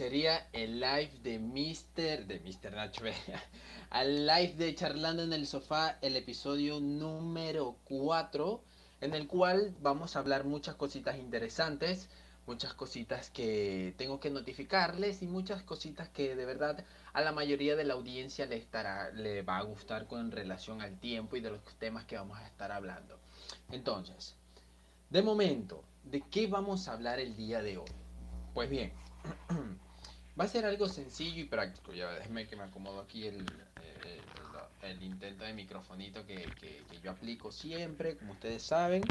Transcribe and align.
sería 0.00 0.48
el 0.54 0.80
live 0.80 1.12
de 1.22 1.38
Mr. 1.38 2.24
de 2.26 2.40
Mr. 2.40 2.72
Nacho 2.72 3.04
al 3.90 4.26
live 4.26 4.54
de 4.54 4.74
Charlando 4.74 5.22
en 5.22 5.34
el 5.34 5.46
Sofá, 5.46 5.98
el 6.00 6.16
episodio 6.16 6.80
número 6.80 7.76
4, 7.84 8.64
en 9.02 9.12
el 9.12 9.26
cual 9.26 9.76
vamos 9.82 10.16
a 10.16 10.20
hablar 10.20 10.44
muchas 10.44 10.76
cositas 10.76 11.18
interesantes, 11.18 12.08
muchas 12.46 12.72
cositas 12.72 13.28
que 13.28 13.92
tengo 13.98 14.20
que 14.20 14.30
notificarles 14.30 15.20
y 15.20 15.26
muchas 15.26 15.62
cositas 15.64 16.08
que 16.08 16.34
de 16.34 16.46
verdad 16.46 16.82
a 17.12 17.20
la 17.20 17.32
mayoría 17.32 17.76
de 17.76 17.84
la 17.84 17.92
audiencia 17.92 18.46
le 18.46 18.56
estará 18.56 19.10
le 19.10 19.42
va 19.42 19.58
a 19.58 19.64
gustar 19.64 20.06
con 20.06 20.30
relación 20.30 20.80
al 20.80 20.98
tiempo 20.98 21.36
y 21.36 21.42
de 21.42 21.50
los 21.50 21.62
temas 21.78 22.06
que 22.06 22.16
vamos 22.16 22.38
a 22.38 22.46
estar 22.46 22.72
hablando. 22.72 23.18
Entonces, 23.70 24.34
de 25.10 25.20
momento, 25.20 25.84
¿de 26.04 26.22
qué 26.22 26.46
vamos 26.46 26.88
a 26.88 26.94
hablar 26.94 27.20
el 27.20 27.36
día 27.36 27.60
de 27.60 27.76
hoy? 27.76 27.92
Pues 28.54 28.70
bien, 28.70 28.94
va 30.40 30.44
a 30.44 30.48
ser 30.48 30.64
algo 30.64 30.88
sencillo 30.88 31.42
y 31.42 31.44
práctico. 31.44 31.92
Ya 31.92 32.10
déjeme 32.12 32.46
que 32.46 32.56
me 32.56 32.62
acomodo 32.62 33.00
aquí 33.00 33.26
el, 33.26 33.44
el, 34.82 35.02
intento 35.02 35.44
de 35.44 35.52
microfonito 35.52 36.24
que, 36.26 36.48
que, 36.58 36.82
yo 37.02 37.10
aplico 37.10 37.52
siempre, 37.52 38.16
como 38.16 38.32
ustedes 38.32 38.62
saben. 38.62 39.02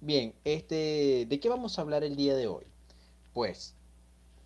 Bien, 0.00 0.32
este, 0.44 1.26
¿de 1.28 1.40
qué 1.40 1.48
vamos 1.48 1.78
a 1.78 1.82
hablar 1.82 2.04
el 2.04 2.14
día 2.14 2.36
de 2.36 2.46
hoy? 2.46 2.64
Pues, 3.34 3.74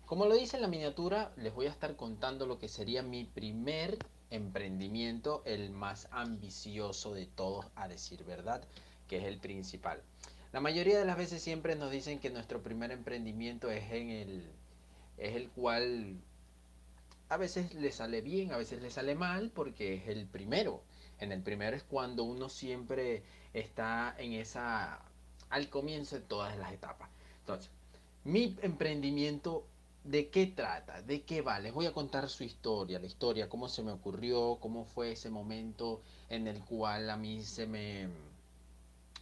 como 0.07 0.25
lo 0.25 0.35
dice 0.35 0.57
en 0.57 0.63
la 0.63 0.67
miniatura, 0.67 1.31
les 1.37 1.53
voy 1.53 1.67
a 1.67 1.71
estar 1.71 1.95
contando 1.95 2.47
lo 2.47 2.57
que 2.57 2.67
sería 2.67 3.03
mi 3.03 3.23
primer 3.23 3.99
emprendimiento, 4.31 5.43
el 5.45 5.69
más 5.69 6.07
ambicioso 6.09 7.13
de 7.13 7.27
todos, 7.27 7.67
a 7.75 7.87
decir 7.87 8.23
verdad, 8.23 8.63
que 9.07 9.17
es 9.17 9.25
el 9.25 9.37
principal. 9.37 10.01
La 10.51 10.61
mayoría 10.61 10.97
de 10.97 11.05
las 11.05 11.17
veces 11.17 11.43
siempre 11.43 11.75
nos 11.75 11.91
dicen 11.91 12.19
que 12.19 12.31
nuestro 12.31 12.63
primer 12.63 12.91
emprendimiento 12.91 13.69
es 13.69 13.91
en 13.91 14.09
el 14.09 14.49
es 15.17 15.35
el 15.35 15.49
cual 15.49 16.17
a 17.29 17.37
veces 17.37 17.73
le 17.73 17.91
sale 17.91 18.21
bien, 18.21 18.51
a 18.51 18.57
veces 18.57 18.81
le 18.81 18.91
sale 18.91 19.15
mal 19.15 19.51
porque 19.53 19.95
es 19.95 20.07
el 20.07 20.27
primero. 20.27 20.83
En 21.19 21.31
el 21.31 21.41
primero 21.41 21.75
es 21.75 21.83
cuando 21.83 22.23
uno 22.23 22.49
siempre 22.49 23.23
está 23.53 24.15
en 24.17 24.33
esa 24.33 25.01
al 25.49 25.69
comienzo 25.69 26.15
de 26.15 26.21
todas 26.21 26.57
las 26.57 26.73
etapas. 26.73 27.09
Entonces, 27.39 27.69
mi 28.23 28.57
emprendimiento 28.61 29.65
¿De 30.05 30.29
qué 30.29 30.45
trata? 30.45 31.01
¿De 31.01 31.23
qué 31.23 31.41
va? 31.41 31.57
Les 31.59 31.73
voy 31.73 31.87
a 31.87 31.91
contar 31.91 32.29
su 32.29 32.43
historia, 32.43 32.99
la 32.99 33.07
historia, 33.07 33.49
cómo 33.49 33.67
se 33.67 33.81
me 33.81 33.91
ocurrió, 33.91 34.59
cómo 34.61 34.85
fue 34.85 35.13
ese 35.13 35.31
momento 35.31 36.03
en 36.29 36.45
el 36.45 36.63
cual 36.63 37.09
a 37.09 37.17
mí 37.17 37.41
se 37.41 37.65
me... 37.65 38.07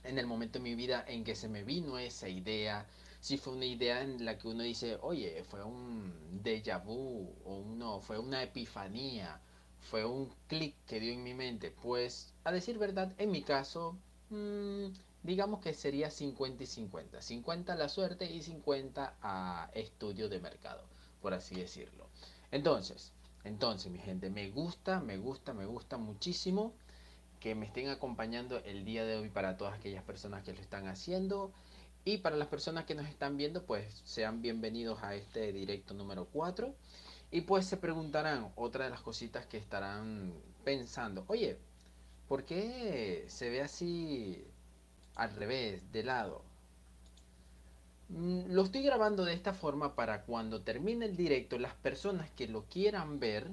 En 0.03 0.19
el 0.19 0.27
momento 0.27 0.59
de 0.59 0.63
mi 0.63 0.75
vida 0.75 1.05
en 1.07 1.23
que 1.23 1.35
se 1.35 1.47
me 1.47 1.63
vino 1.63 1.97
esa 1.97 2.27
idea, 2.27 2.85
si 3.23 3.37
fue 3.37 3.53
una 3.53 3.65
idea 3.65 4.01
en 4.01 4.25
la 4.25 4.37
que 4.37 4.49
uno 4.49 4.63
dice, 4.63 4.97
oye, 5.01 5.45
fue 5.45 5.63
un 5.63 6.41
déjà 6.43 6.83
vu, 6.83 7.33
o 7.45 7.55
uno, 7.55 8.01
fue 8.01 8.19
una 8.19 8.43
epifanía, 8.43 9.39
fue 9.79 10.03
un 10.03 10.29
clic 10.49 10.75
que 10.85 10.99
dio 10.99 11.13
en 11.13 11.23
mi 11.23 11.33
mente. 11.33 11.71
Pues, 11.71 12.33
a 12.43 12.51
decir 12.51 12.77
verdad, 12.77 13.13
en 13.17 13.31
mi 13.31 13.41
caso, 13.41 13.97
mmm, 14.29 14.87
digamos 15.23 15.61
que 15.61 15.73
sería 15.73 16.11
50 16.11 16.63
y 16.63 16.67
50. 16.67 17.21
50 17.21 17.71
a 17.71 17.75
la 17.77 17.87
suerte 17.87 18.29
y 18.29 18.41
50 18.41 19.15
a 19.21 19.71
estudio 19.73 20.27
de 20.27 20.41
mercado, 20.41 20.83
por 21.21 21.33
así 21.33 21.55
decirlo. 21.55 22.09
Entonces, 22.51 23.13
entonces, 23.45 23.89
mi 23.89 23.99
gente, 23.99 24.29
me 24.31 24.49
gusta, 24.49 24.99
me 24.99 25.17
gusta, 25.17 25.53
me 25.53 25.65
gusta 25.65 25.95
muchísimo 25.95 26.73
que 27.39 27.55
me 27.55 27.67
estén 27.67 27.87
acompañando 27.87 28.57
el 28.65 28.83
día 28.83 29.05
de 29.05 29.15
hoy 29.15 29.29
para 29.29 29.55
todas 29.55 29.75
aquellas 29.79 30.03
personas 30.03 30.43
que 30.43 30.51
lo 30.51 30.59
están 30.59 30.87
haciendo. 30.87 31.53
Y 32.05 32.17
para 32.17 32.35
las 32.35 32.47
personas 32.47 32.85
que 32.85 32.95
nos 32.95 33.07
están 33.07 33.37
viendo, 33.37 33.65
pues 33.65 34.01
sean 34.03 34.41
bienvenidos 34.41 35.01
a 35.03 35.15
este 35.15 35.53
directo 35.53 35.93
número 35.93 36.25
4. 36.31 36.75
Y 37.31 37.41
pues 37.41 37.65
se 37.65 37.77
preguntarán, 37.77 38.51
otra 38.55 38.85
de 38.85 38.91
las 38.91 39.01
cositas 39.01 39.45
que 39.45 39.57
estarán 39.57 40.33
pensando, 40.63 41.23
oye, 41.27 41.57
¿por 42.27 42.45
qué 42.45 43.25
se 43.27 43.49
ve 43.49 43.61
así 43.61 44.45
al 45.15 45.35
revés, 45.35 45.91
de 45.91 46.03
lado. 46.03 46.43
Mm, 48.09 48.51
lo 48.51 48.63
estoy 48.63 48.83
grabando 48.83 49.25
de 49.25 49.33
esta 49.33 49.53
forma 49.53 49.95
para 49.95 50.23
cuando 50.23 50.61
termine 50.61 51.05
el 51.05 51.15
directo, 51.15 51.57
las 51.57 51.73
personas 51.75 52.29
que 52.31 52.47
lo 52.47 52.65
quieran 52.65 53.19
ver, 53.19 53.51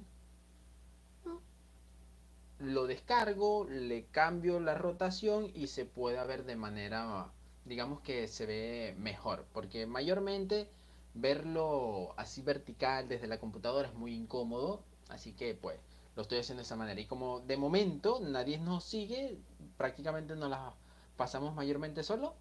lo 2.58 2.86
descargo, 2.86 3.66
le 3.68 4.04
cambio 4.06 4.60
la 4.60 4.74
rotación 4.74 5.50
y 5.54 5.68
se 5.68 5.86
pueda 5.86 6.24
ver 6.24 6.44
de 6.44 6.56
manera, 6.56 7.32
digamos 7.70 8.00
que 8.00 8.26
se 8.26 8.46
ve 8.46 8.96
mejor, 8.98 9.46
porque 9.52 9.86
mayormente 9.86 10.68
verlo 11.14 12.12
así 12.16 12.42
vertical 12.42 13.08
desde 13.08 13.28
la 13.28 13.38
computadora 13.38 13.88
es 13.88 13.94
muy 13.94 14.12
incómodo, 14.12 14.82
así 15.08 15.34
que 15.34 15.54
pues 15.54 15.78
lo 16.16 16.22
estoy 16.22 16.38
haciendo 16.38 16.62
de 16.62 16.64
esa 16.64 16.74
manera. 16.74 17.00
Y 17.00 17.06
como 17.06 17.38
de 17.40 17.56
momento 17.56 18.18
nadie 18.20 18.58
nos 18.58 18.82
sigue, 18.82 19.38
prácticamente 19.76 20.34
no 20.34 20.48
las 20.48 20.74
pasamos 21.16 21.54
mayormente 21.54 22.02
solo, 22.02 22.34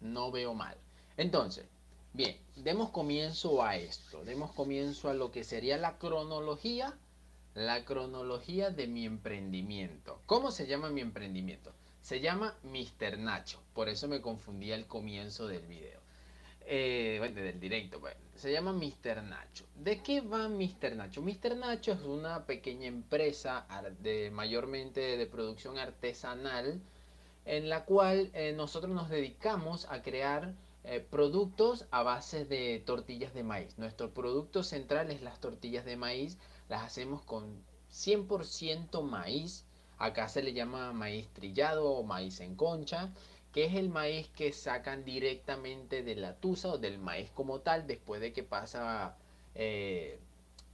no 0.00 0.30
veo 0.30 0.54
mal. 0.54 0.78
Entonces, 1.18 1.66
bien, 2.14 2.38
demos 2.56 2.88
comienzo 2.88 3.62
a 3.62 3.76
esto, 3.76 4.24
demos 4.24 4.52
comienzo 4.52 5.10
a 5.10 5.14
lo 5.14 5.30
que 5.32 5.44
sería 5.44 5.76
la 5.76 5.98
cronología, 5.98 6.96
la 7.52 7.84
cronología 7.84 8.70
de 8.70 8.86
mi 8.86 9.04
emprendimiento. 9.04 10.22
¿Cómo 10.24 10.50
se 10.50 10.66
llama 10.66 10.88
mi 10.88 11.02
emprendimiento? 11.02 11.74
Se 12.00 12.20
llama 12.20 12.56
Mr. 12.62 13.18
Nacho, 13.18 13.60
por 13.74 13.88
eso 13.88 14.08
me 14.08 14.20
confundí 14.20 14.72
al 14.72 14.86
comienzo 14.86 15.46
del 15.46 15.66
video. 15.66 16.00
Eh, 16.66 17.16
bueno, 17.18 17.40
del 17.40 17.58
directo, 17.58 18.00
bueno, 18.00 18.20
se 18.36 18.52
llama 18.52 18.72
Mr. 18.72 19.22
Nacho. 19.22 19.64
¿De 19.74 20.02
qué 20.02 20.20
va 20.20 20.48
Mr. 20.48 20.96
Nacho? 20.96 21.20
Mr. 21.22 21.56
Nacho 21.56 21.92
es 21.92 22.02
una 22.02 22.46
pequeña 22.46 22.86
empresa 22.86 23.66
de 24.00 24.30
mayormente 24.30 25.16
de 25.16 25.26
producción 25.26 25.78
artesanal 25.78 26.80
en 27.44 27.68
la 27.68 27.84
cual 27.84 28.30
eh, 28.34 28.52
nosotros 28.52 28.92
nos 28.92 29.08
dedicamos 29.08 29.86
a 29.90 30.02
crear 30.02 30.54
eh, 30.84 31.00
productos 31.00 31.86
a 31.90 32.02
base 32.02 32.44
de 32.44 32.82
tortillas 32.86 33.34
de 33.34 33.42
maíz. 33.42 33.76
Nuestro 33.76 34.14
producto 34.14 34.62
central 34.62 35.10
es 35.10 35.22
las 35.22 35.40
tortillas 35.40 35.84
de 35.84 35.96
maíz, 35.96 36.38
las 36.68 36.82
hacemos 36.82 37.22
con 37.22 37.62
100% 37.92 39.02
maíz, 39.02 39.64
acá 40.00 40.28
se 40.28 40.42
le 40.42 40.52
llama 40.52 40.92
maíz 40.92 41.28
trillado 41.28 41.90
o 41.92 42.02
maíz 42.02 42.40
en 42.40 42.56
concha, 42.56 43.10
que 43.52 43.64
es 43.66 43.74
el 43.74 43.90
maíz 43.90 44.28
que 44.30 44.52
sacan 44.52 45.04
directamente 45.04 46.02
de 46.02 46.16
la 46.16 46.34
tusa 46.36 46.68
o 46.68 46.78
del 46.78 46.98
maíz 46.98 47.30
como 47.30 47.60
tal, 47.60 47.86
después 47.86 48.20
de 48.20 48.32
que 48.32 48.42
pasa, 48.42 49.16
eh, 49.54 50.18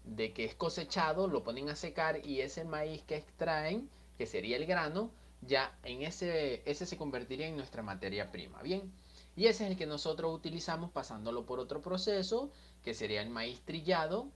de 0.04 0.32
que 0.32 0.44
es 0.44 0.54
cosechado, 0.54 1.26
lo 1.28 1.42
ponen 1.42 1.68
a 1.68 1.76
secar 1.76 2.24
y 2.24 2.40
ese 2.40 2.64
maíz 2.64 3.02
que 3.02 3.16
extraen, 3.16 3.90
que 4.16 4.26
sería 4.26 4.56
el 4.56 4.66
grano, 4.66 5.10
ya 5.42 5.76
en 5.82 6.02
ese, 6.02 6.62
ese 6.64 6.86
se 6.86 6.96
convertiría 6.96 7.48
en 7.48 7.56
nuestra 7.56 7.82
materia 7.82 8.30
prima, 8.30 8.62
¿bien? 8.62 8.92
Y 9.36 9.46
ese 9.46 9.64
es 9.64 9.70
el 9.72 9.76
que 9.76 9.86
nosotros 9.86 10.34
utilizamos 10.34 10.90
pasándolo 10.90 11.44
por 11.44 11.60
otro 11.60 11.82
proceso, 11.82 12.50
que 12.84 12.94
sería 12.94 13.22
el 13.22 13.30
maíz 13.30 13.60
trillado. 13.62 14.28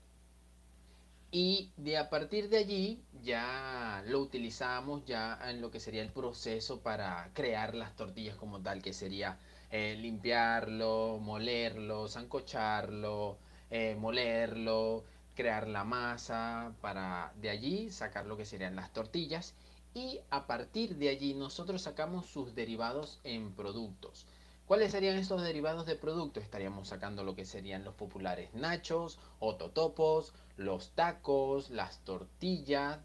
Y 1.31 1.71
de 1.77 1.97
a 1.97 2.09
partir 2.09 2.49
de 2.49 2.57
allí 2.57 3.03
ya 3.23 4.03
lo 4.07 4.19
utilizamos 4.19 5.05
ya 5.05 5.39
en 5.49 5.61
lo 5.61 5.71
que 5.71 5.79
sería 5.79 6.01
el 6.01 6.11
proceso 6.11 6.81
para 6.81 7.31
crear 7.33 7.73
las 7.73 7.95
tortillas 7.95 8.35
como 8.35 8.61
tal, 8.61 8.81
que 8.81 8.91
sería 8.93 9.39
eh, 9.71 9.95
limpiarlo, 9.97 11.19
molerlo, 11.21 12.07
zancocharlo, 12.09 13.37
eh, 13.69 13.95
molerlo, 13.97 15.05
crear 15.33 15.67
la 15.67 15.85
masa, 15.85 16.73
para 16.81 17.31
de 17.37 17.49
allí 17.49 17.91
sacar 17.91 18.25
lo 18.25 18.35
que 18.35 18.45
serían 18.45 18.75
las 18.75 18.91
tortillas 18.91 19.55
y 19.93 20.19
a 20.29 20.47
partir 20.47 20.95
de 20.97 21.09
allí 21.09 21.33
nosotros 21.33 21.81
sacamos 21.81 22.25
sus 22.27 22.55
derivados 22.55 23.19
en 23.23 23.53
productos. 23.53 24.25
¿Cuáles 24.71 24.93
serían 24.93 25.17
estos 25.17 25.43
derivados 25.43 25.85
de 25.85 25.97
productos? 25.97 26.45
Estaríamos 26.45 26.87
sacando 26.87 27.25
lo 27.25 27.35
que 27.35 27.43
serían 27.43 27.83
los 27.83 27.93
populares 27.93 28.53
nachos 28.53 29.19
o 29.39 29.57
totopos, 29.57 30.31
los 30.55 30.91
tacos, 30.91 31.71
las 31.71 31.99
tortillas, 32.05 32.99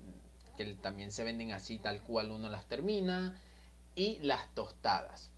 que 0.56 0.64
también 0.74 1.10
se 1.10 1.24
venden 1.24 1.50
así 1.50 1.80
tal 1.80 2.02
cual 2.02 2.30
uno 2.30 2.48
las 2.48 2.66
termina, 2.66 3.36
y 3.96 4.20
las 4.20 4.54
tostadas. 4.54 5.32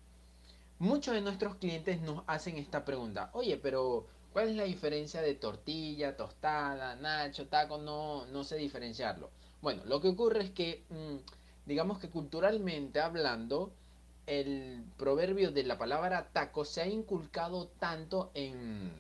Muchos 0.79 1.14
de 1.14 1.23
nuestros 1.23 1.55
clientes 1.55 1.99
nos 2.02 2.25
hacen 2.26 2.58
esta 2.58 2.85
pregunta, 2.85 3.31
oye, 3.32 3.56
pero 3.56 4.06
¿cuál 4.35 4.50
es 4.50 4.56
la 4.56 4.64
diferencia 4.64 5.23
de 5.23 5.35
tortilla, 5.35 6.14
tostada, 6.14 6.94
nacho, 6.97 7.49
taco? 7.49 7.79
No, 7.79 8.26
no 8.26 8.44
sé 8.44 8.56
diferenciarlo. 8.56 9.31
Bueno, 9.62 9.82
lo 9.87 10.02
que 10.02 10.08
ocurre 10.08 10.43
es 10.43 10.50
que... 10.50 10.85
Mm, 10.91 11.25
digamos 11.69 11.99
que 11.99 12.08
culturalmente 12.08 12.99
hablando, 12.99 13.75
el 14.28 14.84
proverbio 14.98 15.50
de 15.50 15.62
la 15.64 15.78
palabra 15.78 16.28
taco 16.32 16.66
se 16.66 16.82
ha 16.82 16.86
inculcado 16.86 17.69
tanto 17.78 18.30
en 18.34 18.92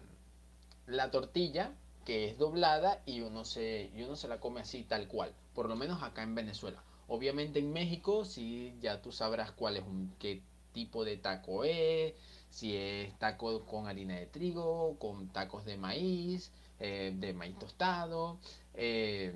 la 0.86 1.10
tortilla, 1.10 1.72
que 2.06 2.26
es 2.26 2.38
doblada 2.38 3.02
y 3.04 3.20
uno 3.20 3.44
se, 3.44 3.90
y 3.94 4.02
uno 4.02 4.16
se 4.16 4.26
la 4.26 4.40
come 4.40 4.60
así 4.60 4.84
tal 4.84 5.06
cual, 5.06 5.34
por 5.54 5.68
lo 5.68 5.76
menos 5.76 6.02
acá 6.02 6.22
en 6.22 6.34
Venezuela. 6.34 6.82
Obviamente 7.08 7.58
en 7.58 7.72
México 7.72 8.24
sí 8.24 8.74
ya 8.80 9.02
tú 9.02 9.12
sabrás 9.12 9.52
cuál 9.52 9.76
es 9.76 9.82
un, 9.82 10.14
qué 10.18 10.42
tipo 10.72 11.04
de 11.04 11.18
taco 11.18 11.64
es, 11.64 12.14
si 12.48 12.74
es 12.74 13.16
taco 13.18 13.66
con 13.66 13.86
harina 13.86 14.14
de 14.14 14.26
trigo, 14.26 14.98
con 14.98 15.28
tacos 15.28 15.66
de 15.66 15.76
maíz, 15.76 16.52
eh, 16.80 17.12
de 17.14 17.34
maíz 17.34 17.58
tostado. 17.58 18.38
Eh, 18.72 19.34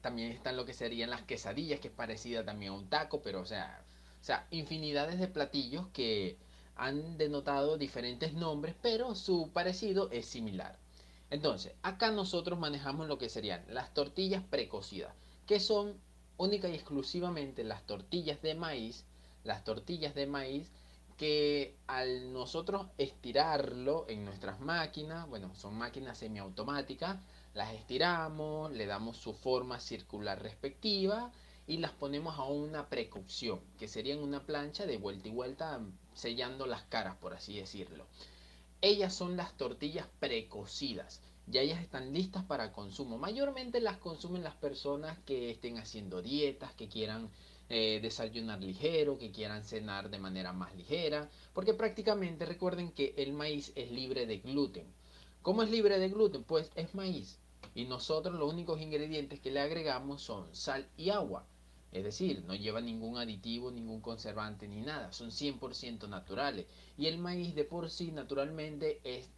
también 0.00 0.30
están 0.30 0.56
lo 0.56 0.64
que 0.64 0.74
serían 0.74 1.10
las 1.10 1.22
quesadillas, 1.22 1.80
que 1.80 1.88
es 1.88 1.94
parecida 1.94 2.44
también 2.44 2.72
a 2.72 2.76
un 2.76 2.88
taco, 2.88 3.22
pero 3.22 3.40
o 3.40 3.46
sea, 3.46 3.83
o 4.24 4.26
sea, 4.26 4.46
infinidades 4.50 5.20
de 5.20 5.28
platillos 5.28 5.86
que 5.88 6.38
han 6.76 7.18
denotado 7.18 7.76
diferentes 7.76 8.32
nombres, 8.32 8.74
pero 8.80 9.14
su 9.14 9.50
parecido 9.52 10.08
es 10.10 10.24
similar. 10.24 10.78
Entonces, 11.28 11.74
acá 11.82 12.10
nosotros 12.10 12.58
manejamos 12.58 13.06
lo 13.06 13.18
que 13.18 13.28
serían 13.28 13.62
las 13.68 13.92
tortillas 13.92 14.42
precocidas, 14.42 15.12
que 15.46 15.60
son 15.60 16.00
única 16.38 16.70
y 16.70 16.74
exclusivamente 16.74 17.64
las 17.64 17.82
tortillas 17.82 18.40
de 18.40 18.54
maíz, 18.54 19.04
las 19.44 19.62
tortillas 19.62 20.14
de 20.14 20.26
maíz 20.26 20.70
que 21.18 21.76
al 21.86 22.32
nosotros 22.32 22.86
estirarlo 22.96 24.06
en 24.08 24.24
nuestras 24.24 24.58
máquinas, 24.58 25.28
bueno, 25.28 25.54
son 25.54 25.74
máquinas 25.74 26.16
semiautomáticas, 26.16 27.18
las 27.52 27.74
estiramos, 27.74 28.72
le 28.72 28.86
damos 28.86 29.18
su 29.18 29.34
forma 29.34 29.80
circular 29.80 30.42
respectiva 30.42 31.30
y 31.66 31.78
las 31.78 31.92
ponemos 31.92 32.38
a 32.38 32.44
una 32.44 32.88
precocción, 32.88 33.60
que 33.78 33.88
sería 33.88 34.14
en 34.14 34.22
una 34.22 34.44
plancha 34.44 34.86
de 34.86 34.98
vuelta 34.98 35.28
y 35.28 35.30
vuelta 35.32 35.80
sellando 36.14 36.66
las 36.66 36.82
caras, 36.82 37.16
por 37.16 37.34
así 37.34 37.56
decirlo. 37.56 38.06
Ellas 38.80 39.14
son 39.14 39.36
las 39.36 39.56
tortillas 39.56 40.06
precocidas. 40.20 41.22
Ya 41.46 41.60
ellas 41.60 41.80
están 41.80 42.12
listas 42.12 42.44
para 42.44 42.72
consumo. 42.72 43.18
Mayormente 43.18 43.80
las 43.80 43.98
consumen 43.98 44.44
las 44.44 44.54
personas 44.54 45.18
que 45.26 45.50
estén 45.50 45.78
haciendo 45.78 46.22
dietas, 46.22 46.72
que 46.74 46.88
quieran 46.88 47.30
eh, 47.70 47.98
desayunar 48.02 48.60
ligero, 48.60 49.16
que 49.18 49.30
quieran 49.30 49.64
cenar 49.64 50.10
de 50.10 50.18
manera 50.18 50.52
más 50.52 50.74
ligera, 50.74 51.30
porque 51.54 51.72
prácticamente 51.72 52.44
recuerden 52.44 52.92
que 52.92 53.14
el 53.16 53.32
maíz 53.32 53.72
es 53.74 53.90
libre 53.90 54.26
de 54.26 54.38
gluten. 54.38 54.86
¿Cómo 55.40 55.62
es 55.62 55.70
libre 55.70 55.98
de 55.98 56.08
gluten? 56.10 56.44
Pues 56.44 56.70
es 56.74 56.94
maíz. 56.94 57.38
Y 57.74 57.86
nosotros 57.86 58.38
los 58.38 58.52
únicos 58.52 58.80
ingredientes 58.80 59.40
que 59.40 59.50
le 59.50 59.60
agregamos 59.60 60.22
son 60.22 60.54
sal 60.54 60.86
y 60.96 61.10
agua. 61.10 61.46
Es 61.94 62.02
decir, 62.02 62.42
no 62.44 62.56
lleva 62.56 62.80
ningún 62.80 63.18
aditivo, 63.18 63.70
ningún 63.70 64.00
conservante 64.00 64.66
ni 64.66 64.80
nada. 64.80 65.12
Son 65.12 65.30
100% 65.30 66.08
naturales. 66.08 66.66
Y 66.98 67.06
el 67.06 67.18
maíz 67.18 67.54
de 67.54 67.64
por 67.64 67.88
sí 67.88 68.10
naturalmente 68.10 69.00
es, 69.04 69.30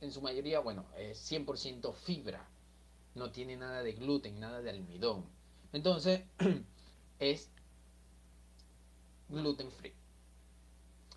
en 0.00 0.10
su 0.12 0.20
mayoría, 0.20 0.58
bueno, 0.58 0.84
es 0.98 1.30
100% 1.30 1.94
fibra. 1.94 2.48
No 3.14 3.30
tiene 3.30 3.56
nada 3.56 3.84
de 3.84 3.92
gluten, 3.92 4.40
nada 4.40 4.60
de 4.60 4.70
almidón. 4.70 5.24
Entonces, 5.72 6.22
es 7.20 7.50
gluten 9.28 9.70
free. 9.70 9.94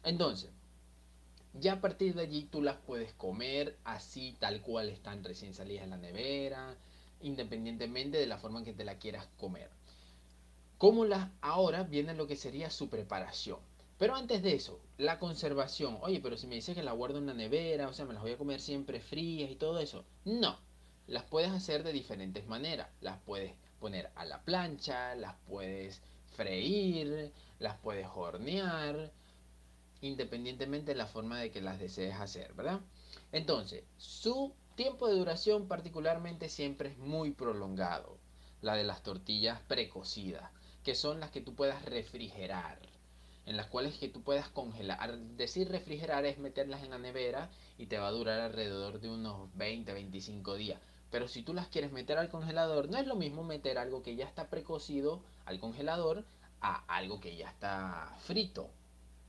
Entonces, 0.03 0.51
ya 1.53 1.73
a 1.73 1.81
partir 1.81 2.13
de 2.13 2.21
allí 2.21 2.43
tú 2.43 2.61
las 2.61 2.77
puedes 2.77 3.11
comer 3.13 3.75
así, 3.85 4.37
tal 4.39 4.61
cual 4.61 4.89
están 4.89 5.23
recién 5.23 5.55
salidas 5.55 5.85
de 5.85 5.89
la 5.89 5.97
nevera, 5.97 6.77
independientemente 7.21 8.19
de 8.19 8.27
la 8.27 8.37
forma 8.37 8.59
en 8.59 8.65
que 8.65 8.73
te 8.73 8.85
la 8.85 8.99
quieras 8.99 9.27
comer. 9.39 9.78
Como 10.79 11.03
las 11.03 11.27
ahora 11.41 11.83
viene 11.83 12.13
lo 12.13 12.25
que 12.25 12.37
sería 12.37 12.69
su 12.69 12.89
preparación. 12.89 13.59
Pero 13.97 14.15
antes 14.15 14.41
de 14.41 14.55
eso, 14.55 14.79
la 14.97 15.19
conservación. 15.19 15.97
Oye, 15.99 16.21
pero 16.21 16.37
si 16.37 16.47
me 16.47 16.55
dices 16.55 16.73
que 16.73 16.83
la 16.83 16.93
guardo 16.93 17.17
en 17.17 17.25
la 17.25 17.33
nevera, 17.33 17.89
o 17.89 17.93
sea, 17.93 18.05
me 18.05 18.13
las 18.13 18.23
voy 18.23 18.31
a 18.31 18.37
comer 18.37 18.61
siempre 18.61 19.01
frías 19.01 19.51
y 19.51 19.57
todo 19.57 19.79
eso. 19.79 20.05
No, 20.23 20.57
las 21.05 21.25
puedes 21.25 21.51
hacer 21.51 21.83
de 21.83 21.91
diferentes 21.91 22.47
maneras. 22.47 22.87
Las 23.01 23.19
puedes 23.23 23.53
poner 23.81 24.09
a 24.15 24.23
la 24.23 24.41
plancha, 24.43 25.15
las 25.15 25.35
puedes 25.49 26.01
freír, 26.37 27.33
las 27.59 27.77
puedes 27.79 28.07
hornear, 28.15 29.11
independientemente 29.99 30.93
de 30.93 30.97
la 30.97 31.07
forma 31.07 31.41
de 31.41 31.51
que 31.51 31.59
las 31.59 31.77
desees 31.77 32.15
hacer, 32.15 32.53
¿verdad? 32.53 32.79
Entonces, 33.33 33.83
su 33.97 34.53
tiempo 34.75 35.09
de 35.09 35.17
duración 35.17 35.67
particularmente 35.67 36.47
siempre 36.47 36.91
es 36.91 36.97
muy 36.97 37.31
prolongado, 37.31 38.17
la 38.61 38.75
de 38.75 38.85
las 38.85 39.03
tortillas 39.03 39.59
precocidas, 39.67 40.49
que 40.83 40.95
son 40.95 41.19
las 41.19 41.31
que 41.31 41.41
tú 41.41 41.55
puedas 41.55 41.83
refrigerar, 41.85 42.79
en 43.45 43.57
las 43.57 43.67
cuales 43.67 43.97
que 43.97 44.09
tú 44.09 44.21
puedas 44.21 44.49
congelar. 44.49 45.17
Decir 45.17 45.69
refrigerar 45.69 46.25
es 46.25 46.37
meterlas 46.37 46.83
en 46.83 46.91
la 46.91 46.97
nevera 46.97 47.49
y 47.77 47.87
te 47.87 47.97
va 47.97 48.07
a 48.07 48.11
durar 48.11 48.39
alrededor 48.39 48.99
de 48.99 49.09
unos 49.09 49.49
20, 49.55 49.93
25 49.93 50.55
días. 50.55 50.79
Pero 51.11 51.27
si 51.27 51.41
tú 51.41 51.53
las 51.53 51.67
quieres 51.67 51.91
meter 51.91 52.17
al 52.17 52.29
congelador, 52.29 52.89
no 52.89 52.97
es 52.97 53.07
lo 53.07 53.15
mismo 53.15 53.43
meter 53.43 53.77
algo 53.77 54.03
que 54.03 54.15
ya 54.15 54.25
está 54.25 54.49
precocido 54.49 55.21
al 55.45 55.59
congelador 55.59 56.25
a 56.61 56.83
algo 56.87 57.19
que 57.19 57.35
ya 57.35 57.49
está 57.49 58.15
frito. 58.19 58.69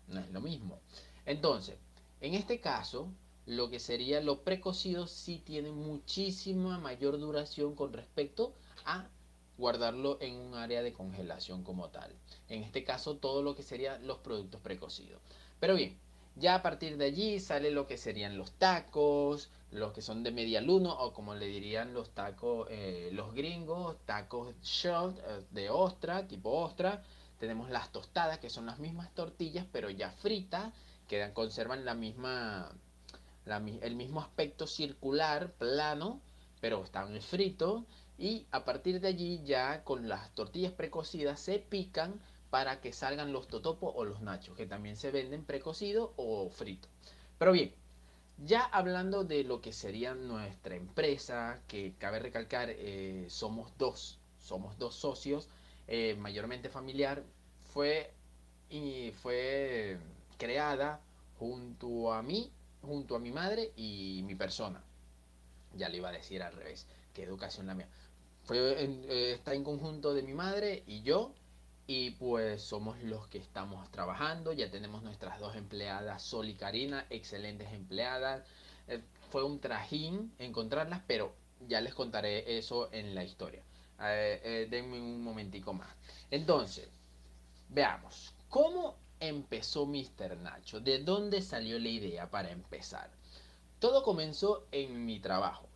No 0.08 0.20
es 0.20 0.30
lo 0.30 0.40
mismo. 0.40 0.78
Entonces, 1.24 1.76
en 2.20 2.34
este 2.34 2.60
caso, 2.60 3.08
lo 3.46 3.70
que 3.70 3.80
sería 3.80 4.20
lo 4.20 4.42
precocido 4.42 5.06
sí 5.06 5.38
tiene 5.38 5.72
muchísima 5.72 6.78
mayor 6.78 7.18
duración 7.18 7.74
con 7.74 7.92
respecto 7.92 8.54
a 8.84 9.08
guardarlo 9.60 10.18
en 10.20 10.34
un 10.34 10.54
área 10.54 10.82
de 10.82 10.92
congelación 10.92 11.62
como 11.62 11.90
tal. 11.90 12.12
En 12.48 12.64
este 12.64 12.82
caso, 12.82 13.16
todo 13.16 13.42
lo 13.42 13.54
que 13.54 13.62
serían 13.62 14.06
los 14.06 14.18
productos 14.18 14.60
precocidos. 14.60 15.20
Pero 15.60 15.76
bien, 15.76 15.96
ya 16.36 16.56
a 16.56 16.62
partir 16.62 16.96
de 16.96 17.04
allí 17.04 17.38
sale 17.38 17.70
lo 17.70 17.86
que 17.86 17.98
serían 17.98 18.38
los 18.38 18.52
tacos, 18.52 19.50
los 19.70 19.92
que 19.92 20.02
son 20.02 20.22
de 20.22 20.32
media 20.32 20.60
luna 20.60 20.92
o 20.92 21.12
como 21.12 21.34
le 21.34 21.46
dirían 21.46 21.94
los 21.94 22.10
tacos, 22.10 22.66
eh, 22.70 23.10
los 23.12 23.34
gringos, 23.34 23.96
tacos 24.06 24.54
eh, 24.84 25.44
de 25.50 25.70
ostra, 25.70 26.26
tipo 26.26 26.50
ostra. 26.50 27.02
Tenemos 27.38 27.70
las 27.70 27.92
tostadas, 27.92 28.38
que 28.38 28.50
son 28.50 28.66
las 28.66 28.78
mismas 28.78 29.14
tortillas, 29.14 29.66
pero 29.72 29.90
ya 29.90 30.10
fritas, 30.10 30.72
que 31.08 31.32
conservan 31.32 31.84
la 31.84 31.94
misma, 31.94 32.70
el 33.82 33.96
mismo 33.96 34.20
aspecto 34.20 34.66
circular, 34.66 35.52
plano, 35.52 36.20
pero 36.60 36.84
están 36.84 37.20
fritos. 37.22 37.84
Y 38.20 38.46
a 38.50 38.66
partir 38.66 39.00
de 39.00 39.08
allí 39.08 39.40
ya 39.44 39.82
con 39.82 40.06
las 40.06 40.34
tortillas 40.34 40.72
precocidas 40.72 41.40
se 41.40 41.58
pican 41.58 42.20
para 42.50 42.82
que 42.82 42.92
salgan 42.92 43.32
los 43.32 43.48
totopos 43.48 43.94
o 43.96 44.04
los 44.04 44.20
nachos, 44.20 44.54
que 44.54 44.66
también 44.66 44.96
se 44.96 45.10
venden 45.10 45.46
precocidos 45.46 46.10
o 46.16 46.50
fritos. 46.50 46.90
Pero 47.38 47.52
bien, 47.52 47.74
ya 48.36 48.60
hablando 48.60 49.24
de 49.24 49.42
lo 49.42 49.62
que 49.62 49.72
sería 49.72 50.14
nuestra 50.14 50.76
empresa, 50.76 51.62
que 51.66 51.94
cabe 51.96 52.18
recalcar, 52.18 52.68
eh, 52.70 53.24
somos 53.30 53.72
dos, 53.78 54.18
somos 54.38 54.76
dos 54.76 54.96
socios, 54.96 55.48
eh, 55.88 56.14
mayormente 56.16 56.68
familiar, 56.68 57.24
fue, 57.72 58.12
y 58.68 59.12
fue 59.22 59.98
creada 60.36 61.00
junto 61.38 62.12
a 62.12 62.22
mí, 62.22 62.52
junto 62.82 63.16
a 63.16 63.18
mi 63.18 63.32
madre 63.32 63.72
y 63.76 64.22
mi 64.26 64.34
persona. 64.34 64.84
Ya 65.74 65.88
le 65.88 65.96
iba 65.96 66.10
a 66.10 66.12
decir 66.12 66.42
al 66.42 66.52
revés, 66.52 66.86
qué 67.14 67.22
educación 67.22 67.66
la 67.66 67.74
mía. 67.74 67.88
Eh, 68.52 69.32
está 69.34 69.54
en 69.54 69.62
conjunto 69.62 70.12
de 70.12 70.22
mi 70.22 70.34
madre 70.34 70.82
y 70.86 71.02
yo, 71.02 71.32
y 71.86 72.10
pues 72.12 72.62
somos 72.62 72.98
los 73.02 73.28
que 73.28 73.38
estamos 73.38 73.90
trabajando. 73.90 74.52
Ya 74.52 74.70
tenemos 74.70 75.02
nuestras 75.02 75.38
dos 75.38 75.54
empleadas, 75.56 76.22
Sol 76.22 76.48
y 76.48 76.54
Karina, 76.54 77.06
excelentes 77.10 77.72
empleadas. 77.72 78.44
Eh, 78.88 79.02
fue 79.30 79.44
un 79.44 79.60
trajín 79.60 80.32
encontrarlas, 80.38 81.02
pero 81.06 81.32
ya 81.68 81.80
les 81.80 81.94
contaré 81.94 82.58
eso 82.58 82.92
en 82.92 83.14
la 83.14 83.24
historia. 83.24 83.62
Eh, 84.02 84.66
denme 84.70 85.00
un 85.00 85.22
momentico 85.22 85.72
más. 85.72 85.90
Entonces, 86.30 86.88
veamos, 87.68 88.34
¿cómo 88.48 88.96
empezó 89.20 89.86
Mr. 89.86 90.36
Nacho? 90.38 90.80
¿De 90.80 90.98
dónde 91.00 91.42
salió 91.42 91.78
la 91.78 91.88
idea 91.88 92.30
para 92.30 92.50
empezar? 92.50 93.10
Todo 93.78 94.02
comenzó 94.02 94.66
en 94.72 95.04
mi 95.04 95.20
trabajo. 95.20 95.69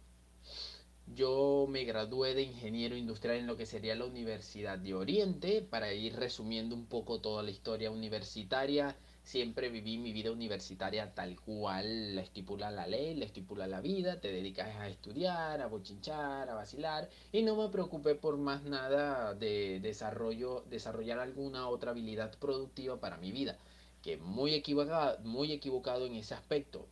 Yo 1.07 1.67
me 1.69 1.85
gradué 1.85 2.35
de 2.35 2.43
ingeniero 2.43 2.97
industrial 2.97 3.37
en 3.37 3.47
lo 3.47 3.57
que 3.57 3.67
sería 3.67 3.95
la 3.95 4.07
Universidad 4.07 4.79
de 4.79 4.95
Oriente. 4.95 5.61
Para 5.63 5.93
ir 5.93 6.17
resumiendo 6.17 6.75
un 6.75 6.87
poco 6.87 7.21
toda 7.21 7.43
la 7.43 7.51
historia 7.51 7.91
universitaria, 7.91 8.97
siempre 9.23 9.69
viví 9.69 9.99
mi 9.99 10.13
vida 10.13 10.33
universitaria 10.33 11.15
tal 11.15 11.39
cual 11.41 12.17
la 12.17 12.23
estipula 12.23 12.71
la 12.71 12.87
ley, 12.87 13.15
la 13.15 13.27
estipula 13.27 13.67
la 13.67 13.81
vida. 13.81 14.21
Te 14.21 14.33
dedicas 14.33 14.75
a 14.77 14.89
estudiar, 14.89 15.61
a 15.61 15.67
bochinchar, 15.67 16.49
a 16.49 16.55
vacilar. 16.55 17.11
Y 17.33 17.43
no 17.43 17.55
me 17.55 17.69
preocupé 17.69 18.15
por 18.15 18.39
más 18.39 18.63
nada 18.65 19.35
de 19.35 19.81
desarrollo, 19.81 20.65
desarrollar 20.71 21.19
alguna 21.19 21.69
otra 21.69 21.91
habilidad 21.91 22.37
productiva 22.39 22.99
para 22.99 23.19
mi 23.19 23.31
vida. 23.31 23.59
Que 24.03 24.17
muy 24.17 24.55
equivocado, 24.55 25.19
muy 25.23 25.53
equivocado 25.53 26.07
en 26.07 26.15
ese 26.15 26.35
aspecto. 26.35 26.89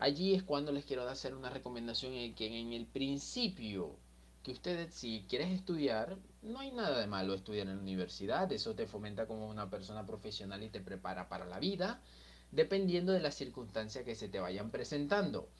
Allí 0.00 0.34
es 0.34 0.42
cuando 0.42 0.72
les 0.72 0.86
quiero 0.86 1.06
hacer 1.06 1.34
una 1.34 1.50
recomendación 1.50 2.14
en 2.14 2.34
que 2.34 2.46
en 2.46 2.72
el 2.72 2.86
principio 2.86 3.98
que 4.42 4.52
ustedes 4.52 4.94
si 4.94 5.26
quieres 5.28 5.50
estudiar, 5.50 6.16
no 6.40 6.60
hay 6.60 6.70
nada 6.70 6.98
de 6.98 7.06
malo 7.06 7.34
estudiar 7.34 7.66
en 7.66 7.76
la 7.76 7.82
universidad, 7.82 8.50
eso 8.50 8.74
te 8.74 8.86
fomenta 8.86 9.26
como 9.26 9.46
una 9.46 9.68
persona 9.68 10.06
profesional 10.06 10.62
y 10.62 10.70
te 10.70 10.80
prepara 10.80 11.28
para 11.28 11.44
la 11.44 11.60
vida, 11.60 12.00
dependiendo 12.50 13.12
de 13.12 13.20
las 13.20 13.34
circunstancias 13.34 14.06
que 14.06 14.14
se 14.14 14.30
te 14.30 14.40
vayan 14.40 14.70
presentando. 14.70 15.50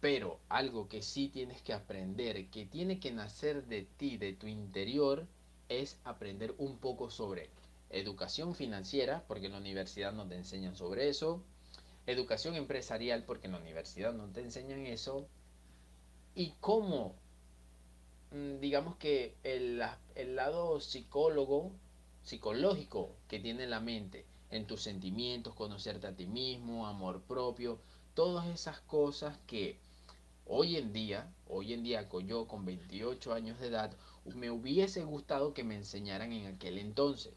Pero 0.00 0.40
algo 0.48 0.88
que 0.88 1.00
sí 1.00 1.28
tienes 1.28 1.62
que 1.62 1.72
aprender, 1.72 2.50
que 2.50 2.66
tiene 2.66 2.98
que 2.98 3.12
nacer 3.12 3.64
de 3.66 3.82
ti, 3.82 4.16
de 4.16 4.32
tu 4.32 4.48
interior, 4.48 5.28
es 5.68 6.00
aprender 6.02 6.52
un 6.58 6.78
poco 6.78 7.10
sobre 7.10 7.48
educación 7.90 8.56
financiera, 8.56 9.22
porque 9.28 9.46
en 9.46 9.52
la 9.52 9.58
universidad 9.58 10.12
no 10.12 10.26
te 10.26 10.34
enseñan 10.34 10.74
sobre 10.74 11.08
eso, 11.08 11.44
educación 12.06 12.54
empresarial, 12.56 13.24
porque 13.24 13.46
en 13.46 13.52
la 13.52 13.60
universidad 13.60 14.12
no 14.12 14.28
te 14.28 14.40
enseñan 14.42 14.86
eso, 14.86 15.28
y 16.34 16.52
cómo, 16.60 17.14
mm, 18.32 18.58
digamos 18.60 18.96
que 18.96 19.36
el, 19.42 19.82
el 20.14 20.36
lado 20.36 20.80
psicólogo, 20.80 21.72
psicológico 22.22 23.14
que 23.28 23.38
tiene 23.38 23.66
la 23.66 23.80
mente 23.80 24.26
en 24.50 24.66
tus 24.66 24.82
sentimientos, 24.82 25.54
conocerte 25.54 26.06
a 26.06 26.16
ti 26.16 26.26
mismo, 26.26 26.86
amor 26.86 27.22
propio, 27.22 27.80
todas 28.14 28.46
esas 28.48 28.80
cosas 28.80 29.38
que 29.46 29.78
hoy 30.46 30.76
en 30.76 30.92
día, 30.92 31.32
hoy 31.48 31.72
en 31.72 31.82
día 31.82 32.08
yo 32.26 32.46
con 32.46 32.64
28 32.64 33.32
años 33.32 33.58
de 33.60 33.68
edad, 33.68 33.92
me 34.24 34.50
hubiese 34.50 35.04
gustado 35.04 35.54
que 35.54 35.64
me 35.64 35.76
enseñaran 35.76 36.32
en 36.32 36.46
aquel 36.46 36.78
entonces. 36.78 37.34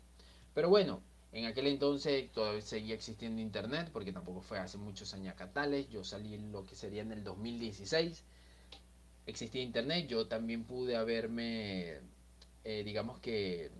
Pero 0.53 0.69
bueno, 0.69 1.01
en 1.31 1.45
aquel 1.45 1.67
entonces 1.67 2.31
todavía 2.31 2.61
seguía 2.61 2.95
existiendo 2.95 3.41
internet, 3.41 3.89
porque 3.91 4.11
tampoco 4.11 4.41
fue 4.41 4.59
hace 4.59 4.77
muchos 4.77 5.13
años 5.13 5.35
catales. 5.35 5.89
Yo 5.89 6.03
salí 6.03 6.33
en 6.33 6.51
lo 6.51 6.63
que 6.63 6.75
sería 6.75 7.01
en 7.01 7.11
el 7.11 7.23
2016. 7.23 8.23
Existía 9.25 9.61
internet, 9.61 10.07
yo 10.07 10.27
también 10.27 10.63
pude 10.63 10.95
haberme, 10.95 11.99
eh, 12.63 12.83
digamos 12.85 13.19
que, 13.19 13.71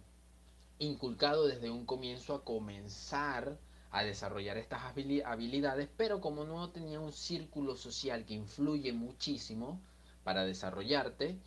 inculcado 0.79 1.47
desde 1.47 1.69
un 1.69 1.85
comienzo 1.85 2.35
a 2.35 2.43
comenzar 2.43 3.57
a 3.91 4.03
desarrollar 4.03 4.57
estas 4.57 4.81
habilidades, 4.83 5.89
pero 5.97 6.21
como 6.21 6.43
no 6.43 6.69
tenía 6.71 6.99
un 6.99 7.13
círculo 7.13 7.75
social 7.75 8.25
que 8.25 8.33
influye 8.33 8.91
muchísimo 8.93 9.81
para 10.23 10.45
desarrollarte, 10.45 11.37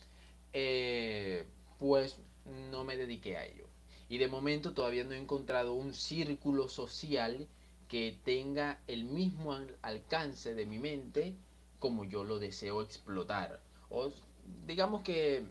eh, 0.53 1.47
pues 1.79 2.17
no 2.73 2.85
me 2.85 2.97
dediqué 2.97 3.37
a 3.37 3.45
ello. 3.45 3.70
Y 4.11 4.19
de 4.19 4.27
momento 4.27 4.75
todavía 4.75 5.05
no 5.05 5.13
he 5.13 5.19
encontrado 5.19 5.73
un 5.73 5.95
círculo 5.95 6.69
social 6.69 7.47
que 7.87 8.19
tenga 8.25 8.81
el 8.89 9.05
mismo 9.05 9.57
alcance 9.83 10.53
de 10.55 10.67
mi 10.67 10.81
mente 10.81 11.37
como 11.79 12.05
yo 12.05 12.25
lo 12.25 12.41
deseo 12.41 12.83
explotar. 12.83 13.61
O 13.89 14.13
digamos 14.67 15.03
que 15.03 15.45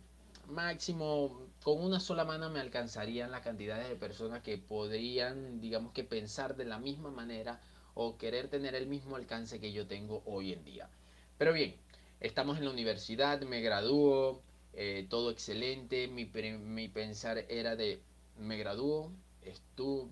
máximo 0.50 1.48
con 1.64 1.82
una 1.82 2.02
sola 2.02 2.26
mano 2.26 2.50
me 2.50 2.60
alcanzarían 2.60 3.32
las 3.32 3.44
cantidades 3.44 3.88
de 3.88 3.96
personas 3.96 4.44
que 4.44 4.58
podrían, 4.58 5.62
digamos 5.62 5.94
que 5.94 6.04
pensar 6.04 6.58
de 6.58 6.66
la 6.66 6.80
misma 6.80 7.12
manera 7.12 7.62
o 7.94 8.18
querer 8.18 8.50
tener 8.50 8.76
el 8.76 8.88
mismo 8.88 9.16
alcance 9.16 9.62
que 9.62 9.72
yo 9.72 9.88
tengo 9.88 10.22
hoy 10.26 10.52
en 10.52 10.66
día. 10.66 10.90
Pero 11.38 11.54
bien, 11.54 11.76
estamos 12.20 12.58
en 12.58 12.66
la 12.66 12.72
universidad, 12.72 13.40
me 13.42 13.62
gradúo, 13.62 14.42
eh, 14.74 15.08
todo 15.10 15.32
excelente, 15.32 16.10
mi, 16.10 16.26
mi 16.26 16.90
pensar 16.90 17.46
era 17.48 17.78
de 17.78 18.02
me 18.40 18.58
gradúo, 18.58 19.12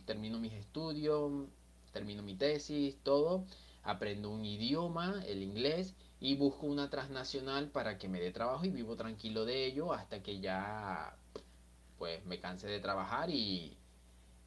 termino 0.06 0.40
mis 0.40 0.54
estudios, 0.54 1.48
termino 1.92 2.24
mi 2.24 2.36
tesis, 2.36 2.98
todo, 3.04 3.46
aprendo 3.84 4.30
un 4.30 4.46
idioma, 4.46 5.24
el 5.28 5.44
inglés, 5.44 5.94
y 6.20 6.36
busco 6.36 6.66
una 6.66 6.90
transnacional 6.90 7.70
para 7.70 7.98
que 7.98 8.10
me 8.10 8.20
dé 8.20 8.32
trabajo 8.32 8.66
y 8.66 8.70
vivo 8.70 8.96
tranquilo 8.96 9.46
de 9.46 9.66
ello 9.66 9.94
hasta 9.94 10.24
que 10.24 10.40
ya 10.40 11.16
pues 11.98 12.26
me 12.26 12.40
canse 12.40 12.68
de 12.68 12.80
trabajar 12.80 13.30
y, 13.30 13.78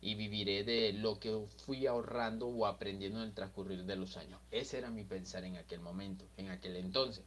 y 0.01 0.15
viviré 0.15 0.65
de 0.65 0.93
lo 0.93 1.19
que 1.21 1.47
fui 1.65 1.87
ahorrando 1.87 2.49
o 2.49 2.67
aprendiendo 2.67 3.21
en 3.21 3.27
el 3.27 3.35
transcurrir 3.35 3.85
de 3.85 3.97
los 3.97 4.17
años. 4.17 4.41
Ese 4.51 4.79
era 4.79 4.91
mi 4.91 5.05
pensar 5.05 5.45
en 5.45 5.57
aquel 5.57 5.81
momento, 5.81 6.25
en 6.37 6.51
aquel 6.51 6.77
entonces. 6.77 7.25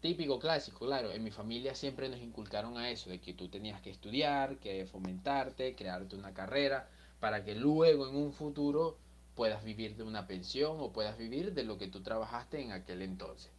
Típico, 0.00 0.38
clásico, 0.38 0.86
claro. 0.86 1.10
En 1.10 1.24
mi 1.24 1.30
familia 1.30 1.74
siempre 1.74 2.08
nos 2.08 2.20
inculcaron 2.20 2.76
a 2.76 2.90
eso, 2.90 3.08
de 3.10 3.20
que 3.20 3.32
tú 3.34 3.48
tenías 3.48 3.80
que 3.80 3.90
estudiar, 3.90 4.58
que 4.58 4.86
fomentarte, 4.86 5.74
crearte 5.74 6.16
una 6.16 6.34
carrera, 6.34 6.88
para 7.18 7.44
que 7.44 7.54
luego 7.54 8.06
en 8.08 8.14
un 8.14 8.32
futuro 8.32 8.98
puedas 9.34 9.64
vivir 9.64 9.96
de 9.96 10.02
una 10.02 10.26
pensión 10.26 10.76
o 10.80 10.92
puedas 10.92 11.16
vivir 11.18 11.54
de 11.54 11.64
lo 11.64 11.78
que 11.78 11.88
tú 11.88 12.02
trabajaste 12.02 12.60
en 12.60 12.72
aquel 12.72 13.02
entonces. 13.02 13.50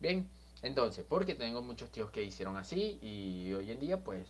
Bien, 0.00 0.28
entonces, 0.62 1.04
porque 1.08 1.34
tengo 1.34 1.62
muchos 1.62 1.90
tíos 1.90 2.10
que 2.10 2.22
hicieron 2.22 2.56
así 2.56 2.98
y 3.02 3.52
hoy 3.52 3.70
en 3.70 3.80
día 3.80 4.02
pues 4.02 4.26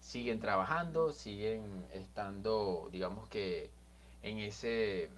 siguen 0.00 0.40
trabajando, 0.40 1.12
siguen 1.12 1.86
estando, 1.92 2.88
digamos 2.92 3.28
que 3.28 3.70
en 4.22 4.38
ese 4.38 5.10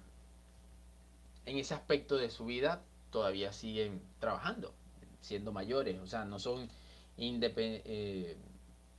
en 1.45 1.57
ese 1.57 1.73
aspecto 1.73 2.17
de 2.17 2.29
su 2.29 2.45
vida 2.45 2.81
todavía 3.11 3.51
siguen 3.51 4.01
trabajando 4.19 4.73
siendo 5.21 5.51
mayores, 5.51 5.99
o 5.99 6.07
sea, 6.07 6.25
no 6.25 6.39
son 6.39 6.69
eh, 7.17 8.37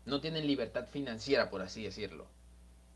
no 0.05 0.21
tienen 0.21 0.47
libertad 0.47 0.87
financiera, 0.89 1.51
por 1.51 1.63
así 1.63 1.83
decirlo. 1.83 2.27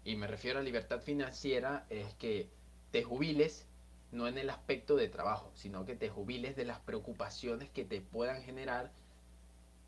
Y 0.04 0.16
me 0.16 0.26
refiero 0.26 0.60
a 0.60 0.62
libertad 0.62 1.00
financiera 1.00 1.86
es 1.90 2.14
que 2.14 2.48
te 2.92 3.02
jubiles 3.02 3.66
no 4.12 4.28
en 4.28 4.38
el 4.38 4.50
aspecto 4.50 4.96
de 4.96 5.08
trabajo, 5.08 5.50
sino 5.54 5.84
que 5.84 5.96
te 5.96 6.08
jubiles 6.08 6.56
de 6.56 6.64
las 6.64 6.78
preocupaciones 6.80 7.70
que 7.70 7.84
te 7.84 8.00
puedan 8.00 8.42
generar 8.42 8.92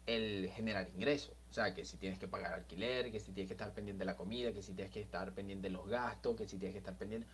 el 0.06 0.50
generar 0.54 0.88
ingresos. 0.94 1.34
O 1.50 1.52
sea, 1.52 1.74
que 1.74 1.84
si 1.84 1.96
tienes 1.96 2.18
que 2.18 2.28
pagar 2.28 2.52
alquiler, 2.52 3.10
que 3.10 3.20
si 3.20 3.32
tienes 3.32 3.48
que 3.48 3.54
estar 3.54 3.72
pendiente 3.72 4.00
de 4.00 4.06
la 4.06 4.16
comida, 4.16 4.52
que 4.52 4.62
si 4.62 4.72
tienes 4.72 4.92
que 4.92 5.00
estar 5.00 5.32
pendiente 5.32 5.68
de 5.68 5.74
los 5.74 5.86
gastos, 5.86 6.36
que 6.36 6.48
si 6.48 6.58
tienes 6.58 6.74
que 6.74 6.78
estar 6.78 6.96
pendiente... 6.96 7.26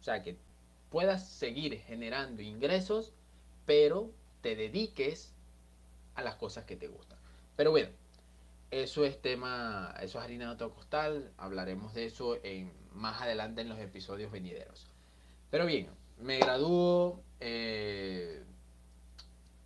O 0.00 0.02
sea, 0.02 0.22
que 0.22 0.36
puedas 0.90 1.26
seguir 1.28 1.78
generando 1.80 2.42
ingresos, 2.42 3.12
pero 3.66 4.10
te 4.44 4.56
dediques 4.56 5.32
a 6.14 6.22
las 6.22 6.34
cosas 6.34 6.66
que 6.66 6.76
te 6.76 6.86
gustan. 6.86 7.18
Pero 7.56 7.70
bueno, 7.70 7.88
eso 8.70 9.06
es 9.06 9.22
tema, 9.22 9.94
eso 10.02 10.18
es 10.18 10.24
harina 10.24 10.44
de 10.44 10.52
otro 10.52 10.74
costal, 10.74 11.32
hablaremos 11.38 11.94
de 11.94 12.04
eso 12.04 12.38
en, 12.44 12.70
más 12.92 13.22
adelante 13.22 13.62
en 13.62 13.70
los 13.70 13.78
episodios 13.78 14.30
venideros. 14.30 14.90
Pero 15.50 15.64
bien, 15.64 15.88
me 16.20 16.38
graduó, 16.38 17.22
eh, 17.40 18.44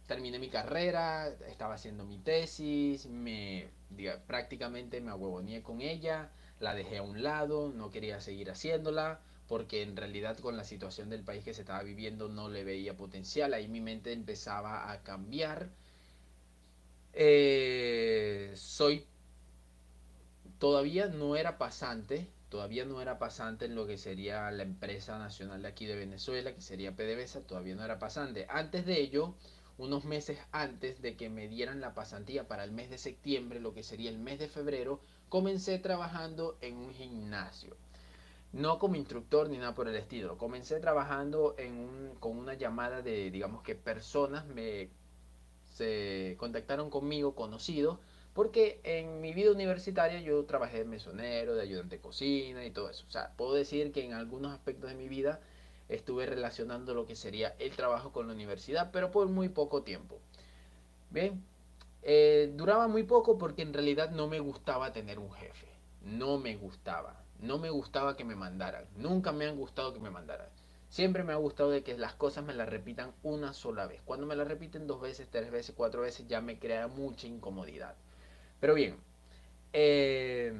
terminé 0.06 0.38
mi 0.38 0.48
carrera, 0.48 1.26
estaba 1.48 1.74
haciendo 1.74 2.04
mi 2.04 2.18
tesis, 2.18 3.06
me 3.06 3.70
prácticamente 4.28 5.00
me 5.00 5.10
ahuevoneé 5.10 5.60
con 5.60 5.80
ella, 5.80 6.30
la 6.60 6.76
dejé 6.76 6.98
a 6.98 7.02
un 7.02 7.24
lado, 7.24 7.72
no 7.74 7.90
quería 7.90 8.20
seguir 8.20 8.48
haciéndola, 8.48 9.18
porque 9.48 9.82
en 9.82 9.96
realidad 9.96 10.38
con 10.38 10.56
la 10.56 10.64
situación 10.64 11.08
del 11.08 11.24
país 11.24 11.42
que 11.42 11.54
se 11.54 11.62
estaba 11.62 11.82
viviendo 11.82 12.28
no 12.28 12.48
le 12.50 12.64
veía 12.64 12.96
potencial, 12.96 13.54
ahí 13.54 13.66
mi 13.66 13.80
mente 13.80 14.12
empezaba 14.12 14.92
a 14.92 15.02
cambiar. 15.02 15.70
Eh, 17.14 18.52
soy, 18.54 19.06
todavía 20.58 21.06
no 21.08 21.34
era 21.34 21.56
pasante, 21.56 22.28
todavía 22.50 22.84
no 22.84 23.00
era 23.00 23.18
pasante 23.18 23.64
en 23.64 23.74
lo 23.74 23.86
que 23.86 23.96
sería 23.96 24.50
la 24.50 24.64
empresa 24.64 25.18
nacional 25.18 25.62
de 25.62 25.68
aquí 25.68 25.86
de 25.86 25.96
Venezuela, 25.96 26.54
que 26.54 26.60
sería 26.60 26.94
PDVSA, 26.94 27.40
todavía 27.40 27.74
no 27.74 27.84
era 27.84 27.98
pasante. 27.98 28.46
Antes 28.50 28.84
de 28.84 29.00
ello, 29.00 29.34
unos 29.78 30.04
meses 30.04 30.38
antes 30.52 31.00
de 31.00 31.16
que 31.16 31.30
me 31.30 31.48
dieran 31.48 31.80
la 31.80 31.94
pasantía 31.94 32.46
para 32.46 32.64
el 32.64 32.72
mes 32.72 32.90
de 32.90 32.98
septiembre, 32.98 33.60
lo 33.60 33.72
que 33.72 33.82
sería 33.82 34.10
el 34.10 34.18
mes 34.18 34.38
de 34.38 34.48
febrero, 34.48 35.00
comencé 35.30 35.78
trabajando 35.78 36.58
en 36.60 36.76
un 36.76 36.92
gimnasio 36.92 37.76
no 38.58 38.78
como 38.78 38.96
instructor 38.96 39.48
ni 39.48 39.56
nada 39.56 39.74
por 39.74 39.88
el 39.88 39.96
estilo. 39.96 40.36
Comencé 40.36 40.80
trabajando 40.80 41.54
con 42.20 42.36
una 42.36 42.54
llamada 42.54 43.02
de, 43.02 43.30
digamos 43.30 43.62
que 43.62 43.74
personas 43.74 44.46
me 44.46 44.90
se 45.74 46.34
contactaron 46.38 46.90
conmigo, 46.90 47.36
conocidos, 47.36 47.98
porque 48.34 48.80
en 48.82 49.20
mi 49.20 49.32
vida 49.32 49.52
universitaria 49.52 50.20
yo 50.20 50.44
trabajé 50.44 50.78
de 50.78 50.84
mesonero, 50.84 51.54
de 51.54 51.62
ayudante 51.62 51.96
de 51.96 52.02
cocina 52.02 52.64
y 52.64 52.72
todo 52.72 52.90
eso. 52.90 53.04
O 53.06 53.10
sea, 53.12 53.32
puedo 53.36 53.54
decir 53.54 53.92
que 53.92 54.04
en 54.04 54.12
algunos 54.12 54.52
aspectos 54.52 54.90
de 54.90 54.96
mi 54.96 55.08
vida 55.08 55.40
estuve 55.88 56.26
relacionando 56.26 56.94
lo 56.94 57.06
que 57.06 57.14
sería 57.14 57.54
el 57.60 57.76
trabajo 57.76 58.12
con 58.12 58.26
la 58.26 58.34
universidad, 58.34 58.90
pero 58.92 59.12
por 59.12 59.28
muy 59.28 59.48
poco 59.48 59.82
tiempo. 59.84 60.18
Bien, 61.10 61.44
eh, 62.02 62.52
duraba 62.56 62.88
muy 62.88 63.04
poco 63.04 63.38
porque 63.38 63.62
en 63.62 63.72
realidad 63.72 64.10
no 64.10 64.26
me 64.26 64.40
gustaba 64.40 64.92
tener 64.92 65.20
un 65.20 65.30
jefe. 65.30 65.68
No 66.02 66.38
me 66.38 66.56
gustaba 66.56 67.17
no 67.40 67.58
me 67.58 67.70
gustaba 67.70 68.16
que 68.16 68.24
me 68.24 68.34
mandaran. 68.34 68.84
Nunca 68.96 69.32
me 69.32 69.46
han 69.46 69.56
gustado 69.56 69.92
que 69.92 70.00
me 70.00 70.10
mandaran. 70.10 70.48
Siempre 70.88 71.22
me 71.22 71.32
ha 71.32 71.36
gustado 71.36 71.70
de 71.70 71.82
que 71.82 71.96
las 71.98 72.14
cosas 72.14 72.44
me 72.44 72.54
las 72.54 72.68
repitan 72.68 73.12
una 73.22 73.52
sola 73.52 73.86
vez. 73.86 74.00
Cuando 74.04 74.26
me 74.26 74.36
las 74.36 74.48
repiten 74.48 74.86
dos 74.86 75.00
veces, 75.00 75.28
tres 75.30 75.50
veces, 75.50 75.74
cuatro 75.76 76.00
veces, 76.00 76.26
ya 76.28 76.40
me 76.40 76.58
crea 76.58 76.88
mucha 76.88 77.26
incomodidad. 77.26 77.94
Pero 78.60 78.74
bien, 78.74 78.96
eh, 79.72 80.52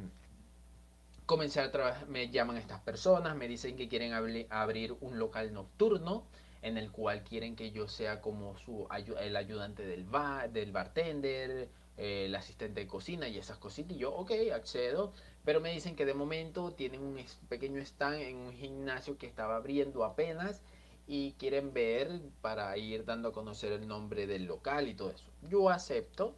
comencé 1.27 1.61
a 1.61 1.73
trabajar, 1.73 2.09
me 2.09 2.31
llaman 2.31 2.59
estas 2.59 2.81
personas, 2.81 3.37
me 3.37 3.49
dicen 3.49 3.77
que 3.77 3.89
quieren 3.89 4.13
abrir 4.13 4.97
un 5.01 5.19
local 5.19 5.53
nocturno 5.53 6.25
en 6.63 6.77
el 6.77 6.91
cual 6.91 7.23
quieren 7.23 7.57
que 7.57 7.71
yo 7.71 7.89
sea 7.89 8.21
como 8.21 8.57
su 8.59 8.87
el 9.21 9.37
ayudante 9.37 9.87
del 9.87 10.05
bar, 10.05 10.51
del 10.51 10.73
bartender, 10.73 11.69
el 11.97 12.35
asistente 12.35 12.81
de 12.81 12.87
cocina 12.87 13.29
y 13.29 13.39
esas 13.39 13.59
cositas. 13.59 13.97
Y 13.97 14.01
yo, 14.01 14.15
ok, 14.15 14.33
accedo. 14.55 15.13
Pero 15.49 15.63
me 15.63 15.73
dicen 15.73 15.97
que 15.97 16.05
de 16.05 16.13
momento 16.13 16.73
tienen 16.73 17.01
un 17.01 17.17
pequeño 17.49 17.81
stand 17.81 18.21
en 18.21 18.37
un 18.37 18.53
gimnasio 18.53 19.17
que 19.17 19.25
estaba 19.25 19.57
abriendo 19.57 20.05
apenas 20.05 20.61
y 21.07 21.33
quieren 21.39 21.73
ver 21.73 22.21
para 22.43 22.77
ir 22.77 23.07
dando 23.07 23.31
a 23.31 23.33
conocer 23.33 23.73
el 23.73 23.89
nombre 23.89 24.27
del 24.27 24.45
local 24.45 24.89
y 24.89 24.93
todo 24.93 25.11
eso. 25.11 25.25
Yo 25.49 25.71
acepto 25.71 26.37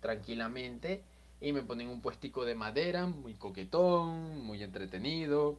tranquilamente 0.00 1.02
y 1.40 1.54
me 1.54 1.62
ponen 1.62 1.88
un 1.88 2.02
puestico 2.02 2.44
de 2.44 2.54
madera, 2.54 3.06
muy 3.06 3.32
coquetón, 3.36 4.44
muy 4.44 4.62
entretenido. 4.62 5.58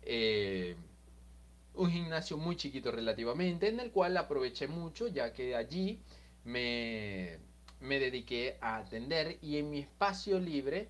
Eh, 0.00 0.76
un 1.74 1.90
gimnasio 1.90 2.38
muy 2.38 2.56
chiquito 2.56 2.90
relativamente, 2.90 3.68
en 3.68 3.80
el 3.80 3.90
cual 3.90 4.16
aproveché 4.16 4.66
mucho, 4.66 5.08
ya 5.08 5.34
que 5.34 5.56
allí 5.56 6.00
me, 6.44 7.36
me 7.80 7.98
dediqué 7.98 8.56
a 8.62 8.78
atender 8.78 9.36
y 9.42 9.58
en 9.58 9.68
mi 9.68 9.80
espacio 9.80 10.40
libre 10.40 10.88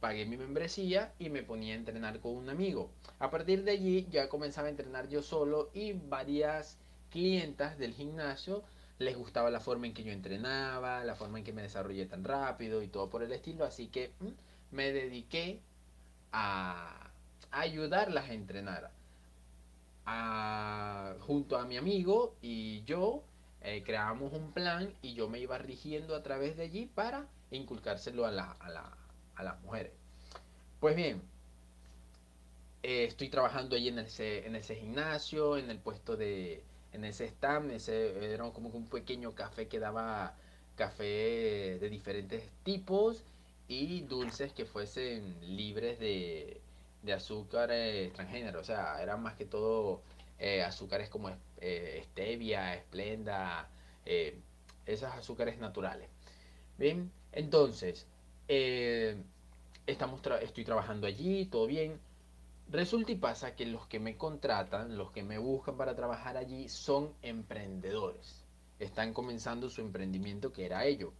pagué 0.00 0.26
mi 0.26 0.36
membresía 0.36 1.12
y 1.18 1.30
me 1.30 1.42
ponía 1.42 1.74
a 1.74 1.78
entrenar 1.78 2.20
con 2.20 2.36
un 2.36 2.48
amigo. 2.48 2.90
A 3.18 3.30
partir 3.30 3.64
de 3.64 3.72
allí 3.72 4.06
ya 4.10 4.28
comenzaba 4.28 4.68
a 4.68 4.70
entrenar 4.70 5.08
yo 5.08 5.22
solo 5.22 5.70
y 5.74 5.92
varias 5.92 6.78
clientas 7.10 7.78
del 7.78 7.94
gimnasio 7.94 8.62
les 8.98 9.16
gustaba 9.16 9.50
la 9.50 9.60
forma 9.60 9.86
en 9.86 9.94
que 9.94 10.02
yo 10.02 10.12
entrenaba, 10.12 11.04
la 11.04 11.14
forma 11.14 11.38
en 11.38 11.44
que 11.44 11.52
me 11.52 11.62
desarrollé 11.62 12.06
tan 12.06 12.24
rápido 12.24 12.82
y 12.82 12.88
todo 12.88 13.08
por 13.08 13.22
el 13.22 13.32
estilo, 13.32 13.64
así 13.64 13.88
que 13.88 14.12
mm, 14.20 14.28
me 14.72 14.92
dediqué 14.92 15.60
a, 16.32 17.10
ayudarlas 17.50 18.28
a 18.28 18.34
entrenar. 18.34 18.90
junto 21.20 21.58
a 21.58 21.64
mi 21.66 21.76
amigo 21.76 22.34
y 22.42 22.82
yo 22.84 23.22
eh, 23.60 23.82
creamos 23.84 24.32
un 24.32 24.52
plan 24.52 24.92
y 25.02 25.14
yo 25.14 25.28
me 25.28 25.38
iba 25.38 25.58
rigiendo 25.58 26.14
a 26.14 26.22
través 26.22 26.56
de 26.56 26.64
allí 26.64 26.86
para 26.86 27.26
inculcárselo 27.50 28.24
a, 28.26 28.30
la, 28.30 28.56
a, 28.60 28.68
las 29.42 29.60
mujeres. 29.62 29.92
Pues 30.80 30.96
bien, 30.96 31.22
eh, 32.82 33.04
estoy 33.04 33.28
trabajando 33.28 33.76
allí 33.76 33.88
en 33.88 33.98
ese, 33.98 34.46
en 34.46 34.56
ese 34.56 34.76
gimnasio, 34.76 35.56
en 35.56 35.70
el 35.70 35.78
puesto 35.78 36.16
de, 36.16 36.62
en 36.92 37.04
ese 37.04 37.26
stand, 37.26 37.70
ese 37.72 38.32
era 38.32 38.50
como 38.50 38.68
un 38.70 38.86
pequeño 38.88 39.34
café 39.34 39.68
que 39.68 39.78
daba 39.78 40.34
café 40.76 41.78
de 41.80 41.88
diferentes 41.90 42.48
tipos 42.62 43.24
y 43.66 44.02
dulces 44.02 44.52
que 44.52 44.64
fuesen 44.64 45.36
libres 45.56 45.98
de, 45.98 46.60
de 47.02 47.12
azúcar 47.12 47.70
extranjero. 47.72 48.60
O 48.60 48.64
sea, 48.64 49.02
eran 49.02 49.22
más 49.22 49.34
que 49.34 49.44
todo 49.44 50.02
eh, 50.38 50.62
azúcares 50.62 51.08
como 51.08 51.30
eh, 51.60 52.02
stevia, 52.10 52.74
esplenda, 52.74 53.68
eh, 54.04 54.38
esos 54.86 55.10
azúcares 55.12 55.58
naturales. 55.58 56.08
Bien, 56.78 57.10
entonces, 57.32 58.06
estamos 58.48 60.20
estoy 60.42 60.64
trabajando 60.64 61.06
allí, 61.06 61.46
todo 61.46 61.66
bien. 61.66 62.00
Resulta 62.70 63.12
y 63.12 63.16
pasa 63.16 63.56
que 63.56 63.64
los 63.66 63.86
que 63.86 63.98
me 63.98 64.16
contratan, 64.16 64.98
los 64.98 65.10
que 65.10 65.22
me 65.22 65.38
buscan 65.38 65.76
para 65.76 65.94
trabajar 65.94 66.36
allí, 66.36 66.68
son 66.68 67.14
emprendedores. 67.22 68.44
Están 68.78 69.14
comenzando 69.14 69.70
su 69.70 69.80
emprendimiento 69.80 70.52
que 70.52 70.66
era 70.66 70.84
ello. 70.84 71.12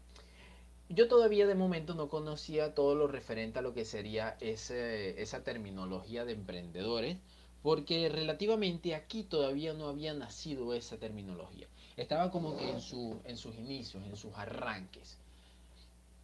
Yo 0.91 1.09
todavía 1.09 1.47
de 1.47 1.55
momento 1.55 1.95
no 1.95 2.09
conocía 2.09 2.75
todo 2.75 2.95
lo 2.95 3.09
referente 3.09 3.59
a 3.59 3.63
lo 3.63 3.75
que 3.75 3.85
sería 3.85 4.37
esa 4.41 5.43
terminología 5.45 6.25
de 6.25 6.33
emprendedores, 6.33 7.19
porque 7.63 8.09
relativamente 8.09 8.95
aquí 8.95 9.23
todavía 9.23 9.75
no 9.75 9.89
había 9.89 10.15
nacido 10.15 10.73
esa 10.75 10.99
terminología. 10.99 11.67
Estaba 11.97 12.31
como 12.31 12.57
que 12.57 12.71
en, 12.71 12.81
su, 12.81 13.21
en 13.25 13.37
sus 13.37 13.57
inicios, 13.57 14.03
en 14.05 14.17
sus 14.17 14.35
arranques. 14.35 15.19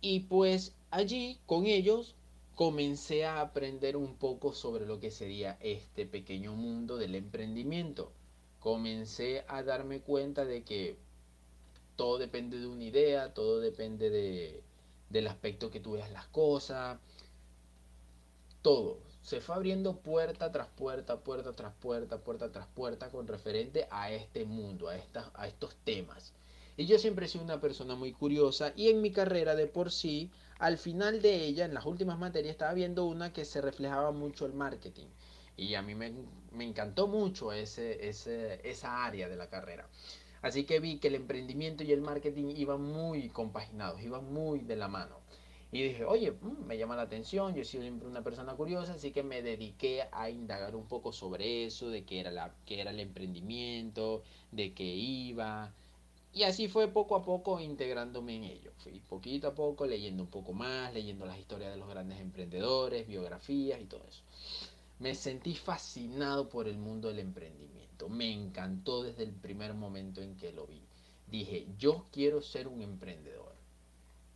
Y 0.04 0.20
pues 0.20 0.74
allí 0.90 1.40
con 1.46 1.64
ellos 1.64 2.14
comencé 2.54 3.24
a 3.24 3.40
aprender 3.40 3.96
un 3.96 4.16
poco 4.16 4.52
sobre 4.52 4.84
lo 4.84 5.00
que 5.00 5.10
sería 5.10 5.56
este 5.60 6.04
pequeño 6.04 6.54
mundo 6.54 6.98
del 6.98 7.14
emprendimiento. 7.14 8.12
Comencé 8.60 9.46
a 9.48 9.62
darme 9.62 10.00
cuenta 10.00 10.44
de 10.44 10.62
que 10.62 10.98
todo 11.96 12.18
depende 12.18 12.58
de 12.60 12.66
una 12.66 12.84
idea, 12.84 13.32
todo 13.32 13.60
depende 13.60 14.10
de, 14.10 14.62
del 15.08 15.26
aspecto 15.26 15.70
que 15.70 15.80
tú 15.80 15.92
veas 15.92 16.10
las 16.12 16.26
cosas, 16.26 16.98
todo. 18.60 18.98
Se 19.22 19.40
fue 19.40 19.54
abriendo 19.54 19.96
puerta 19.96 20.52
tras 20.52 20.68
puerta, 20.68 21.20
puerta 21.20 21.56
tras 21.56 21.72
puerta, 21.76 22.18
puerta 22.18 22.52
tras 22.52 22.66
puerta 22.66 23.08
con 23.10 23.26
referente 23.26 23.88
a 23.90 24.12
este 24.12 24.44
mundo, 24.44 24.90
a, 24.90 24.96
a 25.32 25.48
estos 25.48 25.74
temas. 25.76 26.34
Y 26.76 26.86
yo 26.86 26.98
siempre 26.98 27.26
he 27.26 27.28
sido 27.28 27.44
una 27.44 27.60
persona 27.60 27.94
muy 27.94 28.12
curiosa 28.12 28.72
y 28.76 28.88
en 28.88 29.00
mi 29.00 29.12
carrera 29.12 29.54
de 29.54 29.66
por 29.66 29.92
sí 29.92 30.30
al 30.58 30.78
final 30.78 31.20
de 31.20 31.44
ella, 31.44 31.64
en 31.64 31.74
las 31.74 31.84
últimas 31.84 32.18
materias, 32.18 32.52
estaba 32.52 32.72
viendo 32.74 33.04
una 33.04 33.32
que 33.32 33.44
se 33.44 33.60
reflejaba 33.60 34.12
mucho 34.12 34.46
el 34.46 34.54
marketing. 34.54 35.06
Y 35.56 35.74
a 35.74 35.82
mí 35.82 35.94
me, 35.94 36.12
encantó 36.58 37.06
mucho 37.06 37.52
ese, 37.52 38.08
esa 38.08 39.04
área 39.04 39.28
de 39.28 39.36
la 39.36 39.48
carrera. 39.48 39.88
Así 40.42 40.64
que 40.64 40.80
vi 40.80 40.98
que 40.98 41.08
el 41.08 41.16
emprendimiento 41.16 41.84
y 41.84 41.92
el 41.92 42.00
marketing 42.00 42.54
iban 42.56 42.82
muy 42.82 43.28
compaginados, 43.30 44.02
iban 44.02 44.32
muy 44.32 44.60
de 44.60 44.76
la 44.76 44.88
mano. 44.88 45.16
Y 45.72 45.82
dije, 45.82 46.04
oye, 46.04 46.32
mm, 46.32 46.66
me 46.66 46.78
llama 46.78 46.96
la 46.96 47.02
atención, 47.02 47.54
yo 47.54 47.62
he 47.62 47.64
sido 47.64 47.84
una 48.06 48.22
persona 48.22 48.54
curiosa, 48.54 48.94
así 48.94 49.10
que 49.10 49.22
me 49.22 49.42
dediqué 49.42 50.04
a 50.12 50.30
indagar 50.30 50.76
un 50.76 50.86
poco 50.86 51.12
sobre 51.12 51.64
eso, 51.64 51.88
de 51.90 52.04
qué 52.04 52.20
era, 52.20 52.30
la, 52.30 52.54
qué 52.64 52.80
era 52.80 52.90
el 52.92 53.00
emprendimiento, 53.00 54.22
de 54.52 54.72
qué 54.72 54.84
iba, 54.84 55.74
y 56.34 56.42
así 56.42 56.66
fue 56.66 56.88
poco 56.88 57.14
a 57.14 57.22
poco 57.22 57.60
integrándome 57.60 58.34
en 58.34 58.44
ello. 58.44 58.72
Fui 58.78 58.98
poquito 58.98 59.46
a 59.46 59.54
poco 59.54 59.86
leyendo 59.86 60.24
un 60.24 60.30
poco 60.30 60.52
más, 60.52 60.92
leyendo 60.92 61.24
las 61.26 61.38
historias 61.38 61.70
de 61.70 61.78
los 61.78 61.88
grandes 61.88 62.18
emprendedores, 62.20 63.06
biografías 63.06 63.80
y 63.80 63.86
todo 63.86 64.04
eso. 64.08 64.24
Me 64.98 65.14
sentí 65.14 65.54
fascinado 65.54 66.48
por 66.48 66.66
el 66.66 66.76
mundo 66.76 67.08
del 67.08 67.20
emprendimiento. 67.20 68.08
Me 68.08 68.32
encantó 68.32 69.04
desde 69.04 69.22
el 69.22 69.32
primer 69.32 69.74
momento 69.74 70.22
en 70.22 70.36
que 70.36 70.52
lo 70.52 70.66
vi. 70.66 70.82
Dije, 71.28 71.68
yo 71.78 72.06
quiero 72.10 72.42
ser 72.42 72.66
un 72.66 72.82
emprendedor. 72.82 73.54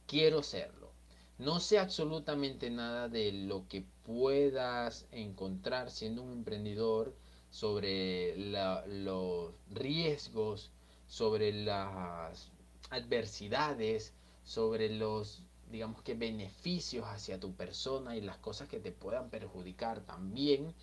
Quiero 0.06 0.44
serlo. 0.44 0.92
No 1.38 1.58
sé 1.58 1.80
absolutamente 1.80 2.70
nada 2.70 3.08
de 3.08 3.32
lo 3.32 3.66
que 3.66 3.84
puedas 4.04 5.06
encontrar 5.10 5.90
siendo 5.90 6.22
un 6.22 6.32
emprendedor 6.32 7.16
sobre 7.50 8.36
los 8.36 9.52
riesgos 9.70 10.70
sobre 11.08 11.52
las 11.52 12.50
adversidades, 12.90 14.12
sobre 14.44 14.90
los, 14.90 15.42
digamos 15.70 16.02
que, 16.02 16.14
beneficios 16.14 17.06
hacia 17.06 17.40
tu 17.40 17.54
persona 17.54 18.16
y 18.16 18.20
las 18.20 18.36
cosas 18.38 18.68
que 18.68 18.78
te 18.78 18.92
puedan 18.92 19.30
perjudicar 19.30 20.00
también. 20.02 20.74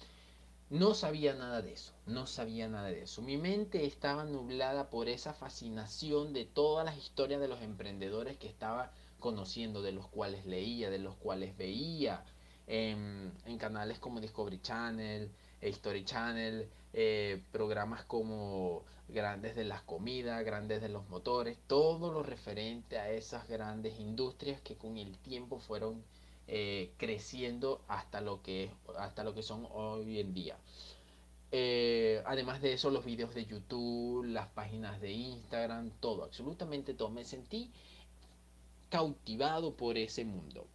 No 0.72 0.96
sabía 0.96 1.36
nada 1.36 1.62
de 1.62 1.74
eso, 1.74 1.94
no 2.08 2.26
sabía 2.26 2.68
nada 2.68 2.88
de 2.88 3.04
eso. 3.04 3.22
Mi 3.22 3.38
mente 3.38 3.86
estaba 3.86 4.26
nublada 4.26 4.90
por 4.90 5.08
esa 5.08 5.34
fascinación 5.34 6.34
de 6.34 6.46
todas 6.46 6.84
las 6.84 6.98
historias 6.98 7.40
de 7.40 7.48
los 7.48 7.62
emprendedores 7.62 8.38
que 8.38 8.48
estaba 8.48 8.92
conociendo, 9.20 9.84
de 9.84 9.92
los 9.92 10.08
cuales 10.08 10.46
leía, 10.46 10.90
de 10.90 10.98
los 10.98 11.16
cuales 11.16 11.56
veía 11.56 12.26
en, 12.66 13.32
en 13.46 13.58
canales 13.60 14.00
como 14.00 14.20
Discovery 14.20 14.60
Channel, 14.60 15.32
History 15.62 16.04
Channel, 16.04 16.68
eh, 16.94 17.44
programas 17.52 18.06
como 18.06 18.84
Grandes 19.08 19.56
de 19.56 19.64
las 19.64 19.82
Comidas, 19.82 20.44
Grandes 20.44 20.82
de 20.82 20.90
los 20.90 21.08
Motores, 21.10 21.58
todo 21.68 22.12
lo 22.12 22.24
referente 22.24 22.98
a 22.98 23.12
esas 23.12 23.48
grandes 23.48 24.00
industrias 24.00 24.60
que 24.62 24.76
con 24.76 24.98
el 24.98 25.18
tiempo 25.20 25.60
fueron 25.60 26.04
eh, 26.48 26.92
creciendo 26.98 27.82
hasta 27.88 28.22
lo, 28.22 28.42
que, 28.42 28.72
hasta 28.98 29.24
lo 29.24 29.34
que 29.34 29.44
son 29.44 29.68
hoy 29.72 30.20
en 30.20 30.34
día. 30.34 30.58
Eh, 31.52 32.22
además 32.26 32.62
de 32.62 32.74
eso, 32.74 32.90
los 32.90 33.06
videos 33.06 33.34
de 33.34 33.46
YouTube, 33.46 34.26
las 34.26 34.48
páginas 34.50 35.00
de 35.02 35.12
Instagram, 35.12 35.92
todo, 36.00 36.24
absolutamente 36.24 36.94
todo. 36.94 37.10
Me 37.10 37.24
sentí 37.24 37.72
cautivado 38.90 39.76
por 39.76 39.98
ese 39.98 40.26
mundo. 40.26 40.68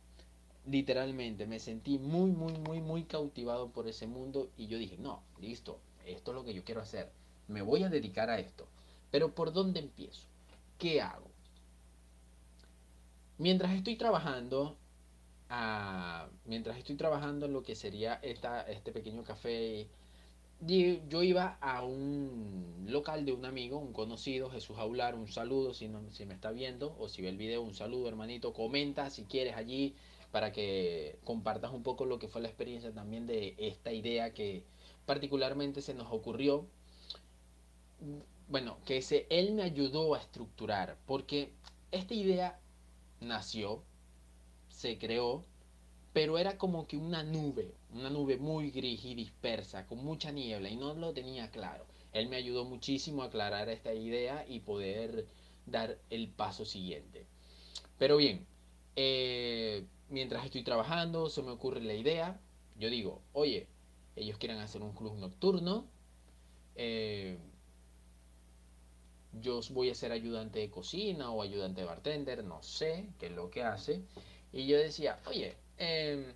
Literalmente, 0.66 1.46
me 1.46 1.58
sentí 1.58 1.98
muy, 1.98 2.30
muy, 2.30 2.52
muy, 2.52 2.80
muy 2.80 3.04
cautivado 3.04 3.70
por 3.70 3.88
ese 3.88 4.06
mundo 4.06 4.50
y 4.56 4.66
yo 4.66 4.78
dije, 4.78 4.96
no, 4.98 5.22
listo, 5.40 5.78
esto 6.06 6.30
es 6.30 6.34
lo 6.34 6.44
que 6.44 6.54
yo 6.54 6.64
quiero 6.64 6.80
hacer, 6.80 7.10
me 7.50 7.62
voy 7.62 7.82
a 7.82 7.88
dedicar 7.88 8.30
a 8.30 8.38
esto. 8.38 8.66
Pero 9.10 9.34
¿por 9.34 9.52
dónde 9.52 9.80
empiezo? 9.80 10.26
¿Qué 10.78 11.00
hago? 11.00 11.30
Mientras 13.38 13.72
estoy 13.72 13.96
trabajando, 13.96 14.76
ah, 15.48 16.28
mientras 16.44 16.78
estoy 16.78 16.96
trabajando 16.96 17.46
en 17.46 17.52
lo 17.52 17.62
que 17.62 17.74
sería 17.74 18.14
esta, 18.22 18.62
este 18.62 18.92
pequeño 18.92 19.24
café, 19.24 19.88
yo 20.60 21.22
iba 21.22 21.56
a 21.60 21.82
un 21.82 22.84
local 22.86 23.24
de 23.24 23.32
un 23.32 23.46
amigo, 23.46 23.78
un 23.78 23.94
conocido, 23.94 24.50
Jesús 24.50 24.76
Aular, 24.78 25.14
un 25.14 25.26
saludo 25.26 25.72
si, 25.72 25.88
no, 25.88 26.02
si 26.10 26.26
me 26.26 26.34
está 26.34 26.50
viendo 26.50 26.94
o 26.98 27.08
si 27.08 27.22
ve 27.22 27.30
el 27.30 27.38
video, 27.38 27.62
un 27.62 27.74
saludo 27.74 28.08
hermanito, 28.08 28.52
comenta 28.52 29.08
si 29.08 29.24
quieres 29.24 29.56
allí 29.56 29.94
para 30.32 30.52
que 30.52 31.18
compartas 31.24 31.72
un 31.72 31.82
poco 31.82 32.04
lo 32.04 32.18
que 32.18 32.28
fue 32.28 32.42
la 32.42 32.48
experiencia 32.48 32.92
también 32.92 33.26
de 33.26 33.54
esta 33.58 33.90
idea 33.92 34.34
que, 34.34 34.64
particularmente 35.10 35.82
se 35.82 35.92
nos 35.92 36.12
ocurrió, 36.12 36.66
bueno, 38.48 38.78
que 38.84 38.98
ese, 38.98 39.26
él 39.30 39.52
me 39.52 39.62
ayudó 39.62 40.14
a 40.14 40.18
estructurar, 40.18 40.98
porque 41.06 41.52
esta 41.92 42.14
idea 42.14 42.60
nació, 43.20 43.82
se 44.68 44.98
creó, 44.98 45.44
pero 46.12 46.38
era 46.38 46.58
como 46.58 46.86
que 46.86 46.96
una 46.96 47.22
nube, 47.22 47.74
una 47.92 48.10
nube 48.10 48.36
muy 48.38 48.70
gris 48.70 49.04
y 49.04 49.14
dispersa, 49.14 49.86
con 49.86 50.04
mucha 50.04 50.32
niebla, 50.32 50.68
y 50.68 50.76
no 50.76 50.94
lo 50.94 51.12
tenía 51.12 51.50
claro. 51.50 51.86
Él 52.12 52.28
me 52.28 52.36
ayudó 52.36 52.64
muchísimo 52.64 53.22
a 53.22 53.26
aclarar 53.26 53.68
esta 53.68 53.94
idea 53.94 54.44
y 54.48 54.60
poder 54.60 55.26
dar 55.66 55.98
el 56.10 56.28
paso 56.28 56.64
siguiente. 56.64 57.26
Pero 57.98 58.16
bien, 58.16 58.46
eh, 58.96 59.86
mientras 60.08 60.44
estoy 60.44 60.64
trabajando, 60.64 61.30
se 61.30 61.42
me 61.42 61.50
ocurre 61.50 61.80
la 61.80 61.94
idea. 61.94 62.40
Yo 62.76 62.90
digo, 62.90 63.22
oye, 63.32 63.68
ellos 64.16 64.38
quieren 64.38 64.58
hacer 64.58 64.82
un 64.82 64.92
club 64.92 65.16
nocturno. 65.18 65.86
Eh, 66.74 67.38
yo 69.32 69.60
voy 69.70 69.90
a 69.90 69.94
ser 69.94 70.12
ayudante 70.12 70.58
de 70.58 70.70
cocina 70.70 71.30
o 71.30 71.42
ayudante 71.42 71.80
de 71.82 71.86
bartender, 71.86 72.44
no 72.44 72.62
sé 72.62 73.06
qué 73.18 73.26
es 73.26 73.32
lo 73.32 73.50
que 73.50 73.62
hace. 73.62 74.02
Y 74.52 74.66
yo 74.66 74.78
decía, 74.78 75.20
oye, 75.26 75.56
em, 75.78 76.32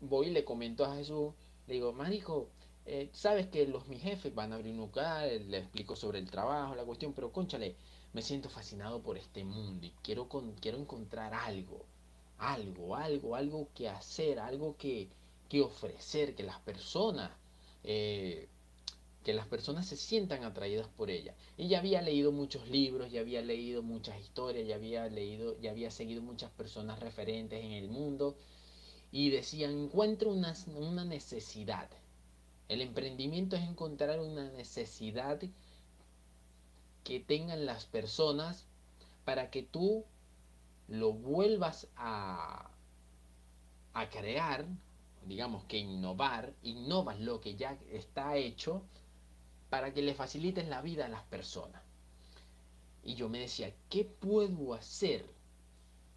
voy 0.00 0.28
y 0.28 0.30
le 0.30 0.44
comento 0.44 0.84
a 0.84 0.96
Jesús, 0.96 1.34
le 1.66 1.74
digo, 1.74 1.92
marico, 1.92 2.50
eh, 2.86 3.10
sabes 3.12 3.48
que 3.48 3.66
los 3.66 3.86
mis 3.88 4.02
jefes 4.02 4.34
van 4.34 4.52
a 4.52 4.56
abrir 4.56 4.72
un 4.72 4.78
lugar, 4.78 5.28
le 5.30 5.58
explico 5.58 5.96
sobre 5.96 6.18
el 6.18 6.30
trabajo, 6.30 6.74
la 6.74 6.84
cuestión, 6.84 7.12
pero 7.12 7.32
conchale, 7.32 7.76
me 8.12 8.22
siento 8.22 8.48
fascinado 8.48 9.02
por 9.02 9.16
este 9.18 9.44
mundo 9.44 9.86
y 9.86 9.90
quiero, 10.02 10.28
con, 10.28 10.52
quiero 10.54 10.78
encontrar 10.78 11.34
algo, 11.34 11.86
algo, 12.38 12.96
algo, 12.96 13.36
algo 13.36 13.68
que 13.74 13.88
hacer, 13.88 14.38
algo 14.40 14.76
que, 14.76 15.08
que 15.48 15.60
ofrecer, 15.60 16.34
que 16.34 16.42
las 16.42 16.60
personas 16.60 17.30
eh, 17.84 18.48
que 19.22 19.32
las 19.32 19.46
personas 19.46 19.86
se 19.86 19.96
sientan 19.96 20.44
atraídas 20.44 20.88
por 20.88 21.10
ella. 21.10 21.34
Y 21.56 21.68
ya 21.68 21.78
había 21.78 22.02
leído 22.02 22.32
muchos 22.32 22.68
libros, 22.68 23.12
ya 23.12 23.20
había 23.20 23.40
leído 23.40 23.82
muchas 23.82 24.20
historias, 24.20 24.66
ya 24.66 24.74
había 24.74 25.06
leído, 25.08 25.58
ya 25.60 25.70
había 25.70 25.90
seguido 25.90 26.22
muchas 26.22 26.50
personas 26.50 26.98
referentes 27.00 27.64
en 27.64 27.72
el 27.72 27.88
mundo 27.88 28.36
y 29.12 29.30
decían, 29.30 29.72
encuentro 29.72 30.30
una, 30.30 30.54
una 30.74 31.04
necesidad. 31.04 31.88
El 32.68 32.80
emprendimiento 32.80 33.56
es 33.56 33.62
encontrar 33.62 34.20
una 34.20 34.50
necesidad 34.50 35.40
que 37.04 37.20
tengan 37.20 37.66
las 37.66 37.84
personas 37.84 38.66
para 39.24 39.50
que 39.50 39.62
tú 39.62 40.04
lo 40.88 41.12
vuelvas 41.12 41.88
a, 41.96 42.70
a 43.92 44.10
crear, 44.10 44.66
digamos 45.26 45.64
que 45.64 45.78
innovar, 45.78 46.54
innovas 46.62 47.20
lo 47.20 47.40
que 47.40 47.54
ya 47.54 47.78
está 47.90 48.36
hecho 48.36 48.82
para 49.72 49.94
que 49.94 50.02
le 50.02 50.12
facilites 50.12 50.68
la 50.68 50.82
vida 50.82 51.06
a 51.06 51.08
las 51.08 51.22
personas. 51.22 51.80
Y 53.02 53.14
yo 53.14 53.30
me 53.30 53.38
decía, 53.38 53.74
¿qué 53.88 54.04
puedo 54.04 54.74
hacer? 54.74 55.24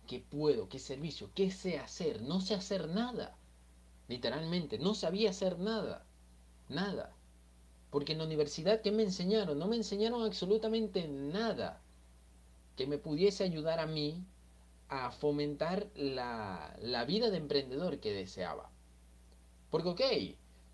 ¿Qué 0.07 0.19
puedo? 0.19 0.67
¿Qué 0.67 0.77
servicio? 0.77 1.31
¿Qué 1.33 1.49
sé 1.51 1.79
hacer? 1.79 2.21
No 2.21 2.41
sé 2.41 2.53
hacer 2.53 2.89
nada. 2.89 3.37
Literalmente, 4.09 4.77
no 4.77 4.93
sabía 4.93 5.29
hacer 5.29 5.57
nada. 5.57 6.05
Nada. 6.67 7.15
Porque 7.91 8.11
en 8.11 8.17
la 8.17 8.25
universidad, 8.25 8.81
¿qué 8.81 8.91
me 8.91 9.03
enseñaron? 9.03 9.57
No 9.57 9.67
me 9.67 9.77
enseñaron 9.77 10.23
absolutamente 10.23 11.07
nada 11.07 11.81
que 12.75 12.87
me 12.87 12.97
pudiese 12.97 13.45
ayudar 13.45 13.79
a 13.79 13.87
mí 13.87 14.21
a 14.89 15.11
fomentar 15.11 15.87
la, 15.95 16.75
la 16.81 17.05
vida 17.05 17.29
de 17.29 17.37
emprendedor 17.37 18.01
que 18.01 18.11
deseaba. 18.11 18.69
Porque, 19.69 19.87
ok, 19.87 20.01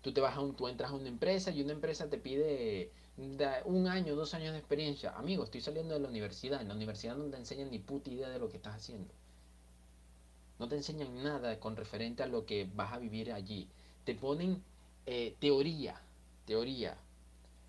Tú 0.02 0.12
te 0.12 0.20
vas 0.20 0.36
a 0.36 0.40
un, 0.40 0.56
tú 0.56 0.66
entras 0.68 0.90
a 0.90 0.94
una 0.94 1.08
empresa 1.08 1.52
y 1.52 1.62
una 1.62 1.72
empresa 1.72 2.10
te 2.10 2.18
pide 2.18 2.90
un 3.16 3.86
año, 3.86 4.16
dos 4.16 4.34
años 4.34 4.52
de 4.52 4.58
experiencia. 4.58 5.10
Amigo, 5.16 5.44
estoy 5.44 5.60
saliendo 5.60 5.94
de 5.94 6.00
la 6.00 6.08
universidad. 6.08 6.60
En 6.60 6.68
la 6.68 6.74
universidad 6.74 7.16
no 7.16 7.30
te 7.30 7.36
enseñan 7.36 7.70
ni 7.70 7.78
puta 7.78 8.10
idea 8.10 8.28
de 8.28 8.40
lo 8.40 8.48
que 8.48 8.56
estás 8.56 8.74
haciendo. 8.74 9.14
No 10.58 10.68
te 10.68 10.76
enseñan 10.76 11.22
nada 11.22 11.58
con 11.60 11.76
referente 11.76 12.22
a 12.22 12.26
lo 12.26 12.46
que 12.46 12.68
vas 12.74 12.92
a 12.92 12.98
vivir 12.98 13.32
allí. 13.32 13.68
Te 14.04 14.14
ponen 14.14 14.62
eh, 15.06 15.36
teoría, 15.38 16.00
teoría. 16.46 16.96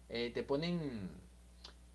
Eh, 0.09 0.31
te 0.33 0.43
ponen, 0.43 1.11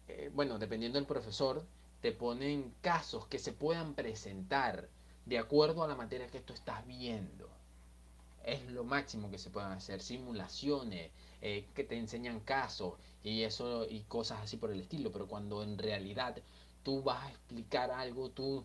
eh, 0.07 0.31
bueno, 0.35 0.59
dependiendo 0.59 0.98
del 0.98 1.07
profesor, 1.07 1.64
te 2.01 2.12
ponen 2.12 2.74
casos 2.81 3.27
que 3.27 3.40
se 3.40 3.53
puedan 3.53 3.94
presentar 3.94 4.88
de 5.27 5.38
acuerdo 5.38 5.83
a 5.83 5.88
la 5.88 5.96
materia 5.96 6.29
que 6.29 6.40
tú 6.40 6.53
estás 6.53 6.87
viendo 6.87 7.58
es 8.44 8.62
lo 8.70 8.85
máximo 8.85 9.31
que 9.31 9.38
se 9.38 9.51
pueden 9.51 9.72
hacer, 9.72 10.01
simulaciones, 10.01 11.11
eh, 11.40 11.68
que 11.74 11.85
te 11.85 11.96
enseñan 11.96 12.40
casos 12.40 12.94
y 13.22 13.42
eso 13.42 13.87
y 13.88 14.01
cosas 14.03 14.40
así 14.40 14.57
por 14.57 14.70
el 14.70 14.81
estilo, 14.81 15.12
pero 15.12 15.27
cuando 15.29 15.62
en 15.62 15.79
realidad 15.79 16.37
tú 16.83 17.03
vas 17.03 17.24
a 17.24 17.31
explicar 17.31 17.90
algo, 17.90 18.31
tú 18.31 18.64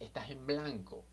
estás 0.00 0.30
en 0.30 0.46
blanco, 0.46 1.04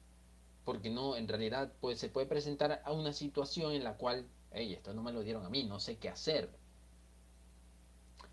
porque 0.66 0.90
no, 0.90 1.16
en 1.16 1.28
realidad 1.28 1.72
pues, 1.82 2.00
se 2.00 2.10
puede 2.10 2.28
presentar 2.28 2.82
a 2.86 2.92
una 2.92 3.14
situación 3.14 3.74
en 3.74 3.84
la 3.84 3.98
cual, 3.98 4.28
hey, 4.52 4.74
esto 4.74 4.94
no 4.94 5.04
me 5.04 5.14
lo 5.14 5.22
dieron 5.22 5.46
a 5.46 5.50
mí, 5.50 5.64
no 5.64 5.80
sé 5.80 5.98
qué 5.98 6.10
hacer. 6.10 6.50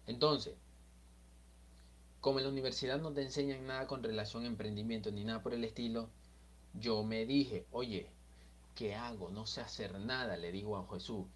Entonces, 0.07 0.55
como 2.21 2.39
en 2.39 2.45
la 2.45 2.51
universidad 2.51 3.01
no 3.01 3.13
te 3.13 3.23
enseñan 3.23 3.67
nada 3.67 3.87
con 3.87 4.03
relación 4.03 4.45
a 4.45 4.49
emprendimiento 4.49 5.11
ni 5.11 5.25
nada 5.25 5.43
por 5.43 5.55
el 5.55 5.65
estilo, 5.65 6.09
yo 6.75 7.03
me 7.03 7.27
dije, 7.27 7.67
oye, 7.71 8.11
¿qué 8.75 8.95
hago? 8.95 9.31
No 9.31 9.47
sé 9.47 9.61
hacer 9.61 9.99
nada, 10.01 10.37
le 10.37 10.53
digo 10.53 10.77
a 10.77 10.87
Jesús. 10.93 11.27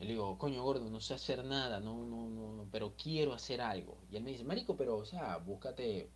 Le 0.00 0.06
digo, 0.08 0.38
coño 0.38 0.62
gordo, 0.62 0.90
no 0.90 1.00
sé 1.00 1.14
hacer 1.14 1.44
nada, 1.44 1.80
no, 1.80 2.04
no, 2.04 2.28
no, 2.28 2.66
pero 2.70 2.94
quiero 2.96 3.32
hacer 3.32 3.60
algo. 3.60 3.96
Y 4.10 4.16
él 4.16 4.22
me 4.24 4.32
dice, 4.32 4.44
marico, 4.44 4.76
pero, 4.76 4.96
o 4.96 5.04
sea, 5.06 5.38
búscate, 5.38 6.10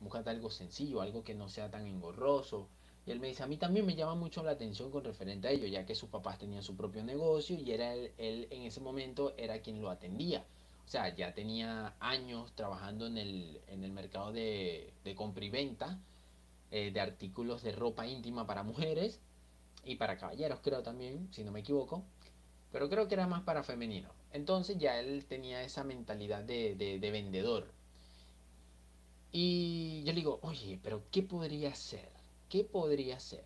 búscate 0.00 0.30
algo 0.30 0.50
sencillo, 0.50 1.00
algo 1.00 1.24
que 1.24 1.34
no 1.34 1.48
sea 1.48 1.70
tan 1.70 1.86
engorroso. 1.86 2.68
Y 3.06 3.10
él 3.10 3.20
me 3.20 3.28
dice, 3.28 3.42
a 3.42 3.46
mí 3.46 3.56
también 3.56 3.86
me 3.86 3.94
llama 3.94 4.14
mucho 4.14 4.42
la 4.42 4.52
atención 4.52 4.90
con 4.90 5.04
referente 5.04 5.48
a 5.48 5.50
ello, 5.50 5.66
ya 5.66 5.84
que 5.84 5.94
sus 5.94 6.08
papás 6.10 6.38
tenían 6.38 6.62
su 6.62 6.76
propio 6.76 7.02
negocio 7.04 7.58
y 7.58 7.70
era 7.72 7.94
él, 7.94 8.12
en 8.50 8.62
ese 8.62 8.80
momento 8.80 9.34
era 9.36 9.60
quien 9.60 9.80
lo 9.82 9.90
atendía. 9.90 10.44
O 10.86 10.88
sea, 10.88 11.14
ya 11.14 11.34
tenía 11.34 11.94
años 11.98 12.52
trabajando 12.54 13.06
en 13.06 13.18
el, 13.18 13.60
en 13.68 13.84
el 13.84 13.92
mercado 13.92 14.32
de, 14.32 14.92
de 15.02 15.14
compra 15.14 15.44
y 15.44 15.50
venta 15.50 15.98
eh, 16.70 16.90
de 16.90 17.00
artículos 17.00 17.62
de 17.62 17.72
ropa 17.72 18.06
íntima 18.06 18.46
para 18.46 18.62
mujeres 18.62 19.20
y 19.84 19.96
para 19.96 20.16
caballeros 20.16 20.60
creo 20.62 20.82
también, 20.82 21.28
si 21.32 21.44
no 21.44 21.52
me 21.52 21.60
equivoco, 21.60 22.04
pero 22.72 22.88
creo 22.88 23.08
que 23.08 23.14
era 23.14 23.26
más 23.26 23.42
para 23.42 23.62
femenino. 23.62 24.10
Entonces 24.32 24.78
ya 24.78 24.98
él 24.98 25.24
tenía 25.26 25.62
esa 25.62 25.84
mentalidad 25.84 26.42
de, 26.42 26.74
de, 26.74 27.10
vendedor. 27.10 27.72
Y 29.30 30.02
yo 30.04 30.12
le 30.12 30.16
digo, 30.16 30.40
oye, 30.42 30.80
pero 30.82 31.04
¿qué 31.12 31.22
podría 31.22 31.70
hacer? 31.70 32.08
¿Qué 32.48 32.64
podría 32.64 33.16
hacer? 33.16 33.44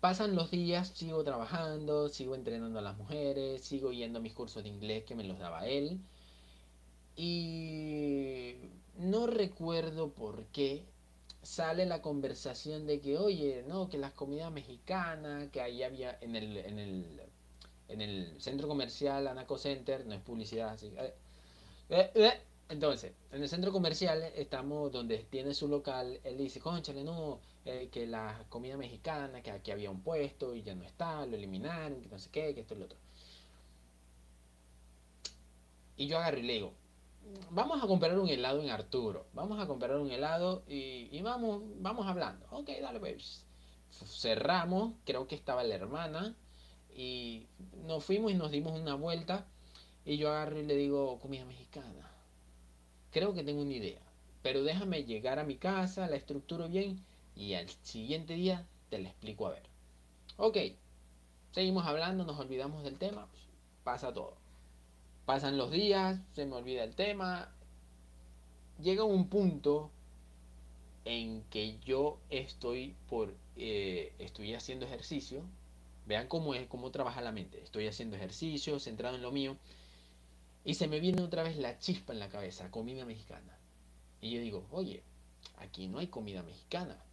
Pasan 0.00 0.36
los 0.36 0.50
días, 0.50 0.88
sigo 0.94 1.24
trabajando, 1.24 2.08
sigo 2.08 2.34
entrenando 2.34 2.78
a 2.78 2.82
las 2.82 2.96
mujeres, 2.96 3.62
sigo 3.64 3.92
yendo 3.92 4.18
a 4.18 4.22
mis 4.22 4.34
cursos 4.34 4.62
de 4.62 4.68
inglés 4.68 5.04
que 5.04 5.16
me 5.16 5.24
los 5.24 5.38
daba 5.38 5.66
él. 5.66 6.00
Y 7.16 8.54
no 8.96 9.26
recuerdo 9.26 10.12
por 10.12 10.46
qué 10.46 10.84
sale 11.44 11.86
la 11.86 12.02
conversación 12.02 12.86
de 12.86 13.00
que, 13.00 13.18
oye, 13.18 13.64
no, 13.66 13.88
que 13.88 13.98
las 13.98 14.12
comidas 14.12 14.50
mexicanas, 14.50 15.48
que 15.50 15.60
ahí 15.60 15.82
había 15.82 16.18
en 16.20 16.36
el, 16.36 16.56
en 16.56 16.78
el, 16.78 17.20
en 17.88 18.00
el 18.00 18.40
centro 18.40 18.66
comercial 18.68 19.26
Anaco 19.26 19.58
Center, 19.58 20.06
no 20.06 20.14
es 20.14 20.20
publicidad, 20.20 20.70
así. 20.70 20.92
Eh, 20.96 21.14
eh, 21.90 22.10
eh, 22.14 22.40
entonces, 22.68 23.12
en 23.30 23.42
el 23.42 23.48
centro 23.48 23.72
comercial 23.72 24.22
estamos 24.34 24.90
donde 24.90 25.18
tiene 25.30 25.54
su 25.54 25.68
local, 25.68 26.18
él 26.24 26.38
dice, 26.38 26.60
conchale, 26.60 27.04
no, 27.04 27.40
que 27.64 28.06
la 28.06 28.44
comida 28.48 28.76
mexicana, 28.76 29.42
que 29.42 29.50
aquí 29.50 29.70
había 29.70 29.90
un 29.90 30.02
puesto 30.02 30.54
y 30.54 30.62
ya 30.62 30.74
no 30.74 30.84
está, 30.84 31.26
lo 31.26 31.36
eliminaron, 31.36 32.00
que 32.00 32.08
no 32.08 32.18
sé 32.18 32.30
qué, 32.30 32.54
que 32.54 32.60
esto 32.62 32.74
y 32.74 32.78
lo 32.78 32.84
otro. 32.86 32.98
Y 35.96 36.06
yo 36.08 36.18
agarré 36.18 36.40
y 36.40 36.42
le 36.42 36.54
vamos 37.50 37.82
a 37.82 37.86
comprar 37.86 38.18
un 38.18 38.28
helado 38.28 38.60
en 38.60 38.70
Arturo, 38.70 39.26
vamos 39.32 39.60
a 39.60 39.66
comprar 39.66 39.96
un 39.96 40.10
helado 40.10 40.64
y, 40.68 41.20
vamos, 41.22 41.62
vamos 41.78 42.06
hablando. 42.06 42.46
Ok, 42.50 42.70
dale, 42.80 43.00
pues. 43.00 43.44
Cerramos, 43.90 44.94
creo 45.04 45.28
que 45.28 45.36
estaba 45.36 45.62
la 45.62 45.76
hermana 45.76 46.34
y 46.96 47.46
nos 47.86 48.04
fuimos 48.04 48.32
y 48.32 48.34
nos 48.34 48.50
dimos 48.50 48.78
una 48.78 48.96
vuelta 48.96 49.46
y 50.04 50.16
yo 50.16 50.30
agarro 50.30 50.58
y 50.58 50.64
le 50.64 50.74
digo 50.74 51.20
comida 51.20 51.44
mexicana. 51.44 52.10
Creo 53.12 53.34
que 53.34 53.44
tengo 53.44 53.62
una 53.62 53.74
idea, 53.74 54.02
pero 54.42 54.64
déjame 54.64 55.04
llegar 55.04 55.38
a 55.38 55.44
mi 55.44 55.56
casa, 55.56 56.08
la 56.08 56.16
estructuro 56.16 56.68
bien 56.68 57.04
y 57.36 57.54
al 57.54 57.68
siguiente 57.82 58.34
día 58.34 58.66
te 58.90 58.98
la 58.98 59.10
explico 59.10 59.46
a 59.46 59.50
ver. 59.50 59.62
Ok, 60.36 60.56
seguimos 61.52 61.86
hablando, 61.86 62.24
nos 62.24 62.38
olvidamos 62.38 62.82
del 62.82 62.98
tema, 62.98 63.28
pasa 63.84 64.12
todo. 64.12 64.43
Pasan 65.26 65.56
los 65.56 65.70
días, 65.70 66.20
se 66.34 66.44
me 66.44 66.54
olvida 66.54 66.84
el 66.84 66.94
tema. 66.94 67.50
Llega 68.80 69.04
un 69.04 69.28
punto 69.28 69.90
en 71.04 71.42
que 71.50 71.78
yo 71.80 72.18
estoy 72.28 72.94
por 73.08 73.34
eh, 73.56 74.12
estoy 74.18 74.54
haciendo 74.54 74.84
ejercicio. 74.86 75.42
Vean 76.06 76.28
cómo 76.28 76.54
es, 76.54 76.66
cómo 76.66 76.90
trabaja 76.90 77.22
la 77.22 77.32
mente. 77.32 77.62
Estoy 77.62 77.86
haciendo 77.86 78.16
ejercicio, 78.16 78.78
centrado 78.78 79.16
en 79.16 79.22
lo 79.22 79.32
mío. 79.32 79.56
Y 80.64 80.74
se 80.74 80.88
me 80.88 81.00
viene 81.00 81.22
otra 81.22 81.42
vez 81.42 81.56
la 81.56 81.78
chispa 81.78 82.12
en 82.12 82.18
la 82.18 82.28
cabeza, 82.28 82.70
comida 82.70 83.04
mexicana. 83.04 83.58
Y 84.20 84.30
yo 84.30 84.40
digo, 84.40 84.66
oye, 84.70 85.02
aquí 85.56 85.88
no 85.88 85.98
hay 85.98 86.08
comida 86.08 86.42
mexicana. 86.42 87.03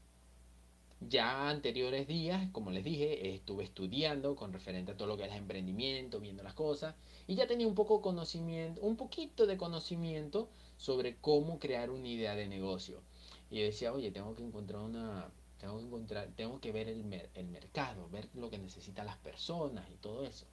Ya 1.09 1.49
anteriores 1.49 2.07
días, 2.07 2.49
como 2.51 2.69
les 2.71 2.83
dije, 2.83 3.33
estuve 3.33 3.63
estudiando 3.63 4.35
con 4.35 4.53
referente 4.53 4.91
a 4.91 4.97
todo 4.97 5.07
lo 5.07 5.17
que 5.17 5.25
es 5.25 5.33
emprendimiento, 5.33 6.19
viendo 6.19 6.43
las 6.43 6.53
cosas, 6.53 6.95
y 7.27 7.35
ya 7.35 7.47
tenía 7.47 7.67
un 7.67 7.73
poco 7.75 8.01
conocimiento, 8.01 8.81
un 8.81 8.95
poquito 8.95 9.47
de 9.47 9.57
conocimiento 9.57 10.49
sobre 10.77 11.17
cómo 11.17 11.59
crear 11.59 11.89
una 11.89 12.07
idea 12.07 12.35
de 12.35 12.47
negocio. 12.47 13.01
Y 13.49 13.57
yo 13.59 13.63
decía, 13.65 13.93
oye, 13.93 14.11
tengo 14.11 14.35
que 14.35 14.43
encontrar 14.43 14.81
una, 14.81 15.31
Tengo 15.59 15.77
que 15.79 15.85
encontrar, 15.85 16.29
tengo 16.35 16.59
que 16.61 16.71
ver 16.71 16.87
el, 16.87 17.29
el 17.33 17.47
mercado, 17.47 18.07
ver 18.09 18.29
lo 18.35 18.49
que 18.49 18.57
necesitan 18.59 19.05
las 19.07 19.17
personas 19.17 19.89
y 19.91 19.97
todo 19.97 20.23
eso. 20.25 20.45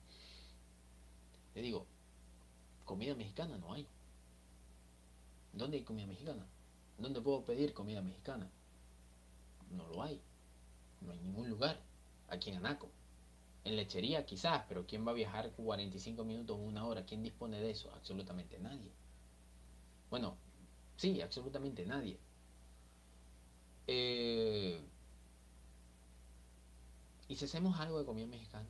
Le 1.55 1.61
digo, 1.61 1.85
comida 2.85 3.15
mexicana 3.15 3.57
no 3.57 3.73
hay. 3.73 3.87
¿Dónde 5.53 5.77
hay 5.77 5.83
comida 5.83 6.07
mexicana? 6.07 6.45
¿Dónde 6.97 7.21
puedo 7.21 7.43
pedir 7.45 7.73
comida 7.73 8.01
mexicana? 8.01 8.49
No 9.71 9.87
lo 9.89 10.03
hay. 10.03 10.21
No 11.01 11.11
hay 11.11 11.19
ningún 11.19 11.49
lugar. 11.49 11.81
Aquí 12.27 12.49
en 12.49 12.57
Anaco. 12.57 12.89
En 13.63 13.75
lechería 13.75 14.25
quizás, 14.25 14.63
pero 14.67 14.85
¿quién 14.85 15.05
va 15.05 15.11
a 15.11 15.15
viajar 15.15 15.51
45 15.51 16.23
minutos 16.23 16.57
o 16.57 16.59
una 16.59 16.85
hora? 16.85 17.05
¿Quién 17.05 17.23
dispone 17.23 17.59
de 17.59 17.71
eso? 17.71 17.91
Absolutamente 17.93 18.59
nadie. 18.59 18.91
Bueno, 20.09 20.37
sí, 20.95 21.21
absolutamente 21.21 21.85
nadie. 21.85 22.19
Eh, 23.87 24.81
¿Y 27.27 27.35
si 27.35 27.45
hacemos 27.45 27.79
algo 27.79 27.99
de 27.99 28.05
comida 28.05 28.27
mexicana? 28.27 28.67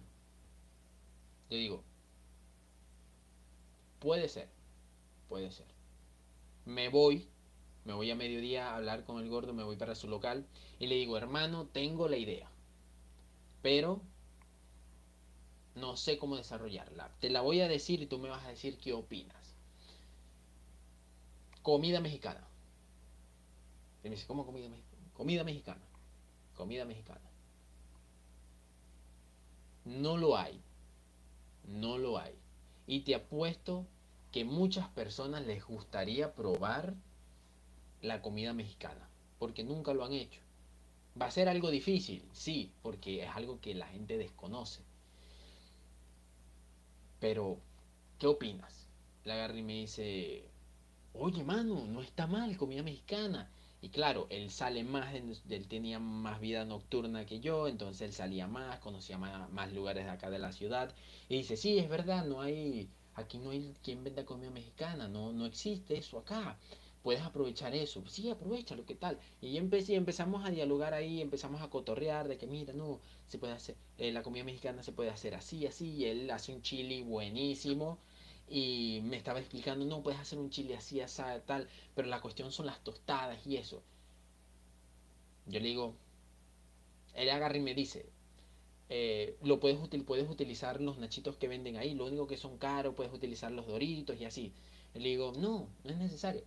Yo 1.50 1.58
digo, 1.58 1.84
puede 4.00 4.28
ser, 4.30 4.50
puede 5.28 5.52
ser. 5.52 5.68
Me 6.66 6.90
voy, 6.90 7.28
me 7.90 7.96
voy 7.96 8.12
a 8.12 8.16
mediodía 8.16 8.70
a 8.70 8.76
hablar 8.76 9.04
con 9.04 9.20
el 9.20 9.30
gordo, 9.30 9.52
me 9.52 9.64
voy 9.64 9.76
para 9.76 9.96
su 9.96 10.08
local 10.08 10.46
y 10.78 10.86
le 10.86 10.94
digo, 10.94 11.18
hermano, 11.18 11.66
tengo 11.66 12.08
la 12.08 12.18
idea, 12.18 12.48
pero 13.64 14.00
no 15.74 15.98
sé 15.98 16.20
cómo 16.20 16.36
desarrollarla. 16.36 17.10
Te 17.20 17.32
la 17.32 17.42
voy 17.42 17.62
a 17.62 17.68
decir 17.68 18.00
y 18.04 18.06
tú 18.06 18.20
me 18.20 18.30
vas 18.30 18.46
a 18.46 18.50
decir 18.50 18.78
qué 18.78 18.94
opinas. 18.94 19.56
Comida 21.64 22.00
mexicana. 22.00 22.48
Y 24.04 24.10
me 24.10 24.16
dice, 24.16 24.28
¿cómo 24.28 24.46
comida 24.46 24.70
mexicana? 24.70 25.10
Comida 25.16 25.44
mexicana. 25.44 25.88
Comida 26.56 26.86
mexicana. 26.86 27.28
No 29.86 30.16
lo 30.16 30.38
hay. 30.38 30.62
No 31.66 31.98
lo 31.98 32.20
hay. 32.20 32.36
Y 32.86 33.00
te 33.00 33.16
apuesto 33.16 33.88
que 34.32 34.46
muchas 34.46 34.88
personas 34.90 35.44
les 35.48 35.66
gustaría 35.66 36.36
probar 36.36 36.94
la 38.02 38.22
comida 38.22 38.54
mexicana, 38.54 39.10
porque 39.38 39.64
nunca 39.64 39.94
lo 39.94 40.06
han 40.06 40.14
hecho. 40.14 40.42
Va 41.20 41.28
a 41.28 41.32
ser 41.32 41.50
algo 41.50 41.72
difícil, 41.72 42.24
sí, 42.34 42.72
porque 42.82 43.24
es 43.24 43.30
algo 43.30 43.60
que 43.60 43.74
la 43.74 43.88
gente 43.88 44.18
desconoce. 44.18 44.82
Pero, 47.20 47.58
¿qué 48.18 48.28
opinas? 48.28 48.88
La 49.26 49.34
agarra 49.34 49.58
y 49.58 49.64
me 49.64 49.74
dice, 49.74 50.46
oye, 51.14 51.44
mano, 51.44 51.86
no 51.86 52.02
está 52.02 52.28
mal, 52.28 52.56
comida 52.58 52.84
mexicana. 52.84 53.50
Y 53.82 53.90
claro, 53.90 54.28
él 54.30 54.50
sale 54.52 54.84
más, 54.84 55.14
él 55.14 55.68
tenía 55.68 56.00
más 56.00 56.40
vida 56.42 56.66
nocturna 56.66 57.26
que 57.26 57.40
yo, 57.40 57.68
entonces 57.68 58.02
él 58.02 58.14
salía 58.14 58.48
más, 58.48 58.80
conocía 58.80 59.18
más, 59.18 59.50
más, 59.52 59.72
lugares 59.72 60.06
de 60.06 60.12
acá 60.12 60.30
de 60.30 60.40
la 60.40 60.52
ciudad. 60.52 60.94
Y 61.30 61.38
dice, 61.38 61.56
sí, 61.56 61.80
es 61.80 61.90
verdad, 61.90 62.26
no 62.26 62.42
hay, 62.42 62.90
aquí 63.16 63.38
no 63.38 63.52
hay 63.52 63.74
quien 63.84 64.04
venda 64.04 64.26
comida 64.26 64.50
mexicana, 64.52 65.08
no, 65.08 65.32
no 65.32 65.46
existe 65.46 65.98
eso 65.98 66.20
acá. 66.20 66.58
Puedes 67.04 67.22
aprovechar 67.22 67.74
eso. 67.76 68.04
Sí, 68.08 68.30
aprovechalo, 68.30 68.86
¿qué 68.86 68.96
tal? 68.96 69.18
Y 69.42 69.58
empecé, 69.58 69.96
empezamos 69.96 70.46
a 70.46 70.52
dialogar 70.52 70.94
ahí, 70.94 71.22
empezamos 71.22 71.62
a 71.62 71.70
cotorrear 71.70 72.28
de 72.28 72.38
que, 72.38 72.48
mira, 72.48 72.74
no, 72.74 73.00
se 73.28 73.38
puede 73.38 73.54
hacer, 73.54 73.76
eh, 73.98 74.12
la 74.12 74.22
comida 74.24 74.44
mexicana 74.44 74.84
se 74.84 74.92
puede 74.92 75.10
hacer 75.10 75.36
así, 75.36 75.66
así. 75.66 75.90
Y 75.92 76.06
él 76.06 76.30
hace 76.32 76.54
un 76.54 76.62
chili 76.62 77.02
buenísimo 77.04 78.00
y 78.48 79.02
me 79.04 79.18
estaba 79.18 79.40
explicando, 79.40 79.86
no 79.86 80.02
puedes 80.04 80.20
hacer 80.20 80.40
un 80.40 80.50
chile 80.50 80.76
así, 80.76 81.00
así, 81.02 81.22
tal, 81.46 81.70
pero 81.96 82.08
la 82.08 82.22
cuestión 82.22 82.52
son 82.52 82.66
las 82.66 82.84
tostadas 82.84 83.46
y 83.48 83.58
eso. 83.58 83.82
Yo 85.46 85.60
le 85.60 85.68
digo, 85.68 85.96
él 87.14 87.30
agarra 87.30 87.58
y 87.58 87.62
me 87.62 87.74
dice, 87.76 88.06
eh, 88.90 89.38
lo 89.44 89.60
puedes, 89.60 89.78
puedes 90.06 90.30
utilizar 90.30 90.82
los 90.82 90.98
nachitos 90.98 91.38
que 91.38 91.48
venden 91.48 91.78
ahí, 91.78 91.94
lo 91.96 92.06
único 92.06 92.28
que 92.28 92.38
son 92.38 92.58
caros, 92.58 92.96
puedes 92.96 93.14
utilizar 93.14 93.52
los 93.52 93.68
doritos 93.68 94.20
y 94.20 94.26
así. 94.26 94.54
Le 94.94 95.10
digo, 95.10 95.34
no, 95.38 95.70
no 95.84 95.92
es 95.92 95.98
necesario. 95.98 96.44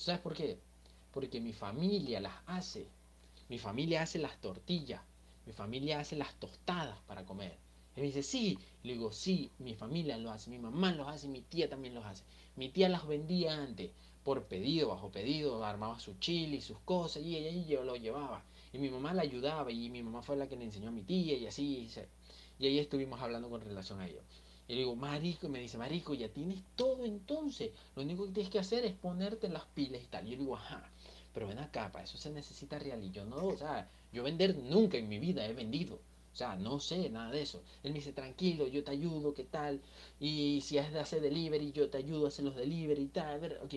¿Sabes 0.00 0.22
por 0.22 0.34
qué? 0.34 0.58
Porque 1.12 1.42
mi 1.42 1.52
familia 1.52 2.20
las 2.20 2.32
hace. 2.46 2.86
Mi 3.50 3.58
familia 3.58 4.00
hace 4.00 4.18
las 4.18 4.40
tortillas. 4.40 5.02
Mi 5.44 5.52
familia 5.52 6.00
hace 6.00 6.16
las 6.16 6.32
tostadas 6.40 6.98
para 7.06 7.26
comer. 7.26 7.58
Y 7.94 8.00
me 8.00 8.06
dice, 8.06 8.22
sí. 8.22 8.58
Le 8.82 8.94
digo, 8.94 9.12
sí, 9.12 9.50
mi 9.58 9.74
familia 9.74 10.16
lo 10.16 10.30
hace, 10.30 10.48
mi 10.48 10.58
mamá 10.58 10.92
lo 10.92 11.06
hace, 11.06 11.28
mi 11.28 11.42
tía 11.42 11.68
también 11.68 11.94
lo 11.94 12.02
hace. 12.02 12.24
Mi 12.56 12.70
tía 12.70 12.88
las 12.88 13.06
vendía 13.06 13.62
antes, 13.62 13.90
por 14.24 14.44
pedido, 14.44 14.88
bajo 14.88 15.10
pedido, 15.10 15.62
armaba 15.62 16.00
su 16.00 16.14
chile 16.18 16.56
y 16.56 16.60
sus 16.62 16.78
cosas, 16.78 17.22
y 17.22 17.36
ella 17.36 17.50
yo 17.68 17.84
lo 17.84 17.94
llevaba. 17.94 18.42
Y 18.72 18.78
mi 18.78 18.88
mamá 18.88 19.12
la 19.12 19.20
ayudaba, 19.20 19.70
y 19.70 19.90
mi 19.90 20.02
mamá 20.02 20.22
fue 20.22 20.34
la 20.36 20.48
que 20.48 20.56
le 20.56 20.64
enseñó 20.64 20.88
a 20.88 20.92
mi 20.92 21.02
tía, 21.02 21.36
y 21.36 21.46
así. 21.46 21.90
Y 22.58 22.66
ahí 22.66 22.78
estuvimos 22.78 23.20
hablando 23.20 23.50
con 23.50 23.60
relación 23.60 24.00
a 24.00 24.08
ello. 24.08 24.22
Y 24.70 24.74
le 24.74 24.78
digo, 24.82 24.94
marico, 24.94 25.48
y 25.48 25.50
me 25.50 25.58
dice, 25.58 25.78
marico, 25.78 26.14
ya 26.14 26.28
tienes 26.28 26.62
todo 26.76 27.04
entonces. 27.04 27.72
Lo 27.96 28.02
único 28.04 28.26
que 28.26 28.30
tienes 28.30 28.52
que 28.52 28.60
hacer 28.60 28.84
es 28.84 28.92
ponerte 28.92 29.48
las 29.48 29.64
pilas 29.64 30.00
y 30.00 30.06
tal. 30.06 30.28
Y 30.28 30.30
yo 30.30 30.36
digo, 30.38 30.54
ajá, 30.54 30.88
pero 31.34 31.48
ven 31.48 31.58
acá, 31.58 31.90
para 31.90 32.04
eso 32.04 32.16
se 32.18 32.30
necesita 32.30 32.78
real. 32.78 33.02
Y 33.02 33.10
yo 33.10 33.24
no, 33.24 33.46
o 33.46 33.56
sea, 33.56 33.90
yo 34.12 34.22
vender 34.22 34.56
nunca 34.56 34.96
en 34.96 35.08
mi 35.08 35.18
vida 35.18 35.44
he 35.44 35.54
vendido. 35.54 35.96
O 35.96 36.36
sea, 36.36 36.54
no 36.54 36.78
sé 36.78 37.10
nada 37.10 37.32
de 37.32 37.42
eso. 37.42 37.64
Él 37.82 37.90
me 37.90 37.98
dice, 37.98 38.12
tranquilo, 38.12 38.68
yo 38.68 38.84
te 38.84 38.92
ayudo, 38.92 39.34
¿qué 39.34 39.42
tal? 39.42 39.80
Y 40.20 40.60
si 40.60 40.78
has 40.78 40.92
de 40.92 41.00
hacer 41.00 41.20
delivery, 41.20 41.72
yo 41.72 41.90
te 41.90 41.98
ayudo 41.98 42.26
a 42.26 42.28
hacer 42.28 42.44
los 42.44 42.54
delivery 42.54 43.02
y 43.02 43.08
tal. 43.08 43.58
Ok. 43.64 43.74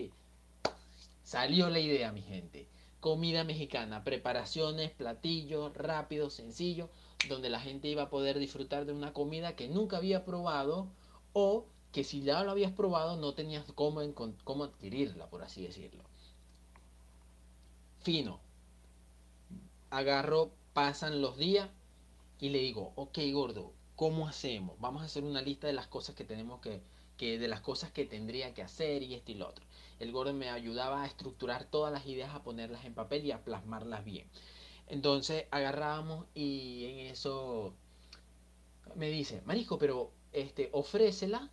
Salió 1.24 1.70
la 1.70 1.80
idea, 1.80 2.12
mi 2.12 2.22
gente. 2.22 2.68
Comida 3.00 3.42
mexicana, 3.42 4.04
preparaciones, 4.04 4.92
platillos, 4.92 5.74
rápido, 5.74 6.30
sencillo, 6.30 6.88
donde 7.28 7.50
la 7.50 7.60
gente 7.60 7.88
iba 7.88 8.04
a 8.04 8.10
poder 8.10 8.38
disfrutar 8.38 8.84
de 8.84 8.92
una 8.92 9.12
comida 9.12 9.56
que 9.56 9.68
nunca 9.68 9.96
había 9.98 10.24
probado 10.24 10.88
o 11.32 11.66
que 11.92 12.04
si 12.04 12.22
ya 12.22 12.42
lo 12.42 12.50
habías 12.50 12.72
probado 12.72 13.16
no 13.16 13.34
tenías 13.34 13.64
cómo, 13.74 14.00
cómo 14.44 14.64
adquirirla, 14.64 15.28
por 15.30 15.42
así 15.42 15.62
decirlo. 15.62 16.02
Fino. 18.00 18.40
Agarro, 19.90 20.50
pasan 20.72 21.22
los 21.22 21.36
días, 21.38 21.70
y 22.44 22.50
le 22.50 22.58
digo, 22.58 22.92
ok 22.96 23.18
gordo, 23.32 23.72
¿cómo 23.96 24.28
hacemos? 24.28 24.78
Vamos 24.80 25.02
a 25.02 25.06
hacer 25.06 25.24
una 25.24 25.40
lista 25.40 25.66
de 25.66 25.72
las 25.72 25.86
cosas 25.86 26.14
que 26.14 26.24
tenemos 26.24 26.60
que, 26.60 26.82
que 27.16 27.38
de 27.38 27.48
las 27.48 27.60
cosas 27.60 27.90
que 27.92 28.04
tendría 28.04 28.52
que 28.54 28.62
hacer 28.62 29.02
y 29.02 29.14
esto 29.14 29.32
y 29.32 29.36
lo 29.36 29.48
otro. 29.48 29.64
El 29.98 30.12
gordo 30.12 30.34
me 30.34 30.50
ayudaba 30.50 31.02
a 31.02 31.06
estructurar 31.06 31.64
todas 31.64 31.92
las 31.92 32.06
ideas, 32.06 32.34
a 32.34 32.42
ponerlas 32.42 32.84
en 32.84 32.94
papel 32.94 33.24
y 33.24 33.32
a 33.32 33.44
plasmarlas 33.44 34.04
bien. 34.04 34.28
Entonces 34.88 35.46
agarrábamos 35.50 36.26
y 36.34 36.84
en 36.84 36.98
eso 37.06 37.74
me 38.96 39.08
dice, 39.08 39.42
Marisco, 39.44 39.78
pero 39.78 40.12
este, 40.32 40.68
ofrécela 40.72 41.50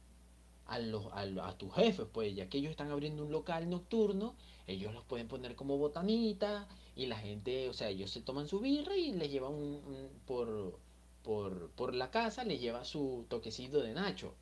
a, 0.65 0.80
los, 0.80 1.08
a, 1.12 1.58
tus 1.58 1.74
jefes, 1.74 2.08
pues 2.12 2.36
ya 2.36 2.50
que 2.50 2.58
ellos 2.58 2.72
están 2.72 2.91
abriendo 2.91 3.24
un 3.24 3.32
local 3.32 3.70
nocturno, 3.70 4.36
ellos 4.67 4.94
los 4.94 5.04
pueden 5.04 5.28
poner 5.28 5.56
como 5.56 5.78
botanita 5.78 6.67
y 6.96 7.08
la 7.08 7.17
gente, 7.17 7.70
o 7.70 7.74
sea, 7.74 7.89
ellos 7.89 8.12
se 8.12 8.22
toman 8.22 8.48
su 8.48 8.60
birra 8.60 8.96
y 8.96 9.12
les 9.13 9.30
llevan 9.32 9.54
un, 9.54 10.10
por, 10.26 10.80
por, 11.24 11.72
por, 11.72 11.94
la 11.96 12.10
casa, 12.10 12.44
les 12.44 12.62
lleva 12.62 12.86
su 12.86 13.26
toquecito 13.30 13.82
de 13.82 13.94
nacho. 13.94 14.34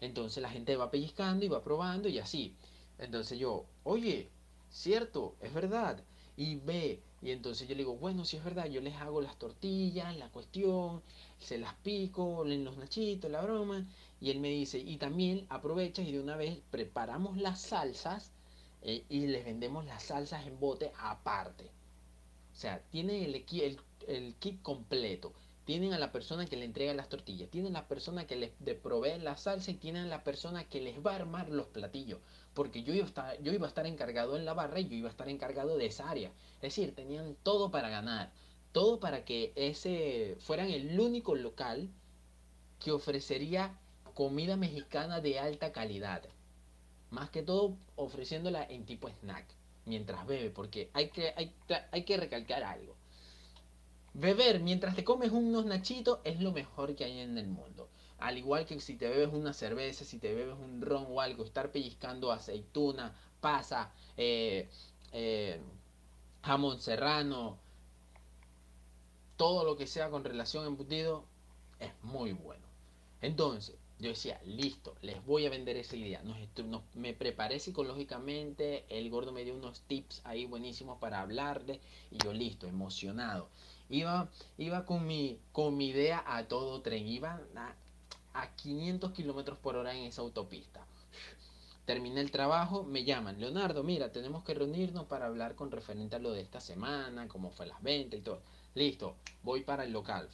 Entonces 0.00 0.42
la 0.42 0.50
gente 0.50 0.76
va 0.76 0.90
pellizcando 0.90 1.44
y 1.44 1.48
va 1.48 1.62
probando 1.62 2.08
y 2.08 2.18
así. 2.18 2.56
Entonces 2.98 3.38
yo, 3.38 3.66
oye, 3.84 4.30
cierto, 4.70 5.36
es 5.40 5.54
verdad. 5.54 6.02
Y 6.36 6.56
ve, 6.56 7.02
y 7.22 7.30
entonces 7.30 7.66
yo 7.66 7.74
le 7.74 7.78
digo, 7.78 7.96
bueno, 7.96 8.24
si 8.24 8.36
es 8.36 8.44
verdad, 8.44 8.66
yo 8.66 8.80
les 8.80 8.94
hago 8.96 9.20
las 9.20 9.38
tortillas, 9.38 10.16
la 10.16 10.28
cuestión, 10.28 11.02
se 11.38 11.58
las 11.58 11.74
pico, 11.76 12.44
los 12.44 12.76
nachitos, 12.76 13.30
la 13.30 13.42
broma. 13.42 13.86
Y 14.20 14.30
él 14.30 14.40
me 14.40 14.50
dice, 14.50 14.78
y 14.78 14.96
también 14.98 15.46
aprovechas 15.48 16.06
y 16.06 16.12
de 16.12 16.20
una 16.20 16.36
vez 16.36 16.60
preparamos 16.70 17.36
las 17.36 17.60
salsas 17.60 18.32
eh, 18.82 19.04
y 19.08 19.26
les 19.26 19.44
vendemos 19.44 19.84
las 19.86 20.04
salsas 20.04 20.46
en 20.46 20.60
bote 20.60 20.92
aparte. 20.98 21.64
O 22.52 22.56
sea, 22.58 22.80
tienen 22.90 23.22
el, 23.24 23.34
el, 23.34 23.80
el, 24.06 24.34
kit 24.36 24.62
completo. 24.62 25.32
Tienen 25.64 25.92
a 25.94 25.98
la 25.98 26.12
persona 26.12 26.46
que 26.46 26.56
le 26.56 26.64
entrega 26.64 26.94
las 26.94 27.08
tortillas, 27.08 27.50
tienen 27.50 27.72
la 27.72 27.88
persona 27.88 28.26
que 28.26 28.36
les 28.36 28.52
provee 28.76 29.18
la 29.18 29.36
salsa 29.36 29.72
y 29.72 29.74
tienen 29.74 30.08
la 30.08 30.22
persona 30.22 30.68
que 30.68 30.80
les 30.80 31.04
va 31.04 31.12
a 31.12 31.16
armar 31.16 31.48
los 31.48 31.66
platillos. 31.66 32.20
Porque 32.56 32.82
yo 32.82 32.94
iba, 32.94 33.04
a 33.04 33.08
estar, 33.08 33.42
yo 33.42 33.52
iba 33.52 33.66
a 33.66 33.68
estar 33.68 33.86
encargado 33.86 34.34
en 34.34 34.46
la 34.46 34.54
barra 34.54 34.80
y 34.80 34.88
yo 34.88 34.96
iba 34.96 35.08
a 35.08 35.10
estar 35.10 35.28
encargado 35.28 35.76
de 35.76 35.84
esa 35.84 36.08
área. 36.08 36.32
Es 36.56 36.62
decir, 36.74 36.94
tenían 36.94 37.36
todo 37.42 37.70
para 37.70 37.90
ganar. 37.90 38.32
Todo 38.72 38.98
para 38.98 39.26
que 39.26 39.52
ese 39.56 40.38
fueran 40.40 40.70
el 40.70 40.98
único 40.98 41.34
local 41.34 41.90
que 42.82 42.92
ofrecería 42.92 43.78
comida 44.14 44.56
mexicana 44.56 45.20
de 45.20 45.38
alta 45.38 45.70
calidad. 45.70 46.22
Más 47.10 47.28
que 47.28 47.42
todo 47.42 47.76
ofreciéndola 47.94 48.64
en 48.64 48.86
tipo 48.86 49.10
snack, 49.10 49.44
mientras 49.84 50.26
bebe, 50.26 50.48
porque 50.48 50.88
hay 50.94 51.10
que, 51.10 51.34
hay, 51.36 51.52
hay 51.92 52.04
que 52.04 52.16
recalcar 52.16 52.64
algo. 52.64 52.96
Beber 54.14 54.60
mientras 54.60 54.96
te 54.96 55.04
comes 55.04 55.30
unos 55.30 55.66
nachitos 55.66 56.20
es 56.24 56.40
lo 56.40 56.52
mejor 56.52 56.96
que 56.96 57.04
hay 57.04 57.20
en 57.20 57.36
el 57.36 57.48
mundo. 57.48 57.90
Al 58.18 58.38
igual 58.38 58.66
que 58.66 58.80
si 58.80 58.96
te 58.96 59.08
bebes 59.08 59.32
una 59.32 59.52
cerveza, 59.52 60.04
si 60.04 60.18
te 60.18 60.34
bebes 60.34 60.56
un 60.58 60.80
ron 60.80 61.06
o 61.08 61.20
algo, 61.20 61.44
estar 61.44 61.70
pellizcando 61.70 62.32
aceituna, 62.32 63.14
pasa, 63.40 63.92
eh, 64.16 64.68
eh, 65.12 65.60
jamón 66.42 66.80
serrano, 66.80 67.58
todo 69.36 69.64
lo 69.64 69.76
que 69.76 69.86
sea 69.86 70.10
con 70.10 70.24
relación 70.24 70.64
a 70.64 70.68
embutido 70.68 71.24
es 71.78 71.92
muy 72.02 72.32
bueno. 72.32 72.64
Entonces, 73.20 73.76
yo 73.98 74.10
decía, 74.10 74.40
listo, 74.44 74.94
les 75.00 75.24
voy 75.24 75.46
a 75.46 75.50
vender 75.50 75.76
esa 75.76 75.96
idea. 75.96 76.22
Me 76.94 77.14
preparé 77.14 77.60
psicológicamente, 77.60 78.84
el 78.88 79.08
gordo 79.10 79.32
me 79.32 79.44
dio 79.44 79.54
unos 79.54 79.80
tips 79.82 80.20
ahí 80.24 80.44
buenísimos 80.44 80.98
para 80.98 81.20
hablarle 81.20 81.80
y 82.10 82.18
yo 82.18 82.32
listo, 82.32 82.66
emocionado. 82.66 83.48
Iba, 83.88 84.28
iba 84.58 84.84
con, 84.84 85.06
mi, 85.06 85.38
con 85.52 85.76
mi 85.76 85.88
idea 85.88 86.22
a 86.26 86.46
todo 86.46 86.82
tren, 86.82 87.06
iba 87.06 87.40
a, 88.36 88.42
a 88.42 88.54
500 88.54 89.12
kilómetros 89.12 89.58
por 89.58 89.76
hora 89.76 89.94
en 89.94 90.04
esa 90.04 90.22
autopista. 90.22 90.86
Terminé 91.86 92.20
el 92.20 92.32
trabajo, 92.32 92.82
me 92.82 93.04
llaman, 93.04 93.38
Leonardo, 93.38 93.84
mira, 93.84 94.10
tenemos 94.10 94.42
que 94.42 94.54
reunirnos 94.54 95.06
para 95.06 95.26
hablar 95.26 95.54
con 95.54 95.70
referente 95.70 96.16
a 96.16 96.18
lo 96.18 96.32
de 96.32 96.40
esta 96.40 96.60
semana, 96.60 97.28
cómo 97.28 97.50
fue 97.50 97.66
las 97.66 97.80
ventas 97.80 98.18
y 98.18 98.22
todo. 98.22 98.42
Listo, 98.74 99.16
voy 99.44 99.62
para 99.62 99.84
el 99.84 99.92
local. 99.92 100.28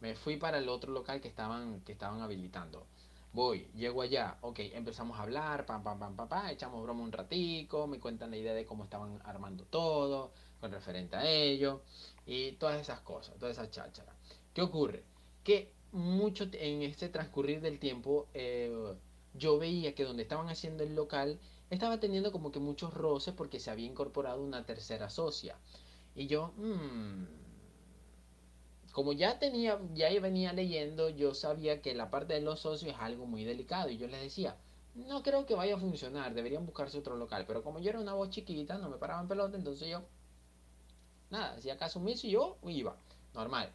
Me 0.00 0.14
fui 0.14 0.36
para 0.36 0.58
el 0.58 0.68
otro 0.68 0.92
local 0.92 1.20
que 1.22 1.28
estaban, 1.28 1.80
que 1.80 1.92
estaban 1.92 2.20
habilitando. 2.20 2.86
Voy, 3.32 3.70
llego 3.74 4.02
allá, 4.02 4.36
ok, 4.42 4.58
empezamos 4.74 5.18
a 5.18 5.22
hablar, 5.22 5.64
pam, 5.64 5.82
pam, 5.82 5.98
pam, 5.98 6.14
pam, 6.14 6.28
pam, 6.28 6.48
echamos 6.48 6.82
broma 6.82 7.02
un 7.02 7.12
ratico, 7.12 7.86
me 7.86 7.98
cuentan 7.98 8.30
la 8.30 8.36
idea 8.36 8.52
de 8.52 8.66
cómo 8.66 8.84
estaban 8.84 9.20
armando 9.24 9.64
todo, 9.64 10.32
con 10.60 10.72
referente 10.72 11.16
a 11.16 11.26
ello, 11.26 11.82
y 12.26 12.52
todas 12.52 12.80
esas 12.80 13.00
cosas, 13.00 13.38
todas 13.38 13.56
esas 13.56 13.70
chácharas. 13.70 14.14
¿Qué 14.52 14.60
ocurre? 14.60 15.04
Que 15.42 15.72
mucho 15.92 16.48
en 16.52 16.82
este 16.82 17.08
transcurrir 17.08 17.60
del 17.60 17.78
tiempo, 17.78 18.28
eh, 18.34 18.72
yo 19.34 19.58
veía 19.58 19.94
que 19.94 20.04
donde 20.04 20.22
estaban 20.22 20.48
haciendo 20.48 20.82
el 20.84 20.94
local 20.94 21.38
estaba 21.70 22.00
teniendo 22.00 22.32
como 22.32 22.50
que 22.50 22.60
muchos 22.60 22.94
roces 22.94 23.34
porque 23.34 23.60
se 23.60 23.70
había 23.70 23.86
incorporado 23.86 24.42
una 24.42 24.64
tercera 24.64 25.10
socia. 25.10 25.56
Y 26.14 26.26
yo, 26.26 26.52
mmm, 26.56 27.24
como 28.92 29.12
ya 29.12 29.38
tenía, 29.38 29.80
ya 29.94 30.08
venía 30.20 30.52
leyendo, 30.52 31.10
yo 31.10 31.34
sabía 31.34 31.82
que 31.82 31.94
la 31.94 32.10
parte 32.10 32.34
de 32.34 32.40
los 32.40 32.60
socios 32.60 32.92
es 32.94 32.98
algo 33.00 33.26
muy 33.26 33.44
delicado. 33.44 33.90
Y 33.90 33.98
yo 33.98 34.08
les 34.08 34.20
decía, 34.22 34.56
no 34.94 35.22
creo 35.22 35.46
que 35.46 35.54
vaya 35.54 35.76
a 35.76 35.78
funcionar, 35.78 36.34
deberían 36.34 36.66
buscarse 36.66 36.98
otro 36.98 37.16
local. 37.16 37.44
Pero 37.46 37.62
como 37.62 37.78
yo 37.78 37.90
era 37.90 38.00
una 38.00 38.14
voz 38.14 38.30
chiquita, 38.30 38.78
no 38.78 38.88
me 38.88 38.96
paraban 38.96 39.28
pelota, 39.28 39.56
entonces 39.56 39.88
yo, 39.88 40.02
nada, 41.30 41.54
hacía 41.54 41.76
caso 41.76 41.98
omiso 42.00 42.26
y 42.26 42.30
yo 42.30 42.56
iba, 42.66 42.96
normal. 43.34 43.70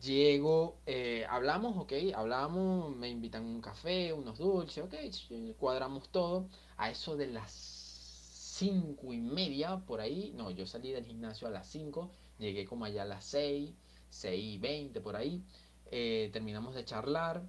Llego, 0.00 0.78
eh, 0.86 1.24
hablamos, 1.28 1.76
ok, 1.76 1.92
hablamos, 2.14 2.94
me 2.96 3.08
invitan 3.08 3.44
un 3.44 3.60
café, 3.60 4.12
unos 4.12 4.38
dulces, 4.38 4.84
ok, 4.84 4.94
cuadramos 5.58 6.08
todo. 6.10 6.48
A 6.76 6.90
eso 6.90 7.16
de 7.16 7.28
las 7.28 7.52
cinco 8.54 9.12
y 9.12 9.20
media, 9.20 9.78
por 9.78 10.00
ahí, 10.00 10.32
no, 10.36 10.50
yo 10.50 10.66
salí 10.66 10.92
del 10.92 11.04
gimnasio 11.06 11.48
a 11.48 11.50
las 11.50 11.66
5, 11.68 12.10
llegué 12.38 12.64
como 12.66 12.84
allá 12.84 13.02
a 13.02 13.06
las 13.06 13.24
6, 13.24 13.72
6 14.10 14.44
y 14.54 14.58
20 14.58 15.00
por 15.00 15.16
ahí, 15.16 15.42
eh, 15.90 16.30
terminamos 16.32 16.74
de 16.74 16.84
charlar. 16.84 17.42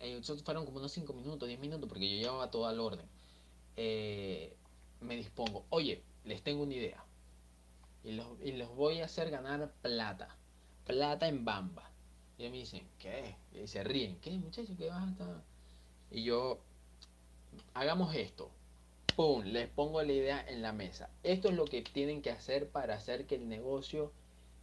Eh, 0.00 0.20
fueron 0.44 0.64
como 0.66 0.78
unos 0.78 0.92
5 0.92 1.12
minutos, 1.14 1.48
10 1.48 1.60
minutos, 1.60 1.88
porque 1.88 2.10
yo 2.10 2.16
llevaba 2.16 2.50
todo 2.50 2.66
al 2.66 2.80
orden. 2.80 3.06
Eh, 3.76 4.56
me 5.00 5.16
dispongo, 5.16 5.64
oye, 5.70 6.02
les 6.24 6.42
tengo 6.42 6.62
una 6.64 6.74
idea. 6.74 7.04
Y 8.04 8.12
los, 8.12 8.26
y 8.42 8.52
los 8.52 8.74
voy 8.74 9.00
a 9.00 9.06
hacer 9.06 9.30
ganar 9.30 9.72
plata 9.82 10.36
plata 10.86 11.28
en 11.28 11.44
bamba. 11.44 11.90
Y 12.38 12.44
me 12.44 12.58
dicen, 12.58 12.88
¿qué? 12.98 13.36
Y 13.52 13.66
se 13.66 13.84
ríen, 13.84 14.18
¿qué 14.20 14.30
muchachos? 14.32 14.76
¿Qué 14.76 14.88
vas 14.88 15.06
a 15.06 15.10
estar? 15.10 15.42
Y 16.10 16.24
yo, 16.24 16.58
hagamos 17.74 18.14
esto. 18.14 18.50
¡Pum! 19.14 19.44
Les 19.44 19.68
pongo 19.68 20.02
la 20.02 20.12
idea 20.12 20.44
en 20.48 20.62
la 20.62 20.72
mesa. 20.72 21.10
Esto 21.22 21.48
es 21.48 21.54
lo 21.54 21.66
que 21.66 21.82
tienen 21.82 22.22
que 22.22 22.30
hacer 22.30 22.68
para 22.70 22.94
hacer 22.94 23.26
que 23.26 23.34
el 23.34 23.48
negocio 23.48 24.12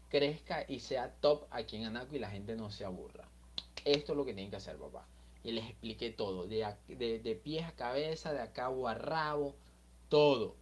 crezca 0.10 0.66
y 0.68 0.80
sea 0.80 1.14
top 1.22 1.46
aquí 1.52 1.78
en 1.78 1.86
Anaco 1.86 2.16
y 2.16 2.20
la 2.20 2.32
gente 2.32 2.56
no 2.56 2.72
se 2.72 2.84
aburra. 2.84 3.28
Esto 3.86 4.14
es 4.14 4.18
lo 4.18 4.26
que 4.26 4.34
tienen 4.34 4.50
que 4.50 4.58
hacer, 4.58 4.78
papá. 4.78 5.08
Y 5.44 5.52
les 5.52 5.66
expliqué 5.66 6.10
todo, 6.10 6.48
de, 6.48 6.68
de, 6.88 7.20
de 7.20 7.36
pies 7.36 7.66
a 7.66 7.72
cabeza, 7.74 8.34
de 8.34 8.52
cabo 8.52 8.88
a 8.88 8.96
rabo, 8.96 9.56
todo, 10.10 10.56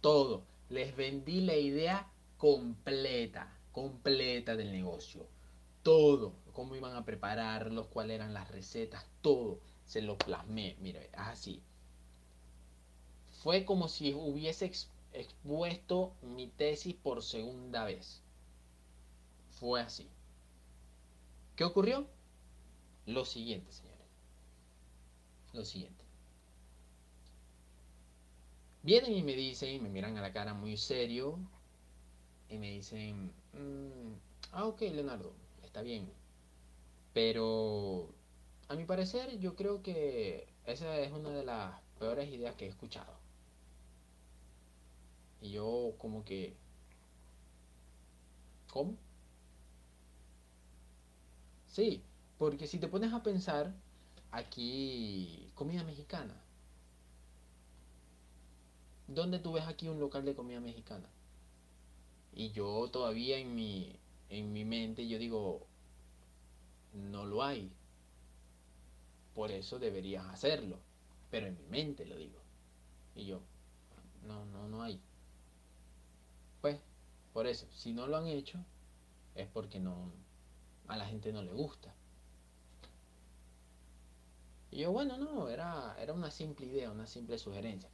todo. 0.00 0.42
Les 0.68 0.94
vendí 0.96 1.40
la 1.40 1.56
idea 1.56 2.10
completa 2.36 3.57
completa 3.78 4.56
del 4.56 4.72
negocio. 4.72 5.24
Todo, 5.84 6.34
cómo 6.52 6.74
iban 6.74 6.96
a 6.96 7.04
prepararlos, 7.04 7.86
cuáles 7.86 8.16
eran 8.16 8.34
las 8.34 8.50
recetas, 8.50 9.06
todo 9.22 9.60
se 9.84 10.02
lo 10.02 10.18
plasmé. 10.18 10.76
Mire, 10.80 11.10
así. 11.12 11.62
Fue 13.42 13.64
como 13.64 13.88
si 13.88 14.14
hubiese 14.14 14.72
expuesto 15.12 16.12
mi 16.22 16.48
tesis 16.48 16.94
por 16.96 17.22
segunda 17.22 17.84
vez. 17.84 18.20
Fue 19.52 19.80
así. 19.80 20.08
¿Qué 21.54 21.62
ocurrió? 21.62 22.08
Lo 23.06 23.24
siguiente, 23.24 23.70
señores. 23.70 24.06
Lo 25.52 25.64
siguiente. 25.64 26.04
Vienen 28.82 29.12
y 29.12 29.22
me 29.22 29.34
dicen, 29.34 29.82
me 29.82 29.88
miran 29.88 30.16
a 30.16 30.20
la 30.20 30.32
cara 30.32 30.52
muy 30.52 30.76
serio, 30.76 31.38
y 32.48 32.58
me 32.58 32.70
dicen, 32.70 33.32
mm, 33.52 34.12
ah, 34.52 34.66
ok, 34.66 34.80
Leonardo, 34.82 35.32
está 35.64 35.82
bien. 35.82 36.10
Pero 37.12 38.08
a 38.68 38.74
mi 38.74 38.84
parecer 38.84 39.38
yo 39.38 39.56
creo 39.56 39.82
que 39.82 40.46
esa 40.66 40.98
es 40.98 41.12
una 41.12 41.30
de 41.30 41.44
las 41.44 41.80
peores 41.98 42.28
ideas 42.30 42.54
que 42.56 42.66
he 42.66 42.68
escuchado. 42.68 43.12
Y 45.40 45.50
yo 45.52 45.94
como 45.98 46.24
que... 46.24 46.56
¿Cómo? 48.70 48.96
Sí, 51.68 52.02
porque 52.38 52.66
si 52.66 52.78
te 52.78 52.88
pones 52.88 53.12
a 53.12 53.22
pensar, 53.22 53.72
aquí 54.30 55.50
comida 55.54 55.82
mexicana. 55.84 56.34
¿Dónde 59.06 59.38
tú 59.38 59.52
ves 59.52 59.66
aquí 59.66 59.88
un 59.88 60.00
local 60.00 60.24
de 60.24 60.34
comida 60.34 60.60
mexicana? 60.60 61.08
Y 62.38 62.52
yo 62.52 62.88
todavía 62.92 63.36
en 63.36 63.56
mi, 63.56 63.98
en 64.28 64.52
mi 64.52 64.64
mente, 64.64 65.08
yo 65.08 65.18
digo, 65.18 65.66
no 66.92 67.26
lo 67.26 67.42
hay. 67.42 67.72
Por 69.34 69.50
eso 69.50 69.80
deberías 69.80 70.24
hacerlo. 70.26 70.78
Pero 71.32 71.48
en 71.48 71.58
mi 71.58 71.66
mente 71.66 72.06
lo 72.06 72.16
digo. 72.16 72.38
Y 73.16 73.26
yo, 73.26 73.40
no, 74.24 74.44
no, 74.46 74.68
no 74.68 74.84
hay. 74.84 75.00
Pues, 76.60 76.78
por 77.32 77.48
eso, 77.48 77.66
si 77.72 77.92
no 77.92 78.06
lo 78.06 78.16
han 78.16 78.28
hecho, 78.28 78.64
es 79.34 79.48
porque 79.48 79.80
no, 79.80 80.12
a 80.86 80.96
la 80.96 81.06
gente 81.06 81.32
no 81.32 81.42
le 81.42 81.50
gusta. 81.50 81.92
Y 84.70 84.78
yo, 84.78 84.92
bueno, 84.92 85.18
no, 85.18 85.48
era, 85.48 85.96
era 86.00 86.12
una 86.12 86.30
simple 86.30 86.66
idea, 86.66 86.92
una 86.92 87.08
simple 87.08 87.36
sugerencia. 87.36 87.90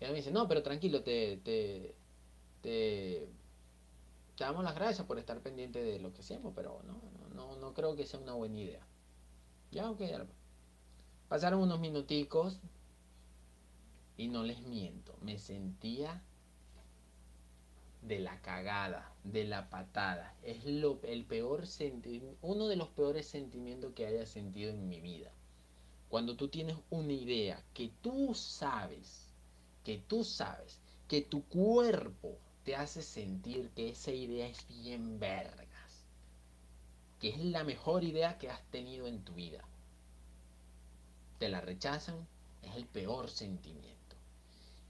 Y 0.00 0.04
él 0.04 0.10
me 0.10 0.16
dice, 0.16 0.32
no, 0.32 0.48
pero 0.48 0.64
tranquilo, 0.64 1.04
te, 1.04 1.36
te, 1.36 1.94
te 2.60 3.37
te 4.38 4.44
damos 4.44 4.62
las 4.62 4.76
gracias 4.76 5.04
por 5.04 5.18
estar 5.18 5.40
pendiente 5.40 5.82
de 5.82 5.98
lo 5.98 6.12
que 6.12 6.20
hacemos, 6.20 6.52
pero 6.54 6.80
no, 6.84 7.02
no, 7.34 7.56
no, 7.56 7.74
creo 7.74 7.96
que 7.96 8.06
sea 8.06 8.20
una 8.20 8.34
buena 8.34 8.60
idea. 8.60 8.86
Ya, 9.72 9.90
ok, 9.90 10.00
Pasaron 11.28 11.60
unos 11.60 11.80
minuticos 11.80 12.60
y 14.16 14.28
no 14.28 14.44
les 14.44 14.62
miento, 14.62 15.18
me 15.22 15.40
sentía 15.40 16.22
de 18.02 18.20
la 18.20 18.40
cagada, 18.40 19.12
de 19.24 19.42
la 19.42 19.68
patada. 19.70 20.36
Es 20.44 20.64
lo, 20.64 21.00
el 21.02 21.24
peor 21.24 21.64
uno 22.40 22.68
de 22.68 22.76
los 22.76 22.90
peores 22.90 23.26
sentimientos 23.26 23.92
que 23.92 24.06
haya 24.06 24.24
sentido 24.24 24.70
en 24.70 24.88
mi 24.88 25.00
vida. 25.00 25.32
Cuando 26.08 26.36
tú 26.36 26.46
tienes 26.46 26.76
una 26.90 27.12
idea 27.12 27.60
que 27.74 27.90
tú 28.00 28.32
sabes, 28.34 29.32
que 29.82 29.98
tú 29.98 30.22
sabes, 30.22 30.80
que 31.08 31.22
tu 31.22 31.42
cuerpo 31.48 32.38
te 32.68 32.76
hace 32.76 33.00
sentir 33.00 33.70
que 33.70 33.88
esa 33.88 34.10
idea 34.10 34.46
es 34.46 34.68
bien 34.68 35.18
vergas, 35.18 36.04
que 37.18 37.30
es 37.30 37.38
la 37.38 37.64
mejor 37.64 38.04
idea 38.04 38.36
que 38.36 38.50
has 38.50 38.62
tenido 38.64 39.06
en 39.06 39.24
tu 39.24 39.32
vida. 39.32 39.64
Te 41.38 41.48
la 41.48 41.62
rechazan, 41.62 42.28
es 42.60 42.76
el 42.76 42.84
peor 42.84 43.30
sentimiento. 43.30 44.16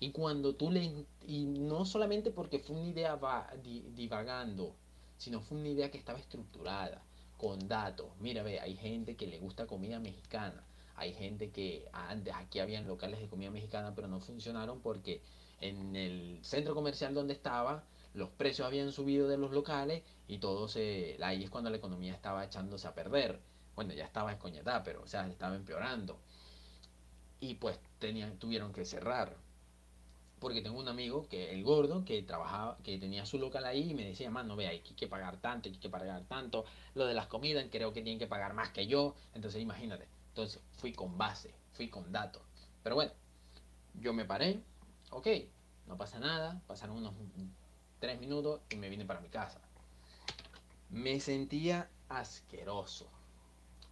Y 0.00 0.11
cuando 0.11 0.57
tú 0.57 0.72
le... 0.72 1.07
Y 1.24 1.44
no 1.44 1.84
solamente 1.84 2.32
porque 2.32 2.59
fue 2.59 2.74
una 2.74 2.88
idea 2.88 3.14
va, 3.14 3.48
divagando, 3.94 4.74
sino 5.16 5.40
fue 5.40 5.59
una 5.59 5.68
idea 5.68 5.92
que 5.92 5.98
estaba 5.98 6.18
estructurada, 6.18 7.00
con 7.36 7.68
datos. 7.68 8.09
Mira, 8.18 8.42
ve, 8.42 8.59
hay 8.59 8.74
gente 8.74 9.14
que 9.14 9.28
le 9.28 9.38
gusta 9.38 9.68
comida 9.68 10.00
mexicana. 10.00 10.64
Hay 10.96 11.14
gente 11.14 11.50
que 11.50 11.88
antes 11.92 12.34
aquí 12.34 12.59
habían 12.59 12.88
locales 12.88 13.20
de 13.20 13.28
comida 13.28 13.52
mexicana, 13.52 13.94
pero 13.94 14.09
no 14.09 14.18
funcionaron 14.18 14.80
porque 14.80 15.22
en 15.61 15.96
el 15.96 16.38
centro 16.42 16.74
comercial 16.74 17.14
donde 17.14 17.34
estaba, 17.34 17.84
los 18.14 18.30
precios 18.30 18.66
habían 18.66 18.92
subido 18.92 19.28
de 19.28 19.38
los 19.38 19.52
locales 19.52 20.02
y 20.26 20.38
todo 20.38 20.68
se... 20.68 21.16
Ahí 21.22 21.44
es 21.44 21.50
cuando 21.50 21.70
la 21.70 21.76
economía 21.76 22.14
estaba 22.14 22.44
echándose 22.44 22.86
a 22.88 22.94
perder. 22.94 23.40
Bueno, 23.74 23.94
ya 23.94 24.04
estaba 24.04 24.32
escoñetada, 24.32 24.82
pero 24.82 25.02
o 25.02 25.06
sea, 25.06 25.26
estaba 25.28 25.54
empeorando. 25.56 26.18
Y 27.40 27.54
pues 27.54 27.78
tenían, 27.98 28.38
tuvieron 28.38 28.72
que 28.72 28.84
cerrar. 28.84 29.36
porque 30.40 30.62
tengo 30.62 30.78
un 30.78 30.88
amigo 30.88 31.26
que 31.28 31.52
el 31.52 31.64
gordo 31.64 32.04
que 32.04 32.22
trabajaba 32.22 32.78
que 32.84 32.98
tenía 32.98 33.26
su 33.26 33.38
local 33.38 33.64
ahí 33.64 33.90
y 33.90 33.94
me 33.94 34.04
decía 34.04 34.30
no 34.30 34.56
vea 34.56 34.70
hay 34.70 34.80
que 34.80 35.06
pagar 35.09 35.40
tanto 35.40 35.68
hay 35.68 35.76
que 35.76 35.88
pagar 35.90 36.24
tanto 36.28 36.64
lo 36.94 37.06
de 37.06 37.14
las 37.14 37.26
comidas 37.26 37.66
creo 37.70 37.92
que 37.92 38.02
tienen 38.02 38.18
que 38.18 38.26
pagar 38.26 38.54
más 38.54 38.70
que 38.70 38.86
yo 38.86 39.14
entonces 39.34 39.61
imagínate 39.62 40.06
entonces 40.28 40.62
fui 40.72 40.92
con 40.92 41.18
base 41.18 41.54
fui 41.72 41.88
con 41.88 42.12
datos 42.12 42.42
pero 42.82 42.94
bueno 42.94 43.12
yo 43.94 44.12
me 44.12 44.24
paré 44.24 44.62
ok 45.11 45.26
no 45.86 45.96
pasa 45.96 46.18
nada 46.18 46.61
pasaron 46.66 46.96
unos 46.98 47.14
tres 47.98 48.20
minutos 48.20 48.61
y 48.70 48.76
me 48.76 48.88
vine 48.88 49.04
para 49.04 49.20
mi 49.20 49.28
casa. 49.28 49.61
Me 50.90 51.20
sentía 51.20 51.90
asqueroso 52.09 53.09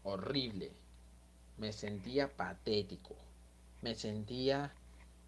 horrible. 0.07 0.73
Me 1.59 1.73
sentía 1.73 2.35
patético. 2.35 3.17
Me 3.83 3.95
sentía 3.95 4.73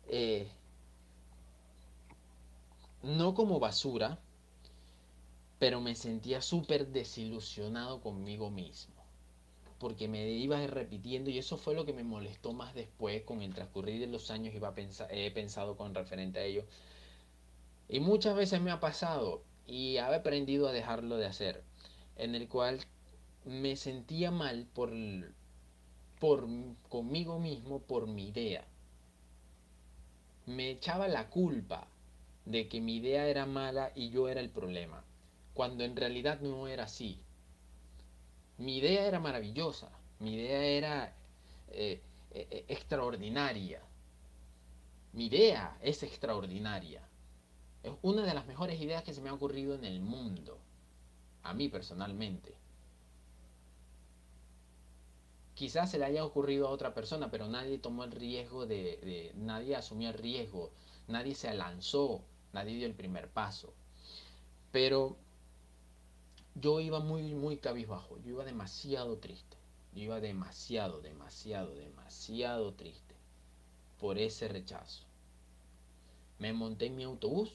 eh, 0.09 0.51
no 3.03 3.35
como 3.35 3.59
basura, 3.59 4.19
pero 5.59 5.81
me 5.81 5.95
sentía 5.95 6.41
súper 6.41 6.89
desilusionado 6.89 8.01
conmigo 8.01 8.51
mismo. 8.51 8.98
Porque 9.79 10.09
me 10.09 10.29
iba 10.29 10.67
repitiendo 10.67 11.31
y 11.31 11.39
eso 11.39 11.57
fue 11.57 11.75
lo 11.75 11.85
que 11.87 11.93
me 11.93 12.03
molestó 12.03 12.53
más 12.53 12.75
después 12.75 13.23
con 13.23 13.43
el 13.43 13.55
transcurrir 13.55 14.01
de 14.01 14.09
los 14.09 14.31
años 14.31 14.55
iba 14.55 14.75
he 15.11 15.31
pensado 15.31 15.77
con 15.77 15.95
referente 15.95 16.41
a 16.41 16.45
ello. 16.45 16.65
Y 17.89 18.01
muchas 18.01 18.37
veces 18.37 18.61
me 18.61 18.71
ha 18.71 18.81
pasado 18.81 19.43
y 19.67 19.97
he 19.97 20.01
aprendido 20.01 20.69
a 20.69 20.73
dejarlo 20.73 21.17
de 21.17 21.27
hacer, 21.27 21.63
en 22.17 22.35
el 22.35 22.49
cual 22.49 22.81
me 23.45 23.77
sentía 23.77 24.31
mal 24.31 24.67
por, 24.75 24.93
por 26.19 26.49
conmigo 26.89 27.39
mismo, 27.39 27.81
por 27.81 28.07
mi 28.07 28.29
idea. 28.29 28.67
Me 30.47 30.71
echaba 30.71 31.09
la 31.09 31.29
culpa 31.31 31.89
de 32.45 32.69
que 32.69 32.81
mi 32.81 32.97
idea 32.97 33.29
era 33.29 33.47
mala 33.47 33.93
y 33.95 34.11
yo 34.11 34.29
era 34.29 34.41
el 34.41 34.51
problema, 34.51 35.05
cuando 35.55 35.85
en 35.85 35.97
realidad 35.97 36.41
no 36.41 36.67
era 36.67 36.85
así. 36.85 37.23
Mi 38.59 38.79
idea 38.79 39.07
era 39.07 39.21
maravillosa, 39.21 39.89
mi 40.19 40.35
idea 40.35 40.63
era 40.63 41.17
eh, 41.69 42.01
eh, 42.31 42.49
eh, 42.51 42.65
extraordinaria. 42.69 43.81
Mi 45.13 45.27
idea 45.27 45.79
es 45.81 46.03
extraordinaria. 46.03 47.03
Es 47.83 47.93
una 48.03 48.23
de 48.23 48.35
las 48.35 48.47
mejores 48.47 48.81
ideas 48.81 49.03
que 49.03 49.15
se 49.15 49.21
me 49.21 49.31
ha 49.31 49.35
ocurrido 49.35 49.75
en 49.75 49.85
el 49.85 50.01
mundo, 50.01 50.59
a 51.43 51.55
mí 51.55 51.69
personalmente. 51.69 52.55
Quizás 55.55 55.91
se 55.91 55.99
le 55.99 56.05
haya 56.05 56.25
ocurrido 56.25 56.69
a 56.69 56.71
otra 56.71 56.95
persona, 56.95 57.31
pero 57.31 57.49
nadie 57.49 57.79
tomó 57.79 58.05
el 58.05 58.13
riesgo 58.13 58.67
de, 58.67 58.99
de 59.03 59.33
nadie 59.37 59.75
asumió 59.75 60.11
el 60.11 60.15
riesgo, 60.15 60.71
nadie 61.09 61.35
se 61.35 61.53
lanzó 61.55 62.23
nadie 62.53 62.77
dio 62.77 62.87
el 62.87 62.95
primer 62.95 63.29
paso. 63.29 63.73
Pero 64.73 65.17
yo 66.61 66.81
iba 66.81 67.01
muy, 67.01 67.35
muy 67.35 67.59
cabizbajo, 67.59 68.19
yo 68.19 68.31
iba 68.31 68.45
demasiado 68.45 69.19
triste, 69.19 69.57
yo 69.95 70.03
iba 70.03 70.21
demasiado, 70.21 71.01
demasiado, 71.01 71.75
demasiado 71.75 72.75
triste 72.75 73.15
por 73.99 74.19
ese 74.19 74.49
rechazo. 74.49 75.05
Me 76.39 76.53
monté 76.53 76.87
en 76.87 76.97
mi 76.97 77.05
autobús, 77.05 77.51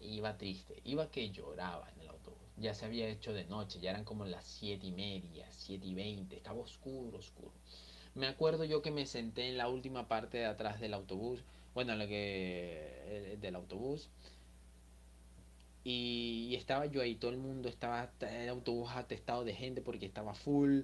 iba 0.00 0.36
triste, 0.36 0.80
iba 0.84 1.10
que 1.10 1.30
lloraba 1.30 1.88
en 1.90 2.00
el 2.00 2.08
autobús. 2.08 2.40
Ya 2.56 2.74
se 2.74 2.84
había 2.84 3.08
hecho 3.08 3.32
de 3.32 3.44
noche, 3.44 3.80
ya 3.80 3.90
eran 3.90 4.04
como 4.04 4.24
las 4.24 4.44
siete 4.44 4.86
y 4.86 4.92
media, 4.92 5.46
siete 5.50 5.86
y 5.86 5.94
veinte, 5.94 6.36
estaba 6.36 6.60
oscuro, 6.60 7.18
oscuro. 7.18 7.52
Me 8.14 8.26
acuerdo 8.26 8.64
yo 8.64 8.82
que 8.82 8.90
me 8.90 9.06
senté 9.06 9.48
en 9.48 9.58
la 9.58 9.68
última 9.68 10.06
parte 10.06 10.38
de 10.38 10.46
atrás 10.46 10.80
del 10.80 10.94
autobús 10.94 11.42
bueno, 11.74 11.96
lo 11.96 12.06
que 12.06 13.02
eh, 13.06 13.38
del 13.40 13.56
autobús. 13.56 14.08
Y, 15.84 16.54
estaba 16.56 16.86
yo 16.86 17.02
ahí, 17.02 17.14
todo 17.16 17.30
el 17.30 17.36
mundo 17.38 17.68
estaba, 17.68 18.10
el 18.20 18.48
autobús 18.48 18.90
atestado 18.92 19.44
de 19.44 19.54
gente 19.54 19.82
porque 19.82 20.06
estaba 20.06 20.34
full. 20.34 20.82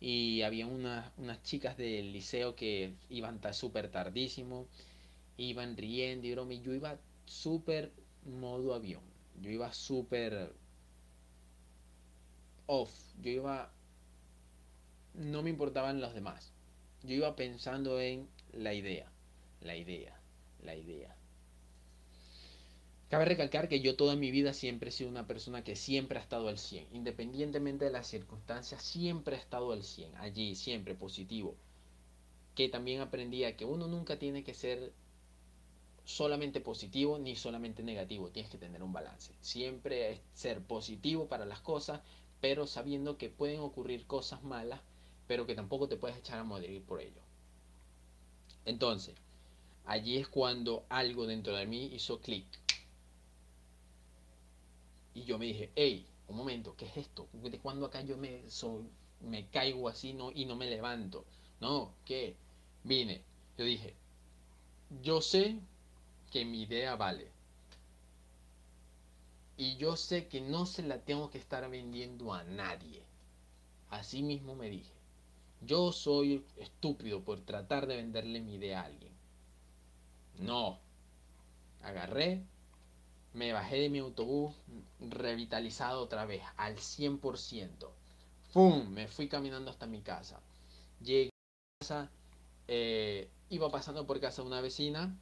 Y 0.00 0.42
había 0.42 0.66
unas, 0.66 1.12
chicas 1.44 1.76
del 1.76 2.12
liceo 2.12 2.56
que 2.56 2.94
iban 3.08 3.40
súper 3.54 3.88
tardísimo, 3.90 4.66
iban 5.36 5.76
riendo 5.76 6.26
y 6.26 6.32
broma. 6.32 6.54
Y 6.54 6.60
yo 6.62 6.74
iba 6.74 6.98
súper 7.26 7.92
modo 8.24 8.74
avión. 8.74 9.02
Yo 9.40 9.50
iba 9.50 9.72
súper 9.72 10.52
off. 12.66 12.92
Yo 13.22 13.30
iba. 13.30 13.72
No 15.14 15.42
me 15.42 15.50
importaban 15.50 16.00
los 16.00 16.14
demás. 16.14 16.52
Yo 17.02 17.14
iba 17.14 17.36
pensando 17.36 18.00
en 18.00 18.28
la 18.52 18.74
idea. 18.74 19.10
La 19.60 19.76
idea 19.76 20.22
la 20.62 20.74
idea. 20.76 21.14
Cabe 23.12 23.26
recalcar 23.26 23.68
que 23.68 23.80
yo 23.80 23.94
toda 23.94 24.16
mi 24.16 24.30
vida 24.30 24.54
siempre 24.54 24.88
he 24.88 24.90
sido 24.90 25.10
una 25.10 25.26
persona 25.26 25.62
que 25.62 25.76
siempre 25.76 26.18
ha 26.18 26.22
estado 26.22 26.48
al 26.48 26.58
100, 26.58 26.86
independientemente 26.92 27.84
de 27.84 27.90
las 27.90 28.06
circunstancias, 28.06 28.82
siempre 28.82 29.36
ha 29.36 29.38
estado 29.38 29.72
al 29.72 29.84
100, 29.84 30.16
allí, 30.16 30.54
siempre 30.54 30.94
positivo. 30.94 31.54
Que 32.54 32.70
también 32.70 33.02
aprendía 33.02 33.54
que 33.54 33.66
uno 33.66 33.86
nunca 33.86 34.18
tiene 34.18 34.44
que 34.44 34.54
ser 34.54 34.94
solamente 36.06 36.62
positivo 36.62 37.18
ni 37.18 37.36
solamente 37.36 37.82
negativo, 37.82 38.30
tienes 38.30 38.50
que 38.50 38.56
tener 38.56 38.82
un 38.82 38.94
balance. 38.94 39.34
Siempre 39.42 40.12
es 40.12 40.20
ser 40.32 40.62
positivo 40.62 41.28
para 41.28 41.44
las 41.44 41.60
cosas, 41.60 42.00
pero 42.40 42.66
sabiendo 42.66 43.18
que 43.18 43.28
pueden 43.28 43.60
ocurrir 43.60 44.06
cosas 44.06 44.42
malas, 44.42 44.80
pero 45.26 45.46
que 45.46 45.54
tampoco 45.54 45.86
te 45.86 45.98
puedes 45.98 46.16
echar 46.16 46.38
a 46.38 46.44
morir 46.44 46.82
por 46.82 47.02
ello. 47.02 47.20
Entonces, 48.64 49.14
allí 49.84 50.16
es 50.16 50.28
cuando 50.28 50.86
algo 50.88 51.26
dentro 51.26 51.54
de 51.54 51.66
mí 51.66 51.90
hizo 51.92 52.18
clic. 52.18 52.46
Y 55.14 55.24
yo 55.24 55.38
me 55.38 55.46
dije, 55.46 55.70
hey, 55.74 56.06
un 56.28 56.36
momento, 56.36 56.74
¿qué 56.76 56.86
es 56.86 56.96
esto? 56.96 57.28
¿De 57.32 57.58
cuándo 57.58 57.86
acá 57.86 58.00
yo 58.02 58.16
me, 58.16 58.42
me 59.20 59.46
caigo 59.48 59.88
así 59.88 60.14
no, 60.14 60.30
y 60.32 60.44
no 60.46 60.56
me 60.56 60.70
levanto? 60.70 61.24
No, 61.60 61.94
¿qué? 62.04 62.36
Vine, 62.84 63.22
yo 63.56 63.64
dije, 63.64 63.94
yo 65.02 65.20
sé 65.20 65.58
que 66.30 66.44
mi 66.44 66.62
idea 66.62 66.96
vale. 66.96 67.30
Y 69.56 69.76
yo 69.76 69.96
sé 69.96 70.28
que 70.28 70.40
no 70.40 70.66
se 70.66 70.82
la 70.82 70.98
tengo 70.98 71.30
que 71.30 71.38
estar 71.38 71.68
vendiendo 71.70 72.32
a 72.32 72.42
nadie. 72.42 73.02
Así 73.90 74.22
mismo 74.22 74.54
me 74.54 74.70
dije. 74.70 74.92
Yo 75.60 75.92
soy 75.92 76.44
estúpido 76.56 77.22
por 77.22 77.40
tratar 77.42 77.86
de 77.86 77.96
venderle 77.96 78.40
mi 78.40 78.54
idea 78.54 78.80
a 78.80 78.86
alguien. 78.86 79.12
No. 80.38 80.80
Agarré, 81.82 82.42
me 83.34 83.52
bajé 83.52 83.76
de 83.76 83.90
mi 83.90 83.98
autobús 83.98 84.54
revitalizado 85.00 86.02
otra 86.02 86.26
vez, 86.26 86.42
al 86.56 86.76
100%. 86.76 87.90
¡Fum! 88.50 88.88
Me 88.90 89.08
fui 89.08 89.28
caminando 89.28 89.70
hasta 89.70 89.86
mi 89.86 90.02
casa. 90.02 90.40
Llegué 91.00 91.30
a 91.30 91.84
casa, 91.84 92.10
eh, 92.68 93.30
iba 93.48 93.70
pasando 93.70 94.06
por 94.06 94.20
casa 94.20 94.42
de 94.42 94.48
una 94.48 94.60
vecina. 94.60 95.16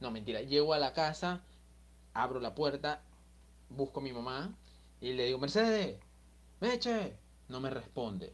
No, 0.00 0.10
mentira. 0.10 0.40
Llego 0.40 0.74
a 0.74 0.78
la 0.78 0.92
casa, 0.92 1.42
abro 2.14 2.40
la 2.40 2.54
puerta, 2.54 3.02
busco 3.68 4.00
a 4.00 4.02
mi 4.02 4.12
mamá 4.12 4.54
y 5.00 5.12
le 5.12 5.26
digo, 5.26 5.38
Mercedes, 5.38 6.00
Meche. 6.60 7.16
No 7.48 7.60
me 7.60 7.68
responde. 7.68 8.32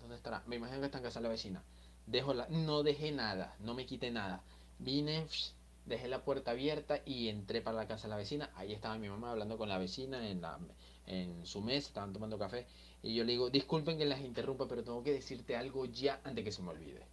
¿Dónde 0.00 0.14
estará? 0.14 0.42
Me 0.46 0.56
imagino 0.56 0.78
que 0.78 0.86
está 0.86 0.98
en 0.98 1.04
casa 1.04 1.20
la 1.20 1.28
vecina. 1.28 1.62
Dejo 2.06 2.34
la... 2.34 2.46
No 2.48 2.82
dejé 2.82 3.10
nada, 3.10 3.56
no 3.58 3.74
me 3.74 3.84
quité 3.84 4.10
nada. 4.10 4.42
Vine, 4.78 5.26
dejé 5.86 6.08
la 6.08 6.24
puerta 6.24 6.52
abierta 6.52 7.00
y 7.04 7.28
entré 7.28 7.60
para 7.60 7.76
la 7.76 7.86
casa 7.86 8.04
de 8.04 8.10
la 8.10 8.16
vecina. 8.16 8.50
Ahí 8.54 8.72
estaba 8.72 8.98
mi 8.98 9.08
mamá 9.08 9.30
hablando 9.30 9.58
con 9.58 9.68
la 9.68 9.78
vecina 9.78 10.28
en, 10.28 10.40
la, 10.40 10.58
en 11.06 11.44
su 11.46 11.60
mesa, 11.60 11.88
estaban 11.88 12.12
tomando 12.12 12.38
café. 12.38 12.66
Y 13.02 13.14
yo 13.14 13.24
le 13.24 13.32
digo, 13.32 13.50
disculpen 13.50 13.98
que 13.98 14.06
las 14.06 14.20
interrumpa, 14.20 14.66
pero 14.66 14.82
tengo 14.82 15.02
que 15.02 15.12
decirte 15.12 15.56
algo 15.56 15.84
ya 15.86 16.20
antes 16.24 16.44
que 16.44 16.52
se 16.52 16.62
me 16.62 16.70
olvide. 16.70 17.06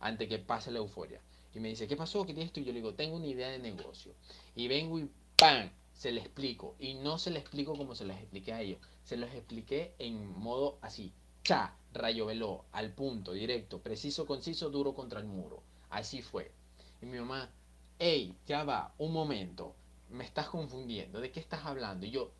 Antes 0.00 0.28
que 0.28 0.38
pase 0.38 0.70
la 0.70 0.78
euforia. 0.78 1.20
Y 1.54 1.60
me 1.60 1.68
dice, 1.68 1.88
¿qué 1.88 1.96
pasó? 1.96 2.26
¿Qué 2.26 2.34
tienes 2.34 2.52
tú? 2.52 2.60
Y 2.60 2.64
yo 2.64 2.72
le 2.72 2.80
digo, 2.80 2.94
tengo 2.94 3.16
una 3.16 3.26
idea 3.26 3.48
de 3.48 3.58
negocio. 3.58 4.12
Y 4.54 4.68
vengo 4.68 4.98
y 4.98 5.10
¡pam! 5.38 5.70
Se 5.94 6.12
le 6.12 6.20
explico. 6.20 6.76
Y 6.78 6.94
no 6.94 7.18
se 7.18 7.30
le 7.30 7.38
explico 7.38 7.74
como 7.74 7.94
se 7.94 8.04
les 8.04 8.18
expliqué 8.18 8.52
a 8.52 8.60
ellos. 8.60 8.78
Se 9.04 9.16
los 9.16 9.32
expliqué 9.32 9.94
en 9.98 10.38
modo 10.38 10.78
así. 10.82 11.14
Cha, 11.42 11.74
rayo 11.94 12.26
veló, 12.26 12.66
al 12.72 12.92
punto, 12.92 13.32
directo, 13.32 13.80
preciso, 13.80 14.26
conciso, 14.26 14.68
duro 14.68 14.94
contra 14.94 15.20
el 15.20 15.26
muro. 15.26 15.62
Así 15.88 16.20
fue. 16.20 16.52
Y 17.00 17.06
mi 17.06 17.18
mamá, 17.18 17.50
hey, 17.98 18.34
ya 18.46 18.64
va, 18.64 18.94
un 18.98 19.12
momento, 19.12 19.74
me 20.10 20.24
estás 20.24 20.48
confundiendo, 20.48 21.20
¿de 21.20 21.30
qué 21.30 21.40
estás 21.40 21.64
hablando? 21.64 22.06
Y 22.06 22.10
yo, 22.10 22.30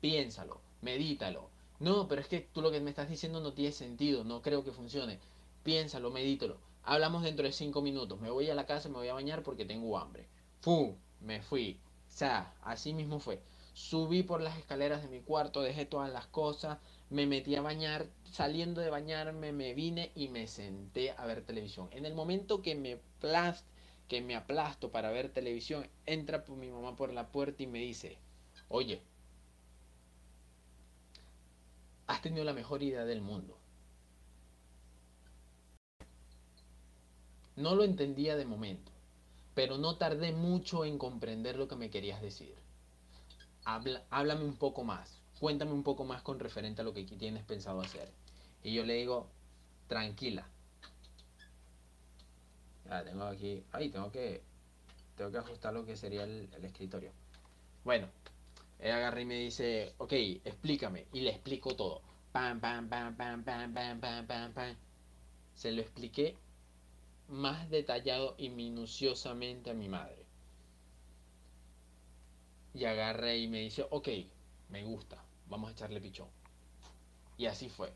piénsalo, 0.00 0.60
medítalo. 0.80 1.50
No, 1.80 2.06
pero 2.06 2.20
es 2.20 2.28
que 2.28 2.40
tú 2.40 2.62
lo 2.62 2.70
que 2.70 2.80
me 2.80 2.90
estás 2.90 3.08
diciendo 3.08 3.40
no 3.40 3.54
tiene 3.54 3.72
sentido, 3.72 4.22
no 4.22 4.40
creo 4.40 4.62
que 4.62 4.70
funcione. 4.70 5.18
Piénsalo, 5.64 6.10
medítalo. 6.12 6.58
Hablamos 6.84 7.24
dentro 7.24 7.44
de 7.44 7.52
cinco 7.52 7.82
minutos. 7.82 8.20
Me 8.20 8.30
voy 8.30 8.48
a 8.50 8.54
la 8.54 8.66
casa, 8.66 8.88
me 8.88 8.96
voy 8.96 9.08
a 9.08 9.14
bañar 9.14 9.42
porque 9.42 9.64
tengo 9.64 9.98
hambre. 9.98 10.28
¡Fu! 10.60 10.96
Me 11.20 11.42
fui. 11.42 11.80
O 12.08 12.10
sea, 12.10 12.54
así 12.62 12.92
mismo 12.92 13.18
fue. 13.18 13.40
Subí 13.74 14.22
por 14.22 14.40
las 14.40 14.58
escaleras 14.58 15.02
de 15.02 15.08
mi 15.08 15.20
cuarto, 15.20 15.62
dejé 15.62 15.86
todas 15.86 16.12
las 16.12 16.26
cosas, 16.26 16.78
me 17.10 17.26
metí 17.26 17.56
a 17.56 17.62
bañar. 17.62 18.06
Saliendo 18.30 18.80
de 18.80 18.90
bañarme, 18.90 19.52
me 19.52 19.74
vine 19.74 20.12
y 20.14 20.28
me 20.28 20.46
senté 20.46 21.12
a 21.12 21.26
ver 21.26 21.44
televisión. 21.44 21.88
En 21.92 22.06
el 22.06 22.14
momento 22.14 22.62
que 22.62 22.74
me 22.74 22.98
plas 23.20 23.64
que 24.12 24.20
me 24.20 24.36
aplasto 24.36 24.90
para 24.90 25.10
ver 25.10 25.32
televisión, 25.32 25.88
entra 26.04 26.44
mi 26.48 26.70
mamá 26.70 26.96
por 26.96 27.14
la 27.14 27.32
puerta 27.32 27.62
y 27.62 27.66
me 27.66 27.78
dice, 27.78 28.18
oye, 28.68 29.00
has 32.06 32.20
tenido 32.20 32.44
la 32.44 32.52
mejor 32.52 32.82
idea 32.82 33.06
del 33.06 33.22
mundo. 33.22 33.56
No 37.56 37.74
lo 37.74 37.84
entendía 37.84 38.36
de 38.36 38.44
momento, 38.44 38.92
pero 39.54 39.78
no 39.78 39.96
tardé 39.96 40.32
mucho 40.32 40.84
en 40.84 40.98
comprender 40.98 41.56
lo 41.56 41.66
que 41.66 41.76
me 41.76 41.88
querías 41.88 42.20
decir. 42.20 42.54
Habla, 43.64 44.04
háblame 44.10 44.44
un 44.44 44.56
poco 44.58 44.84
más, 44.84 45.22
cuéntame 45.40 45.72
un 45.72 45.84
poco 45.84 46.04
más 46.04 46.20
con 46.20 46.38
referente 46.38 46.82
a 46.82 46.84
lo 46.84 46.92
que 46.92 47.04
tienes 47.04 47.44
pensado 47.44 47.80
hacer. 47.80 48.12
Y 48.62 48.74
yo 48.74 48.84
le 48.84 48.92
digo, 48.92 49.30
tranquila, 49.86 50.51
Ah, 52.92 53.02
tengo 53.02 53.24
aquí. 53.24 53.64
Ahí 53.72 53.88
tengo 53.88 54.12
que. 54.12 54.42
Tengo 55.16 55.30
que 55.30 55.38
ajustar 55.38 55.72
lo 55.72 55.86
que 55.86 55.96
sería 55.96 56.24
el, 56.24 56.50
escritorio. 56.62 57.10
Bueno, 57.84 58.06
él 58.78 58.92
agarra 58.92 59.18
y 59.18 59.24
me 59.24 59.36
dice, 59.36 59.94
ok, 59.96 60.12
explícame. 60.44 61.06
Y 61.14 61.22
le 61.22 61.30
explico 61.30 61.74
todo. 61.74 62.02
Pam, 62.32 62.60
pam, 62.60 62.90
pam, 62.90 63.16
pam, 63.16 63.42
pam, 63.44 63.72
pam, 63.72 64.00
pam, 64.26 64.52
pam. 64.52 64.76
Se 65.54 65.72
lo 65.72 65.80
expliqué 65.80 66.36
más 67.28 67.70
detallado 67.70 68.34
y 68.36 68.50
minuciosamente 68.50 69.70
a 69.70 69.74
mi 69.74 69.88
madre. 69.88 70.26
Y 72.74 72.84
agarré 72.84 73.38
y 73.38 73.48
me 73.48 73.60
dice, 73.60 73.86
ok, 73.88 74.08
me 74.68 74.84
gusta, 74.84 75.24
vamos 75.48 75.70
a 75.70 75.72
echarle 75.72 76.00
pichón. 76.00 76.28
Y 77.38 77.46
así 77.46 77.70
fue. 77.70 77.90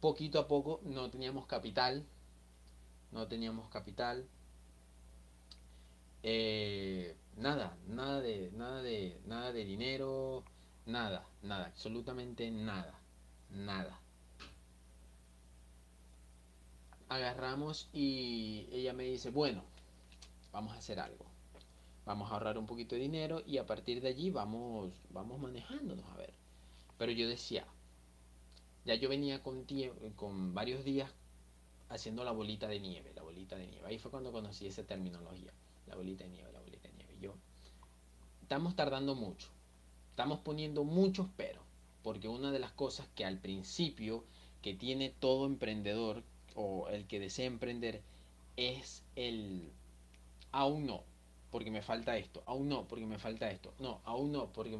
Poquito 0.00 0.38
a 0.38 0.48
poco 0.48 0.80
no 0.82 1.10
teníamos 1.10 1.46
capital, 1.46 2.06
no 3.14 3.28
teníamos 3.28 3.70
capital. 3.70 4.28
Eh, 6.24 7.16
nada, 7.36 7.78
nada 7.86 8.20
de, 8.20 8.50
nada 8.52 8.82
de, 8.82 9.20
nada 9.24 9.52
de 9.52 9.64
dinero, 9.64 10.44
nada, 10.84 11.24
nada, 11.42 11.66
absolutamente 11.66 12.50
nada, 12.50 12.98
nada. 13.50 14.00
Agarramos 17.08 17.88
y 17.92 18.68
ella 18.72 18.92
me 18.92 19.04
dice, 19.04 19.30
bueno, 19.30 19.62
vamos 20.50 20.72
a 20.74 20.78
hacer 20.78 20.98
algo. 20.98 21.26
Vamos 22.04 22.30
a 22.30 22.34
ahorrar 22.34 22.58
un 22.58 22.66
poquito 22.66 22.96
de 22.96 23.02
dinero 23.02 23.42
y 23.46 23.58
a 23.58 23.66
partir 23.66 24.00
de 24.02 24.08
allí 24.08 24.30
vamos, 24.30 24.92
vamos 25.10 25.38
manejándonos 25.38 26.04
a 26.10 26.16
ver. 26.16 26.34
Pero 26.98 27.12
yo 27.12 27.28
decía, 27.28 27.64
ya 28.84 28.96
yo 28.96 29.08
venía 29.08 29.42
con, 29.42 29.64
con 30.16 30.52
varios 30.52 30.84
días 30.84 31.10
haciendo 31.88 32.24
la 32.24 32.32
bolita 32.32 32.68
de 32.68 32.80
nieve, 32.80 33.12
la 33.14 33.22
bolita 33.22 33.56
de 33.56 33.66
nieve. 33.66 33.86
Ahí 33.86 33.98
fue 33.98 34.10
cuando 34.10 34.32
conocí 34.32 34.66
esa 34.66 34.84
terminología, 34.84 35.52
la 35.86 35.96
bolita 35.96 36.24
de 36.24 36.30
nieve, 36.30 36.52
la 36.52 36.60
bolita 36.60 36.88
de 36.88 36.94
nieve. 36.94 37.16
Yo, 37.20 37.34
estamos 38.42 38.76
tardando 38.76 39.14
mucho, 39.14 39.48
estamos 40.10 40.40
poniendo 40.40 40.84
muchos 40.84 41.26
pero, 41.36 41.62
porque 42.02 42.28
una 42.28 42.52
de 42.52 42.58
las 42.58 42.72
cosas 42.72 43.08
que 43.14 43.24
al 43.24 43.38
principio 43.38 44.24
que 44.62 44.74
tiene 44.74 45.10
todo 45.10 45.46
emprendedor 45.46 46.22
o 46.54 46.88
el 46.88 47.06
que 47.06 47.20
desea 47.20 47.46
emprender 47.46 48.02
es 48.56 49.02
el 49.16 49.70
aún 50.52 50.86
no, 50.86 51.02
porque 51.50 51.70
me 51.70 51.82
falta 51.82 52.16
esto, 52.16 52.42
aún 52.46 52.68
no, 52.68 52.86
porque 52.86 53.06
me 53.06 53.18
falta 53.18 53.50
esto, 53.50 53.74
no, 53.78 54.00
aún 54.04 54.32
no, 54.32 54.52
porque 54.52 54.78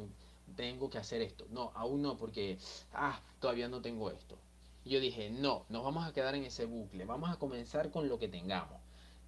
tengo 0.56 0.88
que 0.88 0.98
hacer 0.98 1.20
esto, 1.22 1.46
no, 1.50 1.72
aún 1.74 2.02
no, 2.02 2.16
porque 2.16 2.58
ah, 2.92 3.20
todavía 3.40 3.68
no 3.68 3.80
tengo 3.80 4.10
esto. 4.10 4.38
Y 4.84 4.90
yo 4.90 5.00
dije, 5.00 5.30
no, 5.30 5.64
nos 5.70 5.82
vamos 5.82 6.06
a 6.06 6.12
quedar 6.12 6.34
en 6.34 6.44
ese 6.44 6.66
bucle, 6.66 7.06
vamos 7.06 7.30
a 7.30 7.38
comenzar 7.38 7.90
con 7.90 8.06
lo 8.06 8.18
que 8.18 8.28
tengamos. 8.28 8.78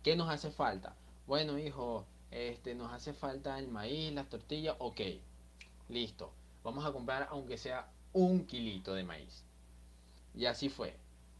¿Qué 0.02 0.14
nos 0.14 0.28
hace 0.28 0.50
falta? 0.50 0.94
Bueno, 1.26 1.59
hijo, 1.59 2.04
este, 2.30 2.74
nos 2.74 2.92
hace 2.92 3.14
falta 3.14 3.59
el 3.59 3.68
maíz, 3.68 4.12
las 4.12 4.28
tortillas, 4.28 4.76
ok, 4.78 5.00
listo. 5.88 6.30
Vamos 6.62 6.84
a 6.84 6.92
comprar 6.92 7.28
aunque 7.30 7.57
sea 7.57 7.90
un 8.12 8.44
kilito 8.44 8.92
de 8.92 9.04
maíz. 9.04 9.44
Y 10.34 10.44
así 10.44 10.68
fue, 10.68 10.94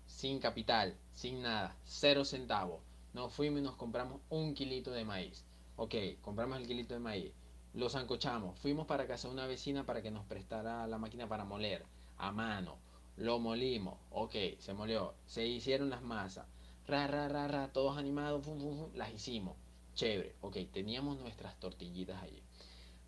sin 0.07 0.39
capital, 0.39 0.97
sin 1.13 1.43
nada, 1.43 1.77
cero 1.85 2.25
centavos. 2.25 2.81
Nos 3.13 3.35
fuimos 3.35 3.61
y 3.61 3.65
nos 3.65 3.77
compramos 3.77 4.23
un 4.31 4.55
kilito 4.55 4.93
de 4.93 5.05
maíz. 5.05 5.45
Ok, 5.77 5.95
compramos 6.23 6.59
el 6.59 6.67
kilito 6.67 6.95
de 6.95 7.01
maíz. 7.01 7.33
Lo 7.75 7.91
zancochamos. 7.91 8.59
Fuimos 8.61 8.87
para 8.87 9.07
casa 9.07 9.29
de 9.29 9.35
una 9.35 9.47
vecina 9.47 9.85
para 9.85 10.01
que 10.01 10.11
nos 10.11 10.25
prestara 10.25 10.87
la 10.87 10.97
máquina 10.97 11.29
para 11.29 11.45
moler 11.45 11.85
a 12.17 12.33
mano 12.33 12.79
lo 13.17 13.39
molimos, 13.39 13.99
ok, 14.11 14.35
se 14.59 14.75
molió, 14.75 15.15
se 15.27 15.47
hicieron 15.47 15.91
las 15.91 16.03
masas, 16.03 16.47
ra, 16.87 17.07
ra, 17.07 17.29
ra, 17.29 17.49
ra, 17.49 17.73
todos 17.73 17.97
animados, 17.97 18.47
las 18.95 19.13
hicimos, 19.13 19.57
chévere, 19.95 20.37
ok, 20.43 20.57
teníamos 20.73 21.19
nuestras 21.19 21.59
tortillitas 21.59 22.23
allí. 22.23 22.43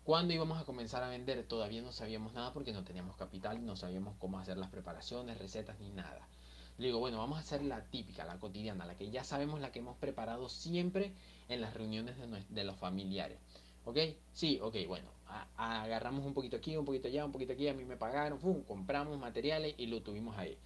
Cuando 0.03 0.33
íbamos 0.33 0.59
a 0.59 0.65
comenzar 0.65 1.03
a 1.03 1.09
vender 1.09 1.45
todavía 1.47 1.83
no 1.83 1.91
sabíamos 1.91 2.33
nada 2.33 2.51
porque 2.51 2.73
no 2.73 2.83
teníamos 2.83 3.15
capital, 3.15 3.63
no 3.63 3.75
sabíamos 3.75 4.15
cómo 4.17 4.39
hacer 4.39 4.57
las 4.57 4.71
preparaciones, 4.71 5.37
recetas 5.37 5.79
ni 5.79 5.91
nada. 5.91 6.27
Le 6.79 6.87
digo, 6.87 6.99
bueno, 6.99 7.19
vamos 7.19 7.37
a 7.37 7.41
hacer 7.41 7.61
la 7.61 7.83
típica, 7.83 8.25
la 8.25 8.39
cotidiana, 8.39 8.85
la 8.85 8.95
que 8.95 9.11
ya 9.11 9.23
sabemos, 9.23 9.59
la 9.59 9.71
que 9.71 9.79
hemos 9.79 9.97
preparado 9.97 10.49
siempre 10.49 11.13
en 11.47 11.61
las 11.61 11.75
reuniones 11.75 12.15
de 12.49 12.63
los 12.63 12.77
familiares. 12.77 13.37
¿Ok? 13.85 13.97
Sí, 14.33 14.59
ok, 14.61 14.75
bueno. 14.87 15.07
agarramos 15.57 16.25
un 16.25 16.33
poquito 16.33 16.57
aquí, 16.57 16.75
un 16.77 16.85
poquito 16.85 17.07
allá, 17.07 17.25
un 17.25 17.31
poquito 17.31 17.53
aquí, 17.53 17.67
a 17.67 17.73
mí 17.73 17.85
me 17.85 17.97
pagaron, 17.97 18.39
compramos 18.63 19.17
materiales 19.19 19.75
y 19.77 19.87
lo 19.87 20.01
tuvimos 20.01 20.37
ahí. 20.37 20.57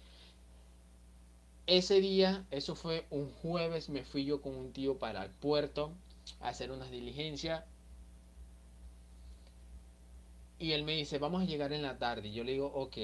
Ese 1.66 2.00
día, 2.00 2.44
eso 2.50 2.74
fue 2.74 3.06
un 3.10 3.30
jueves, 3.30 3.88
me 3.88 4.04
fui 4.04 4.24
yo 4.24 4.42
con 4.42 4.54
un 4.54 4.72
tío 4.72 4.98
para 4.98 5.24
el 5.24 5.30
puerto 5.30 5.92
a 6.40 6.48
hacer 6.48 6.70
unas 6.70 6.90
diligencias. 6.90 7.64
Y 10.58 10.72
él 10.72 10.84
me 10.84 10.92
dice, 10.92 11.18
vamos 11.18 11.42
a 11.42 11.46
llegar 11.46 11.72
en 11.72 11.82
la 11.82 11.98
tarde. 11.98 12.28
Y 12.28 12.32
yo 12.34 12.44
le 12.44 12.52
digo, 12.52 12.66
ok. 12.66 12.96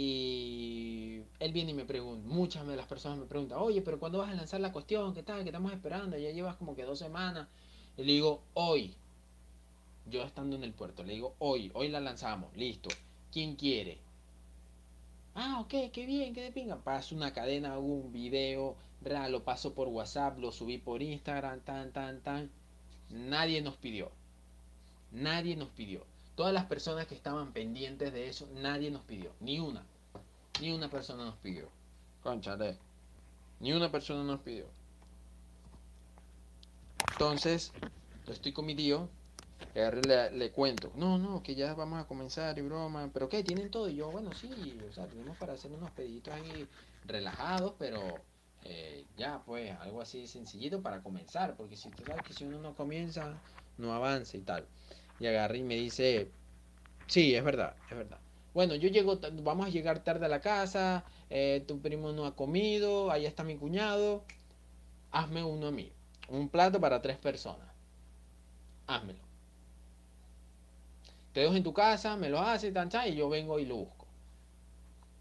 Y 0.00 1.24
él 1.40 1.52
viene 1.52 1.72
y 1.72 1.74
me 1.74 1.84
pregunta, 1.84 2.24
muchas 2.28 2.64
de 2.64 2.76
las 2.76 2.86
personas 2.86 3.18
me 3.18 3.26
preguntan, 3.26 3.58
oye, 3.58 3.82
pero 3.82 3.98
¿cuándo 3.98 4.18
vas 4.18 4.30
a 4.30 4.34
lanzar 4.34 4.60
la 4.60 4.70
cuestión? 4.70 5.12
¿Qué 5.12 5.24
tal? 5.24 5.42
¿Qué 5.42 5.48
estamos 5.48 5.72
esperando? 5.72 6.16
Ya 6.16 6.30
llevas 6.30 6.54
como 6.54 6.76
que 6.76 6.84
dos 6.84 7.00
semanas. 7.00 7.48
Y 7.96 8.04
le 8.04 8.12
digo, 8.12 8.44
hoy. 8.54 8.94
Yo 10.08 10.22
estando 10.22 10.54
en 10.54 10.62
el 10.62 10.72
puerto, 10.72 11.02
le 11.02 11.14
digo, 11.14 11.34
hoy, 11.40 11.72
hoy 11.74 11.88
la 11.88 11.98
lanzamos, 11.98 12.56
listo. 12.56 12.88
¿Quién 13.32 13.56
quiere? 13.56 13.98
Ah, 15.34 15.58
ok, 15.62 15.90
qué 15.92 16.06
bien, 16.06 16.32
qué 16.32 16.42
de 16.42 16.52
pinga. 16.52 16.76
Paso 16.76 17.16
una 17.16 17.32
cadena, 17.32 17.72
hago 17.72 17.82
un 17.82 18.12
video, 18.12 18.76
lo 19.02 19.42
paso 19.42 19.74
por 19.74 19.88
WhatsApp, 19.88 20.38
lo 20.38 20.52
subí 20.52 20.78
por 20.78 21.02
Instagram, 21.02 21.58
tan, 21.62 21.90
tan, 21.90 22.20
tan. 22.20 22.50
Nadie 23.10 23.62
nos 23.62 23.76
pidió. 23.76 24.12
Nadie 25.10 25.56
nos 25.56 25.70
pidió. 25.70 26.06
Todas 26.38 26.54
las 26.54 26.66
personas 26.66 27.08
que 27.08 27.16
estaban 27.16 27.52
pendientes 27.52 28.12
de 28.12 28.28
eso, 28.28 28.48
nadie 28.54 28.92
nos 28.92 29.02
pidió. 29.02 29.32
Ni 29.40 29.58
una. 29.58 29.84
Ni 30.60 30.72
una 30.72 30.88
persona 30.88 31.24
nos 31.24 31.34
pidió. 31.38 31.68
Conchale. 32.22 32.78
Ni 33.58 33.72
una 33.72 33.90
persona 33.90 34.22
nos 34.22 34.38
pidió. 34.42 34.66
Entonces, 37.10 37.72
yo 38.24 38.32
estoy 38.32 38.52
con 38.52 38.66
mi 38.66 38.76
tío, 38.76 39.08
le, 39.74 40.30
le, 40.30 40.52
cuento, 40.52 40.92
no, 40.94 41.18
no, 41.18 41.42
que 41.42 41.56
ya 41.56 41.74
vamos 41.74 42.00
a 42.00 42.06
comenzar 42.06 42.56
y 42.56 42.62
broma, 42.62 43.10
pero 43.12 43.28
¿qué? 43.28 43.42
¿Tienen 43.42 43.68
todo? 43.68 43.88
Y 43.88 43.96
yo, 43.96 44.12
bueno, 44.12 44.32
sí, 44.32 44.78
o 44.88 44.92
sea, 44.92 45.08
tenemos 45.08 45.36
para 45.38 45.54
hacer 45.54 45.72
unos 45.72 45.90
pediditos 45.90 46.34
ahí 46.34 46.68
relajados, 47.04 47.74
pero 47.80 48.00
eh, 48.62 49.04
ya, 49.16 49.42
pues, 49.44 49.76
algo 49.80 50.00
así 50.00 50.28
sencillito 50.28 50.82
para 50.82 51.02
comenzar, 51.02 51.56
porque 51.56 51.76
si 51.76 51.90
tú 51.90 52.04
sabes 52.04 52.22
que 52.22 52.32
si 52.32 52.44
uno 52.44 52.60
no 52.60 52.76
comienza, 52.76 53.42
no 53.76 53.92
avanza 53.92 54.36
y 54.36 54.42
tal. 54.42 54.68
Y 55.20 55.26
agarra 55.26 55.56
y 55.56 55.62
me 55.62 55.74
dice, 55.76 56.30
sí, 57.06 57.34
es 57.34 57.44
verdad, 57.44 57.74
es 57.90 57.96
verdad. 57.96 58.18
Bueno, 58.54 58.74
yo 58.74 58.88
llego, 58.88 59.18
vamos 59.42 59.66
a 59.66 59.70
llegar 59.70 60.02
tarde 60.02 60.26
a 60.26 60.28
la 60.28 60.40
casa, 60.40 61.04
eh, 61.30 61.64
tu 61.66 61.80
primo 61.80 62.12
no 62.12 62.26
ha 62.26 62.34
comido, 62.34 63.10
ahí 63.10 63.26
está 63.26 63.44
mi 63.44 63.56
cuñado, 63.56 64.24
hazme 65.10 65.44
uno 65.44 65.68
a 65.68 65.70
mí. 65.70 65.92
Un 66.28 66.48
plato 66.48 66.80
para 66.80 67.00
tres 67.00 67.18
personas. 67.18 67.68
Házmelo. 68.86 69.20
Te 71.32 71.40
dejo 71.40 71.54
en 71.54 71.62
tu 71.62 71.72
casa, 71.72 72.16
me 72.16 72.28
lo 72.28 72.40
haces, 72.40 72.72
tan, 72.72 72.90
y 73.06 73.14
yo 73.14 73.28
vengo 73.28 73.58
y 73.58 73.66
lo 73.66 73.76
busco. 73.76 74.06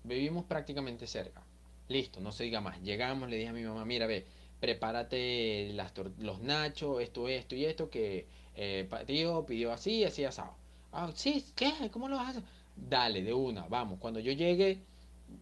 Vivimos 0.04 0.45
prácticamente 0.45 1.06
cerca. 1.06 1.43
Listo, 1.89 2.20
no 2.20 2.32
se 2.32 2.45
diga 2.45 2.62
más. 2.62 2.82
Llegamos, 2.82 3.30
le 3.30 3.38
dije 3.38 3.50
a 3.50 3.54
mi 3.54 3.64
mamá, 3.64 3.86
mira, 3.86 4.08
ve, 4.08 4.26
prepárate 4.60 5.74
los 6.20 6.41
nachos, 6.41 7.01
esto, 7.01 7.28
esto 7.28 7.55
y 7.55 7.66
esto, 7.66 7.89
que 7.89 8.28
eh, 8.55 8.89
tío 9.05 9.45
pidió 9.45 9.72
así, 9.72 10.03
así 10.03 10.24
asado. 10.24 10.55
Ah, 10.91 11.12
sí, 11.14 11.45
¿qué? 11.55 11.89
¿Cómo 11.91 12.10
lo 12.10 12.20
hacer? 12.20 12.43
Dale, 12.76 13.22
de 13.24 13.34
una, 13.34 13.68
vamos. 13.68 13.99
Cuando 13.99 14.20
yo 14.20 14.32
llegue, 14.32 14.82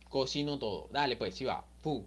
cocino 0.09 0.59
todo. 0.59 0.89
Dale, 0.91 1.16
pues, 1.16 1.36
sí 1.36 1.45
va. 1.45 1.66
Pum. 1.82 2.05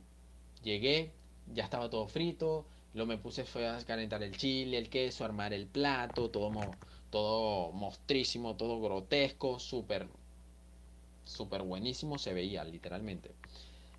Llegué, 0.62 1.12
ya 1.54 1.64
estaba 1.64 1.88
todo 1.88 2.08
frito, 2.08 2.66
lo 2.94 3.06
me 3.06 3.16
puse 3.18 3.44
fue 3.44 3.66
a 3.68 3.78
calentar 3.84 4.22
el 4.22 4.36
chile, 4.36 4.78
el 4.78 4.88
queso, 4.90 5.24
armar 5.24 5.52
el 5.52 5.66
plato, 5.66 6.30
todo, 6.30 6.76
todo 7.10 7.72
mostrísimo, 7.72 8.56
todo 8.56 8.80
grotesco, 8.80 9.58
súper, 9.58 10.08
súper 11.24 11.62
buenísimo 11.62 12.18
se 12.18 12.34
veía, 12.34 12.64
literalmente. 12.64 13.34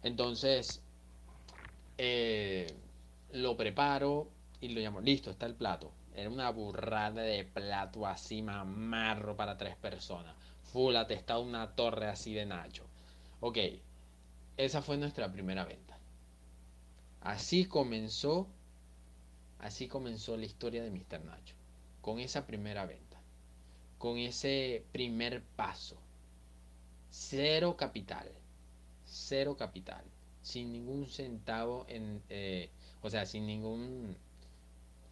Entonces, 0.03 0.81
eh, 1.97 2.67
lo 3.31 3.55
preparo 3.55 4.29
y 4.61 4.69
lo 4.69 4.81
llamo, 4.81 5.01
listo, 5.01 5.31
está 5.31 5.45
el 5.45 5.55
plato. 5.55 5.91
Era 6.15 6.29
una 6.29 6.49
burrada 6.49 7.21
de 7.21 7.45
plato 7.45 8.05
así 8.05 8.41
mamarro 8.41 9.35
para 9.35 9.57
tres 9.57 9.75
personas. 9.77 10.35
Full 10.73 10.95
atestado, 10.95 11.41
una 11.41 11.75
torre 11.75 12.07
así 12.07 12.33
de 12.33 12.45
Nacho. 12.45 12.85
Ok, 13.39 13.57
esa 14.57 14.81
fue 14.81 14.97
nuestra 14.97 15.31
primera 15.31 15.63
venta. 15.63 15.97
Así 17.21 17.65
comenzó, 17.65 18.47
así 19.59 19.87
comenzó 19.87 20.35
la 20.35 20.45
historia 20.45 20.83
de 20.83 20.91
Mr. 20.91 21.23
Nacho. 21.23 21.55
Con 22.01 22.19
esa 22.19 22.45
primera 22.45 22.85
venta. 22.85 23.19
Con 23.97 24.17
ese 24.17 24.85
primer 24.91 25.43
paso. 25.43 25.97
Cero 27.09 27.75
capital. 27.77 28.29
Cero 29.05 29.55
capital. 29.57 30.03
Sin 30.41 30.71
ningún 30.71 31.07
centavo 31.07 31.85
en... 31.87 32.21
Eh, 32.29 32.69
o 33.01 33.09
sea, 33.09 33.25
sin 33.25 33.45
ningún 33.45 34.15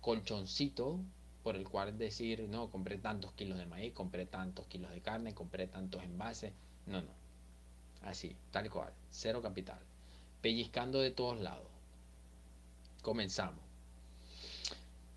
colchoncito 0.01 0.99
por 1.43 1.55
el 1.55 1.67
cual 1.67 1.97
decir, 1.97 2.47
no, 2.49 2.69
compré 2.69 2.97
tantos 2.97 3.31
kilos 3.33 3.57
de 3.57 3.65
maíz, 3.65 3.93
compré 3.93 4.25
tantos 4.25 4.67
kilos 4.67 4.91
de 4.91 5.01
carne, 5.01 5.33
compré 5.33 5.67
tantos 5.67 6.03
envases. 6.03 6.51
No, 6.85 7.01
no. 7.01 7.11
Así, 8.01 8.35
tal 8.51 8.69
cual. 8.69 8.91
Cero 9.11 9.41
capital. 9.41 9.79
Pellizcando 10.41 10.99
de 10.99 11.11
todos 11.11 11.39
lados. 11.39 11.67
Comenzamos. 13.01 13.63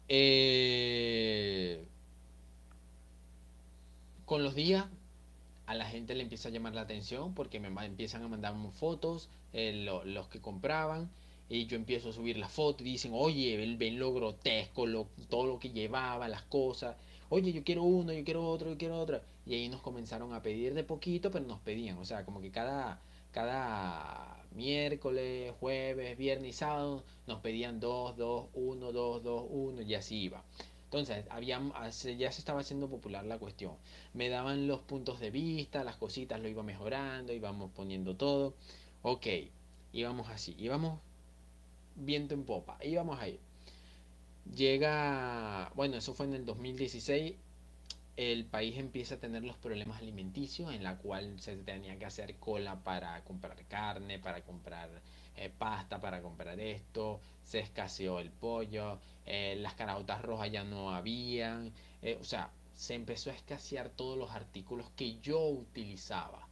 Eh, 0.08 1.84
con 4.24 4.44
los 4.44 4.54
días 4.54 4.86
a 5.66 5.74
la 5.74 5.86
gente 5.86 6.14
le 6.14 6.22
empieza 6.22 6.48
a 6.48 6.52
llamar 6.52 6.74
la 6.74 6.80
atención 6.80 7.34
porque 7.34 7.60
me 7.60 7.68
empiezan 7.84 8.24
a 8.24 8.28
mandar 8.28 8.54
fotos, 8.72 9.28
eh, 9.52 9.84
los 10.04 10.28
que 10.28 10.40
compraban, 10.40 11.10
y 11.50 11.66
yo 11.66 11.76
empiezo 11.76 12.10
a 12.10 12.12
subir 12.12 12.38
la 12.38 12.48
foto 12.48 12.84
y 12.84 12.92
dicen, 12.92 13.10
oye, 13.12 13.56
ven, 13.76 13.98
lo 13.98 14.14
grotesco, 14.14 14.86
todo 15.28 15.46
lo 15.46 15.58
que 15.58 15.70
llevaba, 15.70 16.28
las 16.28 16.42
cosas. 16.42 16.96
Oye, 17.28 17.52
yo 17.52 17.64
quiero 17.64 17.82
uno, 17.82 18.12
yo 18.12 18.24
quiero 18.24 18.46
otro, 18.48 18.70
yo 18.70 18.78
quiero 18.78 19.00
otro. 19.00 19.20
Y 19.44 19.54
ahí 19.54 19.68
nos 19.68 19.82
comenzaron 19.82 20.32
a 20.32 20.42
pedir 20.42 20.74
de 20.74 20.84
poquito, 20.84 21.32
pero 21.32 21.44
nos 21.44 21.58
pedían. 21.58 21.98
O 21.98 22.04
sea, 22.04 22.24
como 22.24 22.40
que 22.40 22.52
cada, 22.52 23.02
cada 23.32 24.44
miércoles, 24.52 25.52
jueves, 25.58 26.16
viernes 26.16 26.50
y 26.50 26.52
sábado 26.52 27.02
nos 27.26 27.40
pedían 27.40 27.80
dos, 27.80 28.16
dos, 28.16 28.46
uno, 28.54 28.92
dos, 28.92 29.20
dos, 29.24 29.44
uno, 29.50 29.82
y 29.82 29.94
así 29.96 30.18
iba. 30.22 30.44
Entonces, 30.84 31.24
ya 32.16 32.32
se 32.32 32.40
estaba 32.40 32.60
haciendo 32.60 32.88
popular 32.88 33.24
la 33.24 33.38
cuestión. 33.38 33.74
Me 34.12 34.28
daban 34.28 34.68
los 34.68 34.80
puntos 34.80 35.18
de 35.18 35.32
vista, 35.32 35.82
las 35.82 35.96
cositas 35.96 36.40
lo 36.40 36.48
iba 36.48 36.62
mejorando, 36.62 37.32
íbamos 37.32 37.72
poniendo 37.72 38.14
todo. 38.16 38.54
Ok, 39.02 39.26
íbamos 39.92 40.28
así, 40.28 40.54
íbamos 40.58 41.00
viento 42.04 42.34
en 42.34 42.44
popa. 42.44 42.76
Ahí 42.80 42.96
vamos 42.96 43.18
a 43.20 43.28
ir. 43.28 43.40
Llega, 44.54 45.70
bueno, 45.74 45.96
eso 45.96 46.14
fue 46.14 46.26
en 46.26 46.34
el 46.34 46.44
2016. 46.44 47.34
El 48.16 48.44
país 48.46 48.76
empieza 48.78 49.14
a 49.14 49.18
tener 49.18 49.44
los 49.44 49.56
problemas 49.56 50.00
alimenticios 50.00 50.74
en 50.74 50.82
la 50.82 50.98
cual 50.98 51.38
se 51.40 51.56
tenía 51.56 51.98
que 51.98 52.04
hacer 52.04 52.36
cola 52.36 52.82
para 52.82 53.22
comprar 53.24 53.64
carne, 53.66 54.18
para 54.18 54.42
comprar 54.42 54.90
eh, 55.36 55.50
pasta, 55.56 56.00
para 56.00 56.20
comprar 56.20 56.58
esto. 56.58 57.20
Se 57.44 57.60
escaseó 57.60 58.18
el 58.18 58.30
pollo, 58.30 58.98
eh, 59.24 59.56
las 59.56 59.74
caraotas 59.74 60.22
rojas 60.22 60.50
ya 60.50 60.64
no 60.64 60.90
habían. 60.90 61.72
Eh, 62.02 62.18
o 62.20 62.24
sea, 62.24 62.50
se 62.74 62.94
empezó 62.94 63.30
a 63.30 63.34
escasear 63.34 63.90
todos 63.90 64.18
los 64.18 64.30
artículos 64.32 64.90
que 64.96 65.18
yo 65.20 65.46
utilizaba. 65.46 66.48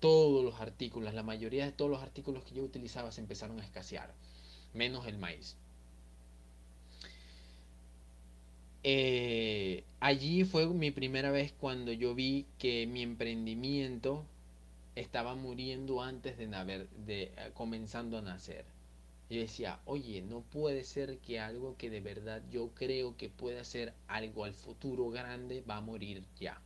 Todos 0.00 0.44
los 0.44 0.60
artículos, 0.60 1.14
la 1.14 1.22
mayoría 1.22 1.64
de 1.64 1.72
todos 1.72 1.90
los 1.90 2.02
artículos 2.02 2.42
que 2.44 2.54
yo 2.54 2.64
utilizaba 2.64 3.12
se 3.12 3.20
empezaron 3.20 3.60
a 3.60 3.64
escasear 3.64 4.12
menos 4.74 5.06
el 5.06 5.18
maíz. 5.18 5.56
Eh, 8.84 9.84
allí 10.00 10.44
fue 10.44 10.66
mi 10.66 10.90
primera 10.90 11.30
vez 11.30 11.52
cuando 11.52 11.92
yo 11.92 12.14
vi 12.14 12.46
que 12.58 12.86
mi 12.86 13.02
emprendimiento 13.02 14.24
estaba 14.96 15.34
muriendo 15.34 16.02
antes 16.02 16.36
de, 16.36 16.46
eh, 17.06 17.32
comenzando 17.54 18.18
a 18.18 18.22
nacer. 18.22 18.64
Yo 19.30 19.40
decía, 19.40 19.80
oye, 19.86 20.20
no 20.22 20.40
puede 20.42 20.84
ser 20.84 21.18
que 21.18 21.40
algo 21.40 21.76
que 21.76 21.90
de 21.90 22.00
verdad 22.00 22.42
yo 22.50 22.70
creo 22.74 23.16
que 23.16 23.30
puede 23.30 23.64
ser 23.64 23.94
algo 24.08 24.44
al 24.44 24.54
futuro 24.54 25.10
grande 25.10 25.62
va 25.62 25.76
a 25.76 25.80
morir 25.80 26.24
ya. 26.40 26.60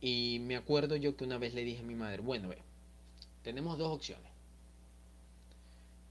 Y 0.00 0.38
me 0.40 0.56
acuerdo 0.56 0.96
yo 0.96 1.16
que 1.16 1.24
una 1.24 1.38
vez 1.38 1.54
le 1.54 1.64
dije 1.64 1.80
a 1.80 1.86
mi 1.86 1.94
madre, 1.94 2.20
bueno, 2.20 2.48
ve, 2.48 2.58
tenemos 3.42 3.78
dos 3.78 3.94
opciones 3.94 4.31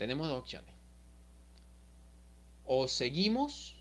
tenemos 0.01 0.27
dos 0.27 0.39
opciones. 0.39 0.73
O 2.65 2.87
seguimos, 2.87 3.75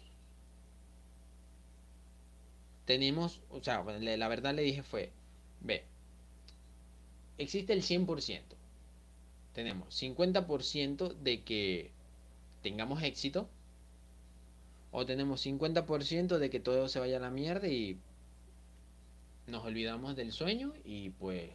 tenemos, 2.85 3.41
o 3.49 3.62
sea, 3.62 3.83
la 3.83 4.29
verdad 4.29 4.55
le 4.55 4.61
dije 4.61 4.83
fue, 4.83 5.12
ve, 5.62 5.87
existe 7.39 7.73
el 7.73 7.81
100%. 7.81 8.43
Tenemos 9.55 9.99
50% 9.99 11.14
de 11.14 11.43
que 11.43 11.91
tengamos 12.61 13.03
éxito. 13.03 13.49
O 14.91 15.07
tenemos 15.07 15.47
50% 15.47 16.37
de 16.37 16.51
que 16.51 16.61
todo 16.61 16.89
se 16.89 17.01
vaya 17.01 17.16
a 17.16 17.21
la 17.21 17.31
mierda 17.31 17.66
y 17.66 17.99
nos 19.47 19.64
olvidamos 19.64 20.16
del 20.16 20.33
sueño 20.33 20.75
y 20.85 21.09
pues 21.09 21.51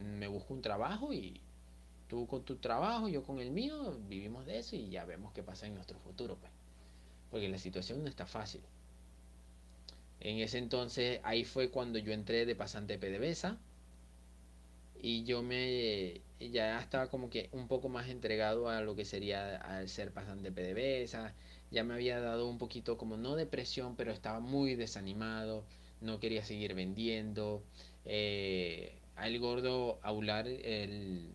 me 0.00 0.28
busco 0.28 0.54
un 0.54 0.62
trabajo 0.62 1.12
y 1.12 1.42
Tú 2.08 2.26
con 2.26 2.44
tu 2.44 2.56
trabajo, 2.56 3.08
yo 3.08 3.24
con 3.24 3.40
el 3.40 3.50
mío, 3.50 3.98
vivimos 4.08 4.46
de 4.46 4.58
eso 4.58 4.76
y 4.76 4.90
ya 4.90 5.04
vemos 5.04 5.32
qué 5.32 5.42
pasa 5.42 5.66
en 5.66 5.74
nuestro 5.74 5.98
futuro, 5.98 6.36
pues. 6.36 6.52
Porque 7.30 7.48
la 7.48 7.58
situación 7.58 8.02
no 8.02 8.08
está 8.08 8.26
fácil. 8.26 8.62
En 10.20 10.38
ese 10.38 10.58
entonces, 10.58 11.20
ahí 11.24 11.44
fue 11.44 11.70
cuando 11.70 11.98
yo 11.98 12.12
entré 12.12 12.46
de 12.46 12.54
pasante 12.54 12.98
PDVSA 12.98 13.58
y 15.00 15.24
yo 15.24 15.42
me 15.42 16.20
ya 16.40 16.80
estaba 16.80 17.08
como 17.08 17.30
que 17.30 17.48
un 17.52 17.68
poco 17.68 17.88
más 17.88 18.08
entregado 18.08 18.68
a 18.68 18.80
lo 18.80 18.94
que 18.94 19.04
sería 19.04 19.56
al 19.56 19.88
ser 19.88 20.12
pasante 20.12 20.52
PDVSA. 20.52 21.34
Ya 21.70 21.84
me 21.84 21.94
había 21.94 22.20
dado 22.20 22.48
un 22.48 22.58
poquito 22.58 22.96
como 22.96 23.16
no 23.16 23.36
depresión, 23.36 23.96
pero 23.96 24.12
estaba 24.12 24.40
muy 24.40 24.74
desanimado, 24.74 25.64
no 26.00 26.20
quería 26.20 26.44
seguir 26.44 26.74
vendiendo. 26.74 27.62
Eh, 28.04 28.94
al 29.16 29.38
gordo 29.38 29.98
Aular, 30.02 30.46
el 30.46 31.30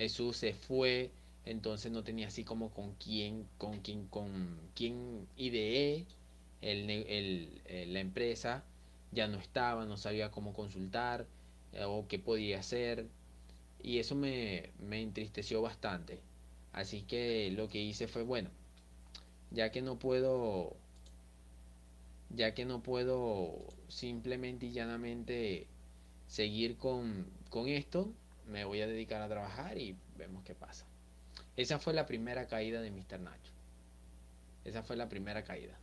Jesús 0.00 0.38
se 0.38 0.54
fue, 0.54 1.10
entonces 1.44 1.92
no 1.92 2.02
tenía 2.02 2.28
así 2.28 2.42
como 2.42 2.70
con 2.70 2.94
quién, 2.94 3.46
con 3.58 3.80
quién, 3.80 4.06
con 4.06 4.58
quién 4.74 5.26
ideé 5.36 6.06
el, 6.62 7.60
la 7.92 8.00
empresa, 8.00 8.64
ya 9.12 9.28
no 9.28 9.36
estaba, 9.36 9.84
no 9.84 9.98
sabía 9.98 10.30
cómo 10.30 10.54
consultar 10.54 11.26
eh, 11.74 11.84
o 11.84 12.06
qué 12.08 12.18
podía 12.18 12.60
hacer 12.60 13.08
y 13.82 13.98
eso 13.98 14.14
me, 14.14 14.70
me 14.78 15.02
entristeció 15.02 15.60
bastante. 15.60 16.18
Así 16.72 17.02
que 17.02 17.50
lo 17.54 17.68
que 17.68 17.82
hice 17.82 18.08
fue, 18.08 18.22
bueno, 18.22 18.48
ya 19.50 19.70
que 19.70 19.82
no 19.82 19.98
puedo, 19.98 20.76
ya 22.30 22.54
que 22.54 22.64
no 22.64 22.82
puedo 22.82 23.58
simplemente 23.88 24.64
y 24.64 24.72
llanamente 24.72 25.66
seguir 26.26 26.78
con, 26.78 27.26
con 27.50 27.68
esto, 27.68 28.14
me 28.50 28.64
voy 28.64 28.80
a 28.80 28.86
dedicar 28.86 29.22
a 29.22 29.28
trabajar 29.28 29.78
y 29.78 29.96
vemos 30.16 30.44
qué 30.44 30.54
pasa. 30.54 30.84
Esa 31.56 31.78
fue 31.78 31.92
la 31.92 32.06
primera 32.06 32.46
caída 32.46 32.80
de 32.80 32.90
Mr. 32.90 33.20
Nacho. 33.20 33.52
Esa 34.64 34.82
fue 34.82 34.96
la 34.96 35.08
primera 35.08 35.42
caída. 35.44 35.78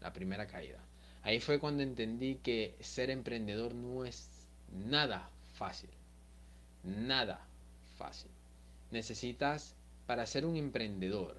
La 0.00 0.12
primera 0.12 0.46
caída. 0.46 0.78
Ahí 1.22 1.40
fue 1.40 1.58
cuando 1.58 1.82
entendí 1.82 2.36
que 2.36 2.76
ser 2.80 3.10
emprendedor 3.10 3.74
no 3.74 4.04
es 4.04 4.28
nada 4.72 5.28
fácil. 5.54 5.90
Nada 6.84 7.40
fácil. 7.96 8.30
Necesitas, 8.90 9.74
para 10.06 10.26
ser 10.26 10.46
un 10.46 10.56
emprendedor, 10.56 11.36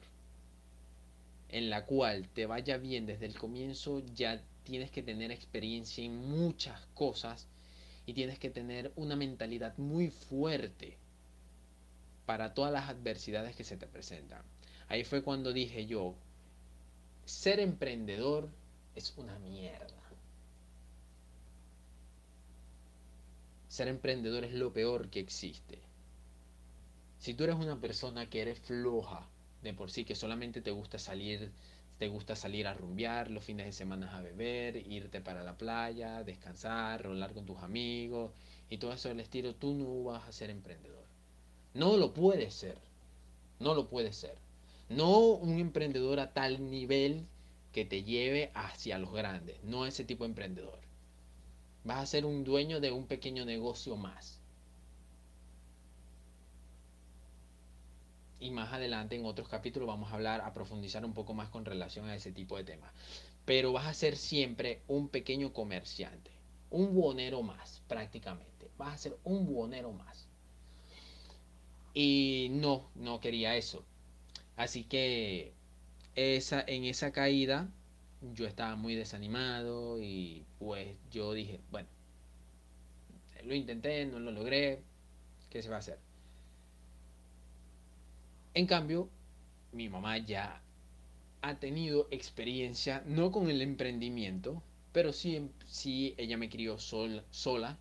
en 1.49 1.69
la 1.69 1.85
cual 1.85 2.27
te 2.29 2.45
vaya 2.45 2.77
bien 2.77 3.05
desde 3.05 3.25
el 3.25 3.37
comienzo, 3.37 4.03
ya 4.13 4.41
tienes 4.63 4.91
que 4.91 5.01
tener 5.01 5.31
experiencia 5.31 6.03
en 6.03 6.15
muchas 6.29 6.85
cosas 6.93 7.47
y 8.09 8.13
tienes 8.15 8.39
que 8.39 8.49
tener 8.49 8.91
una 8.95 9.15
mentalidad 9.15 9.77
muy 9.77 10.09
fuerte 10.09 10.97
para 12.25 12.55
todas 12.55 12.73
las 12.73 12.89
adversidades 12.89 13.55
que 13.55 13.63
se 13.63 13.77
te 13.77 13.85
presentan. 13.85 14.41
Ahí 14.87 15.03
fue 15.03 15.21
cuando 15.21 15.53
dije 15.53 15.85
yo, 15.85 16.15
ser 17.25 17.59
emprendedor 17.59 18.49
es 18.95 19.13
una 19.15 19.37
mierda. 19.37 20.01
Ser 23.67 23.87
emprendedor 23.87 24.43
es 24.43 24.53
lo 24.53 24.73
peor 24.73 25.11
que 25.11 25.19
existe. 25.19 25.77
Si 27.19 27.35
tú 27.35 27.43
eres 27.43 27.57
una 27.57 27.79
persona 27.79 28.27
que 28.27 28.41
eres 28.41 28.59
floja 28.59 29.29
de 29.61 29.75
por 29.75 29.91
sí, 29.91 30.03
que 30.03 30.15
solamente 30.15 30.61
te 30.61 30.71
gusta 30.71 30.97
salir 30.97 31.51
te 31.99 32.07
gusta 32.07 32.35
salir 32.37 32.65
a 32.65 32.73
rumbear 32.73 33.29
los 33.29 33.43
fines 33.43 33.65
de 33.65 33.73
semana 33.73 34.17
a 34.17 34.21
beber, 34.21 34.77
irte 34.77 35.19
para 35.19 35.43
la 35.43 35.57
playa, 35.57 36.23
descansar, 36.23 37.03
rolar 37.03 37.33
con 37.33 37.45
tus 37.45 37.57
amigos 37.57 38.31
y 38.69 38.77
todo 38.77 38.93
eso 38.93 39.09
del 39.09 39.19
estilo, 39.19 39.53
tú 39.53 39.73
no 39.73 40.05
vas 40.05 40.25
a 40.27 40.31
ser 40.31 40.49
emprendedor. 40.49 41.03
No 41.73 41.97
lo 41.97 42.13
puedes 42.13 42.53
ser. 42.53 42.77
No 43.59 43.75
lo 43.75 43.89
puedes 43.89 44.15
ser. 44.15 44.37
No 44.87 45.19
un 45.19 45.59
emprendedor 45.59 46.21
a 46.21 46.31
tal 46.31 46.71
nivel 46.71 47.27
que 47.73 47.83
te 47.83 48.03
lleve 48.03 48.49
hacia 48.53 48.97
los 48.97 49.11
grandes. 49.11 49.61
No 49.63 49.85
ese 49.85 50.05
tipo 50.05 50.23
de 50.23 50.29
emprendedor. 50.29 50.79
Vas 51.83 51.99
a 51.99 52.05
ser 52.05 52.25
un 52.25 52.45
dueño 52.45 52.79
de 52.79 52.91
un 52.91 53.07
pequeño 53.07 53.43
negocio 53.43 53.97
más. 53.97 54.38
Y 58.39 58.51
más 58.51 58.71
adelante 58.71 59.15
en 59.15 59.25
otros 59.25 59.49
capítulos 59.49 59.87
vamos 59.87 60.11
a 60.11 60.15
hablar, 60.15 60.41
a 60.41 60.53
profundizar 60.53 61.03
un 61.05 61.13
poco 61.13 61.33
más 61.33 61.49
con 61.49 61.65
relación 61.65 62.07
a 62.07 62.15
ese 62.15 62.31
tipo 62.31 62.55
de 62.57 62.63
temas. 62.63 62.91
Pero 63.45 63.73
vas 63.73 63.87
a 63.87 63.93
ser 63.93 64.15
siempre 64.15 64.81
un 64.87 65.09
pequeño 65.09 65.51
comerciante. 65.51 66.31
Un 66.69 66.93
buonero 66.93 67.41
más, 67.43 67.81
prácticamente. 67.87 68.69
Vas 68.77 68.93
a 68.93 68.97
ser 68.97 69.17
un 69.23 69.45
buonero 69.45 69.91
más. 69.91 70.27
Y 71.93 72.47
no, 72.51 72.89
no 72.95 73.19
quería 73.19 73.57
eso. 73.57 73.83
Así 74.55 74.83
que 74.83 75.53
esa, 76.15 76.63
en 76.67 76.83
esa 76.85 77.11
caída 77.11 77.69
yo 78.33 78.45
estaba 78.45 78.75
muy 78.75 78.95
desanimado 78.95 80.01
y 80.01 80.45
pues 80.59 80.95
yo 81.11 81.33
dije, 81.33 81.61
bueno, 81.71 81.87
lo 83.43 83.55
intenté, 83.55 84.05
no 84.05 84.19
lo 84.19 84.31
logré, 84.31 84.81
¿qué 85.49 85.61
se 85.61 85.69
va 85.69 85.77
a 85.77 85.79
hacer? 85.79 85.99
En 88.53 88.65
cambio, 88.67 89.09
mi 89.71 89.89
mamá 89.89 90.17
ya 90.17 90.61
ha 91.41 91.55
tenido 91.59 92.07
experiencia, 92.11 93.03
no 93.05 93.31
con 93.31 93.49
el 93.49 93.61
emprendimiento, 93.61 94.61
pero 94.91 95.13
sí, 95.13 95.49
sí 95.65 96.13
ella 96.17 96.37
me 96.37 96.49
crió 96.49 96.77
sol, 96.77 97.23
sola, 97.31 97.77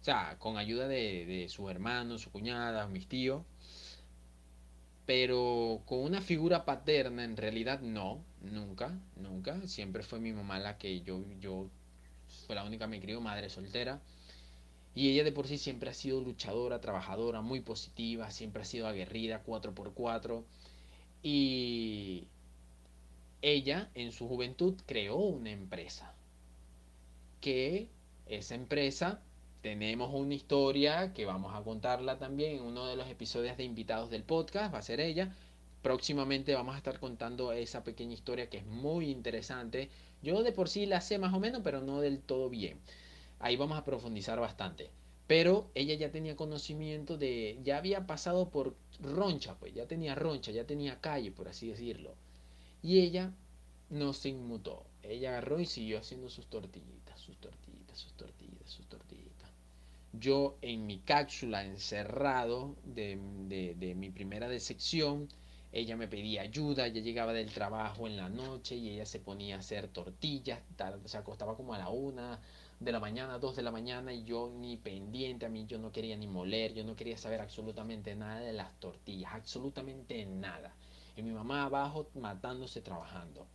o 0.00 0.04
sea, 0.04 0.36
con 0.38 0.56
ayuda 0.56 0.88
de, 0.88 1.26
de 1.26 1.48
su 1.48 1.68
hermano, 1.68 2.18
su 2.18 2.30
cuñada, 2.30 2.86
mis 2.86 3.08
tíos, 3.08 3.42
pero 5.06 5.82
con 5.86 6.00
una 6.00 6.20
figura 6.20 6.64
paterna 6.64 7.24
en 7.24 7.36
realidad 7.36 7.80
no, 7.80 8.22
nunca, 8.42 8.92
nunca, 9.16 9.66
siempre 9.66 10.02
fue 10.02 10.20
mi 10.20 10.32
mamá 10.32 10.58
la 10.58 10.78
que 10.78 11.00
yo, 11.00 11.24
yo 11.40 11.70
fue 12.46 12.54
la 12.54 12.64
única 12.64 12.84
que 12.84 12.90
me 12.90 13.00
crió, 13.00 13.20
madre 13.20 13.48
soltera, 13.48 14.00
y 14.98 15.10
ella 15.10 15.22
de 15.22 15.30
por 15.30 15.46
sí 15.46 15.58
siempre 15.58 15.90
ha 15.90 15.94
sido 15.94 16.20
luchadora, 16.20 16.80
trabajadora, 16.80 17.40
muy 17.40 17.60
positiva, 17.60 18.32
siempre 18.32 18.62
ha 18.62 18.64
sido 18.64 18.88
aguerrida, 18.88 19.44
4x4, 19.44 20.42
y 21.22 22.26
ella 23.40 23.92
en 23.94 24.10
su 24.10 24.26
juventud 24.26 24.74
creó 24.86 25.14
una 25.18 25.52
empresa, 25.52 26.12
que 27.40 27.86
esa 28.26 28.56
empresa 28.56 29.22
tenemos 29.60 30.12
una 30.12 30.34
historia 30.34 31.12
que 31.14 31.26
vamos 31.26 31.54
a 31.54 31.62
contarla 31.62 32.18
también 32.18 32.56
en 32.56 32.62
uno 32.62 32.86
de 32.86 32.96
los 32.96 33.06
episodios 33.08 33.56
de 33.56 33.62
invitados 33.62 34.10
del 34.10 34.24
podcast, 34.24 34.74
va 34.74 34.78
a 34.80 34.82
ser 34.82 34.98
ella. 34.98 35.32
Próximamente 35.80 36.54
vamos 36.54 36.74
a 36.74 36.78
estar 36.78 36.98
contando 36.98 37.52
esa 37.52 37.84
pequeña 37.84 38.14
historia 38.14 38.50
que 38.50 38.58
es 38.58 38.66
muy 38.66 39.10
interesante. 39.10 39.90
Yo 40.24 40.42
de 40.42 40.50
por 40.50 40.68
sí 40.68 40.86
la 40.86 41.00
sé 41.00 41.18
más 41.18 41.32
o 41.34 41.38
menos, 41.38 41.60
pero 41.62 41.80
no 41.82 42.00
del 42.00 42.18
todo 42.18 42.50
bien. 42.50 42.80
Ahí 43.40 43.56
vamos 43.56 43.78
a 43.78 43.84
profundizar 43.84 44.40
bastante. 44.40 44.90
Pero 45.26 45.70
ella 45.74 45.94
ya 45.94 46.10
tenía 46.10 46.36
conocimiento 46.36 47.18
de, 47.18 47.58
ya 47.62 47.76
había 47.76 48.06
pasado 48.06 48.48
por 48.48 48.74
roncha, 49.00 49.54
pues 49.58 49.74
ya 49.74 49.86
tenía 49.86 50.14
roncha, 50.14 50.52
ya 50.52 50.64
tenía 50.64 51.00
calle, 51.00 51.30
por 51.30 51.48
así 51.48 51.68
decirlo. 51.68 52.14
Y 52.82 53.00
ella 53.00 53.32
no 53.90 54.12
se 54.14 54.30
inmutó. 54.30 54.86
Ella 55.02 55.30
agarró 55.30 55.60
y 55.60 55.66
siguió 55.66 55.98
haciendo 55.98 56.30
sus 56.30 56.46
tortillitas, 56.46 57.20
sus 57.20 57.36
tortillitas, 57.36 57.98
sus 57.98 58.12
tortillitas, 58.14 58.70
sus 58.70 58.86
tortillitas. 58.86 59.50
Yo 60.12 60.56
en 60.62 60.86
mi 60.86 60.98
cápsula 61.00 61.64
encerrado 61.64 62.74
de, 62.84 63.20
de, 63.48 63.74
de 63.74 63.94
mi 63.94 64.10
primera 64.10 64.48
decepción, 64.48 65.28
ella 65.72 65.96
me 65.96 66.08
pedía 66.08 66.42
ayuda, 66.42 66.86
ella 66.86 67.02
llegaba 67.02 67.34
del 67.34 67.52
trabajo 67.52 68.06
en 68.06 68.16
la 68.16 68.30
noche 68.30 68.76
y 68.76 68.88
ella 68.88 69.04
se 69.04 69.20
ponía 69.20 69.56
a 69.56 69.58
hacer 69.58 69.88
tortillas, 69.88 70.60
se 71.04 71.18
acostaba 71.18 71.56
como 71.56 71.74
a 71.74 71.78
la 71.78 71.90
una 71.90 72.40
de 72.80 72.92
la 72.92 73.00
mañana, 73.00 73.38
dos 73.38 73.56
de 73.56 73.62
la 73.62 73.70
mañana 73.70 74.12
y 74.12 74.24
yo 74.24 74.52
ni 74.54 74.76
pendiente 74.76 75.46
a 75.46 75.48
mí, 75.48 75.66
yo 75.66 75.78
no 75.78 75.92
quería 75.92 76.16
ni 76.16 76.26
moler, 76.26 76.74
yo 76.74 76.84
no 76.84 76.96
quería 76.96 77.16
saber 77.16 77.40
absolutamente 77.40 78.14
nada 78.14 78.40
de 78.40 78.52
las 78.52 78.78
tortillas, 78.78 79.32
absolutamente 79.34 80.24
nada. 80.26 80.74
Y 81.16 81.22
mi 81.22 81.32
mamá 81.32 81.64
abajo 81.64 82.08
matándose 82.14 82.80
trabajando 82.80 83.46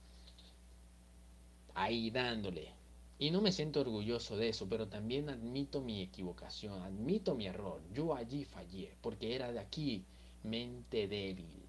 ahí 1.75 2.11
dándole. 2.11 2.73
Y 3.19 3.31
no 3.31 3.41
me 3.41 3.51
siento 3.51 3.81
orgulloso 3.81 4.37
de 4.37 4.49
eso, 4.49 4.67
pero 4.67 4.87
también 4.87 5.29
admito 5.29 5.81
mi 5.81 6.01
equivocación, 6.01 6.81
admito 6.81 7.35
mi 7.35 7.47
error. 7.47 7.81
Yo 7.93 8.15
allí 8.15 8.43
fallé, 8.43 8.95
porque 9.01 9.35
era 9.35 9.51
de 9.51 9.59
aquí, 9.59 10.03
mente 10.43 11.07
débil, 11.07 11.62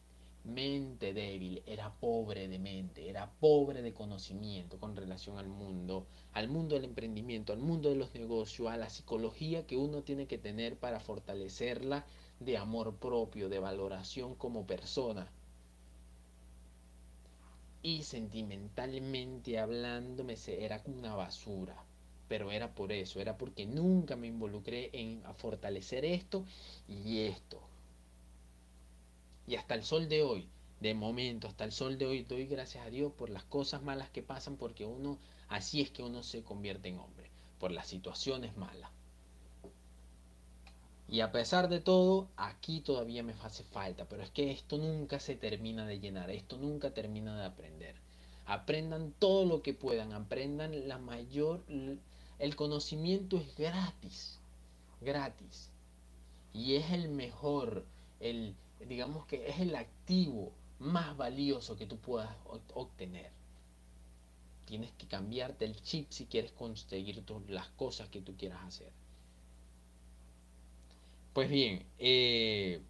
mente 0.45 1.12
débil, 1.12 1.62
era 1.66 1.92
pobre 1.92 2.49
de 2.49 2.59
mente, 2.59 3.09
era 3.09 3.30
pobre 3.40 3.82
de 3.82 3.92
conocimiento 3.92 4.78
con 4.78 4.97
relación 4.97 5.38
al 5.38 5.49
mundo, 5.49 6.07
al 6.32 6.49
mundo 6.49 6.74
del 6.76 6.84
emprendimiento, 6.84 7.53
al 7.53 7.59
mundo 7.61 7.88
de 7.90 7.97
los 7.97 8.14
negocios, 8.14 8.70
a 8.70 8.76
la 8.76 8.90
psicología 8.90 9.66
que 9.66 9.76
uno 9.76 10.03
tiene 10.03 10.26
que 10.26 10.38
tener 10.38 10.76
para 10.78 11.01
fortalecerla 11.01 12.05
de 12.40 12.57
amor 12.59 12.95
propio, 12.97 13.49
de 13.49 13.59
valoración 13.59 14.34
como 14.34 14.66
persona 14.66 15.28
y 17.84 18.03
sentimentalmente 18.03 19.59
hablando 19.59 20.24
me 20.24 20.36
era 20.49 20.82
una 20.86 21.14
basura. 21.14 21.76
Pero 22.28 22.51
era 22.51 22.74
por 22.74 22.90
eso, 22.92 23.20
era 23.20 23.36
porque 23.36 23.66
nunca 23.66 24.16
me 24.16 24.26
involucré 24.26 24.88
en 24.95 25.22
fortalecer 25.34 26.05
esto 26.07 26.47
y 26.88 27.20
esto. 27.26 27.61
Y 29.47 29.57
hasta 29.57 29.74
el 29.74 29.84
sol 29.84 30.09
de 30.09 30.22
hoy, 30.22 30.49
de 30.80 30.95
momento, 30.95 31.49
hasta 31.49 31.64
el 31.64 31.72
sol 31.72 31.99
de 31.99 32.07
hoy, 32.07 32.22
doy 32.22 32.47
gracias 32.47 32.86
a 32.86 32.90
Dios 32.90 33.12
por 33.12 33.30
las 33.30 33.45
cosas 33.45 33.82
malas 33.82 34.11
que 34.11 34.22
pasan, 34.22 34.57
porque 34.57 34.84
uno, 34.84 35.18
así 35.49 35.80
es 35.80 35.90
que 35.90 36.03
uno 36.03 36.22
se 36.22 36.42
convierte 36.42 36.88
en 36.88 36.99
hombre, 36.99 37.30
por 37.59 37.70
las 37.70 37.86
situaciones 37.86 38.57
malas. 38.57 38.90
Y 41.09 41.20
a 41.20 41.32
pesar 41.32 41.68
de 41.68 41.80
todo, 41.80 42.28
aquí 42.36 42.80
todavía 42.80 43.22
me 43.22 43.34
hace 43.42 43.64
falta, 43.64 44.07
pero 44.09 44.22
es 44.22 44.30
que 44.30 44.51
esto 44.51 44.78
nunca 44.78 45.20
se 45.20 45.36
termina 45.36 45.86
de 45.86 46.01
llenar, 46.01 46.30
esto 46.30 46.57
nunca 46.57 46.92
termina 46.92 47.38
de 47.38 47.45
aprender. 47.45 47.95
Aprendan 48.47 49.12
todo 49.18 49.45
lo 49.45 49.62
que 49.62 49.74
puedan, 49.74 50.12
aprendan 50.12 50.88
la 50.88 50.99
mayor... 50.99 51.62
El 52.38 52.57
conocimiento 52.57 53.36
es 53.36 53.55
gratis, 53.55 54.40
gratis. 55.01 55.70
Y 56.53 56.74
es 56.74 56.90
el 56.90 57.09
mejor, 57.09 57.86
el, 58.18 58.57
digamos 58.80 59.26
que 59.26 59.48
es 59.48 59.60
el 59.60 59.74
activo 59.76 60.52
más 60.78 61.16
valioso 61.16 61.76
que 61.76 61.86
tú 61.86 61.98
puedas 61.98 62.34
obtener. 62.74 63.30
Tienes 64.66 64.92
que 64.92 65.06
cambiarte 65.06 65.64
el 65.64 65.80
chip 65.82 66.10
si 66.10 66.26
quieres 66.26 66.52
conseguir 66.52 67.22
las 67.48 67.68
cosas 67.70 68.08
que 68.08 68.20
tú 68.20 68.36
quieras 68.36 68.62
hacer. 68.64 68.90
Pues 71.32 71.50
bien, 71.50 71.84
eh, 71.98 72.80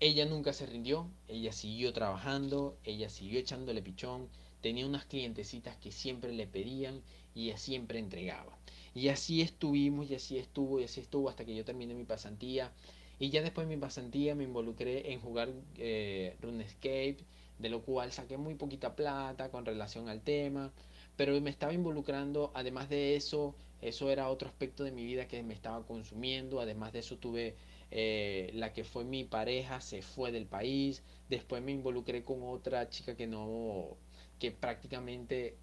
ella 0.00 0.26
nunca 0.26 0.52
se 0.52 0.66
rindió, 0.66 1.08
ella 1.28 1.52
siguió 1.52 1.92
trabajando, 1.92 2.76
ella 2.84 3.08
siguió 3.08 3.40
echándole 3.40 3.80
pichón, 3.82 4.28
tenía 4.60 4.86
unas 4.86 5.06
clientecitas 5.06 5.76
que 5.78 5.90
siempre 5.90 6.32
le 6.32 6.46
pedían 6.46 7.02
y 7.34 7.48
ella 7.48 7.58
siempre 7.58 7.98
entregaba. 7.98 8.58
Y 8.94 9.08
así 9.08 9.42
estuvimos, 9.42 10.10
y 10.10 10.14
así 10.14 10.38
estuvo, 10.38 10.80
y 10.80 10.84
así 10.84 11.00
estuvo 11.00 11.28
hasta 11.28 11.44
que 11.44 11.54
yo 11.54 11.64
terminé 11.64 11.94
mi 11.94 12.04
pasantía. 12.04 12.72
Y 13.18 13.30
ya 13.30 13.42
después 13.42 13.66
de 13.68 13.74
mi 13.76 13.80
pasantía 13.80 14.34
me 14.34 14.44
involucré 14.44 15.12
en 15.12 15.20
jugar 15.20 15.50
eh, 15.78 16.36
RuneScape, 16.40 17.18
de 17.58 17.68
lo 17.68 17.82
cual 17.82 18.12
saqué 18.12 18.36
muy 18.36 18.54
poquita 18.54 18.94
plata 18.94 19.50
con 19.50 19.64
relación 19.64 20.08
al 20.08 20.20
tema, 20.22 20.72
pero 21.16 21.38
me 21.40 21.50
estaba 21.50 21.72
involucrando, 21.72 22.50
además 22.54 22.88
de 22.90 23.16
eso, 23.16 23.54
eso 23.80 24.10
era 24.10 24.28
otro 24.28 24.48
aspecto 24.48 24.84
de 24.84 24.92
mi 24.92 25.04
vida 25.04 25.28
que 25.28 25.42
me 25.42 25.54
estaba 25.54 25.84
consumiendo. 25.86 26.60
Además 26.60 26.92
de 26.92 27.00
eso 27.00 27.16
tuve 27.18 27.56
eh, 27.90 28.50
la 28.54 28.72
que 28.72 28.84
fue 28.84 29.04
mi 29.04 29.24
pareja, 29.24 29.80
se 29.80 30.02
fue 30.02 30.32
del 30.32 30.46
país. 30.46 31.02
Después 31.28 31.62
me 31.62 31.72
involucré 31.72 32.22
con 32.24 32.42
otra 32.42 32.88
chica 32.90 33.16
que 33.16 33.26
no, 33.26 33.96
que 34.38 34.50
prácticamente 34.50 35.56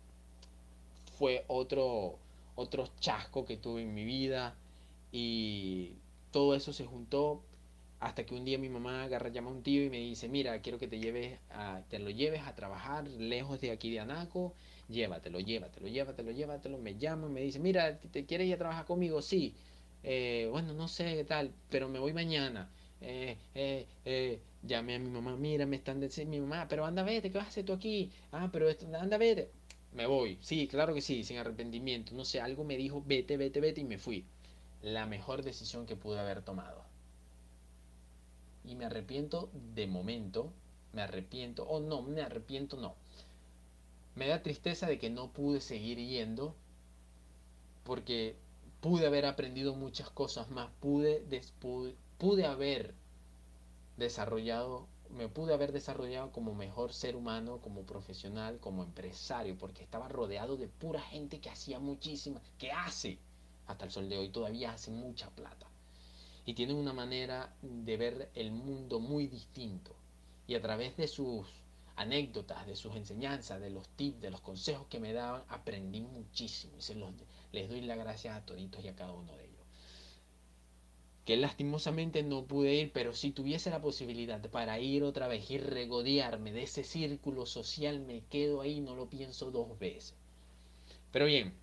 fue 1.18 1.46
otro, 1.48 2.20
otro 2.56 2.88
chasco 3.00 3.46
que 3.46 3.58
tuve 3.58 3.82
en 3.84 3.94
mi 3.94 4.06
vida. 4.06 4.56
Y 5.12 5.98
todo 6.34 6.56
eso 6.56 6.74
se 6.74 6.86
juntó 6.86 7.44
hasta 8.02 8.26
que 8.26 8.36
un 8.36 8.44
día 8.46 8.58
mi 8.58 8.70
mamá 8.70 9.04
agarra, 9.06 9.30
llama 9.30 9.50
a 9.52 9.54
un 9.54 9.64
tío 9.64 9.86
y 9.86 9.90
me 9.90 10.00
dice, 10.00 10.28
mira, 10.30 10.60
quiero 10.62 10.80
que 10.80 10.88
te 10.90 11.00
lleves 11.00 11.40
a, 11.52 11.82
te 11.90 12.00
lo 12.00 12.10
lleves 12.10 12.42
a 12.44 12.56
trabajar 12.56 13.08
lejos 13.08 13.62
de 13.62 13.72
aquí 13.72 13.92
de 13.92 14.02
Anaco 14.02 14.56
llévatelo, 14.90 15.40
llévatelo, 15.40 15.88
llévatelo, 15.88 16.32
llévatelo. 16.32 16.78
Me 16.78 16.98
llama, 16.98 17.30
me 17.30 17.42
dice, 17.42 17.60
mira, 17.60 17.98
¿te 18.00 18.26
quieres 18.26 18.48
ir 18.48 18.56
a 18.56 18.58
trabajar 18.58 18.86
conmigo? 18.86 19.22
Sí. 19.22 19.56
Eh, 20.04 20.48
bueno, 20.52 20.74
no 20.74 20.88
sé 20.88 21.16
qué 21.16 21.24
tal, 21.24 21.52
pero 21.70 21.88
me 21.90 22.00
voy 22.00 22.14
mañana. 22.14 22.70
Eh, 23.02 23.38
eh, 23.56 23.86
eh, 24.06 24.40
llamé 24.64 24.96
a 24.96 25.00
mi 25.00 25.10
mamá, 25.10 25.36
mira, 25.38 25.66
me 25.66 25.76
están 25.78 26.00
diciendo 26.00 26.32
mi 26.32 26.42
mamá, 26.42 26.68
pero 26.70 26.86
anda, 26.86 27.04
vete, 27.04 27.32
¿qué 27.32 27.38
vas 27.38 27.48
a 27.48 27.50
hacer 27.50 27.66
tú 27.66 27.74
aquí? 27.74 28.12
Ah, 28.32 28.50
pero 28.52 28.68
anda, 29.00 29.18
vete. 29.18 29.50
Me 29.94 30.06
voy, 30.08 30.38
sí, 30.42 30.68
claro 30.68 30.94
que 30.94 31.02
sí, 31.02 31.24
sin 31.24 31.38
arrepentimiento. 31.38 32.14
No 32.16 32.26
sé, 32.26 32.42
algo 32.42 32.64
me 32.64 32.78
dijo, 32.78 33.04
vete, 33.06 33.38
vete, 33.38 33.60
vete, 33.62 33.82
y 33.82 33.84
me 33.84 33.98
fui. 33.98 34.26
La 34.84 35.08
mejor 35.08 35.42
decisión 35.42 35.88
que 35.88 35.96
pude 35.96 36.20
haber 36.20 36.44
tomado. 36.44 36.84
y 38.66 38.76
me 38.76 38.86
arrepiento 38.86 39.50
de 39.76 39.88
momento, 39.88 40.52
me 40.94 41.02
arrepiento, 41.02 41.64
o 41.64 41.80
no, 41.80 42.02
me 42.02 42.22
arrepiento 42.22 42.78
no. 42.78 42.96
Me 44.16 44.28
da 44.28 44.44
tristeza 44.44 44.88
de 44.88 45.00
que 45.00 45.10
no 45.10 45.32
pude 45.32 45.60
seguir 45.62 45.98
yendo 45.98 46.56
porque 47.84 48.36
pude 48.82 49.08
haber 49.08 49.26
aprendido 49.26 49.74
muchas 49.76 50.10
cosas 50.10 50.50
más, 50.50 50.70
pude, 50.80 51.24
pude, 51.60 51.96
pude 52.18 52.46
haber 52.46 52.94
desarrollado, 53.98 54.88
me 55.10 55.28
pude 55.30 55.54
haber 55.54 55.72
desarrollado 55.72 56.32
como 56.32 56.54
mejor 56.56 56.94
ser 56.94 57.16
humano, 57.16 57.60
como 57.62 57.84
profesional, 57.84 58.60
como 58.60 58.84
empresario, 58.84 59.58
porque 59.58 59.84
estaba 59.84 60.08
rodeado 60.10 60.58
de 60.58 60.68
pura 60.68 61.02
gente 61.02 61.40
que 61.40 61.50
hacía 61.50 61.80
muchísima, 61.80 62.42
que 62.58 62.72
hace, 62.72 63.20
hasta 63.68 63.86
el 63.86 63.92
sol 63.92 64.10
de 64.10 64.18
hoy 64.18 64.30
todavía 64.30 64.74
hace 64.74 64.92
mucha 64.92 65.30
plata. 65.30 65.68
Y 66.46 66.54
tienen 66.54 66.76
una 66.76 66.94
manera 66.94 67.56
de 67.62 67.98
ver 67.98 68.30
el 68.36 68.52
mundo 68.52 69.00
muy 69.00 69.28
distinto. 69.28 69.96
Y 70.48 70.56
a 70.56 70.62
través 70.62 70.98
de 70.98 71.08
sus 71.08 71.48
anécdotas, 71.96 72.66
de 72.68 72.76
sus 72.76 72.96
enseñanzas, 72.96 73.62
de 73.62 73.70
los 73.70 73.88
tips, 73.90 74.22
de 74.22 74.32
los 74.32 74.42
consejos 74.42 74.88
que 74.88 75.00
me 75.00 75.14
daban, 75.14 75.44
aprendí 75.48 76.02
muchísimo. 76.02 76.74
Y 76.78 76.82
se 76.82 76.96
los, 76.96 77.12
les 77.52 77.70
doy 77.70 77.82
la 77.82 77.96
gracia 77.96 78.36
a 78.36 78.46
toditos 78.46 78.84
y 78.84 78.90
a 78.90 78.96
cada 78.96 79.14
uno 79.14 79.32
de 79.38 79.46
ellos. 79.46 79.54
Que 81.24 81.38
lastimosamente 81.38 82.22
no 82.24 82.44
pude 82.44 82.76
ir, 82.76 82.92
pero 82.92 83.14
si 83.14 83.32
tuviese 83.32 83.70
la 83.70 83.82
posibilidad 83.82 84.42
para 84.50 84.80
ir 84.80 85.04
otra 85.04 85.30
vez 85.30 85.50
y 85.50 85.58
regodearme 85.58 86.52
de 86.52 86.64
ese 86.64 86.84
círculo 86.84 87.46
social, 87.46 88.02
me 88.02 88.26
quedo 88.26 88.60
ahí, 88.60 88.82
no 88.82 88.96
lo 88.96 89.10
pienso 89.10 89.50
dos 89.50 89.80
veces. 89.80 90.16
Pero 91.14 91.26
bien, 91.26 91.54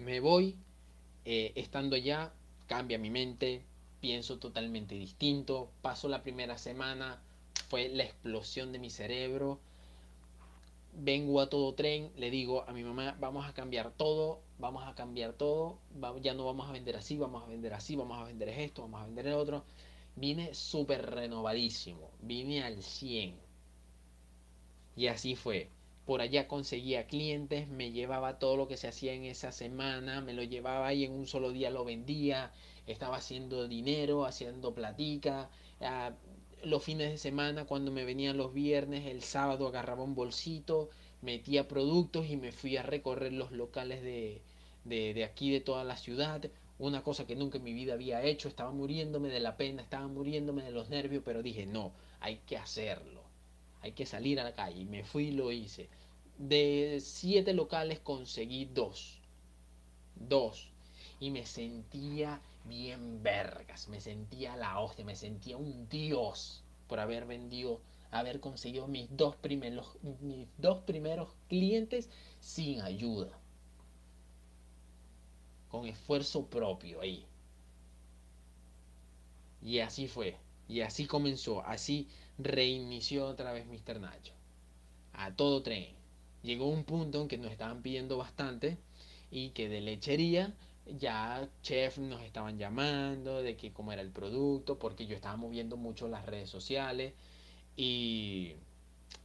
me 0.00 0.20
voy, 0.20 0.56
eh, 1.24 1.52
estando 1.54 1.96
allá, 1.96 2.32
cambia 2.66 2.98
mi 2.98 3.10
mente, 3.10 3.62
pienso 4.00 4.38
totalmente 4.38 4.94
distinto, 4.94 5.70
paso 5.82 6.08
la 6.08 6.22
primera 6.22 6.58
semana, 6.58 7.20
fue 7.68 7.88
la 7.88 8.04
explosión 8.04 8.72
de 8.72 8.78
mi 8.78 8.90
cerebro, 8.90 9.60
vengo 10.92 11.40
a 11.40 11.48
todo 11.48 11.74
tren, 11.74 12.10
le 12.16 12.30
digo 12.30 12.64
a 12.68 12.72
mi 12.72 12.82
mamá, 12.82 13.16
vamos 13.20 13.48
a 13.48 13.54
cambiar 13.54 13.92
todo, 13.92 14.40
vamos 14.58 14.86
a 14.86 14.94
cambiar 14.94 15.32
todo, 15.32 15.78
ya 16.20 16.34
no 16.34 16.44
vamos 16.44 16.68
a 16.68 16.72
vender 16.72 16.96
así, 16.96 17.16
vamos 17.16 17.42
a 17.42 17.46
vender 17.46 17.74
así, 17.74 17.96
vamos 17.96 18.18
a 18.18 18.24
vender 18.24 18.48
esto, 18.48 18.82
vamos 18.82 19.02
a 19.02 19.06
vender 19.06 19.28
el 19.28 19.34
otro. 19.34 19.64
Vine 20.16 20.54
súper 20.54 21.08
renovadísimo, 21.10 22.10
vine 22.20 22.62
al 22.62 22.82
100. 22.82 23.36
Y 24.96 25.06
así 25.06 25.36
fue. 25.36 25.70
Por 26.10 26.22
allá 26.22 26.48
conseguía 26.48 27.06
clientes, 27.06 27.68
me 27.68 27.92
llevaba 27.92 28.40
todo 28.40 28.56
lo 28.56 28.66
que 28.66 28.76
se 28.76 28.88
hacía 28.88 29.12
en 29.12 29.22
esa 29.26 29.52
semana, 29.52 30.20
me 30.20 30.32
lo 30.32 30.42
llevaba 30.42 30.92
y 30.92 31.04
en 31.04 31.12
un 31.12 31.28
solo 31.28 31.52
día 31.52 31.70
lo 31.70 31.84
vendía, 31.84 32.50
estaba 32.88 33.18
haciendo 33.18 33.68
dinero, 33.68 34.24
haciendo 34.24 34.74
platica, 34.74 35.50
ah, 35.80 36.10
los 36.64 36.82
fines 36.82 37.12
de 37.12 37.16
semana, 37.16 37.64
cuando 37.64 37.92
me 37.92 38.04
venían 38.04 38.38
los 38.38 38.52
viernes, 38.52 39.06
el 39.06 39.22
sábado 39.22 39.68
agarraba 39.68 40.02
un 40.02 40.16
bolsito, 40.16 40.90
metía 41.22 41.68
productos 41.68 42.26
y 42.28 42.36
me 42.36 42.50
fui 42.50 42.76
a 42.76 42.82
recorrer 42.82 43.32
los 43.32 43.52
locales 43.52 44.02
de, 44.02 44.42
de, 44.84 45.22
aquí, 45.22 45.52
de 45.52 45.60
toda 45.60 45.84
la 45.84 45.96
ciudad. 45.96 46.42
Una 46.80 47.04
cosa 47.04 47.24
que 47.24 47.36
nunca 47.36 47.58
en 47.58 47.62
mi 47.62 47.72
vida 47.72 47.92
había 47.94 48.24
hecho, 48.24 48.48
estaba 48.48 48.72
muriéndome 48.72 49.28
de 49.28 49.38
la 49.38 49.56
pena, 49.56 49.80
estaba 49.80 50.08
muriéndome 50.08 50.64
de 50.64 50.72
los 50.72 50.88
nervios, 50.88 51.22
pero 51.24 51.40
dije, 51.40 51.66
no, 51.66 51.92
hay 52.18 52.38
que 52.46 52.56
hacerlo, 52.56 53.22
hay 53.80 53.92
que 53.92 54.06
salir 54.06 54.40
a 54.40 54.44
la 54.44 54.56
calle. 54.56 54.80
Y 54.80 54.86
me 54.86 55.04
fui 55.04 55.28
y 55.28 55.30
lo 55.30 55.52
hice. 55.52 55.88
De 56.40 57.00
siete 57.02 57.52
locales 57.52 58.00
conseguí 58.00 58.64
dos. 58.64 59.20
Dos. 60.14 60.70
Y 61.20 61.30
me 61.30 61.44
sentía 61.44 62.40
bien 62.64 63.22
vergas, 63.22 63.88
me 63.88 64.00
sentía 64.00 64.56
la 64.56 64.80
hostia, 64.80 65.04
me 65.04 65.16
sentía 65.16 65.58
un 65.58 65.86
dios 65.90 66.64
por 66.88 66.98
haber 66.98 67.26
vendido, 67.26 67.82
haber 68.10 68.40
conseguido 68.40 68.86
mis 68.86 69.14
dos 69.14 69.36
primeros, 69.36 69.98
mis 70.22 70.48
dos 70.56 70.78
primeros 70.84 71.28
clientes 71.50 72.08
sin 72.40 72.80
ayuda, 72.80 73.38
con 75.68 75.86
esfuerzo 75.86 76.46
propio 76.46 77.02
ahí. 77.02 77.26
Y 79.60 79.80
así 79.80 80.08
fue, 80.08 80.38
y 80.68 80.80
así 80.80 81.04
comenzó, 81.04 81.60
así 81.66 82.08
reinició 82.38 83.26
otra 83.26 83.52
vez 83.52 83.66
Mr. 83.66 84.00
Nacho, 84.00 84.32
a 85.12 85.36
todo 85.36 85.62
tren. 85.62 85.99
Llegó 86.42 86.68
un 86.68 86.84
punto 86.84 87.20
en 87.22 87.28
que 87.28 87.38
nos 87.38 87.50
estaban 87.52 87.82
pidiendo 87.82 88.16
bastante 88.16 88.78
y 89.30 89.50
que 89.50 89.68
de 89.68 89.80
lechería 89.80 90.54
ya 90.98 91.48
chef 91.62 91.98
nos 91.98 92.22
estaban 92.22 92.58
llamando 92.58 93.42
de 93.42 93.56
que 93.56 93.72
cómo 93.72 93.92
era 93.92 94.02
el 94.02 94.10
producto, 94.10 94.78
porque 94.78 95.06
yo 95.06 95.14
estaba 95.14 95.36
moviendo 95.36 95.76
mucho 95.76 96.08
las 96.08 96.26
redes 96.26 96.50
sociales 96.50 97.12
y, 97.76 98.54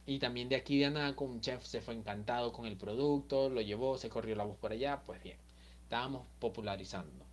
y 0.06 0.18
también 0.18 0.48
de 0.48 0.56
aquí 0.56 0.78
de 0.78 0.86
Anaco 0.86 1.24
un 1.24 1.40
chef 1.40 1.64
se 1.64 1.80
fue 1.80 1.94
encantado 1.94 2.52
con 2.52 2.66
el 2.66 2.76
producto, 2.76 3.48
lo 3.48 3.60
llevó, 3.60 3.98
se 3.98 4.08
corrió 4.08 4.36
la 4.36 4.44
voz 4.44 4.56
por 4.58 4.72
allá, 4.72 5.02
pues 5.04 5.22
bien, 5.22 5.38
estábamos 5.82 6.26
popularizando. 6.38 7.24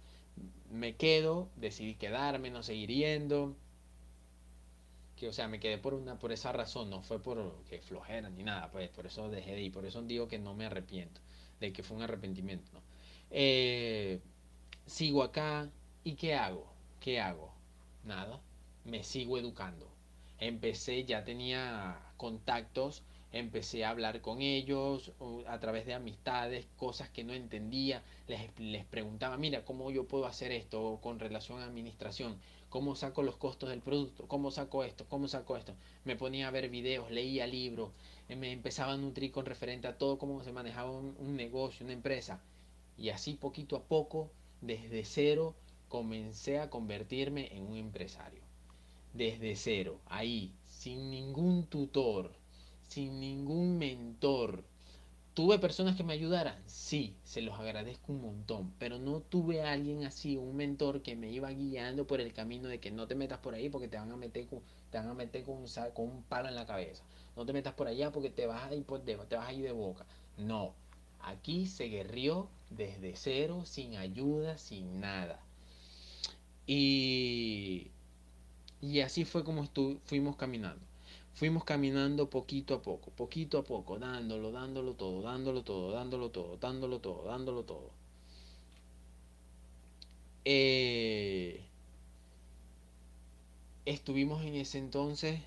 Me 0.72 0.96
quedo, 0.96 1.50
decidí 1.56 1.96
quedarme, 1.96 2.50
no 2.50 2.64
seguir 2.64 2.90
yendo. 2.90 3.56
O 5.28 5.34
sea, 5.34 5.48
me 5.48 5.60
quedé 5.60 5.78
por 5.78 5.94
una 5.94 6.18
por 6.20 6.32
esa 6.32 6.52
razón, 6.52 6.90
no 6.90 7.02
fue 7.02 7.22
por 7.22 7.64
que 7.70 7.80
flojera 7.82 8.30
ni 8.30 8.44
nada, 8.44 8.70
pues 8.72 8.90
por 8.90 9.06
eso 9.06 9.30
dejé 9.30 9.54
de 9.56 9.62
ir, 9.64 9.72
por 9.72 9.86
eso 9.86 10.02
digo 10.02 10.28
que 10.28 10.40
no 10.40 10.54
me 10.54 10.66
arrepiento, 10.66 11.22
de 11.60 11.74
que 11.74 11.84
fue 11.84 11.98
un 11.98 12.04
arrepentimiento. 12.04 12.72
Eh, 13.32 14.20
sigo 14.86 15.24
acá 15.24 15.70
y 16.04 16.16
¿qué 16.16 16.36
hago? 16.36 16.68
¿Qué 17.00 17.20
hago? 17.20 17.54
Nada, 18.04 18.40
me 18.86 19.04
sigo 19.04 19.38
educando. 19.38 19.88
Empecé, 20.40 21.06
ya 21.06 21.24
tenía 21.24 21.98
contactos, 22.18 23.04
empecé 23.32 23.84
a 23.84 23.90
hablar 23.90 24.22
con 24.22 24.42
ellos 24.42 25.12
a 25.48 25.60
través 25.60 25.86
de 25.86 25.94
amistades, 25.94 26.68
cosas 26.78 27.10
que 27.10 27.24
no 27.24 27.34
entendía, 27.34 28.04
les, 28.28 28.58
les 28.60 28.86
preguntaba, 28.86 29.38
mira, 29.38 29.66
¿cómo 29.66 29.90
yo 29.92 30.08
puedo 30.08 30.26
hacer 30.28 30.52
esto 30.52 31.00
con 31.02 31.20
relación 31.20 31.60
a 31.60 31.66
administración? 31.66 32.40
¿Cómo 32.74 32.96
saco 32.96 33.22
los 33.22 33.38
costos 33.38 33.70
del 33.70 33.84
producto? 33.84 34.28
¿Cómo 34.28 34.50
saco 34.50 34.84
esto? 34.84 35.06
¿Cómo 35.08 35.28
saco 35.28 35.58
esto? 35.58 35.76
Me 36.06 36.16
ponía 36.16 36.48
a 36.48 36.52
ver 36.52 36.70
videos, 36.70 37.12
leía 37.12 37.46
libros, 37.46 37.92
me 38.28 38.52
empezaba 38.52 38.94
a 38.94 38.98
nutrir 38.98 39.32
con 39.32 39.46
referente 39.46 39.88
a 39.88 40.00
todo 40.00 40.18
cómo 40.18 40.44
se 40.44 40.52
manejaba 40.52 40.90
un 40.90 41.36
negocio, 41.36 41.86
una 41.86 41.94
empresa 41.94 42.42
y 42.98 43.10
así 43.10 43.36
poquito 43.36 43.76
a 43.76 43.84
poco, 43.84 44.32
desde 44.62 45.06
cero, 45.06 45.54
comencé 45.88 46.58
a 46.58 46.72
convertirme 46.72 47.56
en 47.56 47.68
un 47.68 47.78
empresario. 47.78 48.42
Desde 49.14 49.56
cero, 49.56 50.00
ahí, 50.08 50.52
sin 50.66 51.12
ningún 51.12 51.68
tutor, 51.68 52.34
sin 52.88 53.20
ningún 53.20 53.78
mentor. 53.78 54.64
¿Tuve 55.34 55.58
personas 55.60 55.96
que 55.96 56.04
me 56.04 56.14
ayudaran? 56.14 56.62
Sí, 56.68 57.16
se 57.24 57.42
los 57.42 57.60
agradezco 57.60 58.12
un 58.14 58.22
montón, 58.22 58.74
pero 58.78 59.00
no 59.00 59.20
tuve 59.22 59.64
a 59.64 59.72
alguien 59.72 60.06
así, 60.06 60.38
un 60.38 60.56
mentor 60.56 61.02
que 61.02 61.16
me 61.16 61.32
iba 61.32 61.50
guiando 61.50 62.06
por 62.06 62.22
el 62.22 62.34
camino 62.34 62.68
de 62.68 62.80
que 62.80 62.92
no 62.92 63.08
te 63.08 63.16
metas 63.16 63.40
por 63.40 63.56
ahí 63.56 63.70
porque 63.70 63.88
te 63.88 63.98
van 63.98 64.12
a 64.12 64.16
meter 64.16 64.48
con, 64.48 64.62
te 64.92 64.98
van 65.00 65.10
a 65.10 65.14
meter 65.14 65.44
con, 65.44 65.56
un, 65.58 65.68
con 65.94 66.06
un 66.10 66.24
palo 66.24 66.50
en 66.50 66.56
la 66.56 66.66
cabeza. 66.66 67.04
No 67.36 67.46
te 67.46 67.54
metas 67.54 67.74
por 67.74 67.88
allá 67.88 68.12
porque 68.12 68.30
te 68.30 68.46
vas 68.46 68.64
a 68.64 68.76
ir, 68.76 68.86
te 68.86 69.36
vas 69.36 69.48
a 69.48 69.54
ir 69.54 69.64
de 69.64 69.72
boca. 69.72 70.06
No, 70.38 70.76
Aquí 71.24 71.68
se 71.68 71.86
guerrió 71.86 72.50
desde 72.70 73.16
cero, 73.16 73.64
sin 73.66 73.96
ayuda, 73.96 74.58
sin 74.58 75.00
nada. 75.00 75.40
Y, 76.68 77.92
y 78.82 79.00
así 79.00 79.24
fue 79.24 79.44
como 79.44 79.66
fuimos 80.06 80.36
caminando. 80.36 80.86
Fuimos 81.34 81.64
caminando 81.64 82.30
poquito 82.30 82.76
a 82.76 82.82
poco, 82.82 83.12
poquito 83.12 83.58
a 83.58 83.64
poco, 83.64 83.98
dándolo, 84.00 84.52
dándolo 84.52 84.94
todo, 84.94 85.22
dándolo 85.22 85.64
todo, 85.64 85.92
dándolo 85.92 86.30
todo, 86.32 86.58
dándolo 86.58 87.00
todo, 87.00 87.24
dándolo 87.26 87.64
todo. 87.64 87.92
Eh, 90.46 91.66
estuvimos 93.86 94.44
en 94.44 94.56
ese 94.56 94.78
entonces 94.78 95.40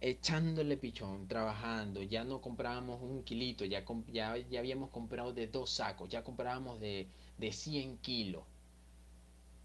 echándole 0.00 0.76
pichón, 0.76 1.28
trabajando, 1.28 2.02
ya 2.02 2.24
no 2.24 2.40
comprábamos 2.40 3.02
un 3.02 3.22
kilito, 3.24 3.64
ya, 3.64 3.84
ya, 4.12 4.36
ya 4.38 4.58
habíamos 4.60 4.90
comprado 4.90 5.32
de 5.32 5.46
dos 5.48 5.70
sacos, 5.70 6.08
ya 6.08 6.22
comprábamos 6.24 6.80
de, 6.80 7.08
de 7.38 7.52
100 7.52 7.98
kilos. 7.98 8.44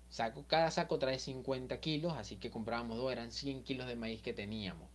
Saco, 0.09 0.43
cada 0.47 0.71
saco 0.71 0.99
trae 0.99 1.19
50 1.19 1.79
kilos, 1.79 2.13
así 2.17 2.35
que 2.37 2.49
comprábamos 2.51 2.97
dos, 2.97 3.11
eran 3.11 3.31
100 3.31 3.63
kilos 3.63 3.87
de 3.87 3.95
maíz 3.95 4.21
que 4.21 4.33
teníamos. 4.33 4.88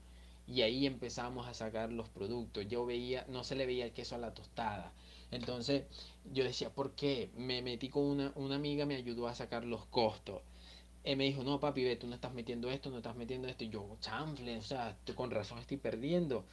Y 0.46 0.62
ahí 0.62 0.86
empezamos 0.86 1.46
a 1.46 1.54
sacar 1.54 1.92
los 1.92 2.08
productos. 2.08 2.66
Yo 2.68 2.84
veía, 2.86 3.24
no 3.28 3.44
se 3.44 3.54
le 3.56 3.66
veía 3.66 3.86
el 3.86 3.92
queso 3.92 4.14
a 4.14 4.18
la 4.18 4.34
tostada. 4.34 4.92
Entonces 5.30 5.84
yo 6.32 6.44
decía, 6.44 6.70
¿por 6.70 6.92
qué? 6.92 7.30
Me 7.36 7.62
metí 7.62 7.88
con 7.88 8.04
una, 8.04 8.32
una 8.36 8.56
amiga, 8.56 8.86
me 8.86 8.96
ayudó 8.96 9.26
a 9.26 9.34
sacar 9.34 9.64
los 9.64 9.86
costos 9.86 10.42
él 11.04 11.18
me 11.18 11.24
dijo, 11.24 11.44
no, 11.44 11.60
papi, 11.60 11.84
ve, 11.84 11.96
tú 11.96 12.06
no 12.06 12.14
estás 12.14 12.32
metiendo 12.32 12.70
esto, 12.70 12.90
no 12.90 12.96
estás 12.96 13.14
metiendo 13.14 13.46
esto. 13.46 13.62
Y 13.64 13.68
yo, 13.68 13.96
chanfle, 14.00 14.56
o 14.56 14.62
sea, 14.62 14.96
con 15.14 15.30
razón 15.30 15.58
estoy 15.58 15.76
perdiendo. 15.76 16.44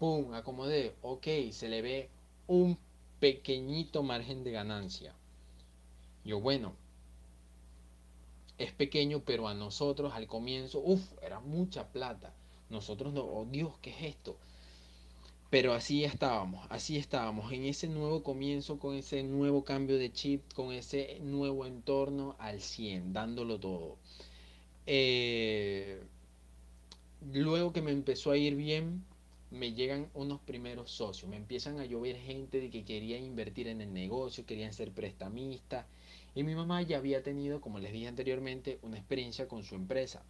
Pum, 0.00 0.34
acomodé. 0.34 0.96
Ok, 1.02 1.26
se 1.52 1.68
le 1.68 1.80
ve 1.80 2.10
un 2.48 2.76
pequeñito 3.20 4.02
margen 4.02 4.42
de 4.42 4.50
ganancia. 4.50 5.14
Yo, 6.24 6.40
bueno, 6.40 6.74
es 8.58 8.72
pequeño, 8.72 9.22
pero 9.24 9.46
a 9.46 9.54
nosotros 9.54 10.12
al 10.12 10.26
comienzo, 10.26 10.80
uff, 10.80 11.12
era 11.22 11.38
mucha 11.38 11.86
plata. 11.92 12.34
Nosotros 12.70 13.12
no, 13.12 13.22
oh 13.22 13.46
Dios, 13.50 13.72
¿qué 13.80 13.90
es 13.90 14.02
esto? 14.02 14.36
Pero 15.50 15.72
así 15.72 16.04
estábamos, 16.04 16.66
así 16.70 16.96
estábamos, 16.96 17.52
en 17.52 17.64
ese 17.64 17.86
nuevo 17.88 18.22
comienzo, 18.22 18.78
con 18.78 18.96
ese 18.96 19.22
nuevo 19.22 19.64
cambio 19.64 19.98
de 19.98 20.12
chip, 20.12 20.42
con 20.52 20.72
ese 20.72 21.18
nuevo 21.20 21.64
entorno 21.66 22.34
al 22.38 22.60
100, 22.60 23.12
dándolo 23.12 23.60
todo. 23.60 23.96
Eh, 24.86 26.02
luego 27.32 27.72
que 27.72 27.82
me 27.82 27.92
empezó 27.92 28.32
a 28.32 28.36
ir 28.36 28.56
bien, 28.56 29.04
me 29.50 29.72
llegan 29.72 30.10
unos 30.14 30.40
primeros 30.40 30.90
socios, 30.90 31.30
me 31.30 31.36
empiezan 31.36 31.78
a 31.78 31.84
llover 31.84 32.16
gente 32.16 32.60
de 32.60 32.70
que 32.70 32.84
quería 32.84 33.18
invertir 33.18 33.68
en 33.68 33.80
el 33.80 33.92
negocio, 33.92 34.44
querían 34.46 34.72
ser 34.72 34.90
prestamistas. 34.90 35.86
Y 36.34 36.42
mi 36.42 36.56
mamá 36.56 36.82
ya 36.82 36.96
había 36.98 37.22
tenido, 37.22 37.60
como 37.60 37.78
les 37.78 37.92
dije 37.92 38.08
anteriormente, 38.08 38.80
una 38.82 38.98
experiencia 38.98 39.46
con 39.46 39.62
su 39.62 39.76
empresa, 39.76 40.24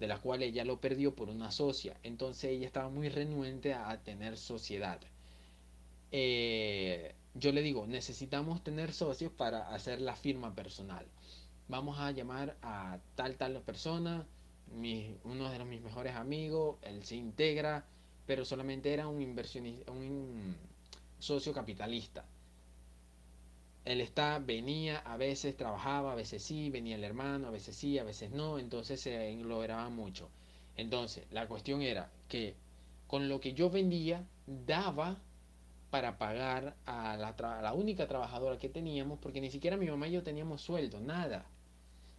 de 0.00 0.06
la 0.06 0.18
cual 0.18 0.42
ella 0.42 0.64
lo 0.64 0.80
perdió 0.80 1.14
por 1.14 1.28
una 1.28 1.50
socia. 1.52 1.96
Entonces 2.02 2.52
ella 2.52 2.66
estaba 2.66 2.88
muy 2.88 3.10
renuente 3.10 3.74
a 3.74 4.02
tener 4.02 4.38
sociedad. 4.38 4.98
Eh, 6.10 7.14
yo 7.34 7.52
le 7.52 7.62
digo, 7.62 7.86
necesitamos 7.86 8.64
tener 8.64 8.92
socios 8.92 9.30
para 9.30 9.68
hacer 9.72 10.00
la 10.00 10.16
firma 10.16 10.54
personal. 10.54 11.06
Vamos 11.68 12.00
a 12.00 12.10
llamar 12.10 12.56
a 12.62 12.98
tal, 13.14 13.36
tal 13.36 13.60
persona, 13.60 14.26
uno 15.24 15.50
de 15.50 15.64
mis 15.64 15.82
mejores 15.82 16.16
amigos, 16.16 16.78
él 16.82 17.04
se 17.04 17.16
integra, 17.16 17.84
pero 18.26 18.44
solamente 18.44 18.92
era 18.92 19.06
un 19.06 19.20
inversionista, 19.20 19.92
un 19.92 20.56
socio 21.18 21.52
capitalista. 21.52 22.24
Él 23.84 24.00
está, 24.00 24.38
venía, 24.38 24.98
a 24.98 25.16
veces 25.16 25.56
trabajaba, 25.56 26.12
a 26.12 26.14
veces 26.14 26.42
sí, 26.42 26.70
venía 26.70 26.96
el 26.96 27.04
hermano, 27.04 27.48
a 27.48 27.50
veces 27.50 27.76
sí, 27.76 27.98
a 27.98 28.04
veces 28.04 28.30
no, 28.30 28.58
entonces 28.58 29.00
se 29.00 29.30
englobaba 29.30 29.88
mucho. 29.88 30.28
Entonces, 30.76 31.26
la 31.30 31.48
cuestión 31.48 31.82
era 31.82 32.10
que 32.28 32.54
con 33.06 33.28
lo 33.28 33.40
que 33.40 33.54
yo 33.54 33.70
vendía, 33.70 34.24
daba 34.46 35.18
para 35.90 36.18
pagar 36.18 36.76
a 36.86 37.16
la, 37.16 37.34
la 37.62 37.72
única 37.72 38.06
trabajadora 38.06 38.58
que 38.58 38.68
teníamos, 38.68 39.18
porque 39.18 39.40
ni 39.40 39.50
siquiera 39.50 39.76
mi 39.76 39.86
mamá 39.86 40.08
y 40.08 40.12
yo 40.12 40.22
teníamos 40.22 40.62
sueldo, 40.62 41.00
nada. 41.00 41.46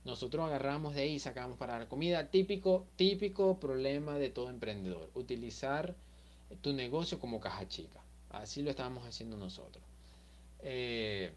Nosotros 0.04 0.46
agarramos 0.46 0.96
de 0.96 1.04
ahí 1.04 1.20
sacamos 1.20 1.58
para 1.58 1.78
la 1.78 1.88
comida. 1.88 2.30
Típico, 2.30 2.88
típico 2.96 3.60
problema 3.60 4.18
de 4.18 4.30
todo 4.30 4.50
emprendedor. 4.50 5.10
Utilizar 5.14 5.96
tu 6.62 6.74
negocio 6.74 7.20
como 7.20 7.40
caja 7.40 7.68
chica. 7.68 8.02
Así 8.30 8.62
lo 8.64 8.72
estábamos 8.72 9.06
haciendo 9.06 9.38
nosotros. 9.38 9.84
Eh, 10.60 11.32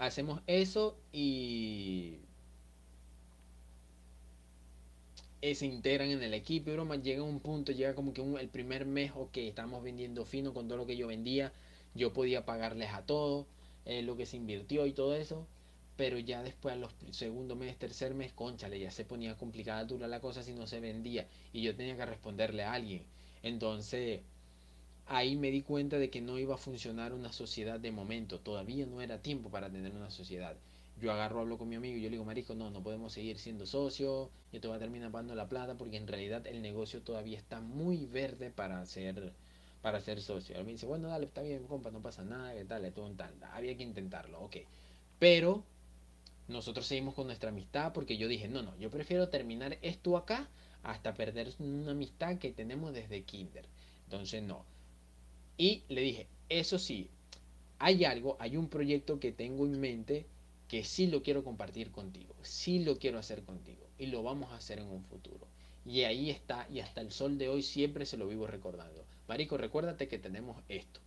hacemos 0.00 0.40
eso 0.46 0.96
y 1.12 2.18
se 5.42 5.66
integran 5.66 6.10
en 6.10 6.22
el 6.22 6.34
equipo 6.34 6.70
y 6.70 6.72
broma, 6.74 6.96
llega 6.96 7.22
un 7.22 7.40
punto, 7.40 7.72
llega 7.72 7.94
como 7.94 8.12
que 8.12 8.22
el 8.40 8.48
primer 8.48 8.86
mes, 8.86 9.12
ok, 9.14 9.36
estamos 9.38 9.82
vendiendo 9.82 10.24
fino 10.24 10.54
con 10.54 10.68
todo 10.68 10.78
lo 10.78 10.86
que 10.86 10.96
yo 10.96 11.06
vendía, 11.06 11.52
yo 11.94 12.12
podía 12.12 12.44
pagarles 12.44 12.90
a 12.92 13.04
todos, 13.04 13.46
eh, 13.84 14.02
lo 14.02 14.16
que 14.16 14.26
se 14.26 14.36
invirtió 14.36 14.86
y 14.86 14.92
todo 14.92 15.14
eso, 15.14 15.46
pero 15.96 16.18
ya 16.18 16.42
después 16.42 16.74
a 16.74 16.78
los 16.78 16.94
segundo 17.10 17.56
mes, 17.56 17.76
tercer 17.78 18.14
mes, 18.14 18.32
conchale, 18.32 18.78
ya 18.80 18.90
se 18.90 19.04
ponía 19.04 19.36
complicada, 19.36 19.84
dura 19.84 20.08
la 20.08 20.20
cosa 20.20 20.42
si 20.42 20.52
no 20.54 20.66
se 20.66 20.80
vendía 20.80 21.26
y 21.52 21.62
yo 21.62 21.74
tenía 21.76 21.96
que 21.96 22.06
responderle 22.06 22.62
a 22.62 22.72
alguien. 22.72 23.04
Entonces, 23.42 24.20
ahí 25.10 25.36
me 25.36 25.50
di 25.50 25.62
cuenta 25.62 25.98
de 25.98 26.08
que 26.08 26.20
no 26.20 26.38
iba 26.38 26.54
a 26.54 26.58
funcionar 26.58 27.12
una 27.12 27.32
sociedad 27.32 27.80
de 27.80 27.90
momento, 27.90 28.38
todavía 28.38 28.86
no 28.86 29.02
era 29.02 29.20
tiempo 29.20 29.50
para 29.50 29.68
tener 29.68 29.92
una 29.92 30.08
sociedad. 30.08 30.56
Yo 31.00 31.10
agarro, 31.10 31.40
hablo 31.40 31.58
con 31.58 31.68
mi 31.68 31.74
amigo 31.74 31.96
y 31.96 32.02
yo 32.02 32.08
le 32.08 32.12
digo, 32.12 32.24
Marico, 32.24 32.54
no, 32.54 32.70
no 32.70 32.80
podemos 32.80 33.12
seguir 33.12 33.36
siendo 33.36 33.66
socios, 33.66 34.28
yo 34.52 34.60
te 34.60 34.68
voy 34.68 34.76
a 34.76 34.78
terminar 34.78 35.10
pagando 35.10 35.34
la 35.34 35.48
plata 35.48 35.74
porque 35.74 35.96
en 35.96 36.06
realidad 36.06 36.46
el 36.46 36.62
negocio 36.62 37.02
todavía 37.02 37.36
está 37.38 37.60
muy 37.60 38.06
verde 38.06 38.52
para 38.52 38.86
ser, 38.86 39.32
para 39.82 40.00
ser 40.00 40.20
socio. 40.22 40.54
Él 40.56 40.64
me 40.64 40.72
dice, 40.72 40.86
bueno, 40.86 41.08
dale, 41.08 41.26
está 41.26 41.42
bien, 41.42 41.64
compa, 41.66 41.90
no 41.90 42.00
pasa 42.00 42.22
nada, 42.22 42.54
que 42.54 42.64
tal, 42.64 42.92
todo 42.92 43.06
un 43.06 43.16
tal. 43.16 43.34
Había 43.52 43.76
que 43.76 43.82
intentarlo, 43.82 44.40
ok. 44.42 44.58
Pero 45.18 45.64
nosotros 46.46 46.86
seguimos 46.86 47.14
con 47.14 47.26
nuestra 47.26 47.50
amistad 47.50 47.92
porque 47.92 48.16
yo 48.16 48.28
dije, 48.28 48.46
no, 48.46 48.62
no, 48.62 48.78
yo 48.78 48.90
prefiero 48.90 49.28
terminar 49.28 49.76
esto 49.82 50.16
acá 50.16 50.48
hasta 50.84 51.14
perder 51.14 51.52
una 51.58 51.90
amistad 51.90 52.38
que 52.38 52.52
tenemos 52.52 52.92
desde 52.94 53.22
kinder. 53.24 53.64
Entonces, 54.04 54.40
no. 54.44 54.64
Y 55.60 55.82
le 55.90 56.00
dije, 56.00 56.26
eso 56.48 56.78
sí, 56.78 57.10
hay 57.78 58.06
algo, 58.06 58.38
hay 58.40 58.56
un 58.56 58.70
proyecto 58.70 59.20
que 59.20 59.30
tengo 59.30 59.66
en 59.66 59.78
mente 59.78 60.24
que 60.68 60.84
sí 60.84 61.06
lo 61.06 61.22
quiero 61.22 61.44
compartir 61.44 61.90
contigo, 61.90 62.34
sí 62.40 62.78
lo 62.82 62.98
quiero 62.98 63.18
hacer 63.18 63.42
contigo 63.42 63.86
y 63.98 64.06
lo 64.06 64.22
vamos 64.22 64.50
a 64.52 64.56
hacer 64.56 64.78
en 64.78 64.86
un 64.86 65.04
futuro. 65.04 65.46
Y 65.84 66.04
ahí 66.04 66.30
está, 66.30 66.66
y 66.72 66.80
hasta 66.80 67.02
el 67.02 67.12
sol 67.12 67.36
de 67.36 67.50
hoy 67.50 67.62
siempre 67.62 68.06
se 68.06 68.16
lo 68.16 68.26
vivo 68.26 68.46
recordando. 68.46 69.04
Marico, 69.28 69.58
recuérdate 69.58 70.08
que 70.08 70.18
tenemos 70.18 70.56
esto. 70.70 70.98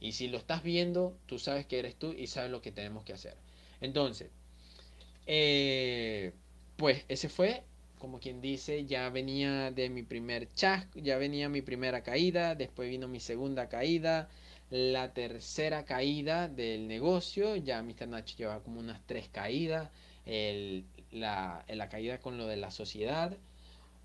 Y 0.00 0.12
si 0.12 0.28
lo 0.28 0.36
estás 0.36 0.62
viendo, 0.62 1.16
tú 1.24 1.38
sabes 1.38 1.64
que 1.64 1.78
eres 1.78 1.96
tú 1.96 2.12
y 2.12 2.26
sabes 2.26 2.50
lo 2.50 2.60
que 2.60 2.72
tenemos 2.72 3.04
que 3.04 3.14
hacer. 3.14 3.38
Entonces, 3.80 4.28
eh, 5.24 6.34
pues 6.76 7.06
ese 7.08 7.30
fue, 7.30 7.62
como 7.98 8.20
quien 8.20 8.40
dice, 8.40 8.84
ya 8.86 9.08
venía 9.10 9.70
de 9.70 9.90
mi 9.90 10.02
primer 10.02 10.52
chasco, 10.54 10.98
ya 11.00 11.18
venía 11.18 11.48
mi 11.48 11.62
primera 11.62 12.02
caída, 12.02 12.54
después 12.54 12.88
vino 12.88 13.08
mi 13.08 13.20
segunda 13.20 13.68
caída, 13.68 14.28
la 14.70 15.12
tercera 15.14 15.84
caída 15.84 16.48
del 16.48 16.88
negocio, 16.88 17.56
ya 17.56 17.82
Mr. 17.82 18.08
Nacho 18.08 18.36
lleva 18.36 18.62
como 18.62 18.80
unas 18.80 19.00
tres 19.06 19.28
caídas, 19.28 19.90
la, 21.10 21.64
la, 21.68 21.88
caída 21.88 22.18
con 22.18 22.36
lo 22.36 22.46
de 22.46 22.56
la 22.56 22.70
sociedad, 22.70 23.36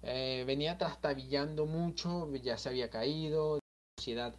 eh, 0.03 0.43
venía 0.47 0.77
trastabillando 0.77 1.65
mucho, 1.65 2.33
ya 2.35 2.57
se 2.57 2.69
había 2.69 2.89
caído, 2.89 3.55
la 3.55 3.61
sociedad 3.97 4.35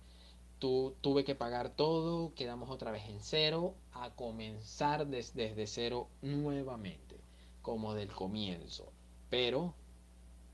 tuve 0.58 1.24
que 1.24 1.34
pagar 1.34 1.70
todo, 1.76 2.34
quedamos 2.34 2.70
otra 2.70 2.90
vez 2.90 3.04
en 3.08 3.20
cero, 3.20 3.74
a 3.92 4.10
comenzar 4.14 5.06
desde 5.06 5.66
cero 5.66 6.08
nuevamente, 6.22 7.20
como 7.60 7.92
del 7.94 8.10
comienzo, 8.10 8.93
pero 9.34 9.74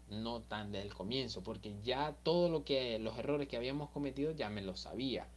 no 0.09 0.41
tan 0.41 0.73
del 0.73 0.95
comienzo, 0.95 1.43
porque 1.43 1.75
ya 1.85 2.17
todo 2.23 2.49
lo 2.49 2.65
que 2.65 2.99
los 2.99 3.19
errores 3.19 3.47
que 3.47 3.59
habíamos 3.59 3.91
cometido 3.91 4.33
ya 4.33 4.49
me 4.49 4.63
los 4.63 4.81
sabía, 4.81 5.29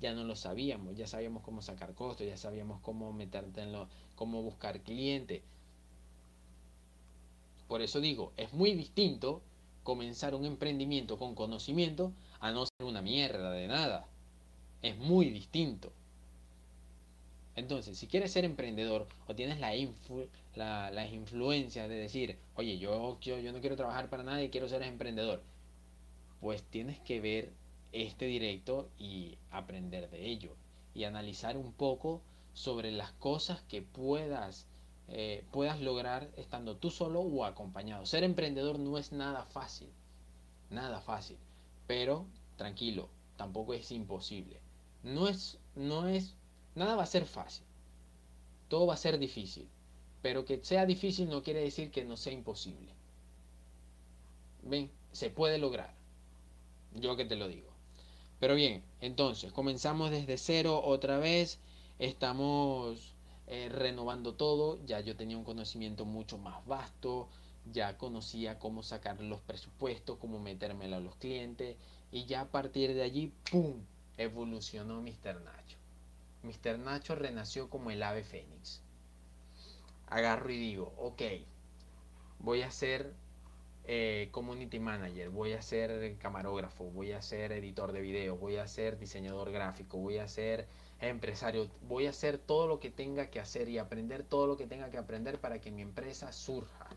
ya 0.00 0.14
no 0.14 0.22
lo 0.22 0.36
sabíamos, 0.36 0.96
ya 0.96 1.08
sabíamos 1.08 1.42
cómo 1.42 1.62
sacar 1.62 1.94
costos, 1.94 2.28
ya 2.28 2.36
sabíamos 2.36 2.80
cómo 2.80 3.12
meterte 3.12 3.62
en 3.62 3.72
lo, 3.72 3.88
cómo 4.14 4.40
buscar 4.42 4.82
clientes. 4.82 5.42
Por 7.66 7.82
eso 7.82 8.00
digo, 8.00 8.32
es 8.36 8.52
muy 8.52 8.72
distinto 8.74 9.42
comenzar 9.82 10.36
un 10.36 10.44
emprendimiento 10.44 11.18
con 11.18 11.34
conocimiento 11.34 12.12
a 12.38 12.52
no 12.52 12.66
ser 12.66 12.86
una 12.86 13.02
mierda 13.02 13.50
de 13.50 13.66
nada 13.66 14.06
es 14.80 14.96
muy 14.96 15.28
distinto. 15.30 15.92
Entonces, 17.56 17.98
si 17.98 18.06
quieres 18.06 18.30
ser 18.30 18.44
emprendedor 18.44 19.08
o 19.26 19.34
tienes 19.34 19.58
la, 19.58 19.74
influ 19.74 20.28
la, 20.54 20.90
las 20.90 21.12
influencias 21.12 21.88
de 21.88 21.94
decir, 21.96 22.38
oye, 22.54 22.78
yo, 22.78 23.18
yo, 23.20 23.38
yo 23.38 23.52
no 23.52 23.60
quiero 23.60 23.76
trabajar 23.76 24.08
para 24.08 24.22
nadie, 24.22 24.50
quiero 24.50 24.68
ser 24.68 24.82
emprendedor, 24.82 25.42
pues 26.40 26.62
tienes 26.64 27.00
que 27.00 27.20
ver 27.20 27.52
este 27.92 28.26
directo 28.26 28.90
y 28.98 29.38
aprender 29.50 30.10
de 30.10 30.26
ello 30.26 30.56
y 30.94 31.04
analizar 31.04 31.56
un 31.56 31.72
poco 31.72 32.22
sobre 32.52 32.90
las 32.90 33.12
cosas 33.12 33.62
que 33.62 33.82
puedas, 33.82 34.66
eh, 35.08 35.44
puedas 35.50 35.80
lograr 35.80 36.30
estando 36.36 36.76
tú 36.76 36.90
solo 36.90 37.20
o 37.20 37.44
acompañado. 37.44 38.04
Ser 38.06 38.24
emprendedor 38.24 38.78
no 38.78 38.98
es 38.98 39.12
nada 39.12 39.44
fácil, 39.46 39.88
nada 40.70 41.00
fácil, 41.00 41.38
pero 41.86 42.26
tranquilo, 42.56 43.08
tampoco 43.36 43.74
es 43.74 43.90
imposible. 43.90 44.60
No 45.02 45.28
es, 45.28 45.58
no 45.74 46.08
es, 46.08 46.36
nada 46.74 46.96
va 46.96 47.02
a 47.04 47.06
ser 47.06 47.26
fácil. 47.26 47.64
Todo 48.68 48.86
va 48.86 48.94
a 48.94 48.98
ser 48.98 49.18
difícil. 49.18 49.68
Pero 50.22 50.44
que 50.44 50.64
sea 50.64 50.86
difícil 50.86 51.28
no 51.28 51.42
quiere 51.42 51.60
decir 51.60 51.90
que 51.90 52.04
no 52.04 52.16
sea 52.16 52.32
imposible. 52.32 52.94
Ven, 54.62 54.90
se 55.10 55.30
puede 55.30 55.58
lograr. 55.58 55.92
Yo 56.94 57.16
que 57.16 57.24
te 57.24 57.36
lo 57.36 57.48
digo. 57.48 57.72
Pero 58.38 58.54
bien, 58.54 58.82
entonces, 59.00 59.52
comenzamos 59.52 60.10
desde 60.10 60.38
cero 60.38 60.80
otra 60.84 61.18
vez. 61.18 61.58
Estamos 61.98 63.14
eh, 63.46 63.68
renovando 63.68 64.34
todo. 64.34 64.78
Ya 64.86 65.00
yo 65.00 65.16
tenía 65.16 65.36
un 65.36 65.44
conocimiento 65.44 66.04
mucho 66.04 66.38
más 66.38 66.64
vasto. 66.66 67.28
Ya 67.72 67.98
conocía 67.98 68.58
cómo 68.58 68.82
sacar 68.82 69.20
los 69.20 69.40
presupuestos, 69.40 70.18
cómo 70.18 70.38
metérmelo 70.38 70.96
a 70.96 71.00
los 71.00 71.16
clientes. 71.16 71.76
Y 72.10 72.24
ya 72.26 72.42
a 72.42 72.50
partir 72.50 72.94
de 72.94 73.02
allí, 73.02 73.32
¡pum! 73.50 73.80
evolucionó 74.16 75.00
Mr. 75.02 75.40
Nacho. 75.42 75.78
Mr. 76.42 76.78
Nacho 76.78 77.14
renació 77.14 77.70
como 77.70 77.90
el 77.90 78.02
ave 78.02 78.24
fénix. 78.24 78.82
Agarro 80.12 80.50
y 80.50 80.58
digo, 80.58 80.92
ok, 80.98 81.22
voy 82.38 82.60
a 82.60 82.66
hacer 82.66 83.14
eh, 83.84 84.28
community 84.30 84.78
manager, 84.78 85.30
voy 85.30 85.54
a 85.54 85.62
ser 85.62 86.18
camarógrafo, 86.18 86.84
voy 86.84 87.12
a 87.12 87.22
ser 87.22 87.52
editor 87.52 87.92
de 87.92 88.02
video, 88.02 88.36
voy 88.36 88.56
a 88.56 88.68
ser 88.68 88.98
diseñador 88.98 89.50
gráfico, 89.52 89.96
voy 89.96 90.18
a 90.18 90.28
ser 90.28 90.68
empresario, 91.00 91.70
voy 91.88 92.06
a 92.06 92.10
hacer 92.10 92.36
todo 92.36 92.66
lo 92.66 92.78
que 92.78 92.90
tenga 92.90 93.30
que 93.30 93.40
hacer 93.40 93.70
y 93.70 93.78
aprender 93.78 94.22
todo 94.22 94.46
lo 94.46 94.58
que 94.58 94.66
tenga 94.66 94.90
que 94.90 94.98
aprender 94.98 95.40
para 95.40 95.62
que 95.62 95.70
mi 95.70 95.80
empresa 95.80 96.30
surja. 96.30 96.88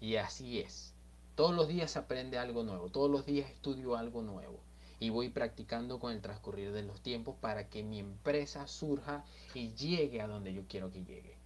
Y 0.00 0.14
así 0.14 0.60
es. 0.60 0.94
Todos 1.34 1.56
los 1.56 1.66
días 1.66 1.96
aprende 1.96 2.38
algo 2.38 2.62
nuevo, 2.62 2.88
todos 2.88 3.10
los 3.10 3.26
días 3.26 3.50
estudio 3.50 3.96
algo 3.96 4.22
nuevo 4.22 4.60
y 5.00 5.08
voy 5.08 5.30
practicando 5.30 5.98
con 5.98 6.12
el 6.12 6.20
transcurrir 6.20 6.72
de 6.72 6.82
los 6.82 7.00
tiempos 7.00 7.34
para 7.40 7.68
que 7.68 7.82
mi 7.82 7.98
empresa 7.98 8.66
surja 8.68 9.24
y 9.54 9.72
llegue 9.74 10.20
a 10.20 10.28
donde 10.28 10.52
yo 10.52 10.62
quiero 10.68 10.92
que 10.92 11.02
llegue. 11.02 11.36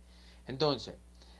Entonces, 0.46 0.96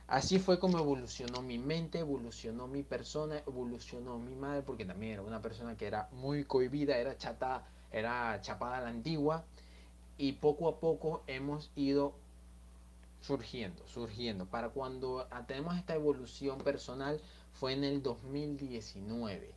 así 0.06 0.38
fue 0.38 0.58
como 0.58 0.78
evolucionó 0.78 1.42
mi 1.42 1.58
mente, 1.58 2.00
evolucionó 2.00 2.66
mi 2.66 2.82
persona, 2.82 3.38
evolucionó 3.46 4.18
mi 4.18 4.34
madre, 4.34 4.62
porque 4.62 4.84
también 4.84 5.12
era 5.12 5.22
una 5.22 5.40
persona 5.42 5.76
que 5.76 5.86
era 5.86 6.08
muy 6.12 6.44
cohibida, 6.44 6.96
era 6.96 7.16
chata, 7.16 7.64
era 7.90 8.40
chapada 8.40 8.78
a 8.78 8.80
la 8.82 8.88
antigua, 8.88 9.44
y 10.18 10.32
poco 10.32 10.68
a 10.68 10.80
poco 10.80 11.22
hemos 11.26 11.70
ido 11.76 12.14
surgiendo, 13.20 13.86
surgiendo. 13.86 14.46
Para 14.46 14.68
cuando 14.68 15.26
tenemos 15.46 15.76
esta 15.76 15.94
evolución 15.94 16.58
personal 16.58 17.20
fue 17.52 17.72
en 17.72 17.84
el 17.84 18.02
2019. 18.02 19.52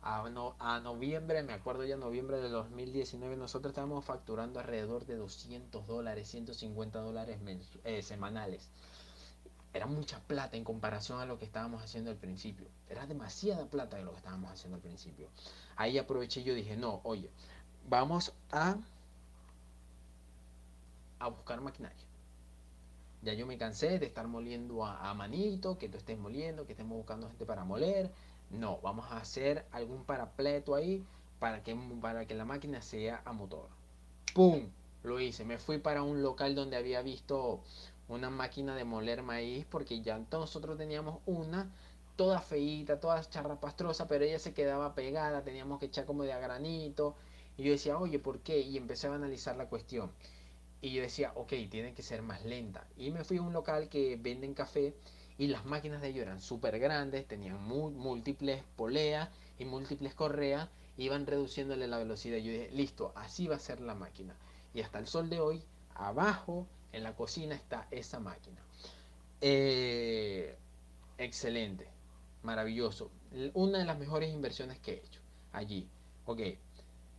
A, 0.00 0.24
a, 0.58 0.80
noviembre, 0.80 1.42
me 1.42 1.52
acuerdo 1.52 1.84
ya 1.84 1.96
noviembre 1.96 2.38
de 2.38 2.48
2019, 2.48 3.36
nosotros 3.36 3.72
estábamos 3.72 4.04
facturando 4.04 4.60
alrededor 4.60 5.04
de 5.04 5.16
200 5.16 5.86
dólares, 5.86 6.28
150 6.28 7.00
dólares 7.00 7.38
eh, 7.84 8.02
semanales. 8.02 8.70
Era 9.72 9.86
mucha 9.86 10.20
plata 10.20 10.56
en 10.56 10.64
comparación 10.64 11.20
a 11.20 11.26
lo 11.26 11.38
que 11.38 11.44
estábamos 11.44 11.82
haciendo 11.82 12.10
al 12.10 12.16
principio. 12.16 12.68
Era 12.88 13.06
demasiada 13.06 13.66
plata 13.66 13.96
de 13.96 14.04
lo 14.04 14.12
que 14.12 14.18
estábamos 14.18 14.50
haciendo 14.50 14.76
al 14.76 14.82
principio. 14.82 15.28
Ahí 15.76 15.98
aproveché 15.98 16.40
y 16.40 16.44
yo 16.44 16.54
dije, 16.54 16.76
no, 16.76 17.00
oye, 17.04 17.30
vamos 17.88 18.32
a 18.50 18.78
a 21.18 21.28
buscar 21.28 21.60
maquinaria. 21.60 21.96
Ya 23.22 23.34
yo 23.34 23.46
me 23.46 23.58
cansé 23.58 23.98
de 23.98 24.06
estar 24.06 24.28
moliendo 24.28 24.84
a, 24.84 25.12
manito, 25.14 25.76
que 25.76 25.88
tú 25.88 25.98
estés 25.98 26.18
moliendo, 26.18 26.66
que 26.66 26.72
estemos 26.72 26.96
buscando 26.96 27.28
gente 27.28 27.44
para 27.44 27.64
moler. 27.64 28.12
No, 28.50 28.80
vamos 28.80 29.10
a 29.10 29.18
hacer 29.18 29.66
algún 29.72 30.04
parapleto 30.04 30.74
ahí 30.74 31.04
para 31.40 31.62
que, 31.62 31.76
para 32.00 32.26
que 32.26 32.34
la 32.34 32.44
máquina 32.44 32.80
sea 32.80 33.20
a 33.24 33.32
motor. 33.32 33.68
¡Pum! 34.34 34.68
Lo 35.02 35.18
hice. 35.20 35.44
Me 35.44 35.58
fui 35.58 35.78
para 35.78 36.02
un 36.02 36.22
local 36.22 36.54
donde 36.54 36.76
había 36.76 37.02
visto 37.02 37.62
una 38.08 38.30
máquina 38.30 38.74
de 38.74 38.84
moler 38.84 39.22
maíz 39.22 39.66
porque 39.66 40.00
ya 40.00 40.18
nosotros 40.30 40.76
teníamos 40.78 41.20
una 41.26 41.70
toda 42.16 42.40
feíta, 42.40 42.98
toda 42.98 43.22
charrapastrosa, 43.22 44.08
pero 44.08 44.24
ella 44.24 44.40
se 44.40 44.52
quedaba 44.52 44.94
pegada, 44.94 45.44
teníamos 45.44 45.78
que 45.78 45.86
echar 45.86 46.04
como 46.04 46.24
de 46.24 46.32
a 46.32 46.38
granito. 46.38 47.14
Y 47.56 47.62
yo 47.62 47.72
decía, 47.72 47.98
oye, 47.98 48.18
¿por 48.18 48.40
qué? 48.40 48.60
Y 48.60 48.76
empecé 48.76 49.06
a 49.06 49.14
analizar 49.14 49.56
la 49.56 49.68
cuestión. 49.68 50.10
Y 50.80 50.92
yo 50.92 51.02
decía, 51.02 51.32
ok, 51.36 51.52
tiene 51.70 51.94
que 51.94 52.02
ser 52.02 52.22
más 52.22 52.44
lenta. 52.44 52.86
Y 52.96 53.10
me 53.10 53.24
fui 53.24 53.36
a 53.38 53.42
un 53.42 53.52
local 53.52 53.88
que 53.88 54.16
venden 54.16 54.54
café 54.54 54.94
y 55.38 55.46
las 55.46 55.64
máquinas 55.64 56.00
de 56.02 56.08
ellos 56.08 56.22
eran 56.22 56.40
súper 56.40 56.80
grandes, 56.80 57.26
tenían 57.28 57.62
múltiples 57.62 58.64
poleas 58.74 59.28
y 59.58 59.64
múltiples 59.64 60.14
correas, 60.14 60.68
iban 60.96 61.26
reduciéndole 61.26 61.86
la 61.86 61.98
velocidad. 61.98 62.38
Yo 62.38 62.50
dije, 62.50 62.70
listo, 62.72 63.12
así 63.14 63.46
va 63.46 63.56
a 63.56 63.60
ser 63.60 63.80
la 63.80 63.94
máquina. 63.94 64.36
Y 64.74 64.80
hasta 64.80 64.98
el 64.98 65.06
sol 65.06 65.30
de 65.30 65.38
hoy, 65.38 65.62
abajo 65.94 66.66
en 66.92 67.02
la 67.02 67.14
cocina 67.14 67.54
está 67.54 67.86
esa 67.90 68.20
máquina. 68.20 68.60
Eh, 69.40 70.56
excelente, 71.18 71.88
maravilloso. 72.42 73.10
Una 73.54 73.78
de 73.78 73.84
las 73.84 73.98
mejores 73.98 74.32
inversiones 74.32 74.78
que 74.80 74.92
he 74.92 74.96
hecho 74.98 75.20
allí. 75.52 75.88
Ok, 76.26 76.40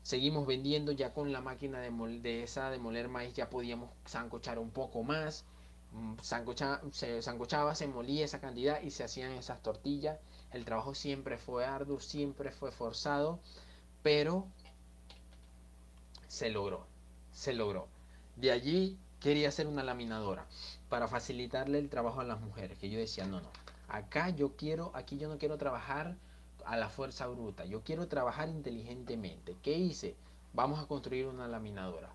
Seguimos 0.09 0.47
vendiendo 0.47 0.91
ya 0.91 1.13
con 1.13 1.32
la 1.32 1.41
máquina 1.41 1.82
de, 1.82 2.43
esa 2.43 2.72
de 2.72 2.80
moler 2.80 3.09
maíz, 3.09 3.34
ya 3.36 3.49
podíamos 3.49 3.91
sancochar 4.05 4.57
un 4.57 4.72
poco 4.72 5.03
más. 5.03 5.45
Mm, 5.91 6.15
se 6.91 7.22
sancochaba, 7.22 7.76
se 7.76 7.88
molía 7.88 8.26
esa 8.26 8.39
cantidad 8.39 8.82
y 8.82 8.91
se 8.91 9.03
hacían 9.03 9.34
esas 9.34 9.61
tortillas. 9.61 10.20
El 10.51 10.65
trabajo 10.65 10.95
siempre 10.95 11.38
fue 11.38 11.65
arduo, 11.65 11.99
siempre 11.99 12.51
fue 12.51 12.72
forzado, 12.72 13.39
pero 14.01 14.47
se 16.28 16.49
logró, 16.49 16.88
se 17.32 17.53
logró. 17.53 17.88
De 18.36 18.51
allí 18.51 18.97
quería 19.20 19.49
hacer 19.49 19.67
una 19.67 19.84
laminadora 19.84 20.45
para 20.89 21.07
facilitarle 21.07 21.80
el 21.80 21.89
trabajo 21.89 22.22
a 22.22 22.26
las 22.26 22.41
mujeres, 22.41 22.78
que 22.78 22.89
yo 22.89 22.99
decía, 22.99 23.26
no, 23.26 23.41
no, 23.41 23.49
acá 23.88 24.30
yo 24.30 24.55
quiero, 24.55 24.91
aquí 24.93 25.17
yo 25.17 25.28
no 25.30 25.38
quiero 25.38 25.57
trabajar 25.57 26.15
a 26.65 26.78
la 26.78 26.89
fuerza 26.89 27.28
bruta. 27.28 27.65
Yo 27.65 27.84
quiero 27.84 28.07
trabajar 28.07 28.49
inteligentemente. 28.49 29.55
¿Qué 29.63 29.78
hice? 29.78 30.15
Vamos 30.53 30.80
a 30.80 30.88
construir 30.88 31.28
una 31.28 31.47
laminadora. 31.47 32.09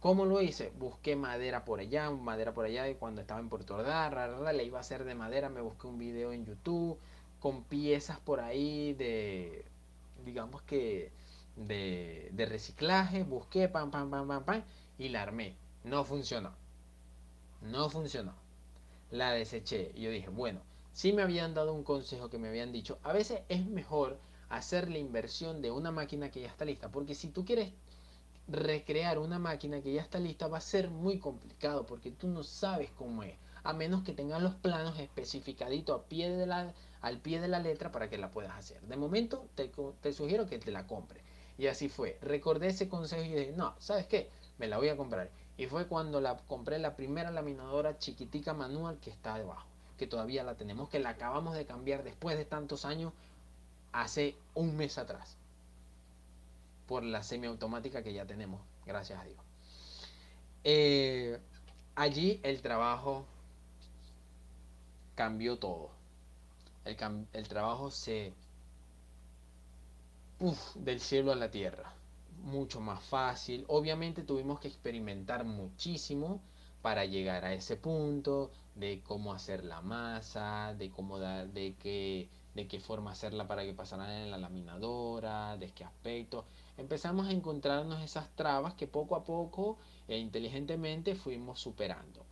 ¿Cómo 0.00 0.24
lo 0.24 0.40
hice? 0.40 0.72
Busqué 0.78 1.14
madera 1.16 1.64
por 1.64 1.80
allá, 1.80 2.10
madera 2.10 2.52
por 2.52 2.64
allá 2.64 2.84
de 2.84 2.96
cuando 2.96 3.20
estaba 3.20 3.40
en 3.40 3.48
Puerto 3.48 3.76
Ordaz, 3.76 4.12
le 4.54 4.64
iba 4.64 4.78
a 4.78 4.80
hacer 4.80 5.04
de 5.04 5.14
madera, 5.14 5.48
me 5.48 5.60
busqué 5.60 5.86
un 5.86 5.98
video 5.98 6.32
en 6.32 6.44
YouTube 6.44 6.98
con 7.38 7.64
piezas 7.64 8.18
por 8.18 8.40
ahí 8.40 8.94
de, 8.94 9.64
digamos 10.24 10.62
que, 10.62 11.12
de, 11.56 12.30
de 12.32 12.46
reciclaje, 12.46 13.22
busqué, 13.22 13.68
pam, 13.68 13.90
pam, 13.90 14.10
pam, 14.10 14.26
pam, 14.26 14.44
pam, 14.44 14.62
y 14.98 15.08
la 15.08 15.22
armé. 15.22 15.56
No 15.84 16.04
funcionó. 16.04 16.52
No 17.60 17.90
funcionó. 17.90 18.34
La 19.10 19.32
deseché. 19.32 19.92
Y 19.94 20.02
yo 20.02 20.10
dije, 20.10 20.28
bueno, 20.28 20.60
sí 20.92 21.12
me 21.12 21.22
habían 21.22 21.54
dado 21.54 21.72
un 21.72 21.84
consejo 21.84 22.30
que 22.30 22.38
me 22.38 22.48
habían 22.48 22.72
dicho, 22.72 22.98
a 23.02 23.12
veces 23.12 23.42
es 23.48 23.66
mejor 23.66 24.18
hacer 24.48 24.90
la 24.90 24.98
inversión 24.98 25.62
de 25.62 25.70
una 25.70 25.90
máquina 25.90 26.30
que 26.30 26.42
ya 26.42 26.48
está 26.48 26.64
lista, 26.64 26.90
porque 26.90 27.14
si 27.14 27.28
tú 27.28 27.44
quieres 27.44 27.72
recrear 28.48 29.18
una 29.18 29.38
máquina 29.38 29.80
que 29.80 29.92
ya 29.92 30.02
está 30.02 30.18
lista 30.18 30.48
va 30.48 30.58
a 30.58 30.60
ser 30.60 30.90
muy 30.90 31.18
complicado 31.18 31.86
porque 31.86 32.10
tú 32.10 32.28
no 32.28 32.42
sabes 32.42 32.90
cómo 32.90 33.22
es, 33.22 33.34
a 33.62 33.72
menos 33.72 34.02
que 34.02 34.12
tengas 34.12 34.42
los 34.42 34.54
planos 34.56 34.98
especificaditos 34.98 36.00
a 36.00 36.04
pie 36.04 36.30
de 36.30 36.46
la, 36.46 36.74
al 37.00 37.18
pie 37.18 37.40
de 37.40 37.48
la 37.48 37.60
letra 37.60 37.92
para 37.92 38.10
que 38.10 38.18
la 38.18 38.30
puedas 38.30 38.56
hacer. 38.56 38.80
De 38.82 38.96
momento 38.96 39.46
te, 39.54 39.70
te 40.00 40.12
sugiero 40.12 40.46
que 40.46 40.58
te 40.58 40.70
la 40.70 40.86
compres. 40.86 41.22
Y 41.58 41.68
así 41.68 41.88
fue. 41.88 42.18
Recordé 42.22 42.68
ese 42.68 42.88
consejo 42.88 43.22
y 43.22 43.28
dije, 43.28 43.52
no, 43.56 43.74
¿sabes 43.78 44.06
qué? 44.06 44.30
Me 44.58 44.66
la 44.66 44.78
voy 44.78 44.88
a 44.88 44.96
comprar. 44.96 45.30
Y 45.62 45.66
fue 45.68 45.86
cuando 45.86 46.20
la 46.20 46.38
compré 46.48 46.80
la 46.80 46.96
primera 46.96 47.30
laminadora 47.30 47.96
chiquitica 47.96 48.52
manual 48.52 48.98
que 48.98 49.10
está 49.10 49.38
debajo 49.38 49.64
que 49.96 50.08
todavía 50.08 50.42
la 50.42 50.56
tenemos, 50.56 50.88
que 50.88 50.98
la 50.98 51.10
acabamos 51.10 51.54
de 51.54 51.64
cambiar 51.66 52.02
después 52.02 52.36
de 52.36 52.44
tantos 52.44 52.84
años, 52.84 53.12
hace 53.92 54.34
un 54.56 54.76
mes 54.76 54.98
atrás, 54.98 55.36
por 56.88 57.04
la 57.04 57.22
semiautomática 57.22 58.02
que 58.02 58.12
ya 58.12 58.26
tenemos, 58.26 58.60
gracias 58.84 59.20
a 59.20 59.24
Dios. 59.24 59.38
Eh, 60.64 61.38
allí 61.94 62.40
el 62.42 62.60
trabajo 62.60 63.24
cambió 65.14 65.60
todo. 65.60 65.90
El, 66.84 66.96
el 67.34 67.46
trabajo 67.46 67.92
se... 67.92 68.32
Uf, 70.40 70.74
del 70.74 70.98
cielo 70.98 71.30
a 71.30 71.36
la 71.36 71.52
tierra. 71.52 71.94
Mucho 72.42 72.80
más 72.80 73.02
fácil. 73.04 73.64
Obviamente 73.68 74.22
tuvimos 74.22 74.60
que 74.60 74.68
experimentar 74.68 75.44
muchísimo 75.44 76.40
para 76.82 77.04
llegar 77.04 77.44
a 77.44 77.54
ese 77.54 77.76
punto, 77.76 78.50
de 78.74 79.00
cómo 79.02 79.32
hacer 79.32 79.64
la 79.64 79.80
masa, 79.80 80.74
de 80.74 80.90
cómo 80.90 81.18
dar, 81.18 81.48
de 81.48 81.74
qué, 81.76 82.28
de 82.54 82.66
qué 82.66 82.80
forma 82.80 83.12
hacerla 83.12 83.46
para 83.46 83.64
que 83.64 83.74
pasara 83.74 84.22
en 84.22 84.30
la 84.30 84.38
laminadora, 84.38 85.56
de 85.56 85.70
qué 85.70 85.84
aspecto. 85.84 86.44
Empezamos 86.76 87.28
a 87.28 87.32
encontrarnos 87.32 88.02
esas 88.02 88.28
trabas 88.34 88.74
que 88.74 88.88
poco 88.88 89.14
a 89.14 89.24
poco 89.24 89.78
e 90.08 90.18
inteligentemente 90.18 91.14
fuimos 91.14 91.60
superando. 91.60 92.26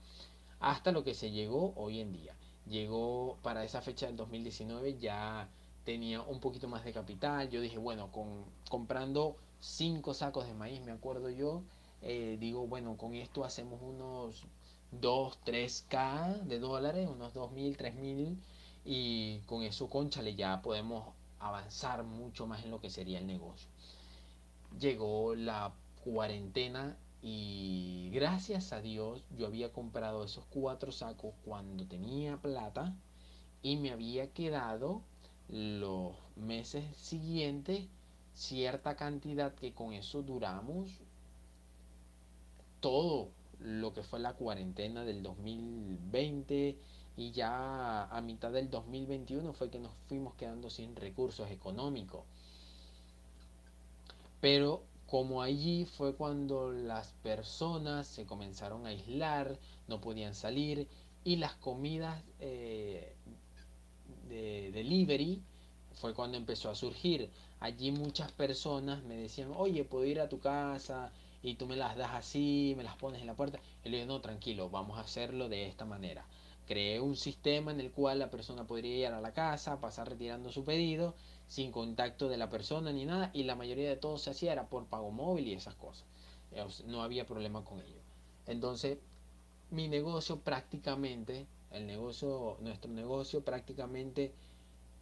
Hasta 0.59 0.93
lo 0.93 1.05
que 1.05 1.15
se 1.15 1.31
llegó 1.31 1.73
hoy 1.77 2.01
en 2.01 2.13
día. 2.13 2.35
Llegó 2.67 3.39
para 3.43 3.65
esa 3.65 3.81
fecha 3.81 4.07
del 4.07 4.17
2019 4.17 4.99
ya 4.99 5.49
tenía 5.85 6.21
un 6.23 6.41
poquito 6.41 6.69
más 6.69 6.85
de 6.85 6.93
capital. 6.93 7.49
Yo 7.49 7.61
dije, 7.61 7.79
bueno, 7.79 8.11
con, 8.11 8.45
comprando 8.69 9.37
cinco 9.61 10.15
sacos 10.15 10.47
de 10.47 10.55
maíz, 10.55 10.81
me 10.83 10.93
acuerdo 10.93 11.31
yo, 11.31 11.63
eh, 12.03 12.37
digo, 12.41 12.67
bueno, 12.67 12.97
con 12.97 13.15
esto 13.15 13.45
hacemos 13.45 13.81
unos 13.83 14.47
2, 14.93 15.39
3K 15.45 16.43
de 16.43 16.59
dólares, 16.59 17.09
unos 17.09 17.35
2.000, 17.35 17.77
3.000 17.77 18.37
y 18.85 19.41
con 19.41 19.63
eso, 19.63 19.89
conchale, 19.89 20.35
ya 20.35 20.63
podemos 20.63 21.15
avanzar 21.39 22.03
mucho 22.05 22.47
más 22.47 22.65
en 22.65 22.71
lo 22.71 22.81
que 22.81 22.91
sería 22.91 23.19
el 23.19 23.27
negocio. 23.27 23.69
Llegó 24.79 25.35
la 25.35 25.73
cuarentena 26.05 26.97
y 27.23 28.11
gracias 28.13 28.73
a 28.73 28.81
Dios 28.81 29.23
yo 29.37 29.47
había 29.47 29.73
comprado 29.73 30.25
esos 30.25 30.45
cuatro 30.47 30.91
sacos 30.91 31.35
cuando 31.45 31.87
tenía 31.87 32.39
plata 32.39 32.97
y 33.63 33.77
me 33.77 33.91
había 33.91 34.33
quedado 34.33 35.03
los 35.49 36.15
meses 36.37 36.85
siguientes 36.97 37.89
cierta 38.41 38.97
cantidad 38.97 39.55
que 39.55 39.75
con 39.75 39.93
eso 39.93 40.23
duramos 40.23 40.91
todo 42.81 43.29
lo 43.59 43.93
que 43.93 44.03
fue 44.03 44.19
la 44.19 44.33
cuarentena 44.33 45.05
del 45.05 45.23
2020, 45.23 46.79
y 47.19 47.33
ya 47.33 48.05
a 48.05 48.21
mitad 48.23 48.51
del 48.51 48.71
2021 48.71 49.53
fue 49.53 49.69
que 49.69 49.79
nos 49.79 49.93
fuimos 50.09 50.35
quedando 50.37 50.71
sin 50.71 50.97
recursos 50.97 51.51
económicos. 51.51 52.25
Pero 54.41 54.85
como 55.07 55.43
allí 55.43 55.85
fue 55.85 56.15
cuando 56.15 56.73
las 56.73 57.13
personas 57.23 58.07
se 58.07 58.25
comenzaron 58.25 58.87
a 58.87 58.91
aislar, 58.91 59.59
no 59.87 60.01
podían 60.01 60.35
salir 60.35 60.89
y 61.23 61.37
las 61.37 61.53
comidas 61.57 62.25
eh, 62.39 63.15
de 64.31 64.71
delivery 64.73 65.43
fue 65.93 66.15
cuando 66.15 66.39
empezó 66.39 66.71
a 66.71 66.75
surgir. 66.75 67.31
Allí 67.61 67.93
muchas 67.93 68.33
personas 68.33 69.03
me 69.05 69.17
decían, 69.17 69.53
oye, 69.55 69.85
puedo 69.85 70.07
ir 70.07 70.21
a 70.21 70.29
tu 70.29 70.41
casa 70.41 71.13
y 71.43 71.55
tú 71.55 71.67
me 71.67 71.77
las 71.77 71.97
das 71.97 72.13
así, 72.13 72.75
me 72.77 72.85
las 72.85 72.97
pones 72.97 73.21
en 73.21 73.27
la 73.27 73.35
puerta. 73.35 73.61
Y 73.85 73.91
le 73.91 73.99
digo, 73.99 74.09
no, 74.09 74.21
tranquilo, 74.21 74.71
vamos 74.71 74.99
a 74.99 75.03
hacerlo 75.03 75.49
de 75.49 75.67
esta 75.67 75.85
manera. 75.85 76.27
Creé 76.67 77.01
un 77.01 77.17
sistema 77.17 77.71
en 77.71 77.81
el 77.81 77.91
cual 77.91 78.19
la 78.19 78.31
persona 78.31 78.67
podría 78.67 78.97
ir 78.97 79.07
a 79.07 79.21
la 79.21 79.33
casa, 79.33 79.81
pasar 79.81 80.09
retirando 80.09 80.51
su 80.53 80.65
pedido 80.65 81.15
sin 81.49 81.73
contacto 81.73 82.29
de 82.29 82.37
la 82.37 82.49
persona 82.49 82.93
ni 82.93 83.05
nada 83.05 83.31
y 83.35 83.43
la 83.43 83.57
mayoría 83.57 83.89
de 83.89 83.97
todo 83.97 84.19
se 84.19 84.31
hacía 84.31 84.53
era 84.53 84.69
por 84.69 84.87
pago 84.87 85.11
móvil 85.11 85.49
y 85.49 85.55
esas 85.55 85.75
cosas. 85.75 86.07
No 86.87 87.03
había 87.03 87.27
problema 87.27 87.65
con 87.65 87.81
ello. 87.81 88.01
Entonces, 88.47 88.99
mi 89.71 89.89
negocio 89.89 90.41
prácticamente, 90.41 91.47
el 91.73 91.87
negocio, 91.87 92.57
nuestro 92.61 92.91
negocio 92.91 93.45
prácticamente 93.45 94.33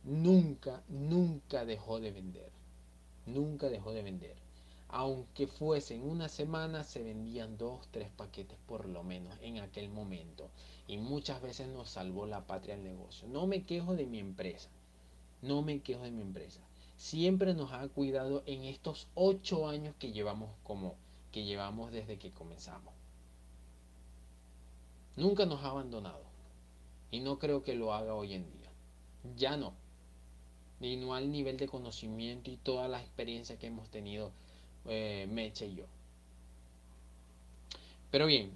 nunca, 0.04 0.82
nunca 0.88 1.64
dejó 1.64 2.00
de 2.00 2.10
vender. 2.10 2.50
Nunca 3.26 3.68
dejó 3.68 3.92
de 3.92 4.02
vender. 4.02 4.36
Aunque 4.88 5.46
fuesen 5.46 6.02
una 6.02 6.28
semana, 6.28 6.82
se 6.82 7.02
vendían 7.02 7.58
dos, 7.58 7.86
tres 7.90 8.08
paquetes 8.08 8.58
por 8.66 8.88
lo 8.88 9.04
menos 9.04 9.38
en 9.42 9.58
aquel 9.58 9.90
momento. 9.90 10.48
Y 10.86 10.96
muchas 10.96 11.42
veces 11.42 11.68
nos 11.68 11.90
salvó 11.90 12.26
la 12.26 12.46
patria 12.46 12.74
el 12.74 12.84
negocio. 12.84 13.28
No 13.28 13.46
me 13.46 13.64
quejo 13.64 13.94
de 13.94 14.06
mi 14.06 14.18
empresa. 14.18 14.70
No 15.42 15.60
me 15.62 15.80
quejo 15.82 16.04
de 16.04 16.10
mi 16.10 16.22
empresa. 16.22 16.60
Siempre 16.96 17.54
nos 17.54 17.72
ha 17.72 17.86
cuidado 17.88 18.42
en 18.46 18.64
estos 18.64 19.08
ocho 19.14 19.68
años 19.68 19.94
que 19.98 20.12
llevamos 20.12 20.50
como 20.62 20.96
que 21.32 21.44
llevamos 21.44 21.92
desde 21.92 22.18
que 22.18 22.32
comenzamos. 22.32 22.94
Nunca 25.16 25.44
nos 25.46 25.62
ha 25.62 25.68
abandonado. 25.68 26.24
Y 27.10 27.20
no 27.20 27.38
creo 27.38 27.62
que 27.62 27.74
lo 27.74 27.92
haga 27.92 28.14
hoy 28.14 28.34
en 28.34 28.50
día. 28.50 28.70
Ya 29.36 29.56
no. 29.56 29.74
Y 30.80 30.96
no 30.96 31.14
al 31.14 31.30
nivel 31.30 31.56
de 31.56 31.66
conocimiento 31.66 32.50
y 32.50 32.56
toda 32.56 32.88
la 32.88 33.00
experiencia 33.00 33.59
que 33.59 33.66
hemos 33.66 33.88
tenido 33.90 34.32
eh, 34.86 35.26
Meche 35.30 35.66
y 35.66 35.74
yo. 35.76 35.84
Pero 38.10 38.26
bien, 38.26 38.52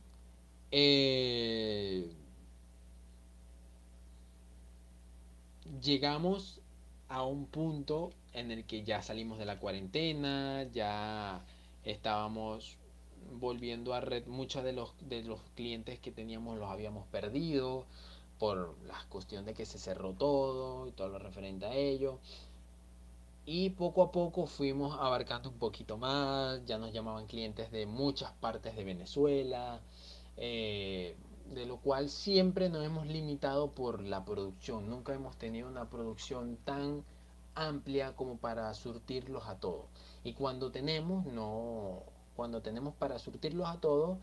eh, 0.71 2.11
llegamos 5.83 6.61
a 7.09 7.25
un 7.25 7.47
punto 7.47 8.13
en 8.33 8.51
el 8.51 8.65
que 8.65 8.85
ya 8.85 9.03
salimos 9.03 9.39
de 9.39 9.45
la 9.45 9.59
cuarentena, 9.59 10.67
ya 10.73 11.45
estábamos 11.85 12.79
volviendo 13.33 13.95
a 13.95 14.01
red, 14.01 14.27
muchos 14.27 14.65
de 14.65 14.73
los, 14.73 14.95
de 15.09 15.23
los 15.23 15.41
clientes 15.55 15.99
que 15.99 16.11
teníamos 16.11 16.59
los 16.59 16.71
habíamos 16.71 17.07
perdido 17.09 17.87
por 18.43 18.75
la 18.89 18.99
cuestión 19.09 19.45
de 19.45 19.55
que 19.55 19.65
se 19.65 19.79
cerró 19.79 20.15
todo 20.15 20.89
y 20.89 20.91
todo 20.91 21.07
lo 21.11 21.21
referente 21.21 21.65
a 21.65 21.75
ello. 21.77 22.19
Y 23.47 23.71
poco 23.71 24.03
a 24.03 24.11
poco 24.11 24.47
fuimos 24.47 24.99
abarcando 24.99 25.49
un 25.49 25.59
poquito 25.59 25.97
más, 25.97 26.61
ya 26.67 26.77
nos 26.77 26.93
llamaban 26.93 27.29
clientes 27.29 27.71
de 27.71 27.87
muchas 27.87 28.33
partes 28.33 28.75
de 28.75 28.83
Venezuela, 28.83 29.81
eh, 30.37 31.15
de 31.55 31.67
lo 31.67 31.77
cual 31.77 32.11
siempre 32.11 32.69
nos 32.69 32.85
hemos 32.85 33.07
limitado 33.07 33.71
por 33.71 34.03
la 34.03 34.25
producción. 34.25 34.91
Nunca 34.91 35.15
hemos 35.15 35.37
tenido 35.37 35.69
una 35.69 35.89
producción 35.89 36.57
tan 36.65 37.05
amplia 37.55 38.17
como 38.17 38.39
para 38.39 38.75
surtirlos 38.75 39.47
a 39.47 39.55
todos. 39.61 39.85
Y 40.25 40.33
cuando 40.33 40.73
tenemos, 40.73 41.27
no, 41.27 42.03
cuando 42.35 42.61
tenemos 42.61 42.93
para 42.95 43.21
surtirlos 43.21 43.69
a 43.69 43.79
todos, 43.79 44.19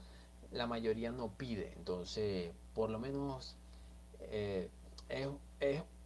la 0.52 0.68
mayoría 0.68 1.14
no 1.14 1.30
pide. 1.38 1.72
Entonces, 1.78 2.52
por 2.74 2.90
lo 2.90 3.00
menos 3.00 3.56
eh, 4.22 4.70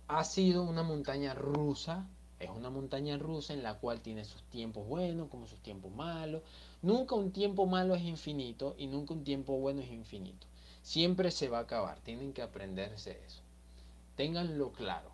ha 0.07 0.23
sido 0.23 0.63
una 0.63 0.83
montaña 0.83 1.33
rusa. 1.33 2.07
Es 2.39 2.49
una 2.49 2.69
montaña 2.69 3.17
rusa 3.17 3.53
en 3.53 3.63
la 3.63 3.79
cual 3.79 4.01
tiene 4.01 4.25
sus 4.25 4.43
tiempos 4.43 4.85
buenos 4.85 5.29
como 5.29 5.47
sus 5.47 5.59
tiempos 5.61 5.93
malos. 5.93 6.41
Nunca 6.81 7.15
un 7.15 7.31
tiempo 7.31 7.65
malo 7.65 7.95
es 7.95 8.03
infinito 8.03 8.75
y 8.77 8.87
nunca 8.87 9.13
un 9.13 9.23
tiempo 9.23 9.57
bueno 9.57 9.81
es 9.81 9.89
infinito. 9.89 10.45
Siempre 10.81 11.31
se 11.31 11.47
va 11.47 11.59
a 11.59 11.61
acabar, 11.61 12.01
tienen 12.01 12.33
que 12.33 12.41
aprenderse 12.41 13.21
eso. 13.25 13.41
Ténganlo 14.17 14.73
claro. 14.73 15.11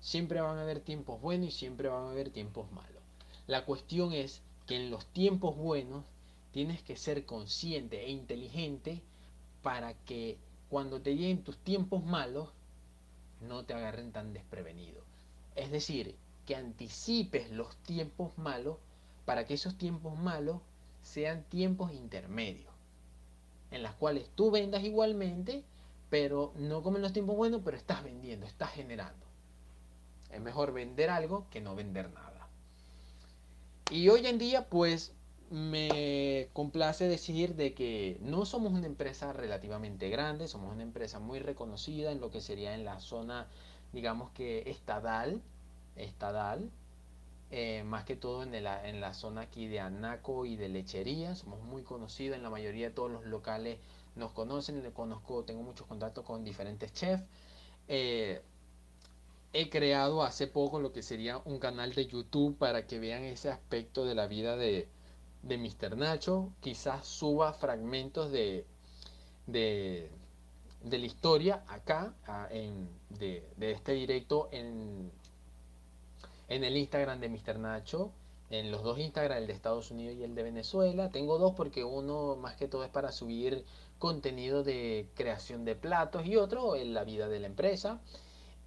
Siempre 0.00 0.40
van 0.40 0.56
a 0.56 0.62
haber 0.62 0.80
tiempos 0.80 1.20
buenos 1.20 1.48
y 1.48 1.52
siempre 1.52 1.88
van 1.88 2.04
a 2.04 2.10
haber 2.10 2.30
tiempos 2.30 2.72
malos. 2.72 3.02
La 3.46 3.66
cuestión 3.66 4.14
es 4.14 4.40
que 4.66 4.76
en 4.76 4.90
los 4.90 5.04
tiempos 5.06 5.56
buenos 5.56 6.04
tienes 6.52 6.82
que 6.82 6.96
ser 6.96 7.26
consciente 7.26 8.06
e 8.06 8.10
inteligente 8.10 9.02
para 9.62 9.92
que 9.92 10.38
cuando 10.70 11.02
te 11.02 11.16
lleguen 11.16 11.44
tus 11.44 11.58
tiempos 11.58 12.04
malos 12.04 12.48
no 13.40 13.64
te 13.64 13.74
agarren 13.74 14.12
tan 14.12 14.32
desprevenido. 14.32 15.02
Es 15.56 15.70
decir, 15.70 16.16
que 16.46 16.56
anticipes 16.56 17.50
los 17.50 17.76
tiempos 17.78 18.36
malos 18.38 18.78
para 19.24 19.44
que 19.44 19.54
esos 19.54 19.76
tiempos 19.76 20.16
malos 20.18 20.60
sean 21.02 21.44
tiempos 21.44 21.92
intermedios 21.92 22.70
en 23.70 23.82
las 23.82 23.94
cuales 23.94 24.28
tú 24.34 24.50
vendas 24.50 24.82
igualmente, 24.82 25.64
pero 26.08 26.52
no 26.56 26.82
como 26.82 26.96
en 26.96 27.02
los 27.02 27.12
tiempos 27.12 27.36
buenos, 27.36 27.62
pero 27.64 27.76
estás 27.76 28.02
vendiendo, 28.02 28.46
estás 28.46 28.70
generando. 28.70 29.26
Es 30.32 30.40
mejor 30.40 30.72
vender 30.72 31.10
algo 31.10 31.46
que 31.50 31.60
no 31.60 31.74
vender 31.74 32.10
nada. 32.12 32.48
Y 33.90 34.08
hoy 34.08 34.26
en 34.26 34.38
día, 34.38 34.68
pues, 34.68 35.12
me 35.50 36.48
complace 36.52 37.08
decir 37.08 37.56
de 37.56 37.74
que 37.74 38.18
no 38.20 38.46
somos 38.46 38.72
una 38.72 38.86
empresa 38.86 39.32
relativamente 39.32 40.08
grande, 40.08 40.46
somos 40.46 40.72
una 40.72 40.84
empresa 40.84 41.18
muy 41.18 41.40
reconocida 41.40 42.12
en 42.12 42.20
lo 42.20 42.30
que 42.30 42.40
sería 42.40 42.74
en 42.74 42.84
la 42.84 43.00
zona, 43.00 43.48
digamos 43.92 44.30
que 44.30 44.70
estadal, 44.70 45.42
estadal, 45.96 46.70
eh, 47.50 47.82
más 47.84 48.04
que 48.04 48.14
todo 48.14 48.44
en 48.44 48.62
la, 48.62 48.88
en 48.88 49.00
la 49.00 49.12
zona 49.12 49.42
aquí 49.42 49.66
de 49.66 49.80
Anaco 49.80 50.46
y 50.46 50.54
de 50.54 50.68
Lechería. 50.68 51.34
Somos 51.34 51.60
muy 51.62 51.82
conocidos, 51.82 52.36
en 52.36 52.44
la 52.44 52.50
mayoría 52.50 52.88
de 52.88 52.94
todos 52.94 53.10
los 53.10 53.24
locales 53.26 53.78
nos 54.14 54.30
conocen, 54.32 54.88
conozco, 54.92 55.44
tengo 55.44 55.62
muchos 55.62 55.86
contactos 55.88 56.24
con 56.24 56.44
diferentes 56.44 56.92
chefs. 56.92 57.24
Eh, 57.88 58.40
he 59.52 59.68
creado 59.68 60.22
hace 60.22 60.46
poco 60.46 60.78
lo 60.78 60.92
que 60.92 61.02
sería 61.02 61.38
un 61.38 61.58
canal 61.58 61.92
de 61.92 62.06
YouTube 62.06 62.56
para 62.56 62.86
que 62.86 63.00
vean 63.00 63.24
ese 63.24 63.50
aspecto 63.50 64.04
de 64.04 64.14
la 64.14 64.28
vida 64.28 64.56
de, 64.56 64.88
de 65.42 65.58
Mr. 65.58 65.96
Nacho. 65.96 66.52
Quizás 66.60 67.06
suba 67.06 67.52
fragmentos 67.52 68.30
de, 68.32 68.66
de, 69.46 70.10
de 70.84 70.98
la 70.98 71.06
historia 71.06 71.64
acá 71.68 72.14
en, 72.50 72.88
de, 73.10 73.48
de 73.56 73.72
este 73.72 73.92
directo 73.92 74.48
en 74.52 75.10
en 76.50 76.64
el 76.64 76.76
Instagram 76.76 77.20
de 77.20 77.28
Mr. 77.28 77.58
Nacho, 77.58 78.10
en 78.50 78.70
los 78.72 78.82
dos 78.82 78.98
Instagram, 78.98 79.38
el 79.38 79.46
de 79.46 79.52
Estados 79.52 79.90
Unidos 79.92 80.16
y 80.18 80.24
el 80.24 80.34
de 80.34 80.42
Venezuela. 80.42 81.10
Tengo 81.10 81.38
dos 81.38 81.54
porque 81.54 81.84
uno 81.84 82.36
más 82.36 82.56
que 82.56 82.66
todo 82.66 82.84
es 82.84 82.90
para 82.90 83.12
subir 83.12 83.64
contenido 83.98 84.64
de 84.64 85.08
creación 85.14 85.64
de 85.64 85.76
platos 85.76 86.26
y 86.26 86.36
otro 86.36 86.74
en 86.74 86.92
la 86.92 87.04
vida 87.04 87.28
de 87.28 87.38
la 87.38 87.46
empresa. 87.46 88.00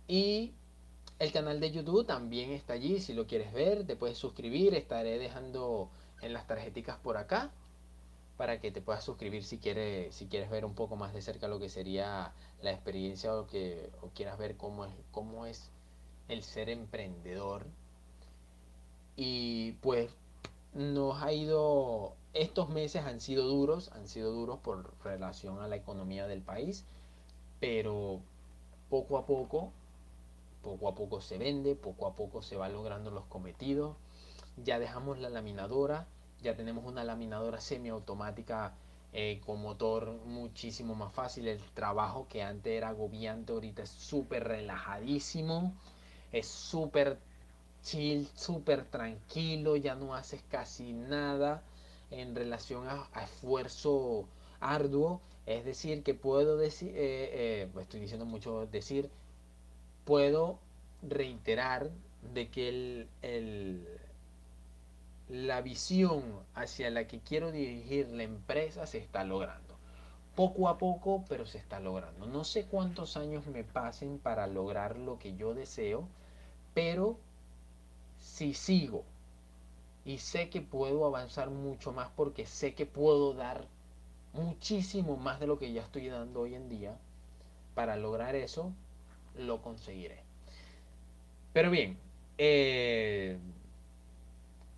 Y 0.08 0.54
el 1.20 1.34
canal 1.34 1.60
de 1.60 1.72
YouTube 1.72 2.06
también 2.06 2.52
está 2.52 2.74
allí, 2.74 3.02
si 3.02 3.14
lo 3.14 3.28
quieres 3.28 3.52
ver, 3.54 3.86
te 3.86 3.98
puedes 3.98 4.18
suscribir, 4.18 4.74
estaré 4.76 5.20
dejando 5.20 5.90
en 6.24 6.34
las 6.34 6.48
tarjeticas 6.48 6.98
por 6.98 7.18
acá 7.18 7.52
para 8.38 8.60
que 8.60 8.72
te 8.72 8.82
puedas 8.82 9.04
suscribir 9.04 9.44
si 9.44 9.60
quieres, 9.60 10.16
si 10.16 10.28
quieres 10.28 10.50
ver 10.50 10.66
un 10.66 10.74
poco 10.74 10.96
más 10.96 11.14
de 11.14 11.22
cerca 11.22 11.48
lo 11.48 11.60
que 11.60 11.70
sería 11.70 12.34
la 12.62 12.72
experiencia 12.72 13.36
o 13.36 13.48
que 13.48 13.92
quieras 14.16 14.38
ver 14.38 14.58
cómo 14.58 14.86
es, 14.86 14.92
cómo 15.12 15.46
es 15.46 15.70
el 16.28 16.44
ser 16.44 16.70
emprendedor. 16.70 17.66
Y 19.16 19.74
pues 19.74 20.10
nos 20.74 21.22
ha 21.22 21.32
ido, 21.32 22.16
estos 22.34 22.70
meses 22.70 23.06
han 23.06 23.22
sido 23.22 23.46
duros, 23.48 23.92
han 23.94 24.08
sido 24.08 24.32
duros 24.32 24.60
por 24.60 24.92
relación 25.04 25.60
a 25.60 25.68
la 25.68 25.76
economía 25.76 26.26
del 26.28 26.42
país, 26.42 26.86
pero 27.60 28.22
poco 28.90 29.18
a 29.18 29.26
poco, 29.26 29.72
poco 30.64 30.88
a 30.88 30.96
poco 30.96 31.22
se 31.22 31.38
vende, 31.38 31.76
poco 31.76 32.08
a 32.08 32.16
poco 32.16 32.42
se 32.42 32.58
va 32.58 32.70
logrando 32.70 33.12
los 33.12 33.26
cometidos. 33.26 33.96
Ya 34.58 34.80
dejamos 34.80 35.20
la 35.20 35.30
laminadora, 35.30 36.08
ya 36.44 36.56
tenemos 36.56 36.86
una 36.86 37.04
laminadora 37.04 37.60
semiautomática 37.60 38.76
eh, 39.14 39.42
con 39.46 39.62
motor 39.62 40.12
muchísimo 40.26 40.96
más 40.96 41.14
fácil. 41.14 41.48
El 41.48 41.60
trabajo 41.74 42.28
que 42.30 42.44
antes 42.44 42.74
era 42.74 42.90
agobiante, 42.90 43.54
ahorita 43.54 43.84
es 43.84 43.90
súper 43.90 44.44
relajadísimo 44.44 45.74
es 46.34 46.48
súper 46.48 47.18
chill, 47.84 48.28
súper 48.36 48.84
tranquilo, 48.86 49.76
ya 49.78 49.96
no 49.96 50.16
haces 50.16 50.42
casi 50.50 50.92
nada 50.92 51.64
en 52.12 52.36
relación 52.36 52.88
a, 52.88 53.08
esfuerzo, 53.24 54.28
arduo, 54.60 55.22
es 55.46 55.64
decir, 55.64 56.04
que 56.04 56.14
puedo 56.14 56.58
decir, 56.58 56.90
eh, 56.90 57.66
eh, 57.66 57.70
estoy 57.80 58.00
diciendo 58.00 58.26
mucho 58.26 58.66
decir, 58.66 59.10
puedo 60.06 60.60
reiterar 61.04 61.92
de 62.34 62.50
que 62.50 63.08
el, 63.22 63.88
la 65.34 65.62
visión 65.62 66.22
hacia 66.54 66.92
la 66.92 67.08
que 67.08 67.20
quiero 67.20 67.52
dirigir 67.52 68.08
la 68.10 68.22
empresa 68.22 68.86
se 68.86 69.00
está 69.00 69.24
logrando. 69.24 69.80
Poco 70.36 70.70
a 70.70 70.78
poco, 70.78 71.26
pero 71.28 71.48
se 71.48 71.58
está 71.58 71.80
logrando. 71.80 72.28
No 72.28 72.44
sé 72.44 72.66
cuántos 72.68 73.18
años 73.18 73.48
me 73.48 73.64
pasen 73.64 74.20
para 74.20 74.46
lograr 74.46 74.96
lo 74.96 75.18
que 75.18 75.36
yo 75.36 75.56
deseo, 75.56 76.08
pero 76.76 77.18
si 78.20 78.54
sigo 78.54 79.06
y 80.06 80.20
sé 80.20 80.52
que 80.52 80.62
puedo 80.62 81.04
avanzar 81.04 81.50
mucho 81.50 81.92
más 81.94 82.10
porque 82.16 82.46
sé 82.46 82.76
que 82.76 82.86
puedo 82.86 83.34
dar 83.34 83.66
muchísimo 84.34 85.18
más 85.18 85.40
de 85.40 85.48
lo 85.48 85.58
que 85.58 85.74
ya 85.74 85.82
estoy 85.82 86.10
dando 86.10 86.42
hoy 86.42 86.54
en 86.54 86.70
día, 86.70 86.96
para 87.74 87.96
lograr 87.96 88.36
eso, 88.36 88.72
lo 89.36 89.64
conseguiré. 89.64 90.20
Pero 91.54 91.72
bien, 91.72 91.98
eh, 92.38 93.40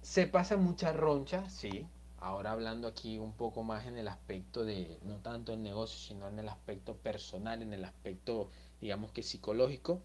se 0.05 0.27
pasa 0.27 0.55
mucha 0.55 0.93
roncha, 0.93 1.49
sí. 1.49 1.87
Ahora 2.19 2.51
hablando 2.51 2.87
aquí 2.87 3.17
un 3.17 3.33
poco 3.33 3.63
más 3.63 3.87
en 3.87 3.97
el 3.97 4.07
aspecto 4.07 4.63
de, 4.63 4.99
no 5.03 5.17
tanto 5.17 5.53
el 5.53 5.63
negocio, 5.63 5.97
sino 5.97 6.27
en 6.27 6.37
el 6.37 6.47
aspecto 6.47 6.95
personal, 6.95 7.63
en 7.63 7.73
el 7.73 7.83
aspecto, 7.83 8.51
digamos 8.79 9.11
que 9.11 9.23
psicológico, 9.23 10.03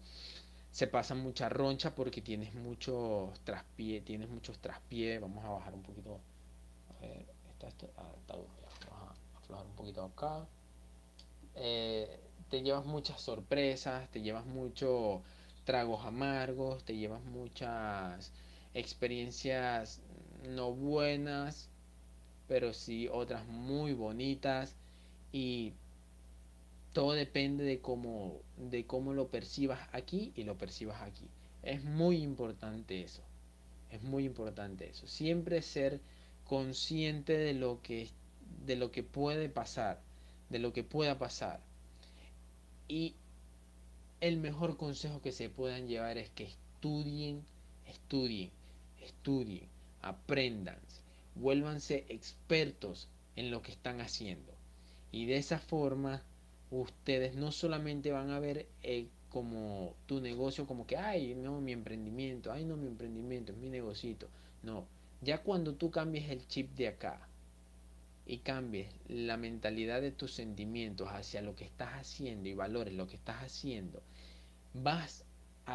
se 0.71 0.87
pasa 0.87 1.13
mucha 1.13 1.49
roncha 1.49 1.93
porque 1.93 2.21
tienes 2.21 2.55
muchos 2.55 3.39
traspiés, 3.41 4.03
tienes 4.03 4.27
muchos 4.27 4.57
traspiés. 4.57 5.21
Vamos 5.21 5.45
a 5.45 5.49
bajar 5.49 5.75
un 5.75 5.83
poquito. 5.83 6.19
A 6.97 7.01
ver, 7.01 7.27
está, 7.51 7.67
ah, 7.97 8.11
está, 8.17 8.33
vamos 8.33 8.49
a 9.35 9.37
aflojar 9.37 9.65
un 9.67 9.75
poquito 9.75 10.03
acá. 10.03 10.47
Eh, 11.55 12.19
te 12.49 12.63
llevas 12.63 12.85
muchas 12.85 13.21
sorpresas, 13.21 14.09
te 14.09 14.21
llevas 14.21 14.47
muchos 14.47 15.21
tragos 15.63 16.03
amargos, 16.05 16.83
te 16.85 16.97
llevas 16.97 17.23
muchas 17.23 18.31
experiencias 18.73 20.01
no 20.47 20.71
buenas, 20.73 21.69
pero 22.47 22.73
sí 22.73 23.07
otras 23.11 23.45
muy 23.47 23.93
bonitas 23.93 24.75
y 25.31 25.73
todo 26.93 27.13
depende 27.13 27.63
de 27.63 27.79
cómo, 27.79 28.41
de 28.57 28.85
cómo 28.85 29.13
lo 29.13 29.29
percibas 29.29 29.79
aquí 29.93 30.33
y 30.35 30.43
lo 30.43 30.57
percibas 30.57 31.01
aquí. 31.01 31.27
Es 31.63 31.83
muy 31.83 32.17
importante 32.17 33.01
eso. 33.01 33.21
Es 33.89 34.01
muy 34.03 34.25
importante 34.25 34.89
eso. 34.89 35.07
Siempre 35.07 35.61
ser 35.61 36.01
consciente 36.45 37.37
de 37.37 37.53
lo 37.53 37.81
que, 37.81 38.09
de 38.65 38.75
lo 38.75 38.91
que 38.91 39.03
puede 39.03 39.47
pasar, 39.47 40.01
de 40.49 40.59
lo 40.59 40.73
que 40.73 40.83
pueda 40.83 41.17
pasar. 41.17 41.61
Y 42.87 43.15
el 44.19 44.37
mejor 44.37 44.77
consejo 44.77 45.21
que 45.21 45.31
se 45.31 45.49
puedan 45.49 45.87
llevar 45.87 46.17
es 46.17 46.29
que 46.29 46.43
estudien, 46.43 47.43
estudien, 47.87 48.51
estudien, 49.01 49.67
aprendan, 50.01 50.79
vuélvanse 51.35 52.05
expertos 52.09 53.07
en 53.35 53.51
lo 53.51 53.61
que 53.61 53.71
están 53.71 54.01
haciendo. 54.01 54.53
Y 55.11 55.25
de 55.25 55.37
esa 55.37 55.59
forma 55.59 56.23
ustedes 56.69 57.35
no 57.35 57.51
solamente 57.51 58.11
van 58.11 58.31
a 58.31 58.39
ver 58.39 58.67
eh, 58.81 59.07
como 59.29 59.95
tu 60.05 60.21
negocio 60.21 60.67
como 60.67 60.85
que, 60.85 60.97
ay, 60.97 61.35
no, 61.35 61.61
mi 61.61 61.71
emprendimiento, 61.71 62.51
ay, 62.51 62.65
no, 62.65 62.77
mi 62.77 62.87
emprendimiento, 62.87 63.51
es 63.51 63.57
mi 63.57 63.69
negocito. 63.69 64.27
No, 64.63 64.85
ya 65.21 65.41
cuando 65.41 65.75
tú 65.75 65.91
cambies 65.91 66.29
el 66.29 66.47
chip 66.47 66.75
de 66.75 66.89
acá 66.89 67.27
y 68.25 68.39
cambies 68.39 68.93
la 69.07 69.37
mentalidad 69.37 70.01
de 70.01 70.11
tus 70.11 70.33
sentimientos 70.33 71.09
hacia 71.09 71.41
lo 71.41 71.55
que 71.55 71.65
estás 71.65 71.93
haciendo 71.93 72.49
y 72.49 72.53
valores 72.53 72.93
lo 72.93 73.07
que 73.07 73.15
estás 73.15 73.41
haciendo, 73.43 74.01
vas 74.73 75.25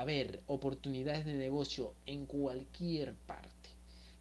a 0.01 0.05
ver 0.05 0.43
oportunidades 0.47 1.25
de 1.25 1.35
negocio 1.35 1.95
en 2.07 2.27
cualquier 2.27 3.15
parte. 3.15 3.47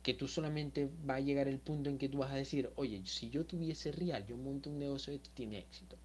Que 0.04 0.14
tú 0.14 0.28
solamente 0.28 0.90
va 1.10 1.16
a 1.16 1.20
llegar 1.20 1.48
el 1.48 1.60
punto 1.60 1.90
en 1.90 1.98
que 1.98 2.10
tú 2.10 2.20
vas 2.20 2.32
a 2.32 2.36
decir, 2.36 2.72
oye, 2.76 3.02
si 3.06 3.30
yo 3.30 3.46
tuviese 3.46 3.92
real, 3.92 4.26
yo 4.28 4.38
monto 4.38 4.70
un 4.70 4.80
negocio 4.80 5.14
y 5.14 5.20
tiene 5.20 5.60
éxito 5.60 5.98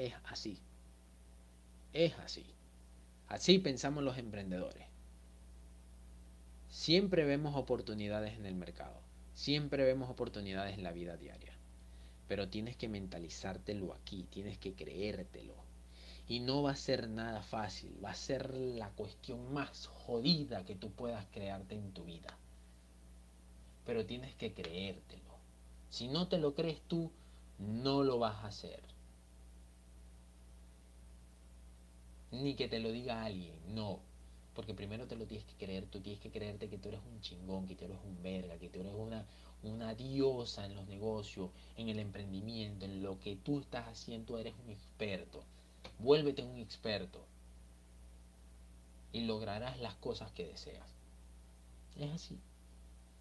es 0.00 0.14
así. 0.24 0.58
Es 1.92 2.18
así. 2.20 2.46
Así 3.28 3.58
pensamos 3.58 4.02
los 4.02 4.16
emprendedores. 4.16 4.86
Siempre 6.70 7.24
vemos 7.24 7.54
oportunidades 7.54 8.34
en 8.34 8.46
el 8.46 8.54
mercado. 8.54 8.98
Siempre 9.34 9.84
vemos 9.84 10.08
oportunidades 10.08 10.78
en 10.78 10.84
la 10.84 10.92
vida 10.92 11.16
diaria. 11.16 11.52
Pero 12.28 12.48
tienes 12.48 12.76
que 12.76 12.88
mentalizártelo 12.88 13.92
aquí, 13.92 14.26
tienes 14.30 14.56
que 14.56 14.74
creértelo. 14.74 15.54
Y 16.30 16.40
no 16.40 16.62
va 16.62 16.70
a 16.70 16.76
ser 16.76 17.10
nada 17.10 17.42
fácil, 17.42 17.92
va 18.02 18.12
a 18.12 18.14
ser 18.14 18.54
la 18.54 18.88
cuestión 18.90 19.52
más 19.52 19.88
jodida 19.88 20.64
que 20.64 20.74
tú 20.74 20.90
puedas 20.92 21.26
crearte 21.30 21.74
en 21.74 21.92
tu 21.92 22.04
vida. 22.04 22.38
Pero 23.84 24.06
tienes 24.06 24.34
que 24.36 24.54
creértelo. 24.54 25.34
Si 25.90 26.08
no 26.08 26.28
te 26.28 26.38
lo 26.38 26.54
crees 26.54 26.80
tú, 26.88 27.10
no 27.58 28.02
lo 28.02 28.18
vas 28.18 28.36
a 28.36 28.46
hacer. 28.46 28.80
ni 32.30 32.54
que 32.54 32.68
te 32.68 32.78
lo 32.78 32.92
diga 32.92 33.24
alguien, 33.24 33.54
no. 33.74 34.00
Porque 34.54 34.74
primero 34.74 35.06
te 35.06 35.16
lo 35.16 35.26
tienes 35.26 35.46
que 35.46 35.54
creer, 35.54 35.86
tú 35.86 36.00
tienes 36.00 36.20
que 36.20 36.30
creerte 36.30 36.68
que 36.68 36.78
tú 36.78 36.88
eres 36.88 37.00
un 37.10 37.20
chingón, 37.20 37.66
que 37.66 37.74
tú 37.74 37.84
eres 37.84 37.98
un 38.04 38.22
verga, 38.22 38.58
que 38.58 38.68
tú 38.68 38.80
eres 38.80 38.92
una, 38.94 39.24
una 39.62 39.94
diosa 39.94 40.66
en 40.66 40.74
los 40.74 40.86
negocios, 40.86 41.50
en 41.76 41.88
el 41.88 41.98
emprendimiento, 41.98 42.84
en 42.84 43.02
lo 43.02 43.18
que 43.20 43.36
tú 43.36 43.60
estás 43.60 43.88
haciendo, 43.88 44.38
eres 44.38 44.54
un 44.64 44.70
experto. 44.70 45.42
Vuélvete 45.98 46.42
un 46.42 46.58
experto 46.58 47.24
y 49.12 49.22
lograrás 49.22 49.78
las 49.80 49.94
cosas 49.96 50.32
que 50.32 50.46
deseas. 50.46 50.88
Es 51.96 52.10
así. 52.10 52.38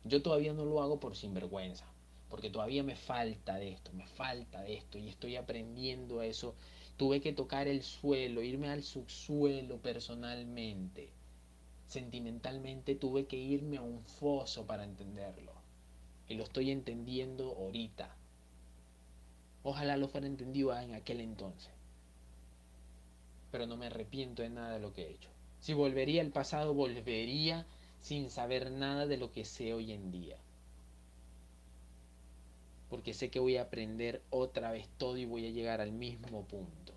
Yo 0.03 0.21
todavía 0.21 0.53
no 0.53 0.65
lo 0.65 0.81
hago 0.81 0.99
por 0.99 1.15
sinvergüenza, 1.15 1.85
porque 2.29 2.49
todavía 2.49 2.83
me 2.83 2.95
falta 2.95 3.55
de 3.55 3.71
esto, 3.71 3.91
me 3.93 4.07
falta 4.07 4.61
de 4.61 4.75
esto 4.75 4.97
y 4.97 5.09
estoy 5.09 5.35
aprendiendo 5.35 6.21
eso 6.21 6.55
Tuve 6.99 7.21
que 7.21 7.31
tocar 7.31 7.69
el 7.69 7.81
suelo, 7.81 8.43
irme 8.43 8.67
al 8.67 8.83
subsuelo 8.83 9.77
personalmente. 9.77 11.13
Sentimentalmente 11.87 12.93
tuve 12.93 13.25
que 13.25 13.37
irme 13.37 13.77
a 13.77 13.81
un 13.81 14.03
foso 14.03 14.67
para 14.67 14.83
entenderlo. 14.83 15.53
Y 16.27 16.33
lo 16.33 16.43
estoy 16.43 16.71
entendiendo 16.71 17.55
ahorita. 17.55 18.13
Ojalá 19.63 19.95
lo 19.95 20.09
fuera 20.09 20.27
entendido 20.27 20.77
en 20.77 20.93
aquel 20.93 21.21
entonces. 21.21 21.71
Pero 23.51 23.65
no 23.65 23.77
me 23.77 23.87
arrepiento 23.87 24.41
de 24.41 24.49
nada 24.49 24.73
de 24.73 24.79
lo 24.79 24.93
que 24.93 25.03
he 25.03 25.11
hecho. 25.11 25.29
Si 25.59 25.73
volvería 25.73 26.21
al 26.21 26.31
pasado, 26.31 26.73
volvería 26.73 27.65
sin 28.01 28.29
saber 28.29 28.71
nada 28.71 29.07
de 29.07 29.17
lo 29.17 29.31
que 29.31 29.45
sé 29.45 29.73
hoy 29.73 29.91
en 29.91 30.11
día 30.11 30.37
porque 32.89 33.13
sé 33.13 33.29
que 33.29 33.39
voy 33.39 33.57
a 33.57 33.63
aprender 33.63 34.21
otra 34.31 34.71
vez 34.71 34.89
todo 34.97 35.17
y 35.17 35.25
voy 35.25 35.45
a 35.45 35.51
llegar 35.51 35.79
al 35.79 35.91
mismo 35.91 36.43
punto. 36.45 36.93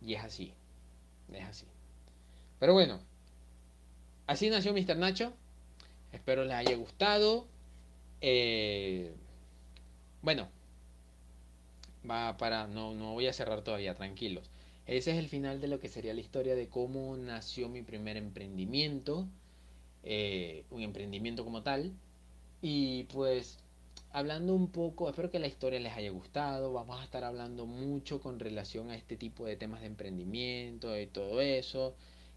Y 0.00 0.14
es 0.14 0.22
así, 0.22 0.54
es 1.32 1.44
así. 1.44 1.66
Pero 2.60 2.72
bueno, 2.72 3.00
así 4.28 4.48
nació 4.48 4.72
Mr. 4.72 4.96
Nacho. 4.96 5.32
Espero 6.12 6.44
les 6.44 6.54
haya 6.54 6.76
gustado. 6.76 7.48
Eh, 8.20 9.12
bueno, 10.22 10.48
para, 12.06 12.66
no, 12.66 12.94
no 12.94 13.12
voy 13.14 13.26
a 13.26 13.32
cerrar 13.32 13.62
todavía, 13.62 13.94
tranquilos. 13.94 14.50
Ese 14.86 15.12
es 15.12 15.18
el 15.18 15.28
final 15.28 15.60
de 15.60 15.68
lo 15.68 15.80
que 15.80 15.88
sería 15.88 16.14
la 16.14 16.20
historia 16.20 16.54
de 16.54 16.68
cómo 16.68 17.16
nació 17.16 17.68
mi 17.68 17.82
primer 17.82 18.16
emprendimiento 18.16 19.26
eh, 20.08 20.64
un 20.70 20.82
emprendimiento 20.82 21.44
como 21.44 21.62
tal. 21.62 21.92
Y 22.62 23.04
pues 23.04 23.58
hablando 24.12 24.54
un 24.54 24.70
poco, 24.70 25.10
espero 25.10 25.30
que 25.30 25.40
la 25.40 25.48
historia 25.48 25.80
les 25.80 25.94
haya 25.94 26.10
gustado, 26.10 26.72
vamos 26.72 27.00
a 27.00 27.04
estar 27.04 27.24
hablando 27.24 27.66
mucho 27.66 28.20
con 28.20 28.38
relación 28.38 28.90
a 28.90 28.96
este 28.96 29.16
tipo 29.16 29.44
de 29.44 29.56
temas 29.56 29.80
de 29.80 29.88
emprendimiento 29.88 30.98
y 30.98 31.06
todo 31.08 31.40
eso, 31.40 31.94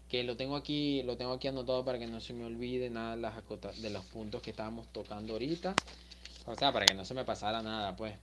que 0.08 0.24
lo 0.24 0.36
tengo 0.36 0.56
aquí, 0.56 1.02
lo 1.04 1.16
tengo 1.16 1.32
aquí 1.32 1.48
anotado 1.48 1.84
para 1.84 1.98
que 1.98 2.08
no 2.08 2.20
se 2.20 2.34
me 2.34 2.44
olvide 2.44 2.90
nada 2.90 3.16
las 3.16 3.34
de 3.80 3.90
los 3.90 4.04
puntos 4.06 4.42
que 4.42 4.50
estábamos 4.50 4.88
tocando 4.88 5.34
ahorita, 5.34 5.74
o 6.46 6.56
sea, 6.56 6.72
para 6.72 6.86
que 6.86 6.94
no 6.94 7.04
se 7.04 7.14
me 7.14 7.24
pasara 7.24 7.62
nada, 7.62 7.94
pues. 7.96 8.14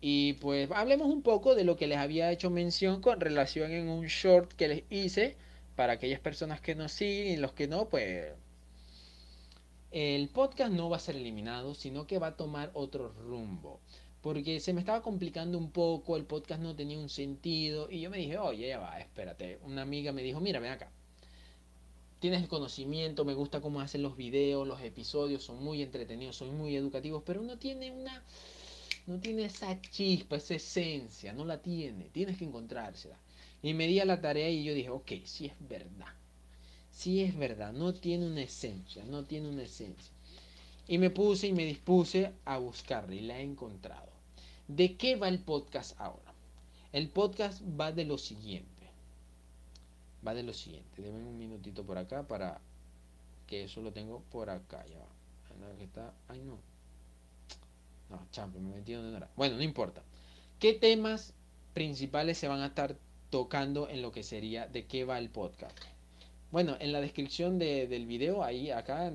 Y 0.00 0.34
pues 0.34 0.70
hablemos 0.70 1.08
un 1.08 1.22
poco 1.22 1.54
de 1.54 1.64
lo 1.64 1.76
que 1.76 1.86
les 1.86 1.98
había 1.98 2.32
hecho 2.32 2.50
mención 2.50 3.00
con 3.02 3.20
relación 3.20 3.72
en 3.72 3.88
un 3.88 4.06
short 4.06 4.52
que 4.54 4.68
les 4.68 4.84
hice 4.90 5.36
para 5.76 5.94
aquellas 5.94 6.20
personas 6.20 6.60
que 6.60 6.74
nos 6.74 6.92
siguen 6.92 7.34
y 7.34 7.36
los 7.36 7.52
que 7.52 7.68
no, 7.68 7.88
pues 7.88 8.32
el 9.90 10.28
podcast 10.28 10.72
no 10.72 10.88
va 10.88 10.96
a 10.98 11.00
ser 11.00 11.16
eliminado, 11.16 11.74
sino 11.74 12.06
que 12.06 12.18
va 12.18 12.28
a 12.28 12.36
tomar 12.36 12.70
otro 12.74 13.08
rumbo. 13.12 13.80
Porque 14.20 14.60
se 14.60 14.72
me 14.72 14.80
estaba 14.80 15.02
complicando 15.02 15.58
un 15.58 15.70
poco, 15.72 16.16
el 16.16 16.24
podcast 16.26 16.62
no 16.62 16.76
tenía 16.76 16.98
un 16.98 17.08
sentido 17.08 17.90
y 17.90 18.00
yo 18.00 18.10
me 18.10 18.18
dije, 18.18 18.38
oye, 18.38 18.68
ya 18.68 18.78
va, 18.78 19.00
espérate. 19.00 19.58
Una 19.64 19.82
amiga 19.82 20.12
me 20.12 20.22
dijo, 20.22 20.40
mira, 20.40 20.60
ven 20.60 20.72
acá. 20.72 20.90
tienes 22.20 22.42
el 22.42 22.48
conocimiento, 22.48 23.24
me 23.24 23.34
gusta 23.34 23.60
cómo 23.60 23.80
hacen 23.80 24.02
los 24.02 24.16
videos, 24.16 24.68
los 24.68 24.80
episodios, 24.82 25.42
son 25.42 25.62
muy 25.62 25.82
entretenidos, 25.82 26.36
son 26.36 26.56
muy 26.56 26.76
educativos, 26.76 27.22
pero 27.24 27.40
no 27.42 27.58
tiene 27.58 27.90
una, 27.90 28.22
no 29.10 29.18
tiene 29.18 29.46
esa 29.46 29.80
chispa, 29.80 30.36
esa 30.36 30.54
esencia, 30.54 31.32
no 31.32 31.44
la 31.44 31.60
tiene, 31.60 32.04
tienes 32.12 32.38
que 32.38 32.44
encontrársela. 32.44 33.16
Y 33.60 33.74
me 33.74 33.88
di 33.88 33.98
a 33.98 34.04
la 34.04 34.20
tarea 34.20 34.48
y 34.48 34.62
yo 34.62 34.72
dije, 34.72 34.88
ok, 34.88 35.12
sí 35.24 35.46
es 35.46 35.68
verdad, 35.68 36.14
sí 36.92 37.20
es 37.22 37.36
verdad, 37.36 37.72
no 37.72 37.92
tiene 37.92 38.28
una 38.28 38.42
esencia, 38.42 39.04
no 39.04 39.24
tiene 39.24 39.48
una 39.48 39.64
esencia. 39.64 40.12
Y 40.86 40.98
me 40.98 41.10
puse 41.10 41.48
y 41.48 41.52
me 41.52 41.64
dispuse 41.64 42.32
a 42.44 42.58
buscarla 42.58 43.12
y 43.16 43.22
la 43.22 43.40
he 43.40 43.42
encontrado. 43.42 44.10
¿De 44.68 44.96
qué 44.96 45.16
va 45.16 45.28
el 45.28 45.40
podcast 45.40 46.00
ahora? 46.00 46.32
El 46.92 47.08
podcast 47.08 47.62
va 47.78 47.90
de 47.90 48.04
lo 48.04 48.16
siguiente. 48.16 48.86
Va 50.24 50.34
de 50.34 50.44
lo 50.44 50.54
siguiente. 50.54 51.02
Deme 51.02 51.18
un 51.18 51.36
minutito 51.36 51.82
por 51.84 51.98
acá 51.98 52.22
para 52.28 52.60
que 53.48 53.64
eso 53.64 53.82
lo 53.82 53.92
tengo 53.92 54.22
por 54.30 54.50
acá. 54.50 54.86
Ya 54.86 54.98
va. 54.98 55.82
Está. 55.82 56.14
Ay, 56.28 56.40
no. 56.42 56.69
No, 58.10 58.48
me 58.48 58.76
metí 58.76 58.92
donde 58.92 59.20
no. 59.20 59.26
Bueno, 59.36 59.56
no 59.56 59.62
importa. 59.62 60.02
¿Qué 60.58 60.74
temas 60.74 61.32
principales 61.74 62.38
se 62.38 62.48
van 62.48 62.60
a 62.60 62.66
estar 62.66 62.96
tocando 63.30 63.88
en 63.88 64.02
lo 64.02 64.10
que 64.10 64.24
sería 64.24 64.66
de 64.66 64.84
qué 64.86 65.04
va 65.04 65.18
el 65.18 65.30
podcast? 65.30 65.78
Bueno, 66.50 66.76
en 66.80 66.90
la 66.90 67.00
descripción 67.00 67.60
del 67.60 68.06
video, 68.06 68.42
ahí, 68.42 68.72
acá, 68.72 69.12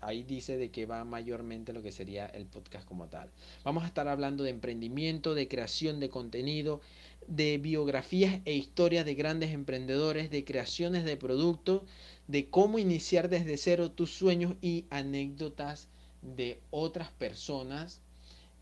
ahí 0.00 0.22
dice 0.22 0.56
de 0.56 0.70
que 0.70 0.86
va 0.86 1.04
mayormente 1.04 1.72
lo 1.72 1.82
que 1.82 1.90
sería 1.90 2.26
el 2.26 2.46
podcast 2.46 2.86
como 2.86 3.08
tal. 3.08 3.28
Vamos 3.64 3.82
a 3.82 3.88
estar 3.88 4.06
hablando 4.06 4.44
de 4.44 4.50
emprendimiento, 4.50 5.34
de 5.34 5.48
creación 5.48 5.98
de 5.98 6.10
contenido, 6.10 6.80
de 7.26 7.58
biografías 7.58 8.40
e 8.44 8.54
historias 8.54 9.04
de 9.04 9.16
grandes 9.16 9.50
emprendedores, 9.50 10.30
de 10.30 10.44
creaciones 10.44 11.04
de 11.04 11.16
productos, 11.16 11.82
de 12.28 12.48
cómo 12.50 12.78
iniciar 12.78 13.28
desde 13.28 13.56
cero 13.56 13.90
tus 13.90 14.12
sueños 14.12 14.54
y 14.62 14.84
anécdotas 14.90 15.88
de 16.22 16.60
otras 16.70 17.10
personas 17.10 18.00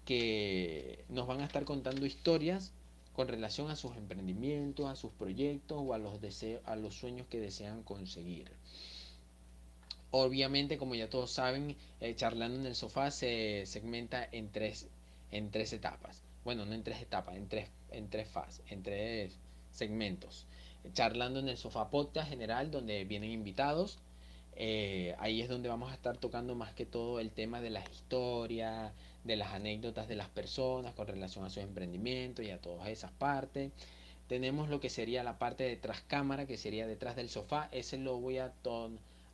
que 0.04 1.04
nos 1.08 1.26
van 1.26 1.40
a 1.40 1.44
estar 1.44 1.64
contando 1.64 2.06
historias 2.06 2.72
con 3.14 3.28
relación 3.28 3.70
a 3.70 3.76
sus 3.76 3.96
emprendimientos, 3.96 4.90
a 4.90 4.96
sus 4.96 5.12
proyectos 5.12 5.78
o 5.80 5.94
a 5.94 5.98
los 5.98 6.20
deseos, 6.20 6.60
a 6.66 6.76
los 6.76 6.94
sueños 6.94 7.26
que 7.28 7.40
desean 7.40 7.82
conseguir. 7.82 8.50
Obviamente, 10.10 10.78
como 10.78 10.94
ya 10.94 11.08
todos 11.08 11.30
saben, 11.32 11.76
eh, 12.00 12.14
charlando 12.14 12.58
en 12.58 12.66
el 12.66 12.74
sofá 12.74 13.10
se 13.10 13.66
segmenta 13.66 14.28
en 14.30 14.50
tres, 14.50 14.88
en 15.30 15.50
tres 15.50 15.72
etapas. 15.72 16.22
Bueno, 16.44 16.66
no 16.66 16.74
en 16.74 16.82
tres 16.82 17.00
etapas, 17.00 17.36
en 17.36 17.48
tres, 17.48 17.68
en 17.90 18.10
tres 18.10 18.28
fases, 18.28 18.64
en 18.68 18.82
tres 18.82 19.38
segmentos. 19.70 20.46
Charlando 20.92 21.40
en 21.40 21.48
el 21.48 21.56
sofá 21.56 21.90
podcast 21.90 22.28
general, 22.28 22.70
donde 22.70 23.04
vienen 23.04 23.30
invitados. 23.30 23.98
Eh, 24.56 25.16
ahí 25.18 25.40
es 25.40 25.48
donde 25.48 25.68
vamos 25.68 25.90
a 25.90 25.94
estar 25.94 26.16
tocando 26.18 26.54
más 26.54 26.74
que 26.74 26.86
todo 26.86 27.18
el 27.18 27.30
tema 27.30 27.60
de 27.60 27.70
las 27.70 27.90
historias, 27.90 28.92
de 29.24 29.36
las 29.36 29.52
anécdotas 29.52 30.06
de 30.06 30.16
las 30.16 30.28
personas 30.28 30.94
con 30.94 31.06
relación 31.06 31.44
a 31.44 31.50
su 31.50 31.60
emprendimiento 31.60 32.42
y 32.42 32.50
a 32.50 32.60
todas 32.60 32.88
esas 32.88 33.10
partes. 33.12 33.72
Tenemos 34.28 34.68
lo 34.68 34.80
que 34.80 34.90
sería 34.90 35.24
la 35.24 35.38
parte 35.38 35.64
de 35.64 35.76
tras 35.76 36.00
cámara, 36.02 36.46
que 36.46 36.56
sería 36.56 36.86
detrás 36.86 37.16
del 37.16 37.28
sofá. 37.28 37.68
Ese 37.72 37.98
lo 37.98 38.18
voy 38.18 38.38
a 38.38 38.52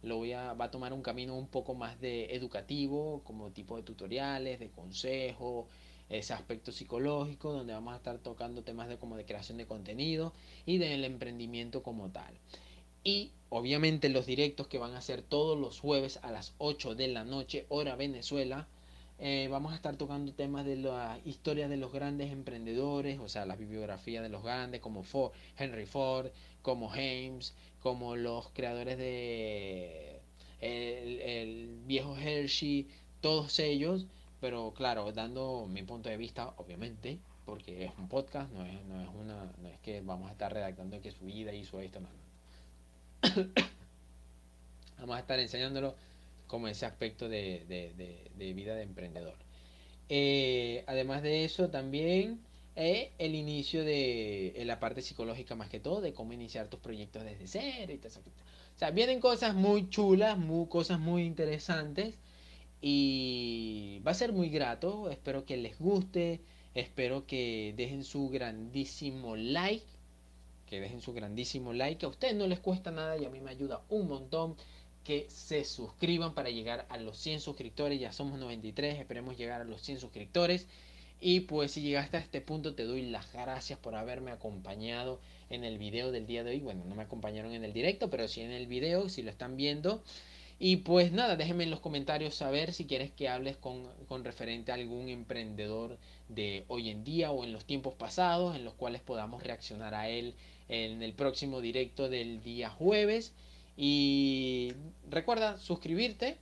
lo 0.02 0.16
voy 0.16 0.32
a 0.32 0.54
va 0.54 0.66
a 0.66 0.70
tomar 0.70 0.92
un 0.92 1.02
camino 1.02 1.36
un 1.36 1.48
poco 1.48 1.74
más 1.74 2.00
de 2.00 2.34
educativo, 2.34 3.22
como 3.24 3.50
tipo 3.50 3.76
de 3.76 3.82
tutoriales, 3.82 4.58
de 4.58 4.70
consejos, 4.70 5.66
ese 6.08 6.32
aspecto 6.32 6.72
psicológico 6.72 7.52
donde 7.52 7.72
vamos 7.72 7.94
a 7.94 7.98
estar 7.98 8.18
tocando 8.18 8.62
temas 8.62 8.88
de 8.88 8.98
como 8.98 9.16
de 9.16 9.24
creación 9.24 9.58
de 9.58 9.66
contenido 9.66 10.32
y 10.66 10.78
del 10.78 11.04
emprendimiento 11.04 11.82
como 11.82 12.10
tal. 12.10 12.34
Y 13.04 13.32
obviamente 13.48 14.08
los 14.08 14.26
directos 14.26 14.66
que 14.66 14.78
van 14.78 14.94
a 14.94 15.00
ser 15.00 15.22
todos 15.22 15.58
los 15.58 15.80
jueves 15.80 16.18
a 16.22 16.32
las 16.32 16.54
8 16.58 16.94
de 16.94 17.08
la 17.08 17.24
noche, 17.24 17.66
hora 17.68 17.96
Venezuela, 17.96 18.66
eh, 19.22 19.48
vamos 19.50 19.72
a 19.72 19.76
estar 19.76 19.96
tocando 19.96 20.32
temas 20.32 20.64
de 20.64 20.76
la 20.76 21.20
historia 21.26 21.68
de 21.68 21.76
los 21.76 21.92
grandes 21.92 22.32
emprendedores, 22.32 23.18
o 23.18 23.28
sea, 23.28 23.44
la 23.44 23.54
bibliografía 23.54 24.22
de 24.22 24.30
los 24.30 24.42
grandes, 24.42 24.80
como 24.80 25.02
Ford, 25.02 25.32
Henry 25.58 25.84
Ford, 25.84 26.30
como 26.62 26.88
James, 26.88 27.54
como 27.80 28.16
los 28.16 28.48
creadores 28.54 28.96
de 28.96 30.22
el, 30.60 31.80
viejo 31.86 32.16
Hershey, 32.16 32.88
todos 33.20 33.58
ellos, 33.58 34.06
pero 34.40 34.72
claro, 34.74 35.12
dando 35.12 35.66
mi 35.68 35.82
punto 35.82 36.08
de 36.08 36.16
vista, 36.16 36.54
obviamente, 36.56 37.18
porque 37.44 37.84
es 37.84 37.92
un 37.98 38.08
podcast, 38.08 38.50
no 38.52 38.64
es, 38.64 38.82
no 38.86 39.02
es 39.02 39.08
una, 39.08 39.52
no 39.60 39.68
es 39.68 39.78
que 39.80 40.00
vamos 40.00 40.30
a 40.30 40.32
estar 40.32 40.50
redactando 40.50 40.98
que 41.02 41.10
su 41.12 41.26
vida 41.26 41.52
hizo 41.52 41.78
esto, 41.80 42.00
no. 42.00 42.08
vamos 44.98 45.16
a 45.16 45.20
estar 45.20 45.38
enseñándolo 45.38 45.94
como 46.50 46.66
ese 46.66 46.84
aspecto 46.84 47.28
de, 47.28 47.64
vida 48.36 48.74
de 48.74 48.82
emprendedor. 48.82 49.36
Eh, 50.08 50.82
además 50.88 51.22
de 51.22 51.44
eso, 51.44 51.70
también 51.70 52.40
eh, 52.74 53.12
el 53.18 53.36
inicio 53.36 53.84
de 53.84 54.60
la 54.66 54.80
parte 54.80 55.00
psicológica 55.00 55.54
más 55.54 55.68
que 55.68 55.78
todo, 55.78 56.00
de 56.00 56.12
cómo 56.12 56.32
iniciar 56.32 56.66
tus 56.66 56.80
proyectos 56.80 57.22
desde 57.22 57.46
cero 57.46 57.92
y 57.92 58.04
eso. 58.04 58.18
O 58.20 58.78
sea, 58.80 58.90
vienen 58.90 59.20
cosas 59.20 59.54
muy 59.54 59.90
chulas, 59.90 60.38
muy, 60.38 60.66
cosas 60.66 60.98
muy 60.98 61.22
interesantes 61.22 62.16
y 62.80 64.00
va 64.04 64.10
a 64.10 64.14
ser 64.14 64.32
muy 64.32 64.48
grato. 64.48 65.08
Espero 65.08 65.46
que 65.46 65.56
les 65.56 65.78
guste, 65.78 66.40
espero 66.74 67.26
que 67.26 67.74
dejen 67.76 68.02
su 68.02 68.28
grandísimo 68.28 69.36
like, 69.36 69.86
que 70.66 70.80
dejen 70.80 71.00
su 71.00 71.12
grandísimo 71.12 71.72
like. 71.72 72.04
A 72.04 72.08
ustedes 72.08 72.34
no 72.34 72.48
les 72.48 72.58
cuesta 72.58 72.90
nada 72.90 73.16
y 73.16 73.24
a 73.24 73.30
mí 73.30 73.40
me 73.40 73.52
ayuda 73.52 73.82
un 73.88 74.08
montón 74.08 74.56
que 75.04 75.26
se 75.30 75.64
suscriban 75.64 76.34
para 76.34 76.50
llegar 76.50 76.86
a 76.88 76.98
los 76.98 77.18
100 77.18 77.40
suscriptores. 77.40 78.00
Ya 78.00 78.12
somos 78.12 78.38
93, 78.38 78.98
esperemos 78.98 79.36
llegar 79.36 79.60
a 79.60 79.64
los 79.64 79.82
100 79.82 80.00
suscriptores. 80.00 80.66
Y 81.20 81.40
pues 81.40 81.72
si 81.72 81.82
llegaste 81.82 82.16
a 82.16 82.20
este 82.20 82.40
punto 82.40 82.74
te 82.74 82.84
doy 82.84 83.02
las 83.02 83.30
gracias 83.32 83.78
por 83.78 83.94
haberme 83.94 84.30
acompañado 84.30 85.20
en 85.50 85.64
el 85.64 85.78
video 85.78 86.12
del 86.12 86.26
día 86.26 86.44
de 86.44 86.52
hoy. 86.52 86.60
Bueno, 86.60 86.84
no 86.86 86.94
me 86.94 87.02
acompañaron 87.02 87.52
en 87.52 87.64
el 87.64 87.72
directo, 87.72 88.08
pero 88.08 88.26
sí 88.26 88.40
en 88.40 88.52
el 88.52 88.66
video, 88.66 89.08
si 89.08 89.22
lo 89.22 89.30
están 89.30 89.56
viendo. 89.56 90.02
Y 90.58 90.76
pues 90.78 91.12
nada, 91.12 91.36
déjenme 91.36 91.64
en 91.64 91.70
los 91.70 91.80
comentarios 91.80 92.34
saber 92.34 92.72
si 92.72 92.84
quieres 92.84 93.10
que 93.10 93.28
hables 93.28 93.56
con, 93.56 93.86
con 94.08 94.24
referente 94.24 94.72
a 94.72 94.74
algún 94.74 95.08
emprendedor 95.08 95.98
de 96.28 96.64
hoy 96.68 96.90
en 96.90 97.02
día 97.02 97.30
o 97.30 97.44
en 97.44 97.52
los 97.52 97.64
tiempos 97.64 97.94
pasados, 97.94 98.56
en 98.56 98.64
los 98.64 98.74
cuales 98.74 99.00
podamos 99.00 99.42
reaccionar 99.42 99.94
a 99.94 100.08
él 100.08 100.34
en 100.68 101.02
el 101.02 101.12
próximo 101.14 101.60
directo 101.60 102.08
del 102.08 102.42
día 102.42 102.70
jueves. 102.70 103.32
Y 103.82 104.74
recuerda 105.08 105.56
suscribirte. 105.56 106.36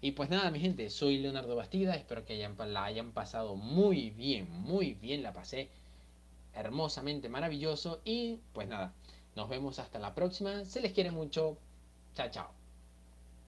Y 0.00 0.12
pues 0.12 0.30
nada, 0.30 0.50
mi 0.50 0.58
gente, 0.58 0.90
soy 0.90 1.18
Leonardo 1.18 1.54
Bastida. 1.54 1.94
Espero 1.94 2.24
que 2.24 2.36
la 2.66 2.84
hayan 2.84 3.12
pasado 3.12 3.54
muy 3.54 4.10
bien, 4.10 4.50
muy 4.50 4.94
bien. 4.94 5.22
La 5.22 5.32
pasé 5.32 5.68
hermosamente 6.54 7.28
maravilloso. 7.28 8.00
Y 8.04 8.40
pues 8.52 8.66
nada, 8.66 8.92
nos 9.36 9.48
vemos 9.48 9.78
hasta 9.78 10.00
la 10.00 10.12
próxima. 10.16 10.64
Se 10.64 10.80
les 10.80 10.92
quiere 10.92 11.12
mucho. 11.12 11.56
Chao, 12.16 12.30
chao. 12.32 12.61